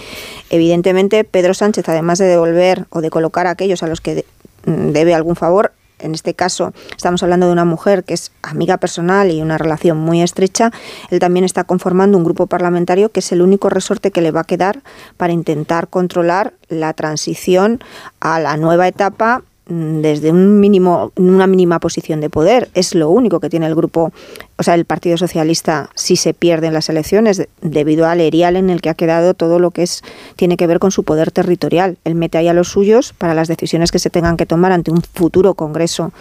evidentemente 0.50 1.26
Pedro 1.26 1.54
Sánchez, 1.54 1.88
además 1.90 2.18
de 2.20 2.26
devolver 2.28 2.86
o 2.92 3.02
de 3.02 3.10
colocar 3.10 3.46
a 3.48 3.52
aquellos 3.52 3.84
a 3.84 3.88
los 3.88 4.00
que 4.00 4.16
de- 4.16 4.26
mm, 4.66 4.92
debe 4.92 5.14
algún 5.14 5.36
favor, 5.36 5.74
en 6.00 6.14
este 6.14 6.34
caso 6.34 6.74
estamos 6.96 7.24
hablando 7.24 7.48
de 7.48 7.54
una 7.54 7.66
mujer 7.66 8.04
que 8.04 8.14
es 8.14 8.32
amiga 8.42 8.78
personal 8.78 9.32
y 9.32 9.42
una 9.42 9.58
relación 9.58 9.98
muy 9.98 10.22
estrecha, 10.22 10.72
él 11.10 11.20
también 11.20 11.46
está 11.46 11.64
conformando 11.64 12.18
un 12.18 12.24
grupo 12.24 12.48
parlamentario 12.48 13.10
que 13.10 13.20
es 13.20 13.32
el 13.32 13.42
único 13.42 13.70
resorte 13.70 14.12
que 14.12 14.22
le 14.22 14.32
va 14.32 14.42
a 14.42 14.46
quedar 14.46 14.82
para 15.18 15.34
intentar 15.34 15.88
controlar 15.88 16.54
la 16.70 16.94
transición 16.94 17.80
a 18.20 18.40
la 18.40 18.58
nueva 18.58 18.88
etapa 18.88 19.44
desde 19.68 20.32
un 20.32 20.60
mínimo 20.60 21.12
una 21.16 21.48
mínima 21.48 21.80
posición 21.80 22.22
de 22.22 22.30
poder. 22.30 22.70
Es 22.74 22.94
lo 22.94 23.10
único 23.10 23.40
que 23.40 23.50
tiene 23.50 23.66
el 23.66 23.76
grupo. 23.76 24.12
O 24.58 24.64
sea 24.64 24.76
el 24.76 24.86
Partido 24.86 25.18
Socialista 25.18 25.90
si 25.96 26.16
se 26.16 26.34
pierden 26.34 26.74
las 26.74 26.88
elecciones 26.90 27.38
de- 27.38 27.50
debido 27.62 28.06
al 28.08 28.22
erial 28.22 28.56
en 28.56 28.70
el 28.70 28.82
que 28.82 28.90
ha 28.90 28.94
quedado 28.94 29.34
todo 29.34 29.60
lo 29.60 29.72
que 29.72 29.84
es 29.84 30.02
tiene 30.36 30.56
que 30.58 30.68
ver 30.68 30.80
con 30.80 30.92
su 30.92 31.04
poder 31.04 31.32
territorial. 31.32 31.98
Él 32.04 32.16
mete 32.16 32.38
ahí 32.38 32.48
a 32.48 32.54
los 32.54 32.70
suyos 32.70 33.14
para 33.18 33.34
las 33.34 33.48
decisiones 33.48 33.92
que 33.92 34.00
se 34.00 34.10
tengan 34.10 34.38
que 34.38 34.46
tomar 34.46 34.72
ante 34.72 34.92
un 34.92 35.02
futuro 35.02 35.56
Congreso 35.56 36.12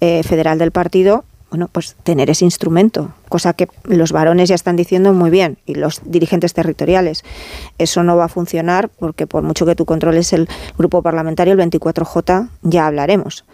eh, 0.00 0.22
Federal 0.24 0.58
del 0.58 0.72
partido 0.72 1.24
bueno, 1.50 1.68
pues 1.70 1.96
tener 2.02 2.28
ese 2.30 2.44
instrumento, 2.44 3.12
cosa 3.28 3.54
que 3.54 3.68
los 3.84 4.12
varones 4.12 4.48
ya 4.48 4.54
están 4.54 4.76
diciendo 4.76 5.12
muy 5.12 5.30
bien 5.30 5.58
y 5.64 5.74
los 5.74 6.00
dirigentes 6.04 6.52
territoriales. 6.52 7.24
Eso 7.78 8.02
no 8.02 8.16
va 8.16 8.24
a 8.24 8.28
funcionar 8.28 8.90
porque 8.90 9.26
por 9.26 9.42
mucho 9.42 9.64
que 9.64 9.74
tú 9.74 9.86
controles 9.86 10.32
el 10.32 10.48
grupo 10.76 11.02
parlamentario, 11.02 11.54
el 11.54 11.60
24J, 11.60 12.48
ya 12.62 12.86
hablaremos. 12.86 13.44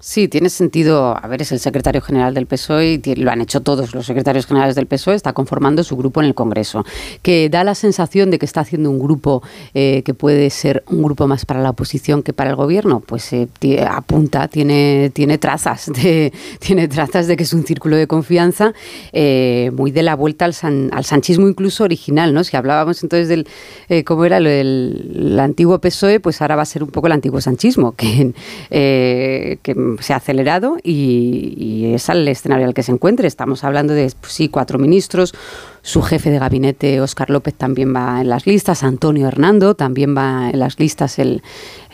Sí, 0.00 0.28
tiene 0.28 0.48
sentido. 0.48 1.16
A 1.20 1.26
ver, 1.26 1.42
es 1.42 1.50
el 1.50 1.58
secretario 1.58 2.00
general 2.00 2.32
del 2.32 2.46
PSOE 2.46 3.00
y 3.04 3.14
lo 3.16 3.32
han 3.32 3.40
hecho 3.40 3.62
todos 3.62 3.94
los 3.94 4.06
secretarios 4.06 4.46
generales 4.46 4.76
del 4.76 4.86
PSOE. 4.86 5.16
Está 5.16 5.32
conformando 5.32 5.82
su 5.82 5.96
grupo 5.96 6.20
en 6.20 6.28
el 6.28 6.34
Congreso, 6.36 6.84
que 7.20 7.48
da 7.48 7.64
la 7.64 7.74
sensación 7.74 8.30
de 8.30 8.38
que 8.38 8.46
está 8.46 8.60
haciendo 8.60 8.92
un 8.92 9.00
grupo 9.00 9.42
eh, 9.74 10.02
que 10.04 10.14
puede 10.14 10.50
ser 10.50 10.84
un 10.86 11.02
grupo 11.02 11.26
más 11.26 11.44
para 11.44 11.60
la 11.60 11.70
oposición 11.70 12.22
que 12.22 12.32
para 12.32 12.50
el 12.50 12.56
gobierno. 12.56 13.00
Pues 13.00 13.32
eh, 13.32 13.48
apunta, 13.90 14.46
tiene, 14.46 15.10
tiene 15.12 15.36
trazas 15.36 15.90
de 15.92 16.32
tiene 16.60 16.86
trazas 16.86 17.26
de 17.26 17.36
que 17.36 17.42
es 17.42 17.52
un 17.52 17.64
círculo 17.66 17.96
de 17.96 18.06
confianza 18.06 18.74
eh, 19.12 19.72
muy 19.74 19.90
de 19.90 20.04
la 20.04 20.14
vuelta 20.14 20.44
al, 20.44 20.54
al, 20.92 21.04
sanchismo 21.04 21.48
incluso 21.48 21.82
original, 21.82 22.32
¿no? 22.34 22.44
Si 22.44 22.56
hablábamos 22.56 23.02
entonces 23.02 23.26
del 23.26 23.48
cómo 24.04 24.24
era 24.24 24.38
lo 24.38 24.48
el 24.48 25.36
antiguo 25.40 25.80
PSOE, 25.80 26.20
pues 26.20 26.40
ahora 26.40 26.54
va 26.54 26.62
a 26.62 26.66
ser 26.66 26.84
un 26.84 26.90
poco 26.90 27.08
el 27.08 27.14
antiguo 27.14 27.40
sanchismo, 27.40 27.92
que, 27.96 28.32
que 28.70 29.87
se 30.00 30.12
ha 30.12 30.16
acelerado 30.16 30.76
y, 30.82 31.92
es 31.94 32.10
al 32.10 32.26
escenario 32.28 32.66
al 32.66 32.74
que 32.74 32.82
se 32.82 32.92
encuentre. 32.92 33.26
Estamos 33.26 33.64
hablando 33.64 33.94
de, 33.94 34.12
pues 34.20 34.32
sí, 34.32 34.48
cuatro 34.48 34.78
ministros, 34.78 35.34
su 35.82 36.02
jefe 36.02 36.30
de 36.30 36.38
gabinete, 36.38 37.00
Óscar 37.00 37.30
López, 37.30 37.54
también 37.54 37.94
va 37.94 38.20
en 38.20 38.28
las 38.28 38.46
listas. 38.46 38.82
Antonio 38.82 39.28
Hernando 39.28 39.74
también 39.74 40.16
va 40.16 40.50
en 40.50 40.58
las 40.58 40.78
listas. 40.78 41.18
El, 41.18 41.42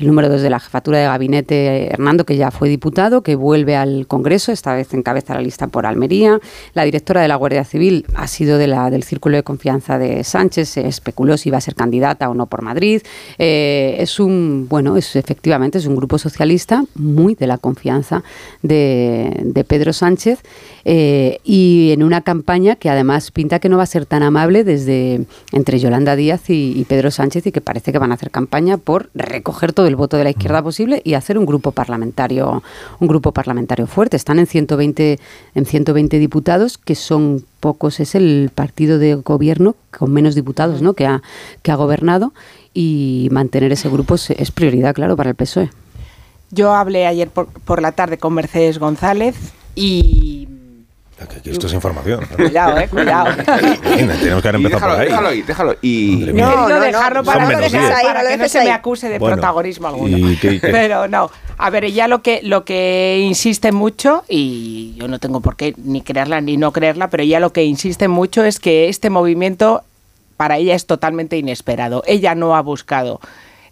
número 0.01 0.29
dos 0.29 0.43
de 0.43 0.51
la 0.51 0.61
jefatura 0.61 0.99
de 0.99 1.07
gabinete, 1.07 1.93
Hernando, 1.93 2.25
que 2.27 2.37
ya 2.37 2.51
fue 2.51 2.69
diputado, 2.69 3.23
que 3.23 3.37
vuelve 3.37 3.77
al 3.77 4.07
Congreso, 4.07 4.53
esta 4.53 4.75
vez 4.75 4.93
encabeza 4.93 5.35
la 5.35 5.41
lista 5.41 5.69
por 5.69 5.87
Almería. 5.87 6.41
La 6.75 6.85
directora 6.85 7.23
de 7.23 7.29
la 7.29 7.37
Guardia 7.37 7.65
Civil 7.65 8.05
ha 8.15 8.27
sido 8.27 8.59
de 8.59 8.67
la, 8.67 8.91
del 8.91 9.05
círculo 9.05 9.37
de 9.37 9.43
confianza 9.43 9.99
de 9.99 10.25
Sánchez. 10.25 10.69
Se 10.69 10.87
especuló 10.87 11.37
si 11.37 11.49
iba 11.49 11.59
a 11.59 11.61
ser 11.61 11.75
candidata 11.75 12.29
o 12.29 12.35
no 12.35 12.47
por 12.47 12.63
Madrid. 12.63 13.03
Eh, 13.39 13.97
es 13.99 14.21
un, 14.21 14.67
bueno, 14.69 14.97
es 14.97 15.17
efectivamente 15.17 15.79
es 15.79 15.87
un 15.87 15.97
grupo 15.97 16.19
socialista 16.19 16.85
muy 16.95 17.35
de 17.35 17.47
la 17.47 17.59
confianza 17.59 18.23
de, 18.63 19.65
Pedro 19.67 19.93
Sánchez 19.95 20.41
eh, 20.85 21.39
y 21.43 21.91
en 21.93 22.03
una 22.03 22.21
campaña 22.21 22.77
que 22.77 22.91
además 22.91 23.31
pinta 23.31 23.59
que 23.59 23.69
no 23.69 23.74
va 23.77 23.85
a 23.85 23.87
ser 23.87 24.07
tan 24.07 24.23
amable 24.23 24.65
desde 24.65 25.27
entre 25.53 25.79
Yolanda 25.79 26.17
Díaz 26.17 26.49
y, 26.49 26.85
Pedro 26.89 27.11
Sánchez 27.11 27.47
y 27.47 27.53
que 27.53 27.61
parece 27.61 27.93
que 27.93 27.99
van 27.99 28.11
a 28.11 28.15
hacer 28.15 28.31
campaña 28.31 28.77
por 28.77 29.11
recoger 29.15 29.73
todo 29.73 29.87
el 29.87 29.97
voto 29.97 30.17
de 30.17 30.25
la 30.25 30.31
izquierda 30.31 30.63
posible 30.63 31.01
y 31.05 31.15
hacer 31.15 31.39
un 31.39 31.47
grupo 31.47 31.73
parlamentario 31.73 32.63
un 33.01 33.09
grupo 33.09 33.33
parlamentario 33.33 33.87
fuerte. 33.87 34.17
Están 34.17 34.39
en 34.39 34.47
120 34.47 35.19
en 35.55 35.67
120 35.67 36.19
diputados 36.19 36.79
que 36.79 36.95
son 36.95 37.45
pocos, 37.61 38.01
es 38.01 38.15
el 38.15 38.51
partido 38.55 38.99
de 38.99 39.15
gobierno 39.15 39.77
con 39.97 40.13
menos 40.13 40.35
diputados, 40.35 40.83
¿no? 40.83 40.95
que 40.95 41.07
ha 41.07 41.23
que 41.63 41.73
ha 41.73 41.77
gobernado 41.77 42.33
y 42.75 43.29
mantener 43.31 43.73
ese 43.73 43.89
grupo 43.89 44.17
es, 44.17 44.51
prioridad, 44.51 44.95
claro, 44.95 45.17
para 45.17 45.31
el 45.31 45.37
PSOE. 45.37 45.71
Yo 46.51 46.75
hablé 46.75 47.07
ayer 47.07 47.29
por, 47.29 47.47
por 47.47 47.81
la 47.81 47.93
tarde 47.93 48.19
con 48.19 48.35
Mercedes 48.35 48.79
González 48.79 49.37
y 49.75 50.49
esto 51.45 51.67
es 51.67 51.73
información. 51.73 52.27
Cuidado, 52.37 52.79
eh, 52.79 52.89
cuidado. 52.89 53.37
Tenemos 53.85 54.43
que 54.43 54.49
haber 54.49 54.55
empezado 54.57 54.65
déjalo, 54.65 54.89
por 54.89 55.01
ahí. 55.01 55.09
Déjalo 55.09 55.29
ahí, 55.29 55.43
déjalo. 55.43 55.77
Y... 55.83 56.17
No, 56.35 56.69
no, 56.69 56.81
dejarlo 56.81 57.25
para, 57.25 57.47
que, 57.49 58.37
no 58.37 58.49
se 58.49 58.65
me 58.65 58.73
acuse 58.73 59.09
de 59.09 59.19
protagonismo 59.19 59.89
alguno. 59.89 60.17
Pero 60.61 61.09
no. 61.09 61.31
A 61.57 61.71
ver, 61.71 61.85
ella 61.85 62.09
lo 62.09 62.23
que, 62.23 62.41
lo 62.43 62.65
que 62.65 63.21
insiste 63.23 63.71
mucho, 63.71 64.25
y 64.29 64.95
yo 64.97 65.07
no 65.07 65.19
tengo 65.21 65.41
por 65.41 65.57
qué 65.57 65.75
ni 65.79 66.01
creerla 66.01 66.41
ni 66.41 66.57
no 66.57 66.73
creerla, 66.73 67.11
pero 67.11 67.23
ella 67.23 67.39
lo 67.39 67.53
que 67.53 67.65
insiste 67.65 68.09
mucho 68.09 68.45
es 68.45 68.59
que 68.59 68.89
este 68.89 69.09
movimiento 69.09 69.85
para 70.37 70.59
ella 70.59 70.75
es 70.75 70.87
totalmente 70.87 71.37
inesperado. 71.37 72.03
Ella 72.07 72.35
no 72.35 72.57
ha 72.57 72.61
buscado 72.61 73.21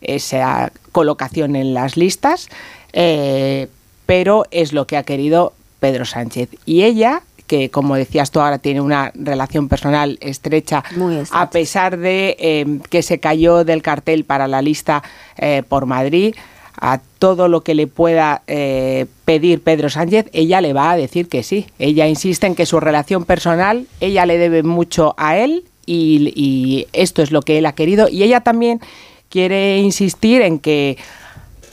esa 0.00 0.72
colocación 0.92 1.56
en 1.56 1.74
las 1.74 1.96
listas, 1.96 2.48
eh, 2.92 3.68
pero 4.06 4.44
es 4.50 4.72
lo 4.72 4.86
que 4.86 4.96
ha 4.96 5.02
querido 5.02 5.52
Pedro 5.80 6.04
Sánchez. 6.04 6.50
Y 6.64 6.84
ella 6.84 7.22
que 7.46 7.70
como 7.70 7.96
decías 7.96 8.30
tú 8.30 8.40
ahora 8.40 8.58
tiene 8.58 8.80
una 8.80 9.12
relación 9.14 9.68
personal 9.68 10.18
estrecha, 10.20 10.82
a 11.30 11.50
pesar 11.50 11.98
de 11.98 12.36
eh, 12.38 12.78
que 12.90 13.02
se 13.02 13.18
cayó 13.18 13.64
del 13.64 13.82
cartel 13.82 14.24
para 14.24 14.48
la 14.48 14.62
lista 14.62 15.02
eh, 15.36 15.62
por 15.68 15.86
Madrid, 15.86 16.34
a 16.80 17.00
todo 17.18 17.48
lo 17.48 17.60
que 17.60 17.74
le 17.74 17.86
pueda 17.86 18.42
eh, 18.46 19.06
pedir 19.24 19.62
Pedro 19.62 19.88
Sánchez, 19.88 20.26
ella 20.32 20.60
le 20.60 20.72
va 20.72 20.90
a 20.90 20.96
decir 20.96 21.28
que 21.28 21.42
sí. 21.42 21.66
Ella 21.78 22.08
insiste 22.08 22.46
en 22.46 22.54
que 22.54 22.66
su 22.66 22.80
relación 22.80 23.24
personal, 23.24 23.86
ella 24.00 24.26
le 24.26 24.38
debe 24.38 24.62
mucho 24.64 25.14
a 25.16 25.36
él 25.36 25.64
y, 25.86 26.32
y 26.34 26.88
esto 26.92 27.22
es 27.22 27.30
lo 27.30 27.42
que 27.42 27.58
él 27.58 27.66
ha 27.66 27.74
querido. 27.74 28.08
Y 28.08 28.24
ella 28.24 28.40
también 28.40 28.80
quiere 29.28 29.78
insistir 29.78 30.42
en 30.42 30.58
que 30.58 30.98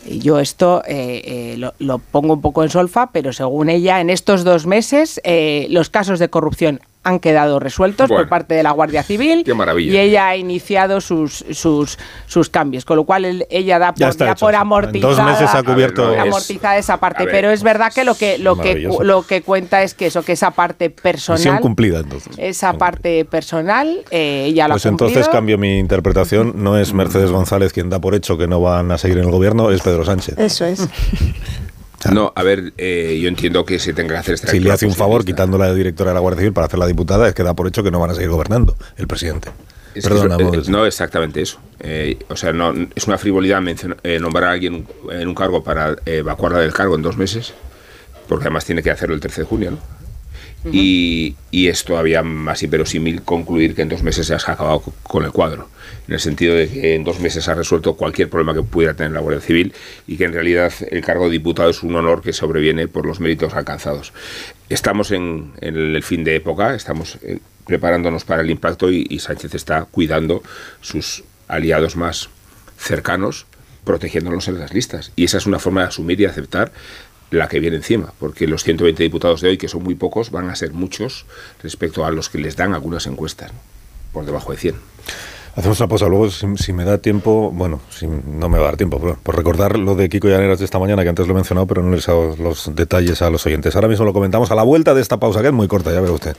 yo 0.08 0.40
esto 0.40 0.82
eh, 0.88 1.22
eh, 1.58 1.72
lo, 1.80 2.00
pongo 2.00 2.34
un 2.34 2.42
poco 2.42 2.64
en 2.64 2.70
solfa, 2.70 3.12
pero 3.12 3.34
según 3.34 3.70
ella, 3.70 4.00
en 4.02 4.10
estos 4.10 4.44
dos 4.44 4.66
meses 4.66 5.20
eh, 5.24 5.68
los 5.70 5.90
casos 5.90 6.20
de 6.20 6.30
corrupción 6.30 6.82
han 7.04 7.20
quedado 7.20 7.60
resueltos 7.60 8.10
por 8.10 8.28
parte 8.28 8.56
de 8.56 8.64
la 8.64 8.72
Guardia 8.72 9.04
Civil. 9.04 9.46
Y 9.78 9.98
ella 9.98 10.28
ha 10.28 10.36
iniciado 10.36 11.00
sus, 11.00 11.46
sus, 11.52 11.98
sus 12.26 12.50
cambios, 12.50 12.84
con 12.84 12.98
lo 12.98 13.06
cual 13.06 13.46
ella 13.50 13.80
da 13.80 13.94
por, 13.94 14.18
ya 14.18 14.36
por 14.36 14.54
amortizada, 14.54 15.16
dos 15.16 15.26
meses 15.26 15.56
ha 15.56 15.64
cubierto 15.64 16.14
esa 16.78 16.98
parte. 17.00 17.26
pero 17.26 17.52
es 17.52 17.64
verdad 17.64 17.92
que 17.94 18.04
lo 18.04 18.16
que 18.16 18.38
lo 18.38 18.58
que 18.58 18.90
lo 19.02 19.26
que 19.26 19.42
cuenta 19.42 19.82
es 19.82 19.94
que 19.94 20.08
eso, 20.08 20.24
que 20.24 20.34
esa 20.34 20.52
parte 20.52 20.90
personal. 20.90 21.62
cumplida 21.62 22.00
entonces. 22.00 22.34
Esa 22.38 22.74
parte 22.74 23.26
personal, 23.26 24.04
eh, 24.12 24.46
ella 24.48 24.68
la 24.68 24.76
Pues 24.76 24.86
entonces 24.86 25.30
cambio 25.30 25.58
mi 25.58 25.80
interpretación. 25.80 26.54
No 26.58 26.78
es 26.78 26.94
Mercedes 26.94 27.32
González 27.32 27.72
quien 27.74 27.90
da 27.90 28.00
por 28.00 28.14
hecho 28.14 28.38
que 28.38 28.48
no 28.48 28.60
van 28.62 28.92
a 28.92 28.98
seguir 28.98 29.18
en 29.20 29.26
el 29.26 29.32
gobierno, 29.32 29.72
es 29.72 29.82
Pedro 29.82 30.04
Sánchez. 30.04 30.38
Eso 30.38 30.66
es. 30.66 30.88
No, 32.12 32.32
a 32.36 32.44
ver, 32.44 32.74
eh, 32.78 33.20
yo 33.22 33.28
entiendo 33.28 33.66
que 33.66 33.80
se 33.80 33.94
tenga 33.94 34.14
que 34.14 34.20
hacer 34.20 34.36
esta 34.36 34.48
Si 34.48 34.60
le 34.60 34.72
hace 34.72 34.86
un 34.86 34.96
favor 34.96 35.26
quitando 35.26 35.58
la 35.58 35.74
directora 35.74 36.12
de 36.12 36.16
la 36.16 36.20
Guardia 36.22 36.42
Civil 36.42 36.54
para 36.54 36.68
hacer 36.68 36.80
la 36.80 36.88
diputada, 36.88 37.28
es 37.28 37.34
que 37.34 37.44
da 37.44 37.54
por 37.54 37.68
hecho 37.68 37.84
que 37.84 37.92
no 37.92 38.00
van 38.00 38.12
a 38.12 38.14
seguir 38.14 38.30
gobernando 38.30 38.76
el 38.98 39.08
presidente. 39.08 39.50
Perdona, 40.02 40.38
eh, 40.38 40.62
no 40.68 40.86
exactamente 40.86 41.42
eso. 41.42 41.60
Eh, 41.80 42.20
o 42.30 42.36
sea, 42.36 42.54
no 42.54 42.74
es 42.96 43.08
una 43.08 43.18
frivolidad 43.18 43.62
nombrar 44.20 44.50
a 44.50 44.52
alguien 44.52 44.88
en 45.12 45.28
un 45.28 45.36
cargo 45.36 45.64
para 45.64 45.96
evacuarla 46.06 46.60
del 46.60 46.74
cargo 46.74 46.96
en 46.96 47.02
dos 47.02 47.18
meses, 47.18 47.54
porque 48.28 48.46
además 48.46 48.66
tiene 48.66 48.82
que 48.82 48.92
hacerlo 48.92 49.16
el 49.16 49.22
13 49.22 49.42
de 49.42 49.48
junio, 49.48 49.72
¿no? 49.72 49.99
Y, 50.66 51.36
es 51.52 51.84
todavía 51.84 52.24
más 52.24 52.64
inverosímil 52.64 53.22
concluir 53.22 53.76
que 53.76 53.82
en 53.82 53.90
dos 53.90 54.04
meses 54.04 54.28
se 54.28 54.34
ha 54.34 54.38
acabado 54.38 54.82
con 55.04 55.24
el 55.24 55.32
cuadro, 55.32 55.70
en 56.08 56.14
el 56.14 56.20
sentido 56.20 56.56
de 56.56 56.68
que 56.68 56.96
en 56.96 57.04
dos 57.04 57.20
meses 57.20 57.48
ha 57.48 57.54
resuelto 57.54 57.96
cualquier 57.96 58.30
problema 58.30 58.54
que 58.54 58.64
pudiera 58.64 58.94
tener 58.94 59.12
la 59.12 59.20
Guardia 59.20 59.42
Civil 59.42 59.74
y 60.08 60.18
que 60.18 60.26
en 60.26 60.34
realidad 60.34 60.74
el 60.90 61.04
cargo 61.04 61.26
de 61.26 61.32
diputado 61.32 61.70
es 61.70 61.84
un 61.84 61.96
honor 61.96 62.22
que 62.22 62.34
sobreviene 62.34 62.88
por 62.88 63.06
los 63.06 63.20
méritos 63.20 63.54
alcanzados. 63.54 64.14
Estamos 64.70 65.12
en, 65.12 65.54
el 65.62 66.04
fin 66.04 66.24
de 66.24 66.36
época, 66.36 66.76
estamos 66.76 67.18
eh, 67.22 67.40
preparándonos 67.66 68.26
para 68.26 68.42
el 68.42 68.50
impacto 68.50 68.92
y, 68.92 69.06
y 69.10 69.20
Sánchez 69.20 69.56
está 69.56 69.86
cuidando 69.86 70.44
sus 70.82 71.24
aliados 71.48 71.96
más 71.96 72.30
cercanos 72.78 73.46
protegiéndolos 73.84 74.48
en 74.48 74.60
las 74.60 74.74
listas. 74.74 75.12
Y 75.16 75.24
esa 75.24 75.38
es 75.38 75.46
una 75.46 75.58
forma 75.58 75.82
de 75.82 75.88
asumir 75.88 76.22
y 76.22 76.26
aceptar 76.26 76.72
la 77.32 77.48
que 77.48 77.60
viene 77.60 77.78
encima, 77.78 78.14
porque 78.20 78.48
los 78.48 78.64
120 78.64 79.04
diputados 79.04 79.42
de 79.42 79.50
hoy, 79.50 79.58
que 79.58 79.68
son 79.68 79.84
muy 79.84 79.96
pocos, 79.96 80.32
van 80.32 80.50
a 80.50 80.56
ser 80.56 80.74
muchos 80.74 81.26
respecto 81.62 82.06
a 82.06 82.12
los 82.12 82.30
que 82.30 82.38
les 82.38 82.56
dan 82.56 82.74
algunas 82.74 83.08
encuestas, 83.08 83.52
por 84.12 84.26
debajo 84.26 84.52
de 84.52 84.58
100. 84.58 84.76
Hacemos 85.56 85.80
una 85.80 85.90
pausa, 85.90 86.08
luego 86.08 86.30
si, 86.30 86.74
me 86.74 86.86
da 86.86 87.00
tiempo, 87.00 87.52
bueno, 87.52 87.82
si 87.90 88.08
no 88.08 88.50
me 88.50 88.58
va 88.58 88.66
a 88.66 88.68
dar 88.68 88.78
tiempo, 88.78 89.18
por 89.22 89.36
recordar 89.36 89.78
lo 89.78 89.96
de 89.96 90.08
Kiko 90.08 90.30
Llaneras 90.30 90.60
de 90.60 90.66
esta 90.66 90.80
mañana, 90.80 91.04
que 91.04 91.10
antes 91.10 91.28
lo 91.28 91.34
he 91.34 91.36
mencionado, 91.36 91.68
pero 91.68 91.84
no 91.84 91.96
les 91.96 92.08
he 92.08 92.12
dado 92.12 92.36
los 92.38 92.74
detalles 92.76 93.22
a 93.22 93.30
los 93.30 93.46
oyentes. 93.46 93.76
Ahora 93.76 93.88
mismo 93.88 94.06
lo 94.06 94.14
comentamos 94.14 94.52
a 94.52 94.56
la 94.56 94.64
vuelta 94.64 94.94
de 94.94 95.02
esta 95.02 95.18
pausa, 95.18 95.42
que 95.42 95.48
es 95.48 95.54
muy 95.54 95.68
corta, 95.68 95.92
ya 95.92 96.02
ve 96.02 96.10
usted. 96.12 96.38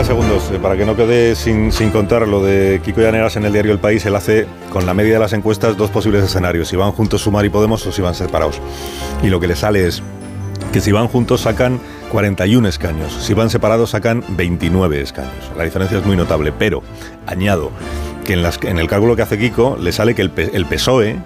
Segundos, 0.00 0.50
eh, 0.50 0.58
para 0.60 0.76
que 0.76 0.84
no 0.84 0.96
quede 0.96 1.36
sin, 1.36 1.70
contar 1.92 2.26
lo 2.26 2.42
de 2.42 2.80
Kiko 2.82 3.02
Llaneras 3.02 3.36
en 3.36 3.44
el 3.44 3.52
diario 3.52 3.72
El 3.72 3.78
País, 3.78 4.04
él 4.04 4.16
hace 4.16 4.46
con 4.70 4.84
la 4.84 4.94
media 4.94 5.14
de 5.14 5.18
las 5.20 5.32
encuestas 5.32 5.76
dos 5.76 5.90
posibles 5.90 6.24
escenarios, 6.24 6.68
si 6.68 6.76
van 6.76 6.92
juntos 6.92 7.20
Sumar 7.20 7.44
y 7.44 7.50
Podemos 7.50 7.86
o 7.86 7.92
si 7.92 8.02
van 8.02 8.14
separados. 8.14 8.60
Y 9.22 9.28
lo 9.28 9.38
que 9.38 9.46
le 9.46 9.54
sale 9.54 9.86
es 9.86 10.02
que 10.72 10.80
si 10.80 10.90
van 10.90 11.08
juntos 11.08 11.42
sacan 11.42 11.78
41 12.10 12.66
escaños, 12.68 13.12
si 13.12 13.34
van 13.34 13.50
separados 13.50 13.90
sacan 13.90 14.24
29 14.30 15.00
escaños. 15.00 15.50
La 15.56 15.64
diferencia 15.64 15.98
es 15.98 16.06
muy 16.06 16.16
notable, 16.16 16.52
pero 16.52 16.82
añado 17.26 17.70
que 18.24 18.32
en, 18.32 18.78
el 18.78 18.88
cálculo 18.88 19.14
que 19.14 19.22
hace 19.22 19.38
Kiko 19.38 19.76
le 19.78 19.92
sale 19.92 20.14
que 20.14 20.22
el, 20.22 20.32
el 20.36 20.66
PSOE, 20.66 21.16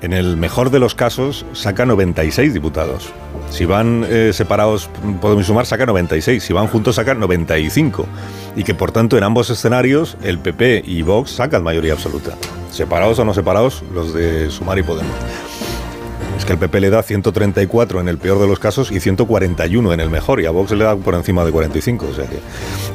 en 0.00 0.12
el 0.12 0.36
mejor 0.36 0.70
de 0.70 0.80
los 0.80 0.94
casos, 0.94 1.46
saca 1.52 1.86
96 1.86 2.52
diputados. 2.52 3.12
Si 3.52 3.66
van 3.66 4.06
eh, 4.08 4.30
separados, 4.32 4.88
podemos 5.20 5.46
sumar, 5.46 5.66
saca 5.66 5.84
96. 5.84 6.42
Si 6.42 6.52
van 6.54 6.68
juntos, 6.68 6.96
sacan 6.96 7.20
95. 7.20 8.06
Y 8.56 8.64
que 8.64 8.74
por 8.74 8.92
tanto 8.92 9.18
en 9.18 9.24
ambos 9.24 9.50
escenarios 9.50 10.16
el 10.22 10.38
PP 10.38 10.82
y 10.86 11.02
Vox 11.02 11.32
sacan 11.32 11.62
mayoría 11.62 11.92
absoluta. 11.92 12.36
Separados 12.70 13.18
o 13.18 13.24
no 13.26 13.34
separados, 13.34 13.82
los 13.92 14.14
de 14.14 14.50
Sumar 14.50 14.78
y 14.78 14.82
Podemos. 14.82 15.12
Es 16.42 16.46
que 16.46 16.54
el 16.54 16.58
PP 16.58 16.80
le 16.80 16.90
da 16.90 17.04
134 17.04 18.00
en 18.00 18.08
el 18.08 18.18
peor 18.18 18.40
de 18.40 18.48
los 18.48 18.58
casos 18.58 18.90
y 18.90 18.98
141 18.98 19.92
en 19.92 20.00
el 20.00 20.10
mejor, 20.10 20.40
y 20.40 20.46
a 20.46 20.50
Vox 20.50 20.72
le 20.72 20.82
da 20.82 20.96
por 20.96 21.14
encima 21.14 21.44
de 21.44 21.52
45. 21.52 22.06
O 22.10 22.12
sea 22.12 22.26
que 22.26 22.40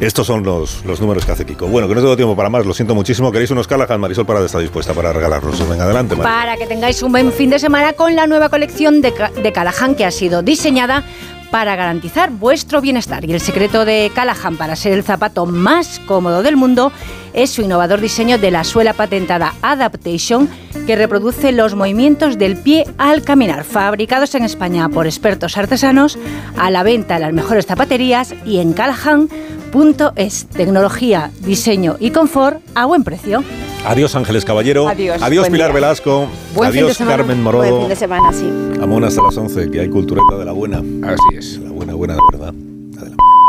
estos 0.06 0.28
son 0.28 0.44
los, 0.44 0.84
los 0.84 0.99
números 0.99 1.26
que 1.26 1.32
hace 1.32 1.45
Kiko. 1.45 1.68
Bueno, 1.68 1.88
que 1.88 1.95
no 1.95 2.02
tengo 2.02 2.18
tiempo 2.18 2.36
para 2.36 2.49
más, 2.49 2.65
lo 2.65 2.74
siento 2.74 2.94
muchísimo. 2.94 3.32
¿Queréis 3.32 3.49
unos 3.49 3.65
Callahan? 3.65 4.02
Marisol 4.02 4.26
Parada 4.26 4.45
está 4.45 4.60
dispuesta 4.60 4.94
para 4.94 5.14
regalarlos. 5.14 5.65
Venga, 5.69 5.86
adelante. 5.86 6.18
Para 6.18 6.57
que 6.57 6.68
tengáis 6.68 7.02
un 7.02 7.14
buen 7.14 7.32
fin 7.32 7.49
de 7.49 7.57
semana 7.57 7.94
con 7.94 8.18
la 8.18 8.28
nueva 8.28 8.49
colección 8.49 8.99
de, 8.99 9.14
de 9.41 9.52
Callahan 9.53 9.95
que 9.95 10.03
ha 10.03 10.11
sido 10.11 10.41
diseñada 10.41 11.06
para 11.52 11.76
garantizar 11.76 12.32
vuestro 12.32 12.82
bienestar. 12.82 13.26
Y 13.26 13.34
el 13.34 13.41
secreto 13.41 13.86
de 13.86 14.11
Callahan 14.14 14.57
para 14.57 14.76
ser 14.76 14.94
el 14.94 15.03
zapato 15.03 15.45
más 15.45 15.99
cómodo 16.06 16.44
del 16.44 16.57
mundo 16.57 16.91
es 17.34 17.52
su 17.52 17.61
innovador 17.61 18.02
diseño 18.02 18.38
de 18.38 18.52
la 18.52 18.64
suela 18.64 18.94
patentada 18.94 19.53
Adaptation 19.61 20.49
que 20.88 20.95
reproduce 20.95 21.52
los 21.52 21.76
movimientos 21.76 22.38
del 22.38 22.57
pie 22.57 22.86
al 22.98 23.22
caminar. 23.24 23.64
Fabricados 23.64 24.34
en 24.36 24.44
España 24.44 24.90
por 24.90 25.06
expertos 25.06 25.57
artesanos, 25.57 26.18
a 26.57 26.72
la 26.72 26.84
venta 26.84 27.15
en 27.15 27.22
las 27.22 27.34
mejores 27.34 27.65
zapaterías 27.65 28.34
y 28.45 28.60
en 28.60 28.74
callahan.es. 28.74 30.48
Tecnología, 30.48 31.32
diseño 31.41 31.98
y 31.99 32.11
confort 32.11 32.61
a 32.74 32.86
buen 32.86 33.03
precio. 33.03 33.44
Adiós, 33.86 34.16
Ángeles 34.16 34.44
Caballero. 34.44 34.88
Adiós. 34.88 35.22
Buen 35.22 35.52
Pilar 35.52 35.70
día. 35.70 35.76
Velasco. 35.76 36.28
Buen 36.54 36.72
fin 36.72 36.82
de 36.86 36.91
Adiós. 36.91 36.98
Carmen 36.98 37.28
Buen 37.28 37.41
Morodo. 37.44 37.80
fin 37.80 37.90
de 37.90 37.95
semana, 37.95 38.34
sí. 38.34 38.49
Amón 38.82 39.04
hasta 39.06 39.22
las 39.22 39.38
11, 39.38 39.72
que 39.72 39.80
hay 39.82 39.90
cultureta 39.90 40.38
de 40.38 40.45
la 40.45 40.52
buena. 40.52 40.78
Así 41.04 41.38
es. 41.38 41.58
La 41.60 41.72
buena, 41.72 41.94
buena 41.94 42.16
de 42.16 42.20
verdad. 42.32 42.54